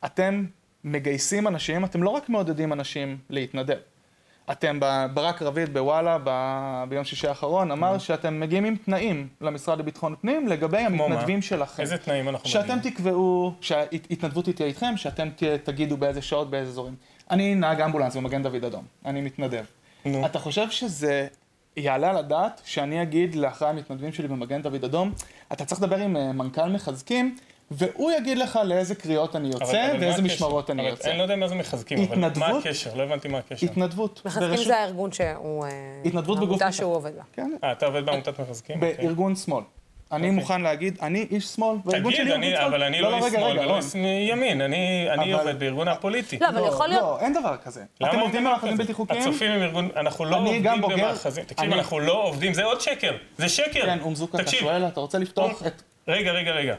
אתם 0.04 0.44
מגייסים 0.84 1.48
אנשים, 1.48 1.84
אתם 1.84 2.02
לא 2.02 2.10
רק 2.10 2.28
מעודדים 2.28 2.72
אנשים 2.72 3.18
להתנדב. 3.30 3.76
אתם, 4.50 4.80
ברק 5.14 5.42
רביד 5.42 5.72
בוואלה 5.74 6.18
ב, 6.24 6.30
ביום 6.88 7.04
שישי 7.04 7.28
האחרון 7.28 7.70
אמר 7.70 7.96
mm. 7.96 7.98
שאתם 7.98 8.40
מגיעים 8.40 8.64
עם 8.64 8.76
תנאים 8.76 9.28
למשרד 9.40 9.78
לביטחון 9.78 10.14
פנים 10.20 10.48
לגבי 10.48 10.78
המתנדבים 10.78 11.36
מה? 11.36 11.42
שלכם. 11.42 11.82
איזה 11.82 11.98
תנאים 11.98 12.28
אנחנו 12.28 12.48
מגיעים? 12.48 12.66
שאתם 12.66 12.90
תקבעו, 12.90 13.52
שההתנדבות 13.60 14.48
תהיה 14.48 14.68
איתכם, 14.68 14.96
שאתם 14.96 15.28
תגידו 15.64 15.96
באיזה 15.96 16.22
שעות, 16.22 16.50
באיזה 16.50 16.70
אזורים. 16.70 16.94
אני 17.30 17.54
נהג 17.54 17.80
אמבולנס 17.80 18.16
במגן 18.16 18.42
דוד 18.42 18.64
אדום, 18.64 18.84
אני 19.04 19.20
מתנדב. 19.20 19.64
נו. 20.04 20.26
אתה 20.26 20.38
חושב 20.38 20.70
שזה 20.70 21.26
יעלה 21.76 22.10
על 22.10 22.16
הדעת 22.16 22.60
שאני 22.64 23.02
אגיד 23.02 23.34
לאחרי 23.34 23.68
המתנדבים 23.68 24.12
שלי 24.12 24.28
במגן 24.28 24.62
דוד 24.62 24.84
אדום, 24.84 25.12
אתה 25.52 25.64
צריך 25.64 25.82
לדבר 25.82 25.96
עם 25.96 26.16
אה, 26.16 26.32
מנכ"ל 26.32 26.68
מחזקים, 26.68 27.36
והוא 27.72 28.12
יגיד 28.12 28.38
לך 28.38 28.58
לאיזה 28.64 28.94
קריאות 28.94 29.36
אני 29.36 29.48
יוצא 29.48 29.92
ואיזה 30.00 30.22
משמרות 30.22 30.70
אני 30.70 30.88
יוצא. 30.88 31.10
אני 31.10 31.18
לא 31.18 31.22
יודע 31.22 31.36
מה 31.36 31.48
זה 31.48 31.54
מחזקים, 31.54 31.98
אבל 32.12 32.30
מה 32.36 32.46
הקשר? 32.46 32.94
לא 32.94 33.02
הבנתי 33.02 33.28
מה 33.28 33.38
הקשר. 33.38 33.66
התנדבות. 33.66 34.22
מחזקים 34.24 34.64
זה 34.64 34.76
הארגון 34.76 35.12
שהוא... 35.12 35.64
אה, 35.64 35.70
התנדבות 36.04 36.38
בגוף... 36.38 36.62
העמותה 36.62 36.72
שהוא 36.72 36.94
עובד 36.94 37.16
בה. 37.16 37.22
כן. 37.32 37.50
אה, 37.64 37.72
אתה 37.72 37.86
עובד 37.86 38.06
בעמותת 38.06 38.40
מחזקים? 38.40 38.80
בארגון 38.80 39.36
שמאל. 39.36 39.62
אני 40.12 40.22
אוקיי. 40.22 40.30
מוכן 40.30 40.60
להגיד, 40.60 40.98
אני 41.02 41.26
איש 41.30 41.44
שמאל, 41.44 41.76
והארגון 41.84 42.12
שלי 42.12 42.34
הוא 42.34 42.42
איש 42.42 42.54
שמאל. 42.54 42.64
אבל 42.64 42.82
אני 42.82 43.00
לא, 43.00 43.10
לא 43.10 43.16
איש 43.16 43.34
שמאל 43.34 43.58
ולא 43.58 43.76
איש 43.76 43.94
ימין, 44.30 44.60
אני 44.60 45.32
עובד 45.32 45.58
בארגון 45.58 45.88
הפוליטי. 45.88 46.38
לא, 46.38 46.48
אבל 46.48 46.68
יכול 46.68 46.88
להיות... 46.88 47.02
לא, 47.02 47.20
אין 47.20 47.32
דבר 47.32 47.56
כזה. 47.56 47.84
אתם 47.96 48.18
עובדים 48.18 48.44
במאחזים 48.44 48.76
בלתי 48.76 48.94
חוקיים? 48.94 49.20
הצופים 49.22 49.50
הם 49.50 49.62
ארגון, 49.62 49.88
אנחנו 49.96 50.24
לא 50.24 50.36
עובדים 50.36 50.80
במאחזים. 50.80 51.44
תקשיב, 51.44 51.72
אנחנו 51.72 52.00
לא 52.00 52.22
עובדים, 52.22 52.54
זה 52.54 52.64
עוד 52.64 52.80
שקר, 52.80 53.16
זה 53.38 53.48
שקר. 53.48 53.82
כן, 53.82 53.98
אומזוקה, 54.00 54.38
אתה 54.38 54.50
שואל, 54.50 54.86
אתה 54.86 55.00
רוצה 55.00 55.18
לפתוח 55.18 55.66
את... 55.66 55.82
רגע, 56.08 56.32
רגע, 56.32 56.50
רגע. 56.50 56.74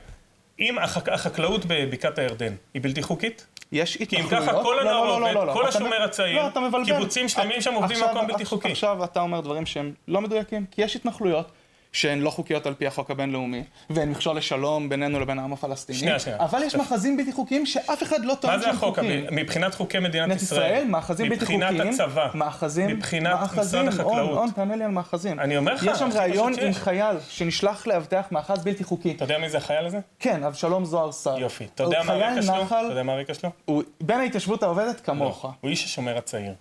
אם 0.59 0.77
החקלאות 1.11 1.65
בבקעת 1.67 2.17
הירדן 2.19 2.53
היא 2.73 2.81
בלתי 2.81 3.01
חוקית? 3.01 3.47
יש 3.71 3.95
התנחלויות? 4.01 4.29
כי 4.29 4.37
אם 4.37 4.51
ככה 4.51 4.63
כל 4.63 4.79
הנוער 4.79 5.09
עובד, 5.09 5.53
כל 5.53 5.67
השומר 5.67 6.03
הצעיר, 6.03 6.41
קיבוצים 6.85 7.29
שלמים 7.29 7.61
שם 7.61 7.73
עובדים 7.73 7.97
במקום 8.01 8.27
בלתי 8.27 8.45
חוקי. 8.45 8.71
עכשיו 8.71 9.03
אתה 9.03 9.21
אומר 9.21 9.41
דברים 9.41 9.65
שהם 9.65 9.93
לא 10.07 10.21
מדויקים, 10.21 10.65
כי 10.71 10.81
יש 10.81 10.95
התנחלויות. 10.95 11.51
שהן 11.93 12.19
לא 12.19 12.29
חוקיות 12.29 12.65
על 12.65 12.73
פי 12.73 12.87
החוק 12.87 13.11
הבינלאומי, 13.11 13.63
והן 13.89 14.09
מכשול 14.09 14.37
לשלום 14.37 14.89
בינינו 14.89 15.19
לבין 15.19 15.39
העם 15.39 15.53
הפלסטיני. 15.53 15.99
שנייה, 15.99 16.19
שנייה. 16.19 16.39
אבל 16.39 16.63
יש 16.63 16.75
מאחזים 16.75 17.17
בלתי 17.17 17.33
חוקיים 17.33 17.65
שאף 17.65 18.03
אחד 18.03 18.25
לא 18.25 18.35
טוען 18.35 18.61
שהם 18.61 18.75
חוקיים. 18.75 19.07
מה 19.07 19.21
זה 19.21 19.27
החוק? 19.27 19.39
מבחינת 19.39 19.75
חוקי 19.75 19.99
מדינת 19.99 20.41
ישראל? 20.41 20.61
ישראל, 20.61 20.87
מאחזים 20.87 21.29
בלתי 21.29 21.45
חוקיים. 21.45 21.59
מבחינת 21.61 21.93
הצבא. 21.93 22.27
מאחזים, 22.33 22.87
מבחינת 22.87 23.39
משרד 23.57 23.87
החקלאות. 23.87 24.29
און, 24.29 24.37
און, 24.37 24.49
תענה 24.49 24.75
לי 24.75 24.83
על 24.83 24.91
מאחזים. 24.91 25.39
אני 25.39 25.57
אומר 25.57 25.73
לך, 25.73 25.83
יש 25.91 25.99
שם 25.99 26.09
ראיון 26.13 26.53
עם 26.61 26.73
חייל 26.73 27.15
שנשלח 27.29 27.87
לאבטח 27.87 28.25
מאחז 28.31 28.63
בלתי 28.63 28.83
חוקי. 28.83 29.11
אתה 29.11 29.23
יודע 29.23 29.37
מי 29.37 29.49
זה 29.49 29.57
החייל 29.57 29.85
הזה? 29.85 29.99
כן, 30.19 30.43
אבשלום 30.43 30.85
זוהר 30.85 31.11
סער. 31.11 31.39
יופי. 31.39 31.65
אתה 31.75 31.83
יודע 31.83 32.03
מה 32.03 32.13
הרקע 32.13 32.41
שלו? 32.41 32.63
אתה 32.63 32.75
יודע 32.89 33.03
מה 33.03 33.13
הרקע 33.13 33.33
שלו? 33.33 33.49
הוא 33.65 33.83
בין 34.01 34.19
ההתיישבות 34.19 34.63
העובדת 34.63 35.01
כמוך. 35.01 35.45
הוא 35.61 35.69
איש 35.69 35.83
השומר 35.83 36.17
הצעיר. 36.17 36.53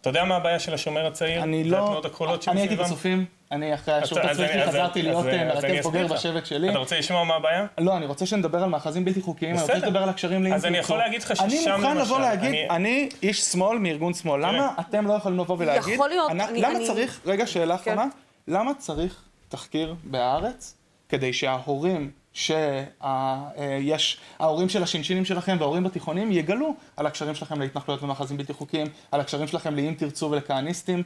אתה 0.00 0.10
יודע 0.10 0.24
מה 0.24 0.36
הבעיה 0.36 0.58
של 0.58 0.74
השומר 0.74 1.06
הצעיר? 1.06 1.42
אני 1.42 1.64
לא... 1.64 2.02
אני 2.48 2.60
הייתי 2.60 2.76
בצופים, 2.76 3.24
אני 3.52 3.74
אחרי 3.74 3.94
השירות 3.94 4.24
הצבאי 4.24 4.66
חזרתי 4.66 5.02
להיות 5.02 5.24
מרכז 5.24 5.82
בוגר 5.82 6.06
בשבט 6.06 6.46
שלי. 6.46 6.70
אתה 6.70 6.78
רוצה 6.78 6.98
לשמוע 6.98 7.24
מה 7.24 7.34
הבעיה? 7.34 7.66
לא, 7.78 7.96
אני 7.96 8.06
רוצה 8.06 8.26
שנדבר 8.26 8.62
על 8.62 8.68
מאחזים 8.68 9.04
בלתי 9.04 9.20
חוקיים, 9.20 9.52
אני 9.52 9.60
רוצה 9.62 9.74
לדבר 9.74 10.02
על 10.02 10.08
הקשרים 10.08 10.42
לאינטרנט. 10.42 10.64
אז 10.64 10.66
אני 10.66 10.78
יכול 10.78 10.98
להגיד 10.98 11.22
לך 11.22 11.36
ששם 11.36 11.44
למשל... 11.44 11.70
אני 11.70 11.82
מוכן 11.82 11.96
לבוא 11.96 12.20
להגיד, 12.20 12.54
אני 12.70 13.08
איש 13.22 13.40
שמאל 13.40 13.78
מארגון 13.78 14.14
שמאל, 14.14 14.46
למה 14.46 14.72
אתם 14.80 15.06
לא 15.06 15.12
יכולים 15.12 15.38
לבוא 15.38 15.56
ולהגיד... 15.58 15.94
יכול 15.94 16.08
להיות, 16.08 16.32
למה 16.54 16.78
צריך, 16.86 17.20
רגע, 17.26 17.46
שאלה 17.46 17.74
אחרונה, 17.74 18.06
למה 18.48 18.72
צריך 18.78 19.22
תחקיר 19.48 19.94
בהארץ 20.04 20.74
כדי 21.08 21.32
שההורים 21.32 22.10
שיש, 22.38 24.18
ההורים 24.38 24.68
של 24.68 24.82
השינשינים 24.82 25.24
שלכם 25.24 25.56
וההורים 25.60 25.84
בתיכונים 25.84 26.32
יגלו 26.32 26.74
על 26.96 27.06
הקשרים 27.06 27.34
שלכם 27.34 27.60
להתנחלויות 27.60 28.02
ומאחזים 28.02 28.36
בלתי 28.36 28.52
חוקיים, 28.52 28.86
על 29.12 29.20
הקשרים 29.20 29.48
שלכם 29.48 29.76
לאם 29.76 29.94
תרצו 29.94 30.30
ולכהניסטים. 30.30 31.02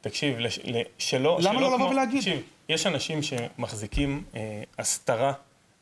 תקשיב, 0.00 0.38
לש, 0.38 0.58
שלא... 0.98 1.38
למה 1.42 1.58
שלא 1.58 1.60
לא 1.60 1.74
לבוא 1.74 1.88
ולהגיד? 1.88 2.18
תקשיב, 2.18 2.42
יש 2.68 2.86
אנשים 2.86 3.20
שמחזיקים 3.22 4.22
אה, 4.36 4.62
הסתרה 4.78 5.32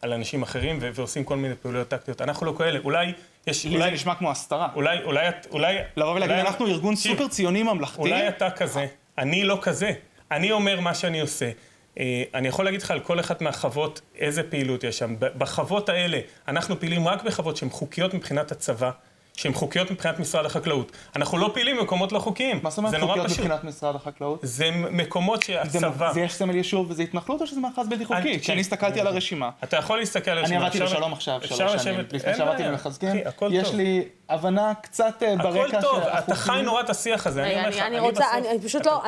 על 0.02 0.12
אנשים 0.12 0.42
אחרים 0.42 0.78
ו- 0.80 0.90
ועושים 0.94 1.24
כל 1.24 1.36
מיני 1.36 1.54
פעולות 1.54 1.88
טקטיות. 1.88 2.20
אנחנו 2.20 2.46
לא 2.46 2.54
כאלה, 2.58 2.78
אולי 2.84 3.12
יש... 3.46 3.64
לי 3.64 3.74
אולי, 3.74 3.84
זה 3.84 3.90
נשמע 3.90 4.14
כמו 4.14 4.30
הסתרה. 4.30 4.68
אולי, 4.74 5.02
אולי, 5.02 5.26
אולי... 5.50 5.76
לבוא 5.96 6.12
ולהגיד, 6.12 6.36
אולי, 6.36 6.48
אנחנו 6.48 6.66
ארגון 6.66 6.94
תקשיב, 6.94 7.12
סופר 7.12 7.28
ציוני 7.28 7.62
ממלכתי. 7.62 8.00
אולי 8.00 8.28
אתה 8.28 8.50
כזה, 8.50 8.86
אני 9.18 9.44
לא 9.44 9.58
כזה. 9.62 9.92
אני 10.30 10.52
אומר 10.52 10.80
מה 10.80 10.94
שאני 10.94 11.20
עושה. 11.20 11.50
אה, 11.98 12.22
אני 12.34 12.48
יכול 12.48 12.64
להגיד 12.64 12.82
לך 12.82 12.90
על 12.90 13.00
כל 13.00 13.20
אחת 13.20 13.42
מהחוות 13.42 14.00
איזה 14.18 14.42
פעילות 14.42 14.84
יש 14.84 14.98
שם. 14.98 15.14
בחוות 15.18 15.88
האלה, 15.88 16.20
אנחנו 16.48 16.80
פעילים 16.80 17.08
רק 17.08 17.22
בחוות 17.22 17.56
שהן 17.56 17.70
חוקיות 17.70 18.14
מבחינת 18.14 18.52
הצבא. 18.52 18.90
שהן 19.36 19.52
חוקיות 19.52 19.90
מבחינת 19.90 20.18
משרד 20.18 20.46
החקלאות. 20.46 20.92
אנחנו 21.16 21.38
לא 21.38 21.50
פעילים 21.54 21.76
במקומות 21.76 22.12
לא 22.12 22.18
חוקיים. 22.18 22.60
מה 22.62 22.70
זאת 22.70 22.78
אומרת 22.78 23.00
חוקיות 23.00 23.26
מבחינת 23.26 23.64
משרד 23.64 23.94
החקלאות? 23.94 24.40
זה 24.42 24.70
מקומות 24.70 25.42
שהצבא... 25.42 26.12
זה 26.12 26.20
יש 26.20 26.34
סמל 26.34 26.54
יישוב 26.54 26.90
וזה 26.90 27.02
התנחלות 27.02 27.40
או 27.40 27.46
שזה 27.46 27.60
מאחז 27.60 27.88
בלתי 27.88 28.04
חוקי? 28.04 28.40
כשאני 28.40 28.60
הסתכלתי 28.60 29.00
על 29.00 29.06
הרשימה. 29.06 29.50
אתה 29.64 29.76
יכול 29.76 29.98
להסתכל 29.98 30.30
על 30.30 30.38
הרשימה. 30.38 30.58
אני 30.58 30.66
עבדתי 30.66 30.84
בשלום 30.84 31.12
עכשיו 31.12 31.40
שלוש 31.44 31.82
שנים. 31.82 32.00
לפני 32.12 32.34
שעבדתי 32.34 32.62
במחזקים. 32.62 33.16
יש 33.50 33.74
לי 33.74 34.04
הבנה 34.28 34.72
קצת 34.82 35.22
אה, 35.22 35.36
ברקע 35.36 35.78
הכל 35.78 35.80
טוב, 35.80 36.02
אתה 36.02 36.34
חי 36.34 36.60
נורא 36.64 36.80
את 36.80 36.90
השיח 36.90 37.26
הזה. 37.26 37.42
אני 37.42 37.56
אומר 37.56 37.68
לך, 37.68 37.78
אני 37.78 37.98
רוצה, 38.00 38.24
אני 38.50 38.60
פשוט 38.60 38.86
לא, 38.86 39.02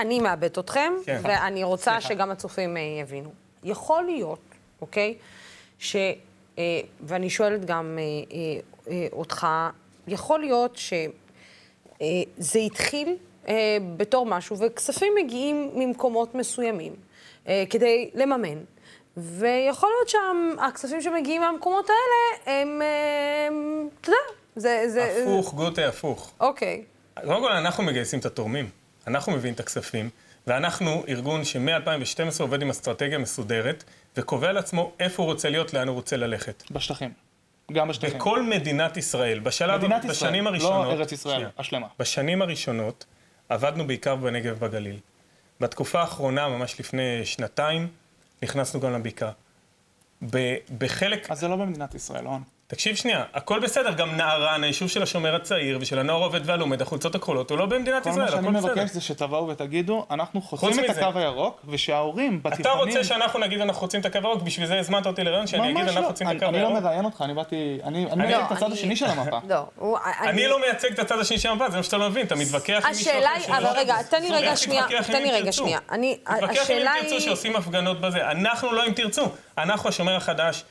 אני 0.00 0.20
מאבד 0.20 0.58
אתכם, 0.58 0.92
כן. 1.06 1.20
ואני 1.22 1.64
רוצה 1.64 2.00
שגם 2.00 2.30
הצופים 2.30 2.76
אה, 2.76 2.82
יבינו. 3.02 3.30
יכול 3.64 4.04
להיות, 4.04 4.40
אוקיי? 4.80 5.14
ש... 5.78 5.96
אה, 6.58 6.80
ואני 7.00 7.30
שואלת 7.30 7.64
גם 7.64 7.98
אותך, 9.12 9.46
יכול 10.08 10.40
להיות 10.40 10.76
שזה 10.76 12.58
התחיל 12.66 13.16
אה, 13.48 13.78
בתור 13.96 14.26
משהו, 14.26 14.58
וכספים 14.58 15.12
מגיעים 15.24 15.70
ממקומות 15.74 16.34
מסוימים 16.34 16.94
אה, 17.48 17.64
כדי 17.70 18.10
לממן. 18.14 18.58
ויכול 19.16 19.88
להיות 19.96 20.08
שהכספים 20.08 21.02
שמגיעים 21.02 21.40
מהמקומות 21.40 21.86
האלה 21.90 22.58
הם, 22.58 22.82
אתה 24.00 24.10
יודע, 24.10 24.18
זה... 24.56 24.84
זה 24.88 25.22
הפוך, 25.22 25.54
גוטה, 25.54 25.88
הפוך. 25.88 26.32
אוקיי. 26.40 26.84
קודם 27.14 27.40
כל, 27.40 27.52
אנחנו 27.52 27.84
מגייסים 27.84 28.18
את 28.18 28.24
התורמים. 28.24 28.70
אנחנו 29.06 29.32
מביאים 29.32 29.54
את 29.54 29.60
הכספים, 29.60 30.10
ואנחנו 30.46 31.04
ארגון 31.08 31.44
שמ-2012 31.44 32.40
עובד 32.40 32.62
עם 32.62 32.70
אסטרטגיה 32.70 33.18
מסודרת, 33.18 33.84
וקובע 34.16 34.52
לעצמו 34.52 34.92
איפה 35.00 35.22
הוא 35.22 35.32
רוצה 35.32 35.50
להיות, 35.50 35.74
לאן 35.74 35.88
הוא 35.88 35.94
רוצה 35.94 36.16
ללכת. 36.16 36.62
בשטחים. 36.70 37.10
גם 37.72 37.88
בשטחים. 37.88 38.18
בכל 38.18 38.42
מדינת 38.42 38.96
ישראל. 38.96 39.38
בשלב, 39.40 39.78
מדינת 39.78 40.04
בשנים 40.04 40.34
ישראל, 40.34 40.44
לא 40.44 40.48
הראשונות... 40.48 40.86
לא 40.86 40.92
ארץ 40.92 41.12
ישראל, 41.12 41.34
שנייה, 41.34 41.50
השלמה. 41.58 41.86
בשנים 41.98 42.42
הראשונות 42.42 43.04
עבדנו 43.48 43.86
בעיקר 43.86 44.16
בנגב 44.16 44.56
ובגליל. 44.56 44.98
בתקופה 45.60 46.00
האחרונה, 46.00 46.48
ממש 46.48 46.80
לפני 46.80 47.24
שנתיים, 47.24 47.88
נכנסנו 48.42 48.80
גם 48.80 48.92
לבקעה. 48.92 49.32
בחלק... 50.78 51.30
אז 51.30 51.40
זה 51.40 51.48
לא 51.48 51.56
במדינת 51.56 51.94
ישראל, 51.94 52.24
לא? 52.24 52.38
תקשיב 52.70 52.96
שנייה, 52.96 53.24
הכל 53.34 53.60
בסדר, 53.60 53.92
גם 53.92 54.16
נערן, 54.16 54.64
היישוב 54.64 54.88
של 54.88 55.02
השומר 55.02 55.34
הצעיר 55.34 55.78
ושל 55.80 55.98
הנוער 55.98 56.22
העובד 56.22 56.40
והלומד, 56.44 56.82
החולצות 56.82 57.14
הכחולות, 57.14 57.50
הוא 57.50 57.58
לא 57.58 57.66
במדינת 57.66 58.06
ישראל, 58.06 58.28
הכל 58.28 58.36
בסדר. 58.36 58.42
כל 58.46 58.50
מה 58.50 58.60
שאני 58.60 58.72
מבקש 58.72 58.90
זה 58.90 59.00
שתבואו 59.00 59.48
ותגידו, 59.48 60.06
אנחנו 60.10 60.40
חוצים 60.40 60.84
את 60.84 60.90
הקו 60.90 61.18
הירוק, 61.18 61.60
ושההורים 61.68 62.42
בתיכונים... 62.42 62.60
אתה 62.60 62.96
רוצה 62.96 63.04
שאנחנו 63.04 63.40
נגיד 63.40 63.60
אנחנו 63.60 63.80
חוצים 63.80 64.00
את 64.00 64.06
הקו 64.06 64.18
הירוק, 64.18 64.42
בשביל 64.42 64.66
זה 64.66 64.78
הזמנת 64.78 65.06
אותי 65.06 65.24
לרעיון 65.24 65.46
שאני 65.46 65.72
אגיד 65.72 65.88
אנחנו 65.88 66.04
חוצים 66.04 66.30
את 66.30 66.36
הקו 66.36 66.44
הירוק? 66.44 66.54
אני 66.54 66.62
לא 66.62 66.80
מראיין 66.80 67.04
אותך, 67.04 67.22
אני 67.22 67.34
באתי... 67.34 67.78
אני 67.84 68.06
מייצג 68.16 68.42
את 68.46 68.52
הצד 68.52 68.72
השני 68.72 68.96
של 68.96 69.06
המפה. 69.06 69.38
לא, 69.48 69.96
אני 70.20 70.48
לא 70.48 70.60
מייצג 70.60 70.92
את 70.92 70.98
הצד 70.98 71.18
השני 71.18 71.38
של 71.38 71.48
המפה, 71.48 71.70
זה 71.70 71.76
מה 71.76 71.82
שאתה 71.82 71.96
לא 71.96 72.10
מבין, 72.10 72.26
אתה 72.26 72.34
מתווכח 72.34 72.82
עם 72.84 72.90
מישהו 72.90 73.10
השאלה 73.10 73.30
היא, 73.30 73.46
אבל 73.46 73.66
רגע, 73.76 74.02
תן 74.02 74.22
לי 74.22 74.30
רגע 74.30 74.56
שנייה, 74.56 74.84
תן 75.06 75.22
לי 75.22 75.30
רגע 75.30 75.52
שנייה. 75.52 75.78
השאלה 75.88 76.02
היא... 76.02 76.16
תתווכח 76.24 76.70
עם 76.70 76.76
אם 76.76 77.02
תרצו 77.02 77.20
שעושים 77.20 77.56
הפגנות 77.56 78.00
בזה, 78.00 78.30
אנחנו 78.30 78.72
לא 78.72 78.86
אם 78.86 78.92
תרצו, 78.92 79.26
אנחנו 79.58 79.88
השומר 79.88 80.16
החדש. 80.16 80.64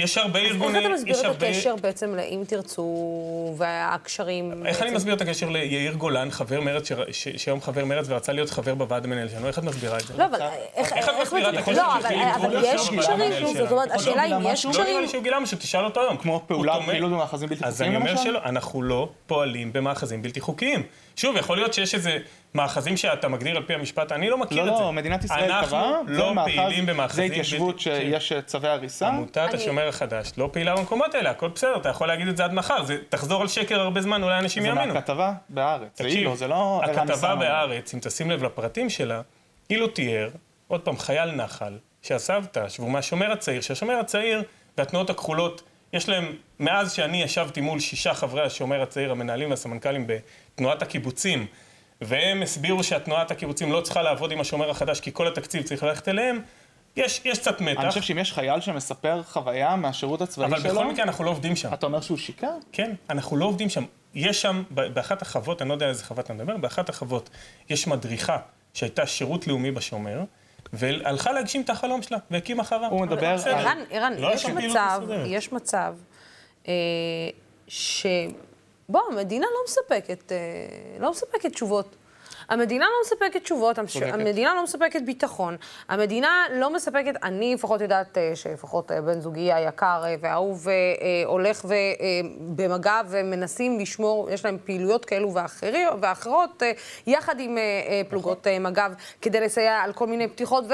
יש 0.00 0.18
הרבה 0.18 0.38
ארגונים... 0.38 0.76
איך 0.76 0.86
אתה 0.86 0.94
מסביר 0.94 1.30
את 1.30 1.42
הקשר 1.42 1.76
בעצם 1.76 2.14
ל"אם 2.14 2.42
תרצו" 2.46 3.54
והקשרים? 3.56 4.66
איך 4.66 4.82
אני 4.82 4.90
מסביר 4.90 5.14
את 5.14 5.20
הקשר 5.20 5.48
ליאיר 5.48 5.92
גולן, 5.92 6.30
חבר 6.30 6.60
מרצ, 6.60 6.88
שהיום 7.10 7.60
חבר 7.60 7.84
מרצ 7.84 8.06
ורצה 8.08 8.32
להיות 8.32 8.50
חבר 8.50 8.74
בוועד 8.74 9.04
המנהל 9.04 9.28
שלנו? 9.28 9.46
איך 9.46 9.58
את 9.58 9.64
מסבירה 9.64 9.98
את 9.98 10.06
זה? 10.06 10.14
לא, 10.16 10.24
אבל 10.24 10.38
איך 10.74 10.92
את 10.92 11.14
מסבירה 11.22 11.50
את 11.50 11.56
הקשר 11.56 11.72
לא, 11.72 11.96
אבל 12.34 12.64
יש 12.64 12.90
קשרים, 12.98 13.54
זאת 13.56 13.72
אומרת, 13.72 13.90
השאלה 13.90 14.24
אם 14.24 14.42
יש 14.44 14.66
קשרים... 14.66 14.86
לא 14.86 14.90
נראה 14.90 15.00
לי 15.00 15.08
שהוא 15.08 15.22
גילה 15.22 15.40
משהו, 15.40 15.58
תשאל 15.58 15.84
אותו 15.84 16.00
היום. 16.00 16.16
כמו 16.16 16.42
פעולה 16.46 16.74
פעילות 16.86 17.10
במאחזים 17.10 17.48
בלתי 17.48 17.60
חוקיים 17.62 17.70
למשל? 17.70 17.74
אז 17.74 17.82
אני 17.82 17.96
אומר 17.96 18.16
שלא, 18.16 18.40
אנחנו 18.44 18.82
לא 18.82 19.08
פועלים 19.26 19.72
במאחזים 19.72 20.22
בלתי 20.22 20.40
חוקיים. 20.40 20.82
שוב, 21.16 21.36
יכול 21.36 21.56
להיות 21.56 21.74
שיש 21.74 21.94
איזה 21.94 22.18
מאחזים 22.54 22.96
שאתה 22.96 23.28
מגדיר 23.28 23.56
על 23.56 23.62
פי 23.62 23.74
המשפט, 23.74 24.12
אני 24.12 24.30
לא 24.30 24.38
מכיר 24.38 24.64
לא, 24.64 24.70
את 24.70 24.76
זה. 24.76 24.80
לא, 24.80 24.86
לא, 24.86 24.92
מדינת 24.92 25.24
ישראל 25.24 25.64
קבעה, 25.66 26.00
אנחנו 26.00 26.12
לא 26.12 26.32
פעילים 26.44 26.86
במאחזים. 26.86 27.28
זה 27.28 27.32
התיישבות 27.32 27.80
שיש 27.80 28.32
צווי 28.46 28.68
הריסה. 28.68 29.08
עמותת 29.08 29.54
השומר 29.54 29.88
החדש 29.88 30.32
לא 30.36 30.48
פעילה 30.52 30.76
במקומות 30.76 31.14
האלה, 31.14 31.30
הכל 31.30 31.48
בסדר, 31.48 31.76
אתה 31.76 31.88
יכול 31.88 32.08
להגיד 32.08 32.28
את 32.28 32.36
זה 32.36 32.44
עד 32.44 32.52
מחר, 32.52 32.84
זה 32.84 32.96
תחזור 33.08 33.42
על 33.42 33.48
שקר 33.48 33.80
הרבה 33.80 34.00
זמן, 34.00 34.22
אולי 34.22 34.38
אנשים 34.38 34.66
יאמינו. 34.66 34.86
זה 34.86 34.92
מהכתבה 34.92 35.32
בהארץ, 35.48 35.98
זה 35.98 36.08
אילו, 36.08 36.36
זה 36.36 36.48
לא... 36.48 36.82
הכתבה 36.84 37.36
בהארץ, 37.36 37.94
אם 37.94 38.00
תשים 38.00 38.30
לב 38.30 38.42
לפרטים 38.42 38.90
שלה, 38.90 39.20
אילו 39.70 39.88
תיאר, 39.88 40.28
עוד 40.68 40.80
פעם, 40.80 40.98
חייל 40.98 41.30
נחל, 41.30 41.78
שהסבתא, 42.02 42.68
שהוא 42.68 42.90
מהשומר 42.90 43.32
הצעיר, 43.32 43.60
שהשומר 43.60 43.94
הצעיר 43.94 44.42
והתנועות 44.78 45.10
הכחולות 45.10 45.62
יש 45.92 46.08
להם, 46.08 46.36
מאז 46.60 46.92
שאני 46.92 47.22
ישבתי 47.22 47.60
מול 47.60 47.80
שישה 47.80 48.14
חברי 48.14 48.42
השומר 48.42 48.82
הצעיר, 48.82 49.10
המנהלים 49.10 49.50
והסמנכ"לים 49.50 50.06
בתנועת 50.06 50.82
הקיבוצים, 50.82 51.46
והם 52.00 52.42
הסבירו 52.42 52.84
שהתנועת 52.84 53.30
הקיבוצים 53.30 53.72
לא 53.72 53.80
צריכה 53.80 54.02
לעבוד 54.02 54.32
עם 54.32 54.40
השומר 54.40 54.70
החדש 54.70 55.00
כי 55.00 55.10
כל 55.12 55.26
התקציב 55.28 55.62
צריך 55.62 55.82
ללכת 55.82 56.08
אליהם, 56.08 56.40
יש, 56.96 57.20
יש 57.24 57.38
קצת 57.38 57.60
מתח. 57.60 57.80
אני 57.80 57.88
חושב 57.88 58.02
שאם 58.02 58.18
יש 58.18 58.32
חייל 58.32 58.60
שמספר 58.60 59.22
חוויה 59.22 59.76
מהשירות 59.76 60.20
הצבאי 60.20 60.46
אבל 60.46 60.60
שלו... 60.60 60.70
אבל 60.70 60.80
בכל 60.80 60.92
מקרה 60.92 61.04
אנחנו 61.04 61.24
לא 61.24 61.30
עובדים 61.30 61.56
שם. 61.56 61.74
אתה 61.74 61.86
אומר 61.86 62.00
שהוא 62.00 62.18
שיקר? 62.18 62.52
כן, 62.72 62.92
אנחנו 63.10 63.36
לא 63.36 63.44
עובדים 63.44 63.68
שם. 63.68 63.84
יש 64.14 64.42
שם, 64.42 64.62
באחת 64.70 65.22
החוות, 65.22 65.62
אני 65.62 65.68
לא 65.68 65.74
יודע 65.74 65.88
איזה 65.88 66.04
חוות 66.04 66.24
אתה 66.24 66.32
מדבר, 66.32 66.56
באחת 66.56 66.88
החוות 66.88 67.30
יש 67.68 67.86
מדריכה 67.86 68.38
שהייתה 68.74 69.06
שירות 69.06 69.46
לאומי 69.46 69.70
בשומר, 69.70 70.20
והלכה 70.72 71.32
להגשים 71.32 71.62
את 71.62 71.70
החלום 71.70 72.02
שלה, 72.02 72.18
והקימה 72.30 72.64
חווה. 72.64 72.88
הוא 72.88 73.00
מדבר 73.00 73.26
על... 73.26 73.38
ערן, 73.44 73.78
ערן, 73.90 74.12
לא 74.18 74.34
יש 74.34 74.46
מצב. 74.46 75.02
יש 75.26 75.52
מצב, 75.52 75.94
אה, 76.68 76.72
ש... 77.68 78.06
בוא, 78.90 79.00
המדינה 79.12 79.46
לא 79.54 79.60
מספקת, 79.68 80.32
אה, 80.32 80.36
לא 80.98 81.10
מספקת 81.10 81.52
תשובות. 81.52 81.96
המדינה 82.48 82.84
לא 82.84 82.96
מספקת 83.04 83.42
תשובות, 83.42 83.78
צודקת. 83.86 84.14
המדינה 84.14 84.54
לא 84.54 84.62
מספקת 84.62 85.02
ביטחון, 85.02 85.56
המדינה 85.88 86.44
לא 86.52 86.70
מספקת, 86.70 87.14
אני 87.22 87.54
לפחות 87.54 87.80
יודעת 87.80 88.18
אה, 88.18 88.32
שלפחות 88.34 88.92
אה, 88.92 89.00
בן 89.00 89.20
זוגי 89.20 89.52
היקר 89.52 90.02
אה, 90.04 90.14
והאהוב 90.20 90.68
אה, 90.68 90.72
אה, 90.74 91.22
הולך 91.26 91.64
במגע 92.40 93.00
ומנסים 93.08 93.78
לשמור, 93.78 94.30
יש 94.30 94.44
להם 94.44 94.58
פעילויות 94.64 95.04
כאלו 95.04 95.34
ואחרי, 95.34 95.84
ואחרות, 96.00 96.62
יחד 97.06 97.40
עם 97.40 97.58
פלוגות 98.08 98.46
אה, 98.46 98.58
מג"ב, 98.58 98.92
כדי 99.22 99.40
לסייע 99.40 99.72
על 99.72 99.92
כל 99.92 100.06
מיני 100.06 100.28
פתיחות. 100.28 100.64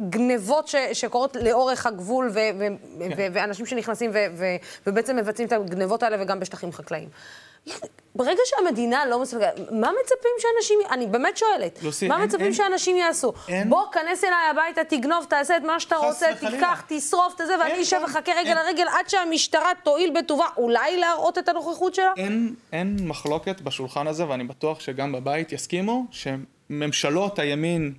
גנבות 0.00 0.68
ש, 0.68 0.76
שקורות 0.92 1.36
לאורך 1.40 1.86
הגבול, 1.86 2.30
ו, 2.34 2.38
ו, 2.58 2.66
ו, 3.16 3.26
ואנשים 3.32 3.66
שנכנסים 3.66 4.10
ו, 4.14 4.18
ו, 4.36 4.44
ובעצם 4.86 5.16
מבצעים 5.16 5.48
את 5.48 5.52
הגנבות 5.52 6.02
האלה 6.02 6.16
וגם 6.22 6.40
בשטחים 6.40 6.72
חקלאיים. 6.72 7.08
ברגע 8.14 8.40
שהמדינה 8.44 9.06
לא 9.06 9.22
מספקת, 9.22 9.42
מה 9.70 9.90
מצפים 10.02 10.30
שאנשים, 10.38 10.78
אני 10.90 11.06
באמת 11.06 11.36
שואלת, 11.36 11.82
לוסי, 11.82 12.08
מה 12.08 12.16
אין- 12.16 12.24
מצפים 12.24 12.44
אין- 12.44 12.52
שאנשים 12.54 12.96
יעשו? 12.96 13.32
אין- 13.48 13.70
בוא, 13.70 13.82
כנס 13.92 14.24
אליי 14.24 14.36
הביתה, 14.50 14.84
תגנוב, 14.84 15.24
תעשה 15.28 15.56
את 15.56 15.62
מה 15.62 15.80
שאתה 15.80 15.96
רוצה, 15.96 16.26
וחלילה. 16.36 16.56
תיקח, 16.56 16.82
תשרוף 16.88 17.40
את 17.40 17.46
זה, 17.46 17.54
ואני 17.60 17.82
אשב 17.82 18.00
וחכה 18.04 18.32
רגל 18.32 18.48
אין- 18.48 18.56
לרגל 18.56 18.86
עד 18.88 19.08
שהמשטרה 19.08 19.70
תואיל 19.82 20.12
בטובה 20.20 20.44
אולי 20.56 20.96
להראות 20.96 21.38
את 21.38 21.48
הנוכחות 21.48 21.94
שלה? 21.94 22.12
אין, 22.16 22.54
אין 22.72 22.96
מחלוקת 23.02 23.60
בשולחן 23.60 24.06
הזה, 24.06 24.28
ואני 24.28 24.44
בטוח 24.44 24.80
שגם 24.80 25.12
בבית 25.12 25.52
יסכימו, 25.52 26.04
שממשלות 26.10 27.38
הימין 27.38 27.92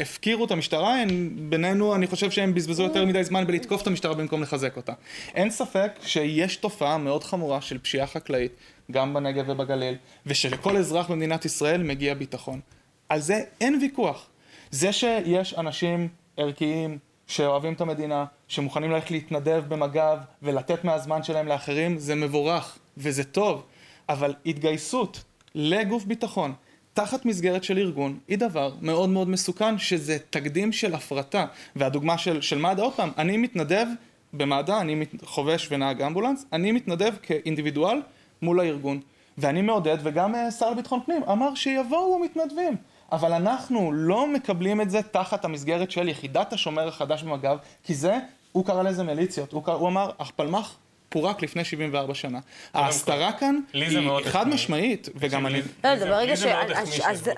הפקירו 0.00 0.44
את 0.44 0.50
המשטרה, 0.50 1.00
הן 1.00 1.30
בינינו, 1.50 1.94
אני 1.94 2.06
חושב 2.06 2.30
שהם 2.30 2.54
בזבזו 2.54 2.82
יותר 2.82 3.04
מדי 3.04 3.24
זמן 3.24 3.46
בלתקוף 3.46 3.82
את 3.82 3.86
המשטרה 3.86 4.14
במקום 4.14 4.42
לחזק 4.42 4.76
אותה. 4.76 4.92
אין 5.34 5.50
ספק 5.50 5.92
שיש 6.02 6.56
תופעה 6.56 6.98
מאוד 6.98 7.24
חמורה 7.24 7.60
של 7.60 7.78
פשיעה 7.78 8.06
חקלאית, 8.06 8.52
גם 8.90 9.14
בנגב 9.14 9.44
ובגליל, 9.48 9.96
ושלכל 10.26 10.76
אזרח 10.76 11.10
במדינת 11.10 11.44
ישראל 11.44 11.82
מגיע 11.82 12.14
ביטחון. 12.14 12.60
על 13.08 13.20
זה 13.20 13.40
אין 13.60 13.78
ויכוח. 13.80 14.26
זה 14.70 14.92
שיש 14.92 15.54
אנשים 15.54 16.08
ערכיים 16.36 16.98
שאוהבים 17.26 17.72
את 17.72 17.80
המדינה, 17.80 18.24
שמוכנים 18.48 18.90
ללכת 18.90 19.10
להתנדב 19.10 19.64
במג"ב 19.68 20.18
ולתת 20.42 20.84
מהזמן 20.84 21.22
שלהם 21.22 21.48
לאחרים, 21.48 21.98
זה 21.98 22.14
מבורך 22.14 22.78
וזה 22.96 23.24
טוב, 23.24 23.62
אבל 24.08 24.34
התגייסות 24.46 25.24
לגוף 25.54 26.04
ביטחון 26.04 26.52
תחת 26.94 27.24
מסגרת 27.24 27.64
של 27.64 27.78
ארגון 27.78 28.18
היא 28.28 28.38
דבר 28.38 28.72
מאוד 28.82 29.08
מאוד 29.08 29.28
מסוכן, 29.28 29.78
שזה 29.78 30.16
תקדים 30.30 30.72
של 30.72 30.94
הפרטה. 30.94 31.46
והדוגמה 31.76 32.18
של, 32.18 32.40
של 32.40 32.58
מד"א, 32.58 32.82
עוד 32.82 32.92
פעם, 32.92 33.10
אני 33.18 33.36
מתנדב 33.36 33.86
במד"א, 34.32 34.80
אני 34.80 34.94
מת- 34.94 35.24
חובש 35.24 35.68
ונהג 35.70 36.02
אמבולנס, 36.02 36.44
אני 36.52 36.72
מתנדב 36.72 37.14
כאינדיבידואל 37.22 38.02
מול 38.42 38.60
הארגון. 38.60 39.00
ואני 39.38 39.62
מעודד, 39.62 39.96
וגם 40.02 40.34
אה, 40.34 40.50
שר 40.50 40.70
לביטחון 40.70 41.00
פנים 41.06 41.22
אמר 41.22 41.54
שיבואו 41.54 42.14
המתנדבים. 42.16 42.76
אבל 43.12 43.32
אנחנו 43.32 43.92
לא 43.92 44.26
מקבלים 44.26 44.80
את 44.80 44.90
זה 44.90 45.02
תחת 45.02 45.44
המסגרת 45.44 45.90
של 45.90 46.08
יחידת 46.08 46.52
השומר 46.52 46.88
החדש 46.88 47.22
במג"ב, 47.22 47.56
כי 47.84 47.94
זה, 47.94 48.18
הוא 48.52 48.64
קרא 48.64 48.82
לזה 48.82 49.02
מיליציות. 49.02 49.52
הוא, 49.52 49.64
קרא, 49.64 49.74
הוא 49.74 49.88
אמר, 49.88 50.10
הפלמ"ח 50.18 50.76
פורק 51.14 51.42
לפני 51.42 51.64
74 51.64 52.14
שנה. 52.14 52.38
ההסתרה 52.74 53.32
כאן 53.32 53.60
היא 53.72 54.08
חד. 54.24 54.48
משמעית, 54.48 55.08
וגם 55.14 55.46
אני... 55.46 55.62
לא, 55.84 55.96
זה 55.96 56.06
ברגע 56.06 56.36
ש... 56.36 56.44
אז-. 56.44 57.30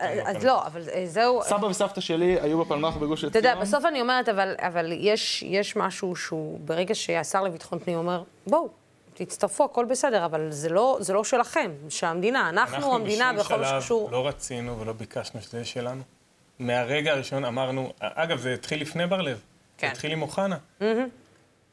לא, 0.45 0.67
אבל 0.67 0.83
אה, 0.93 1.07
זהו... 1.07 1.41
סבא 1.45 1.67
וסבתא 1.67 2.01
שלי 2.01 2.41
היו 2.41 2.65
בפלמ"ח 2.65 2.97
בגוש 2.97 3.19
עציון. 3.19 3.31
אתה 3.31 3.39
יודע, 3.39 3.55
בסוף 3.55 3.85
אני 3.85 4.01
אומרת, 4.01 4.29
אבל, 4.29 4.55
אבל 4.59 4.93
יש, 4.93 5.43
יש 5.43 5.77
משהו 5.77 6.17
שהוא, 6.17 6.61
ברגע 6.65 6.95
שהשר 6.95 7.43
לביטחון 7.43 7.79
פנים 7.79 7.99
אומר, 7.99 8.23
בואו, 8.47 8.69
תצטרפו, 9.15 9.65
הכל 9.65 9.85
בסדר, 9.85 10.25
אבל 10.25 10.47
זה 10.51 10.69
לא, 10.69 10.97
זה 11.01 11.13
לא 11.13 11.25
שלכם, 11.25 11.71
של 11.89 12.07
המדינה. 12.07 12.49
אנחנו, 12.49 12.95
המדינה, 12.95 13.33
בשום 13.33 13.45
בכל 13.45 13.59
מה 13.61 13.69
שלב 13.69 13.81
שקשור... 13.81 14.11
לא 14.11 14.27
רצינו 14.27 14.81
ולא 14.81 14.93
ביקשנו 14.93 15.43
שזה 15.43 15.57
יהיה 15.57 15.65
שלנו. 15.65 16.03
מהרגע 16.59 17.13
הראשון 17.13 17.45
אמרנו, 17.45 17.93
אגב, 18.01 18.39
זה 18.39 18.55
התחיל 18.55 18.81
לפני 18.81 19.07
בר-לב. 19.07 19.41
כן. 19.79 19.87
זה 19.87 19.93
התחיל 19.93 20.13
עם 20.13 20.23
אוחנה. 20.23 20.57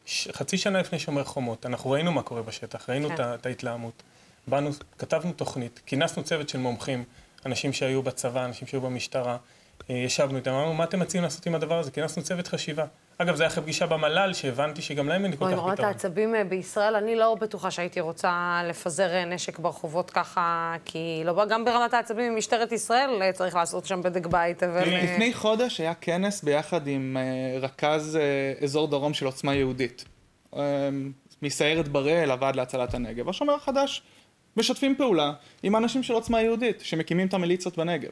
ש- 0.06 0.28
חצי 0.28 0.58
שנה 0.58 0.80
לפני 0.80 1.00
שומר 1.00 1.24
חומות, 1.24 1.66
אנחנו 1.66 1.92
ראינו 1.92 2.12
מה 2.12 2.22
קורה 2.24 2.42
בשטח, 2.42 2.90
ראינו 2.90 3.08
כן. 3.08 3.14
את 3.14 3.20
את 3.20 3.46
ההתלהמות. 3.46 4.04
באנו, 4.48 4.70
כתבנו 4.98 5.34
תוכנית, 5.34 5.82
כינסנו 5.86 6.24
צוות 6.24 6.50
של 6.50 6.60
מומחים, 6.60 7.04
אנשים 7.46 7.74
שהיו 7.74 8.04
בצבא, 8.04 8.46
אנשים 8.46 8.68
שהיו 8.68 8.82
במשטרה, 8.82 9.38
ישבנו 9.90 10.38
איתם, 10.38 10.52
אמרנו, 10.52 10.74
מה 10.74 10.84
אתם 10.84 11.00
מציעים 11.00 11.24
לעשות 11.24 11.46
עם 11.46 11.56
הדבר 11.56 11.80
הזה? 11.80 11.92
כינסנו 11.92 12.24
צוות 12.24 12.48
חשיבה. 12.48 12.86
אגב, 13.18 13.36
זה 13.36 13.44
היה 13.44 13.48
אחרי 13.52 13.64
פגישה 13.64 13.86
במל"ל, 13.86 14.34
שהבנתי 14.34 14.82
שגם 14.82 15.08
להם 15.08 15.24
אין 15.24 15.32
לי 15.32 15.38
כל 15.38 15.46
אוי, 15.46 15.54
כך 15.54 15.60
פתרון. 15.60 15.88
העצבים 15.88 16.36
אה, 16.36 16.44
בישראל, 16.44 16.96
אני 16.96 17.16
לא 17.16 17.36
בטוחה 17.42 17.72
שהייתי 17.72 18.00
רוצה 18.00 18.62
לפזר 18.70 19.14
אה, 19.14 19.26
נשק 19.26 19.60
ברחובות 19.60 20.12
ככה, 20.12 20.76
כי 20.86 21.22
לא, 21.26 21.46
גם 21.50 21.66
ברמת 21.66 21.94
העצבים 21.94 22.32
עם 22.32 22.38
משטרת 22.38 22.72
ישראל 22.72 23.22
אה, 23.22 23.32
צריך 23.32 23.56
לעשות 23.56 23.86
שם 23.86 24.02
בדק 24.02 24.26
בית, 24.26 24.64
אבל... 24.64 24.84
אה, 24.84 25.04
לפני 25.04 25.34
חודש 25.34 25.80
היה 25.80 25.94
כנס 25.94 26.44
ביחד 26.44 26.88
עם 26.88 27.18
אה, 27.20 27.60
רכז 27.60 28.16
אה, 28.16 28.54
אזור 28.64 28.88
דרום 28.88 29.14
של 29.14 29.26
עוצמה 29.26 29.56
יהודית. 29.56 30.06
אה, 30.56 30.90
מסיירת 31.42 31.88
בראל, 31.88 32.32
הוועד 32.32 32.56
להצלת 32.56 32.94
הנגב. 32.94 33.30
השומר 33.30 33.54
החדש 33.54 34.02
משתפים 34.58 34.96
פעולה 34.96 35.34
עם 35.64 35.76
האנשים 35.76 36.04
של 36.04 36.14
עוצמה 36.14 36.42
יהודית, 36.42 36.80
שמקימים 36.82 37.28
את 37.28 37.34
המיליציות 37.34 37.78
בנגב. 37.78 38.12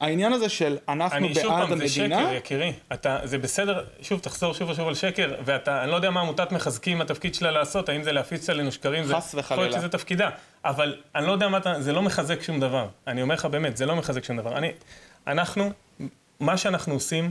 העניין 0.00 0.32
הזה 0.32 0.48
של 0.48 0.76
אנחנו 0.88 1.16
אני, 1.16 1.34
שוב 1.34 1.42
בעד 1.44 1.68
פעם, 1.68 1.78
זה 1.78 1.84
המדינה, 2.02 2.18
שקר, 2.26 2.34
יקירי. 2.34 2.72
אתה, 2.92 3.18
זה 3.24 3.38
בסדר, 3.38 3.84
שוב, 4.02 4.20
תחזור 4.20 4.54
שוב 4.54 4.70
ושוב 4.70 4.88
על 4.88 4.94
שקר, 4.94 5.34
ואתה, 5.44 5.82
אני 5.82 5.90
לא 5.90 5.96
יודע 5.96 6.10
מה 6.10 6.20
עמותת 6.20 6.52
מחזקים, 6.52 7.00
התפקיד 7.00 7.34
שלה 7.34 7.50
לעשות, 7.50 7.88
האם 7.88 8.02
זה 8.02 8.12
להפיץ 8.12 8.50
עלינו 8.50 8.72
שקרים, 8.72 9.04
זה- 9.04 9.14
חס 9.16 9.34
יכול 9.38 9.56
להיות 9.56 9.68
וחלילה. 9.70 9.78
שזה 9.78 9.88
תפקידה, 9.88 10.30
אבל 10.64 10.96
אני 11.14 11.26
לא 11.26 11.32
יודע 11.32 11.48
מה 11.48 11.58
אתה, 11.58 11.80
זה 11.80 11.92
לא 11.92 12.02
מחזק 12.02 12.42
שום 12.42 12.60
דבר. 12.60 12.86
אני 13.06 13.22
אומר 13.22 13.34
לך 13.34 13.44
באמת, 13.46 13.76
זה 13.76 13.86
לא 13.86 13.96
מחזק 13.96 14.24
שום 14.24 14.36
דבר. 14.36 14.58
אני, 14.58 14.72
אנחנו, 15.26 15.70
מה 16.40 16.56
שאנחנו 16.56 16.94
עושים, 16.94 17.30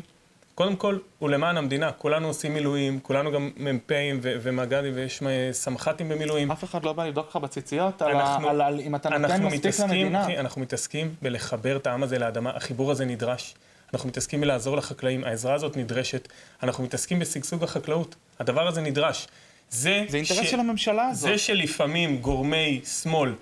קודם 0.55 0.75
כל, 0.75 0.97
הוא 1.19 1.29
למען 1.29 1.57
המדינה. 1.57 1.91
כולנו 1.91 2.27
עושים 2.27 2.53
מילואים, 2.53 2.99
כולנו 2.99 3.31
גם 3.31 3.51
מ"פים 3.57 4.19
ו- 4.21 4.33
ומג"דים, 4.41 4.91
ויש 4.95 5.21
סמח"טים 5.51 6.09
במילואים. 6.09 6.51
אף 6.51 6.63
אחד 6.63 6.83
לא 6.83 6.93
בא 6.93 7.05
לבדוק 7.05 7.27
לך 7.29 7.35
בציציות 7.35 8.01
על, 8.01 8.15
אנחנו- 8.15 8.49
על, 8.49 8.61
על 8.61 8.79
אם 8.79 8.95
אתה 8.95 9.09
נותן 9.09 9.43
מספיק 9.43 9.79
למדינה. 9.79 10.23
אחי, 10.23 10.37
אנחנו 10.37 10.61
מתעסקים 10.61 11.15
בלחבר 11.21 11.77
את 11.77 11.87
העם 11.87 12.03
הזה 12.03 12.19
לאדמה, 12.19 12.51
החיבור 12.55 12.91
הזה 12.91 13.05
נדרש. 13.05 13.55
אנחנו 13.93 14.09
מתעסקים 14.09 14.41
בלעזור 14.41 14.77
לחקלאים, 14.77 15.23
העזרה 15.23 15.53
הזאת 15.53 15.77
נדרשת. 15.77 16.27
אנחנו 16.63 16.83
מתעסקים 16.83 17.19
בשגשוג 17.19 17.63
החקלאות, 17.63 18.15
הדבר 18.39 18.67
הזה 18.67 18.81
נדרש. 18.81 19.27
זה, 19.69 20.05
זה 20.09 20.17
אינטרס 20.17 20.47
של 20.49 20.59
הממשלה 20.59 21.05
הזאת. 21.07 21.29
זה 21.29 21.37
שלפעמים 21.37 22.17
גורמי 22.17 22.81
שמאל, 23.01 23.33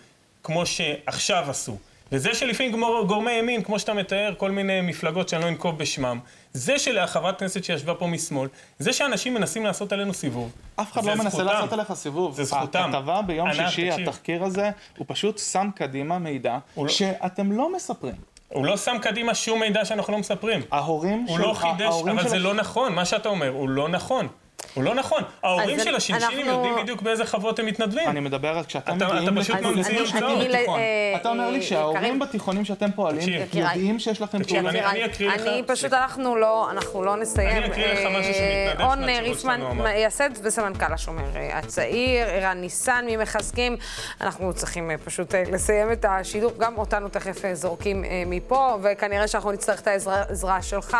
כמו 0.43 0.65
שעכשיו 0.65 1.45
עשו, 1.49 1.77
וזה 2.13 2.33
שלפעמים 2.33 2.71
גמור- 2.71 3.05
גורמי 3.07 3.31
ימין, 3.31 3.63
כמו 3.63 3.79
שאתה 3.79 3.93
מתאר, 3.93 4.33
כל 4.37 4.51
מיני 4.51 4.81
מפלגות 4.81 5.29
שאני 5.29 5.41
לא 5.43 5.47
אנקוב 5.47 5.77
בשמם, 5.77 6.19
זה 6.53 6.79
שלחברת 6.79 7.39
כנסת 7.39 7.63
שישבה 7.63 7.93
פה 7.93 8.07
משמאל, 8.07 8.49
זה 8.79 8.93
שאנשים 8.93 9.33
מנסים 9.33 9.65
לעשות 9.65 9.93
עלינו 9.93 10.13
סיבוב. 10.13 10.51
אף 10.75 10.91
אחד 10.91 11.05
לא 11.05 11.15
מנסה. 11.15 11.43
לעשות 11.43 11.73
עליך 11.73 11.93
סיבוב. 11.93 12.35
זה 12.35 12.43
זכותם. 12.43 12.89
הכתבה 12.93 13.21
ביום 13.21 13.47
ענת, 13.47 13.69
שישי, 13.69 13.89
תקשיב. 13.89 14.07
התחקיר 14.09 14.43
הזה, 14.43 14.69
הוא 14.97 15.05
פשוט 15.09 15.37
שם 15.39 15.69
קדימה 15.75 16.19
מידע 16.19 16.57
הוא 16.73 16.85
לא- 16.85 16.91
שאתם 16.91 17.51
לא 17.51 17.73
מספרים. 17.75 18.15
הוא 18.49 18.65
לא 18.65 18.77
שם 18.77 18.97
קדימה 19.01 19.35
שום 19.35 19.59
מידע 19.59 19.85
שאנחנו 19.85 20.13
לא 20.13 20.19
מספרים. 20.19 20.61
ההורים 20.71 21.25
הוא 21.27 21.37
של... 21.37 21.43
לא 21.43 21.53
חידש, 21.53 21.93
אבל 22.03 22.23
של 22.23 22.29
זה 22.29 22.39
לא 22.39 22.53
נכון, 22.53 22.93
מה 22.95 23.05
שאתה 23.05 23.29
אומר, 23.29 23.49
הוא 23.49 23.69
לא 23.69 23.89
נכון. 23.89 24.27
הוא 24.73 24.83
לא 24.83 24.95
נכון. 24.95 25.23
ההורים 25.43 25.79
של 25.79 25.95
השינשינים 25.95 26.39
אנחנו- 26.39 26.51
יודעים 26.65 26.83
בדיוק 26.83 27.01
באיזה 27.01 27.25
חוות 27.25 27.59
הם 27.59 27.65
מתנדבים. 27.65 28.09
אני 28.09 28.19
מדבר 28.19 28.57
על 28.57 28.63
כשאתם 28.63 28.97
אתה- 28.97 29.05
מגיעים... 29.07 29.23
אתה 29.29 29.41
פשוט 29.41 29.55
לטיפול 29.55 29.75
ממציא 29.75 29.93
בתיכון. 30.01 30.23
המצאות. 30.23 30.41
אני- 30.41 30.49
בתיכון. 30.49 30.79
אה, 30.79 31.13
אתה 31.21 31.29
אומר 31.29 31.49
לי 31.49 31.57
אה, 31.57 31.61
שההורים 31.61 32.19
בתיכונים 32.19 32.65
שאתם 32.65 32.91
פועלים. 32.91 33.29
יודעים 33.53 33.99
שיש 33.99 34.21
לכם 34.21 34.43
פעולה... 34.43 34.69
אני- 34.69 35.05
אקריא 35.05 35.29
לך- 35.29 35.41
אני 35.41 35.63
פשוט, 35.67 35.93
אנחנו 35.93 36.35
לא, 36.35 36.71
אנחנו 36.71 37.03
לא 37.03 37.15
נסיים. 37.17 37.49
אני 37.57 37.65
אקריא 37.65 37.87
לך 37.93 37.99
משהו 37.99 38.31
אה, 38.33 38.67
שמתנדב 38.73 38.85
און 38.89 38.99
מהתשובות 39.05 39.27
ריפמן. 39.35 39.61
מייסד 39.83 40.29
וסמנכ"ל 40.43 40.93
השומר 40.93 41.23
הצעיר, 41.53 42.27
ערן 42.27 42.57
ניסן 42.61 43.05
ממחזקים. 43.09 43.77
אנחנו 44.21 44.53
צריכים 44.53 44.91
פשוט 45.05 45.35
לסיים 45.35 45.91
את 45.91 46.05
השידור, 46.09 46.51
גם 46.57 46.77
אותנו 46.77 47.09
תכף 47.09 47.53
זורקים 47.53 48.03
מפה, 48.25 48.77
וכנראה 48.83 49.27
שאנחנו 49.27 49.51
נצטרך 49.51 49.81
את 49.81 49.87
העזרה 49.87 50.61
שלך, 50.61 50.97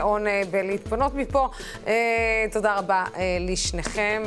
און, 0.00 0.26
אה, 0.26 0.42
בלהתפנות 0.50 1.14
מפה. 1.14 1.48
תודה 2.52 2.74
רבה 2.74 2.87
אה, 2.94 3.38
לשניכם. 3.40 4.22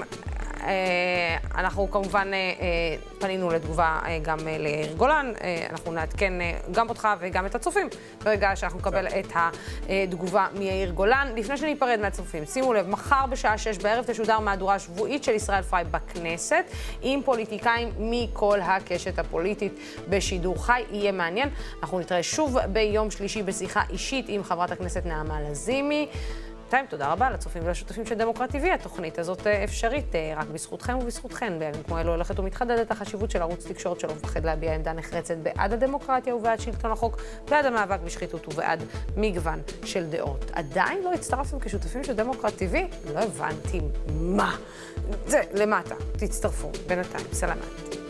אנחנו 1.56 1.92
כמובן 1.92 2.32
פנינו 3.20 3.50
לתגובה 3.50 4.00
גם 4.22 4.38
ליאיר 4.60 4.94
גולן, 4.94 5.34
אנחנו 5.70 5.92
נעדכן 5.92 6.34
גם 6.72 6.90
אותך 6.90 7.08
וגם 7.20 7.46
את 7.46 7.56
הצופים 7.56 7.88
ברגע 8.24 8.56
שאנחנו 8.56 8.80
נקבל 8.80 9.08
את 9.08 9.34
התגובה 9.90 10.48
מיאיר 10.58 10.92
גולן. 10.92 11.28
לפני 11.36 11.58
שניפרד 11.58 12.00
מהצופים, 12.02 12.46
שימו 12.46 12.74
לב, 12.74 12.90
מחר 12.90 13.26
בשעה 13.30 13.58
שש 13.58 13.78
בערב 13.78 14.06
תשודר 14.08 14.40
מהדורה 14.40 14.80
שבועית 14.80 15.24
של 15.24 15.32
ישראל 15.32 15.62
פריי 15.62 15.86
בכנסת, 15.92 16.66
עם 17.02 17.22
פוליטיקאים 17.26 17.92
מכל 18.00 18.60
הקשת 18.62 19.20
הפוליטית 19.20 19.74
בשידור 20.10 20.66
חי. 20.66 20.82
יהיה 20.92 21.12
מעניין. 21.12 21.50
אנחנו 21.82 22.00
נתראה 22.00 22.24
שוב 22.24 22.60
ביום 22.60 23.12
שלישי 23.12 23.44
בשיחה 23.44 23.82
אישית 23.90 24.26
עם 24.30 24.44
חברת 24.44 24.72
הכנסת 24.72 25.06
נעמה 25.06 25.42
לזימי. 25.42 26.08
בינתיים, 26.72 26.90
תודה 26.90 27.12
רבה 27.12 27.30
לצופים 27.30 27.62
ולשותפים 27.66 28.06
של 28.06 28.16
דמוקרט 28.16 28.56
TV. 28.56 28.74
התוכנית 28.74 29.20
הזאת 29.20 29.48
אה, 29.48 29.64
אפשרית 29.64 30.16
אה, 30.16 30.34
רק 30.36 30.48
בזכותכם 30.48 30.98
ובזכותכן. 31.02 31.60
בימים 31.60 31.84
כמו 31.84 32.00
אלו 32.00 32.12
הולכת 32.12 32.40
ומתחדדת 32.40 32.92
החשיבות 32.92 33.32
של 33.32 33.42
ערוץ 33.42 33.68
תקשורת 33.68 34.00
שלא 34.00 34.14
מפחד 34.14 34.46
להביע 34.46 34.76
עמדה 34.76 34.94
נחרצת 34.94 35.38
בעד 35.38 35.74
הדמוקרטיה 35.74 36.36
ובעד 36.36 36.60
שלטון 36.60 36.92
החוק, 36.92 37.22
בעד 37.50 37.66
המאבק 37.66 38.00
בשחיתות 38.00 38.48
ובעד 38.48 38.84
מגוון 39.18 39.62
של 39.86 40.10
דעות. 40.10 40.52
עדיין 40.54 41.04
לא 41.04 41.14
הצטרפתם 41.14 41.60
כשותפים 41.60 42.04
של 42.04 42.14
דמוקרט 42.14 42.54
TV? 42.54 42.76
לא 43.14 43.20
הבנתי 43.20 43.82
מה. 44.12 44.56
זה, 45.28 45.42
למטה. 45.54 45.96
תצטרפו. 46.12 46.72
בינתיים, 46.88 47.26
סלמת. 47.34 48.01